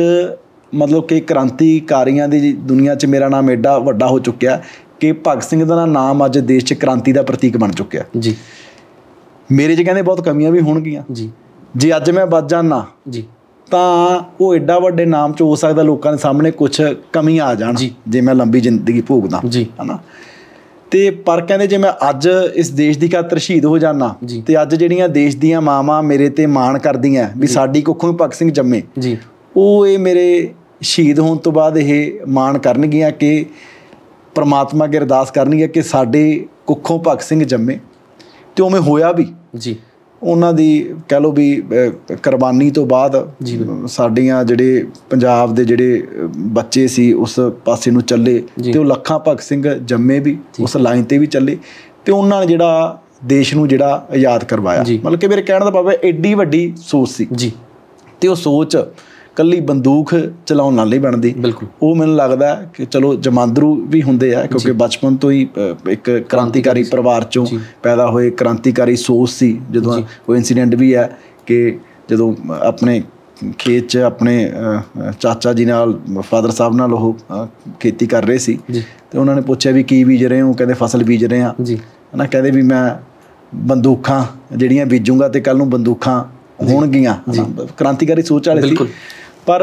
[0.75, 4.61] ਮਤਲਬ ਕਿ ਕ੍ਰਾਂਤੀਕਾਰੀਆਂ ਦੀ ਦੁਨੀਆ 'ਚ ਮੇਰਾ ਨਾਮ ਐਡਾ ਵੱਡਾ ਹੋ ਚੁੱਕਿਆ
[4.99, 8.35] ਕਿ ਭਗਤ ਸਿੰਘ ਦਾ ਨਾਮ ਅੱਜ ਦੇਸ਼ 'ਚ ਕ੍ਰਾਂਤੀ ਦਾ ਪ੍ਰਤੀਕ ਬਣ ਚੁੱਕਿਆ। ਜੀ।
[9.51, 11.31] ਮੇਰੇ 'ਚ ਕਹਿੰਦੇ ਬਹੁਤ ਕਮੀਆਂ ਵੀ ਹੋਣਗੀਆਂ। ਜੀ।
[11.75, 13.23] ਜੇ ਅੱਜ ਮੈਂ ਬਚ ਜਾਣਾ ਜੀ।
[13.71, 16.81] ਤਾਂ ਉਹ ਐਡਾ ਵੱਡੇ ਨਾਮ 'ਚ ਹੋ ਸਕਦਾ ਲੋਕਾਂ ਦੇ ਸਾਹਮਣੇ ਕੁਝ
[17.13, 19.41] ਕਮੀਆਂ ਆ ਜਾਣ ਜੀ। ਮੈਂ ਲੰਬੀ ਜ਼ਿੰਦਗੀ ਭੋਗਦਾ
[19.81, 19.99] ਹਨਾ?
[20.91, 24.13] ਤੇ ਪਰ ਕਹਿੰਦੇ ਜੇ ਮੈਂ ਅੱਜ ਇਸ ਦੇਸ਼ ਦੀ ਖਾਤਰ ਸ਼ਹੀਦ ਹੋ ਜਾਣਾ।
[24.47, 28.51] ਤੇ ਅੱਜ ਜਿਹੜੀਆਂ ਦੇਸ਼ ਦੀਆਂ ਮਾਵਾਂ ਮੇਰੇ ਤੇ ਮਾਣ ਕਰਦੀਆਂ ਵੀ ਸਾਡੀ ਕੁੱਖੋਂ ਭਗਤ ਸਿੰਘ
[28.51, 29.17] ਜੰਮੇ ਜੀ।
[29.57, 30.49] ਉਹ ਇਹ ਮੇਰੇ
[30.81, 33.45] ਸ਼ਹੀਦ ਹੋਣ ਤੋਂ ਬਾਅਦ ਇਹ ਮਾਣ ਕਰਨਗੀਆਂ ਕਿ
[34.35, 37.79] ਪ੍ਰਮਾਤਮਾ ਅੱਗੇ ਅਰਦਾਸ ਕਰਨਗੀਆਂ ਕਿ ਸਾਡੇ ਕੁੱਖੋਂ ਭਗਤ ਸਿੰਘ ਜੰਮੇ
[38.55, 39.75] ਤੇ ਉਵੇਂ ਹੋਇਆ ਵੀ। ਜੀ।
[40.23, 40.67] ਉਹਨਾਂ ਦੀ
[41.09, 41.61] ਕਹਿ ਲਓ ਵੀ
[42.23, 43.15] ਕੁਰਬਾਨੀ ਤੋਂ ਬਾਅਦ
[43.87, 46.03] ਸਾਡੀਆਂ ਜਿਹੜੇ ਪੰਜਾਬ ਦੇ ਜਿਹੜੇ
[46.53, 51.03] ਬੱਚੇ ਸੀ ਉਸ ਪਾਸੇ ਨੂੰ ਚੱਲੇ। ਤੇ ਉਹ ਲੱਖਾਂ ਭਗਤ ਸਿੰਘ ਜੰਮੇ ਵੀ ਉਸ ਲਾਈਨ
[51.03, 51.57] ਤੇ ਵੀ ਚੱਲੇ
[52.05, 55.89] ਤੇ ਉਹਨਾਂ ਨੇ ਜਿਹੜਾ ਦੇਸ਼ ਨੂੰ ਜਿਹੜਾ ਆਜ਼ਾਦ ਕਰਵਾਇਆ। ਮਤਲਬ ਕਿ ਮੇਰੇ ਕਹਿਣ ਦਾ ਭਾਵ
[55.89, 57.51] ਹੈ ਐਡੀ ਵੱਡੀ ਸੋਚ ਸੀ। ਜੀ।
[58.21, 58.77] ਤੇ ਉਹ ਸੋਚ
[59.35, 61.33] ਕੱਲੀ ਬੰਦੂਕ ਚਲਾਉਣ ਨਾਲ ਨਹੀਂ ਬਣਦੀ।
[61.81, 65.47] ਉਹ ਮੈਨੂੰ ਲੱਗਦਾ ਕਿ ਚਲੋ ਜਮਾਂਦਰੂ ਵੀ ਹੁੰਦੇ ਆ ਕਿਉਂਕਿ ਬਚਪਨ ਤੋਂ ਹੀ
[65.89, 67.45] ਇੱਕ ਕ੍ਰਾਂਤੀਕਾਰੀ ਪਰਿਵਾਰ ਚੋਂ।
[67.83, 71.09] ਪੈਦਾ ਹੋਏ ਕ੍ਰਾਂਤੀਕਾਰੀ ਸੋਚ ਸੀ ਜਦੋਂ ਕੋਈ ਇਨਸੀਡੈਂਟ ਵੀ ਹੈ
[71.45, 71.77] ਕਿ
[72.09, 73.01] ਜਦੋਂ ਆਪਣੇ
[73.59, 74.51] ਖੇਤ 'ਚ ਆਪਣੇ
[75.19, 77.17] ਚਾਚਾ ਜੀ ਨਾਲ ਫਾਦਰ ਸਾਹਿਬ ਨਾਲ ਉਹ
[77.79, 80.53] ਖੇਤੀ ਕਰ ਰਹੇ ਸੀ। ਤੇ ਉਹਨਾਂ ਨੇ ਪੁੱਛਿਆ ਵੀ ਕੀ ਬੀਜ ਰਹੇ ਹੋ?
[80.53, 81.79] ਕਹਿੰਦੇ ਫਸਲ ਬੀਜ ਰਹੇ ਆ ਜੀ।
[82.15, 82.89] ਹਨਾ ਕਹਿੰਦੇ ਵੀ ਮੈਂ
[83.53, 84.23] ਬੰਦੂਕਾਂ
[84.57, 86.23] ਜਿਹੜੀਆਂ ਬੀਜੂੰਗਾ ਤੇ ਕੱਲ ਨੂੰ ਬੰਦੂਕਾਂ
[86.63, 87.15] ਹੋਣਗੀਆਂ।
[87.77, 88.75] ਕ੍ਰਾਂਤੀਕਾਰੀ ਸੋਚ ਵਾਲੇ ਸੀ।
[89.45, 89.61] ਪਰ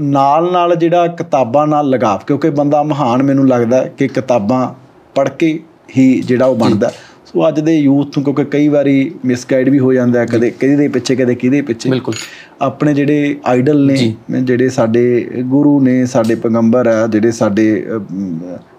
[0.00, 4.74] ਨਾਲ ਨਾਲ ਜਿਹੜਾ ਕਿਤਾਬਾਂ ਨਾਲ ਲਗਾਵ ਕਿਉਂਕਿ ਬੰਦਾ ਮਹਾਨ ਮੈਨੂੰ ਲੱਗਦਾ ਕਿ ਕਿਤਾਬਾਂ
[5.14, 5.60] ਪੜ੍ਹ ਕੇ
[5.98, 6.90] ਹੀ ਜਿਹੜਾ ਉਹ ਬਣਦਾ
[7.26, 10.76] ਸੋ ਅੱਜ ਦੇ ਯੂਥ ਨੂੰ ਕਿਉਂਕਿ ਕਈ ਵਾਰੀ ਮਿਸਗਾਈਡ ਵੀ ਹੋ ਜਾਂਦਾ ਹੈ ਕਦੇ ਕਿਹਦੇ
[10.76, 12.14] ਦੇ ਪਿੱਛੇ ਕਦੇ ਕਿਹਦੇ ਪਿੱਛੇ। ਬਿਲਕੁਲ।
[12.62, 17.86] ਆਪਣੇ ਜਿਹੜੇ ਆਈਡਲ ਨੇ ਜਿਹੜੇ ਸਾਡੇ ਗੁਰੂ ਨੇ ਸਾਡੇ ਪੈਗੰਬਰ ਆ ਜਿਹੜੇ ਸਾਡੇ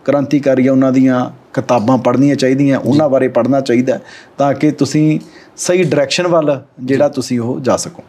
[0.06, 4.00] ਕ੍ਰਾਂਤੀਕਾਰੀ ਆ ਉਹਨਾਂ ਦੀਆਂ ਕਿਤਾਬਾਂ ਪੜ੍ਹਨੀਆਂ ਚਾਹੀਦੀਆਂ ਉਹਨਾਂ ਬਾਰੇ ਪੜ੍ਹਨਾ ਚਾਹੀਦਾ
[4.38, 5.20] ਤਾਂ ਕਿ ਤੁਸੀਂ
[5.58, 8.04] ਸਹੀ ਡਾਇਰੈਕਸ਼ਨ ਵੱਲ ਜਿਹੜਾ ਤੁਸੀਂ ਉਹ ਜਾ ਸਕੋ।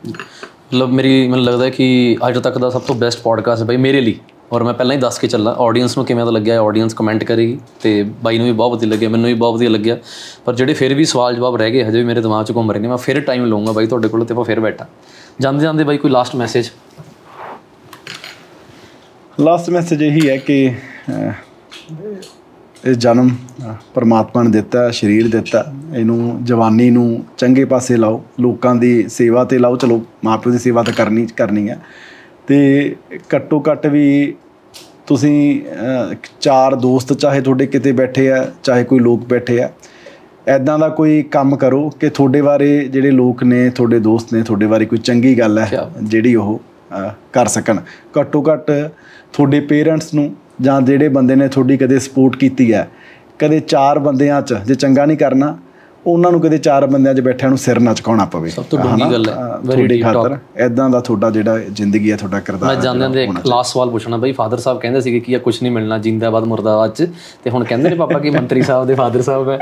[0.67, 4.01] ਮਤਲਬ ਮੇਰੀ, ਮੈਨੂੰ ਲੱਗਦਾ ਕਿ ਅੱਜ ਤੱਕ ਦਾ ਸਭ ਤੋਂ ਬੈਸਟ ਪੋਡਕਾਸਟ ਹੈ ਬਾਈ ਮੇਰੇ
[4.01, 4.15] ਲਈ।
[4.53, 7.59] ਔਰ ਮੈਂ ਪਹਿਲਾਂ ਹੀ ਦੱਸ ਕੇ ਚੱਲਾਂ ਆਡੀਅנס ਨੂੰ ਕਿਵੇਂ ਦਾ ਲੱਗਿਆ ਆਡੀਅנס ਕਮੈਂਟ ਕਰੇਗੀ।
[7.83, 9.97] ਤੇ ਬਾਈ ਨੂੰ ਵੀ ਬਹੁਤ ਵਧੀਆ ਲੱਗਿਆ, ਮੈਨੂੰ ਵੀ ਬਹੁਤ ਵਧੀਆ ਲੱਗਿਆ।
[10.45, 12.81] ਪਰ ਜਿਹੜੇ ਫਿਰ ਵੀ ਸਵਾਲ ਜਵਾਬ ਰਹਿ ਗਏ, ਹਜੇ ਵੀ ਮੇਰੇ ਦਿਮਾਗ 'ਚ ਘੁੰਮ ਰਹੇ
[12.81, 14.87] ਨੇ, ਮੈਂ ਫਿਰ ਟਾਈਮ ਲਵਾਂਗਾ ਬਾਈ ਤੁਹਾਡੇ ਕੋਲ ਤੇ ਆਪਾਂ ਫਿਰ ਬੈਠਾਂ।
[15.41, 16.71] ਜਾਂਦੇ ਜਾਂਦੇ ਬਾਈ ਕੋਈ ਲਾਸਟ ਮੈਸੇਜ
[19.41, 20.73] ਲਾਸਟ ਮੈਸੇਜ ਇਹੀ ਹੈ ਕਿ
[22.85, 23.31] ਇਹ ਜਨਮ
[23.94, 29.59] ਪਰਮਾਤਮਾ ਨੇ ਦਿੱਤਾ ਸਰੀਰ ਦਿੱਤਾ। ਇਹਨੂੰ ਜਵਾਨੀ ਨੂੰ ਚੰਗੇ ਪਾਸੇ ਲਾਓ ਲੋਕਾਂ ਦੀ ਸੇਵਾ ਤੇ
[29.59, 31.78] ਲਾਓ ਚਲੋ ਮਾਪਿਓ ਦੀ ਸੇਵਾ ਤਾਂ ਕਰਨੀ ਕਰਨੀ ਹੈ
[32.47, 32.94] ਤੇ
[33.35, 34.35] ਘੱਟੋ ਘੱਟ ਵੀ
[35.07, 35.61] ਤੁਸੀਂ
[36.40, 39.69] ਚਾਰ ਦੋਸਤ ਚਾਹੇ ਤੁਹਾਡੇ ਕਿਤੇ ਬੈਠੇ ਆ ਚਾਹੇ ਕੋਈ ਲੋਕ ਬੈਠੇ ਆ
[40.48, 44.66] ਐਦਾਂ ਦਾ ਕੋਈ ਕੰਮ ਕਰੋ ਕਿ ਤੁਹਾਡੇ ਬਾਰੇ ਜਿਹੜੇ ਲੋਕ ਨੇ ਤੁਹਾਡੇ ਦੋਸਤ ਨੇ ਤੁਹਾਡੇ
[44.66, 46.61] ਬਾਰੇ ਕੋਈ ਚੰਗੀ ਗੱਲ ਹੈ ਜਿਹੜੀ ਉਹ
[47.32, 47.78] ਕਰ ਸਕਣ।
[48.20, 48.70] ਘੱਟੋ ਘੱਟ
[49.32, 52.89] ਤੁਹਾਡੇ ਪੇਰੈਂਟਸ ਨੂੰ ਜਾਂ ਜਿਹੜੇ ਬੰਦੇ ਨੇ ਤੁਹਾਡੀ ਕਦੇ ਸਪੋਰਟ ਕੀਤੀ ਹੈ
[53.39, 55.57] ਕਦੇ ਚਾਰ ਬੰਦਿਆਂ 'ਚ ਜੇ ਚੰਗਾ ਨਹੀਂ ਕਰਨਾ
[56.07, 59.11] ਉਹਨਾਂ ਨੂੰ ਕਦੇ ਚਾਰ ਬੰਦਿਆਂ 'ਚ ਬੈਠਿਆਂ ਨੂੰ ਸਿਰ ਨਾ ਝੁਕਾਉਣਾ ਪਵੇ। ਸਭ ਤੋਂ ਡੂੰਘੀ
[59.12, 59.35] ਗੱਲ ਹੈ
[59.65, 63.47] ਵੈਰੀ ਡੀਪ ਖਾਤਰ। ਐਦਾਂ ਦਾ ਤੁਹਾਡਾ ਜਿਹੜਾ ਜ਼ਿੰਦਗੀ ਹੈ ਤੁਹਾਡਾ ਕਿਰਦਾਰ ਮੈਂ ਜਾਣਦੇ ਦੇ ਇੱਕ
[63.47, 66.91] ਲਾਸਟ ਸਵਾਲ ਪੁੱਛਣਾ ਬਈ ਫਾਦਰ ਸਾਹਿਬ ਕਹਿੰਦੇ ਸੀਗੇ ਕਿ ਇਹ ਕੁਝ ਨਹੀਂ ਮਿਲਣਾ ਜਿੰਦਾਬਾਦ ਮੁਰਦਾਬਾਦ
[66.91, 67.09] ਚ।
[67.45, 69.59] ਤੇ ਹੁਣ ਕਹਿੰਦੇ ਨੇ ਪਾਪਾ ਕਿ ਮੰਤਰੀ ਸਾਹਿਬ ਦੇ ਫਾਦਰ ਸਾਹਿਬ ਹੈ।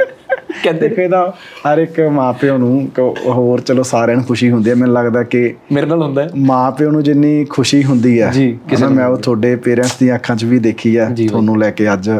[0.62, 1.22] ਕਹਿੰਦੇ ਇਹਦਾ
[1.66, 2.88] ਹਰ ਇੱਕ ਮਾਪਿਓ ਨੂੰ
[3.26, 6.90] ਹੋਰ ਚਲੋ ਸਾਰਿਆਂ ਨੂੰ ਖੁਸ਼ੀ ਹੁੰਦੀ ਹੈ। ਮੈਨੂੰ ਲੱਗਦਾ ਕਿ ਮੇਰੇ ਨਾਲ ਹੁੰਦਾ ਹੈ। ਮਾਪਿਓ
[6.90, 10.58] ਨੂੰ ਜਿੰਨੀ ਖੁਸ਼ੀ ਹੁੰਦੀ ਹੈ ਜੀ, ਕਿਸੇ ਮੈਂ ਉਹ ਤੁਹਾਡੇ ਪੇਰੈਂਟਸ ਦੀਆਂ ਅੱਖਾਂ 'ਚ ਵੀ
[10.58, 12.10] ਦੇਖੀ ਹੈ ਤੁਹਾਨੂੰ ਲੈ ਕੇ ਅੱਜ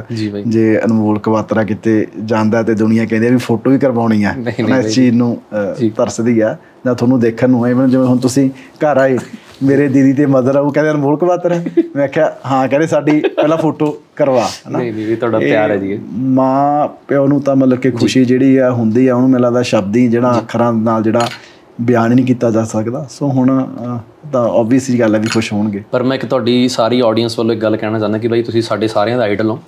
[0.48, 4.78] ਜੀ ਅਨਮੋਲ ਕਵਾਤਰਾ ਕਿਤੇ ਜਾਂਦਾ ਤੇ ਦੁਨੀਆ ਕਹਿੰਦੀ ਆ ਵੀ ਫੋਟੋ ਹੀ ਕਰਵਾਉਣੀ ਆ ਹਨਾ
[4.78, 5.36] ਇਸ ਚੀਜ਼ ਨੂੰ
[5.97, 6.56] ਤਰਸਦੀ ਆ
[6.86, 8.48] ਜਾਂ ਤੁਹਾਨੂੰ ਦੇਖਣ ਨੂੰ ਐਵੇਂ ਜਿਵੇਂ ਹੁਣ ਤੁਸੀਂ
[8.85, 9.19] ਘਰ ਆਏ
[9.64, 11.56] ਮੇਰੇ ਦੀਦੀ ਤੇ ਮਦਰ ਆ ਉਹ ਕਹਿੰਦੇ ਅਨਮੋਲ ਕਵਾਤਰਾ
[11.96, 13.86] ਮੈਂ ਕਿਹਾ ਹਾਂ ਕਹਿੰਦੇ ਸਾਡੀ ਪਹਿਲਾਂ ਫੋਟੋ
[14.16, 14.78] ਕਰਵਾ ਹਨਾ?
[14.78, 18.56] ਨਹੀਂ ਨਹੀਂ ਵੀ ਤੁਹਾਡਾ ਪਿਆਰ ਹੈ ਜੀ। ਮਾਂ ਪਿਓ ਨੂੰ ਤਾਂ ਮਤਲਬ ਕਿ ਖੁਸ਼ੀ ਜਿਹੜੀ
[18.56, 21.26] ਆ ਹੁੰਦੀ ਆ ਉਹਨੂੰ ਮੈਨੂੰ ਲੱਗਦਾ ਸ਼ਬਦੀ ਜਿਹੜਾ ਅੱਖਰਾਂ ਨਾਲ ਜਿਹੜਾ
[21.80, 23.50] ਬਿਆਨ ਹੀ ਨਹੀਂ ਕੀਤਾ ਜਾ ਸਕਦਾ। ਸੋ ਹੁਣ
[24.32, 27.62] ਤਾਂ ਆਬਵੀਅਸਲੀ ਗੱਲ ਹੈ ਵੀ ਖੁਸ਼ ਹੋਣਗੇ। ਪਰ ਮੈਂ ਇੱਕ ਤੁਹਾਡੀ ਸਾਰੀ ਆਡੀਅנס ਵੱਲੋਂ ਇੱਕ
[27.62, 29.59] ਗੱਲ ਕਹਿਣਾ ਚਾਹੁੰਦਾ ਕਿ ਬਾਈ ਤੁਸੀਂ ਸਾਡੇ ਸਾਰਿਆਂ ਦਾ ਆਈਡਲ ਹੋ।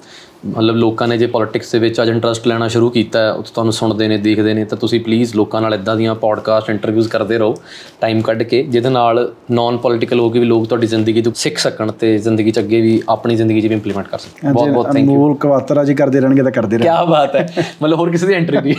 [0.46, 3.72] ਮਤਲਬ ਲੋਕਾਂ ਨੇ ਜੇ ਪੋਲਿਟਿਕਸ ਦੇ ਵਿੱਚ ਅੱਜ ਇੰਟਰਸਟ ਲੈਣਾ ਸ਼ੁਰੂ ਕੀਤਾ ਹੈ ਉਹ ਤੁਹਾਨੂੰ
[3.72, 7.54] ਸੁਣਦੇ ਨੇ ਦੇਖਦੇ ਨੇ ਤਾਂ ਤੁਸੀਂ ਪਲੀਜ਼ ਲੋਕਾਂ ਨਾਲ ਇਦਾਂ ਦੀਆਂ ਪੋਡਕਾਸਟ ਇੰਟਰਵਿਊਜ਼ ਕਰਦੇ ਰਹੋ
[8.00, 11.58] ਟਾਈਮ ਕੱਢ ਕੇ ਜਿਹਦੇ ਨਾਲ ਨਾਨ ਪੋਲਿਟੀਕਲ ਹੋ ਕੇ ਵੀ ਲੋਕ ਤੁਹਾਡੀ ਜ਼ਿੰਦਗੀ ਤੋਂ ਸਿੱਖ
[11.58, 14.86] ਸਕਣ ਤੇ ਜ਼ਿੰਦਗੀ 'ਚ ਅੱਗੇ ਵੀ ਆਪਣੀ ਜ਼ਿੰਦਗੀ 'ਚ ਵੀ ਇੰਪਲੀਮੈਂਟ ਕਰ ਸਕਣ। ਬਹੁਤ ਬਹੁਤ
[14.86, 18.26] ਥੈਂਕ ਅਨਮੋਲ ਕਵਾਤਰਾ ਜੀ ਕਰਦੇ ਰਹਿਣਗੇ ਤਾਂ ਕਰਦੇ ਰਹਿਣ ਕੀ ਬਾਤ ਹੈ। ਮਤਲਬ ਹੋਰ ਕਿਸੇ
[18.26, 18.74] ਦੀ ਐਂਟਰੀ ਨਹੀਂ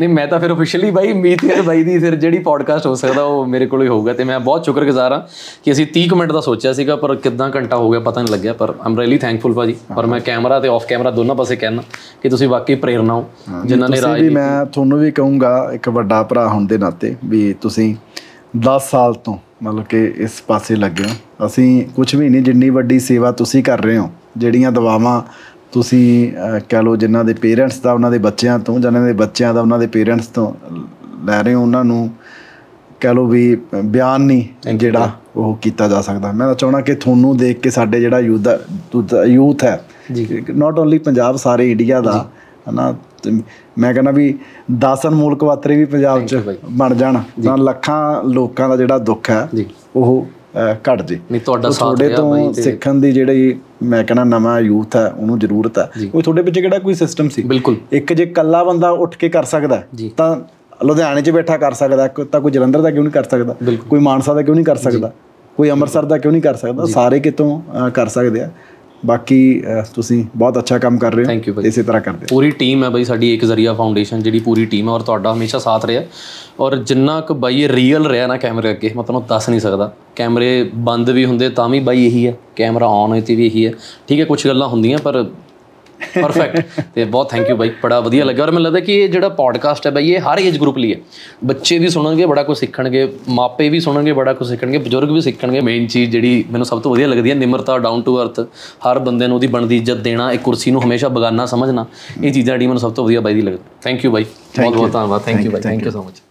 [0.00, 3.22] ਨਹੀਂ ਮੈਂ ਤਾਂ ਫਿਰ ਅਫੀਸ਼ੀਅਲੀ ਬਾਈ ਮੀਤ ਯਾਰ ਬਾਈ ਦੀ ਫਿਰ ਜਿਹੜੀ ਪੋਡਕਾਸਟ ਹੋ ਸਕਦਾ
[3.22, 5.20] ਉਹ ਮੇਰੇ ਕੋਲ ਹੀ ਹੋਊਗਾ ਤੇ ਮੈਂ ਬਹੁਤ ਸ਼ੁਕਰਗੁਜ਼ਾਰ ਹਾਂ
[5.64, 8.32] ਕਿ ਅਸੀਂ 30 ਕੁ ਮਿੰਟ ਦਾ ਸੋਚਿਆ ਸੀਗਾ ਪਰ ਕਿਦਾਂ ਘੰਟਾ ਹੋ ਗਿਆ ਪਤਾ ਨਹੀਂ
[8.32, 11.82] ਲੱਗਿਆ ਪਰ ਆਮ ਰੀਲੀ ਥੈਂਕਫੁਲ ਭਾਜੀ ਪਰ ਮੈਂ ਕੈਮਰਾ ਤੇ ਆਫ ਕੈਮਰਾ ਦੋਨਾਂ ਪਾਸੇ ਕਹਿਣਾ
[12.22, 13.30] ਕਿ ਤੁਸੀਂ ਵਾਕਈ ਪ੍ਰੇਰਨਾ ਹੋ
[13.66, 17.52] ਜਿਨ੍ਹਾਂ ਨੇ ਤੁਸੀਂ ਵੀ ਮੈਂ ਤੁਹਾਨੂੰ ਵੀ ਕਹੂੰਗਾ ਇੱਕ ਵੱਡਾ ਭਰਾ ਹੋਣ ਦੇ ਨਾਤੇ ਵੀ
[17.60, 17.94] ਤੁਸੀਂ
[18.58, 22.98] 10 ਸਾਲ ਤੋਂ ਮਤਲਬ ਕਿ ਇਸ ਪਾਸੇ ਲੱਗੇ ਹੋ। ਅਸੀਂ ਕੁਝ ਵੀ ਨਹੀਂ ਜਿੰਨੀ ਵੱਡੀ
[22.98, 25.22] ਸੇਵਾ ਤੁਸੀਂ ਕਰ ਰਹੇ ਹੋ ਜਿਹੜੀਆਂ ਦਵਾਵਾਂ
[25.72, 26.32] ਤੁਸੀਂ
[26.68, 29.78] ਕਹਿ ਲਓ ਜਿਨ੍ਹਾਂ ਦੇ ਪੇਰੈਂਟਸ ਦਾ ਉਹਨਾਂ ਦੇ ਬੱਚਿਆਂ ਤੋਂ ਜਿਨ੍ਹਾਂ ਦੇ ਬੱਚਿਆਂ ਦਾ ਉਹਨਾਂ
[29.78, 30.52] ਦੇ ਪੇਰੈਂਟਸ ਤੋਂ
[31.24, 32.10] ਲੈ ਰਹੇ ਹੋ ਉਹਨਾਂ ਨੂੰ
[33.04, 37.36] ਕਹਿ ਲਓ ਵੀ ਬਿਆਨ ਨਹੀਂ ਜਿਹੜਾ ਉਹ ਕੀਤਾ ਜਾ ਸਕਦਾ। ਮੈਂ ਤਾਂ ਚਾਹਣਾ ਕਿ ਤੁਹਾਨੂੰ
[37.36, 38.48] ਦੇਖ ਕੇ ਸਾਡੇ ਜਿਹੜਾ ਯੂਥ
[39.26, 39.80] ਯੂਥ ਹੈ
[40.50, 42.26] ਨਾਟ ਓਨਲੀ ਪੰਜਾਬ ਸਾਰੇ ਇੰਡੀਆ ਦਾ
[42.70, 42.94] ਹਨਾ
[43.78, 44.26] ਮੈਂ ਕਹਿੰਦਾ ਵੀ
[44.80, 49.48] 10 ਅਨਮੋਲ ਕਵਾਤਰੇ ਵੀ ਪੰਜਾਬ 'ਚ ਬਣ ਜਾਣ ਤਾਂ ਲੱਖਾਂ ਲੋਕਾਂ ਦਾ ਜਿਹੜਾ ਦੁੱਖ ਹੈ
[49.96, 50.26] ਉਹ
[50.88, 55.06] ਘਟ ਜੇ। ਨਹੀਂ ਤੁਹਾਡਾ ਸਾਥ ਤੁਹਾਡੇ ਤੋਂ ਸਿੱਖਣ ਦੀ ਜਿਹੜੀ ਮੈਂ ਕਹਿੰਦਾ ਨਵਾਂ ਯੂਥ ਹੈ
[55.08, 57.48] ਉਹਨੂੰ ਜ਼ਰੂਰਤ ਹੈ। ਉਹ ਤੁਹਾਡੇ ਪਿੱਛੇ ਕਿਹੜਾ ਕੋਈ ਸਿਸਟਮ ਸੀ?
[57.92, 59.82] ਇੱਕ ਜੇ ਕੱਲਾ ਬੰਦਾ ਉੱਠ ਕੇ ਕਰ ਸਕਦਾ।
[60.16, 60.36] ਤਾਂ
[60.80, 63.54] ਲੁਧਿਆਣੇ 'ਚ ਬੈਠਾ ਕਰ ਸਕਦਾ ਤਾਂ ਕੋਈ ਜਲੰਧਰ ਦਾ ਕਿਉਂ ਨਹੀਂ ਕਰ ਸਕਦਾ?
[63.88, 65.12] ਕੋਈ ਮਾਨਸਾ ਦਾ ਕਿਉਂ ਨਹੀਂ ਕਰ ਸਕਦਾ?
[65.56, 66.86] ਕੋਈ ਅੰਮ੍ਰਿਤਸਰ ਦਾ ਕਿਉਂ ਨਹੀਂ ਕਰ ਸਕਦਾ?
[66.86, 68.50] ਸਾਰੇ ਕਿਤੋਂ ਕਰ ਸਕਦੇ ਆ।
[69.06, 69.38] ਬਾਕੀ
[69.94, 73.32] ਤੁਸੀਂ ਬਹੁਤ ਅੱਛਾ ਕੰਮ ਕਰ ਰਹੇ ਹੋ। ਇਸੇ ਤਰ੍ਹਾਂ ਕਰਦੇ ਪੂਰੀ ਟੀਮ ਹੈ ਬਾਈ ਸਾਡੀ
[73.34, 76.02] ਇੱਕ ਜ਼ਰੀਆ ਫਾਊਂਡੇਸ਼ਨ ਜਿਹੜੀ ਪੂਰੀ ਟੀਮ ਹੈ ਔਰ ਤੁਹਾਡਾ ਹਮੇਸ਼ਾ ਸਾਥ ਰਿਹਾ।
[76.60, 79.92] ਔਰ ਜਿੰਨਾ ਕੁ ਬਾਈ ਇਹ ਰੀਅਲ ਰਿਹਾ ਨਾ ਕੈਮਰੇ ਅੱਗੇ ਮੈਂ ਤੁਹਾਨੂੰ ਦੱਸ ਨਹੀਂ ਸਕਦਾ।
[80.16, 83.66] ਕੈਮਰੇ ਬੰਦ ਵੀ ਹੁੰਦੇ ਤਾਂ ਵੀ ਬਾਈ ਇਹੀ ਹੈ। ਕੈਮਰਾ ਆਨ ਹੋਏ ਤੇ ਵੀ ਇਹੀ
[83.66, 83.72] ਹੈ।
[84.08, 85.24] ਠੀਕ ਹੈ ਕੁਝ ਗੱਲਾਂ ਹੁੰਦੀਆਂ ਪਰ
[86.14, 89.28] ਪਰਫੈਕਟ ਤੇ ਬਹੁਤ ਥੈਂਕ ਯੂ ਬਾਈ ਬੜਾ ਵਧੀਆ ਲੱਗਾ ਔਰ ਮੈਨੂੰ ਲੱਗਦਾ ਕਿ ਇਹ ਜਿਹੜਾ
[89.28, 90.98] ਪੋਡਕਾਸਟ ਹੈ ਬਾਈ ਇਹ ਹਰ ਏਜ ਗਰੁੱਪ ਲਈ ਹੈ।
[91.44, 95.60] ਬੱਚੇ ਵੀ ਸੁਣਨਗੇ ਬੜਾ ਕੁਝ ਸਿੱਖਣਗੇ ਮਾਪੇ ਵੀ ਸੁਣਨਗੇ ਬੜਾ ਕੁਝ ਸਿੱਖਣਗੇ ਬਜ਼ੁਰਗ ਵੀ ਸਿੱਖਣਗੇ।
[95.60, 98.40] ਮੇਨ ਚੀਜ਼ ਜਿਹੜੀ ਮੈਨੂੰ ਸਭ ਤੋਂ ਵਧੀਆ ਲੱਗਦੀ ਹੈ ਨਿਮਰਤਾ ਡਾਊਨ ਟੂ ਅਰਥ
[98.88, 101.86] ਹਰ ਬੰਦੇ ਨੂੰ ਉਹਦੀ ਬਣਦੀ ਇੱਜ਼ਤ ਦੇਣਾ ਇੱਕ ਕੁਰਸੀ ਨੂੰ ਹਮੇਸ਼ਾ ਬਗਾਨਾ ਸਮਝਣਾ
[102.22, 104.24] ਇਹ ਚੀਜ਼ਾਂ ਜਿਹੜੀ ਮੈਨੂੰ ਸਭ ਤੋਂ ਵਧੀਆ ਬਾਈ ਦੀ ਲੱਗਦੀ ਥੈਂਕ ਯੂ ਬਾਈ।
[104.60, 106.22] ਬਹੁਤ ਬਹੁਤ ਧੰਨਵਾਦ। Thank you by. Thank you so much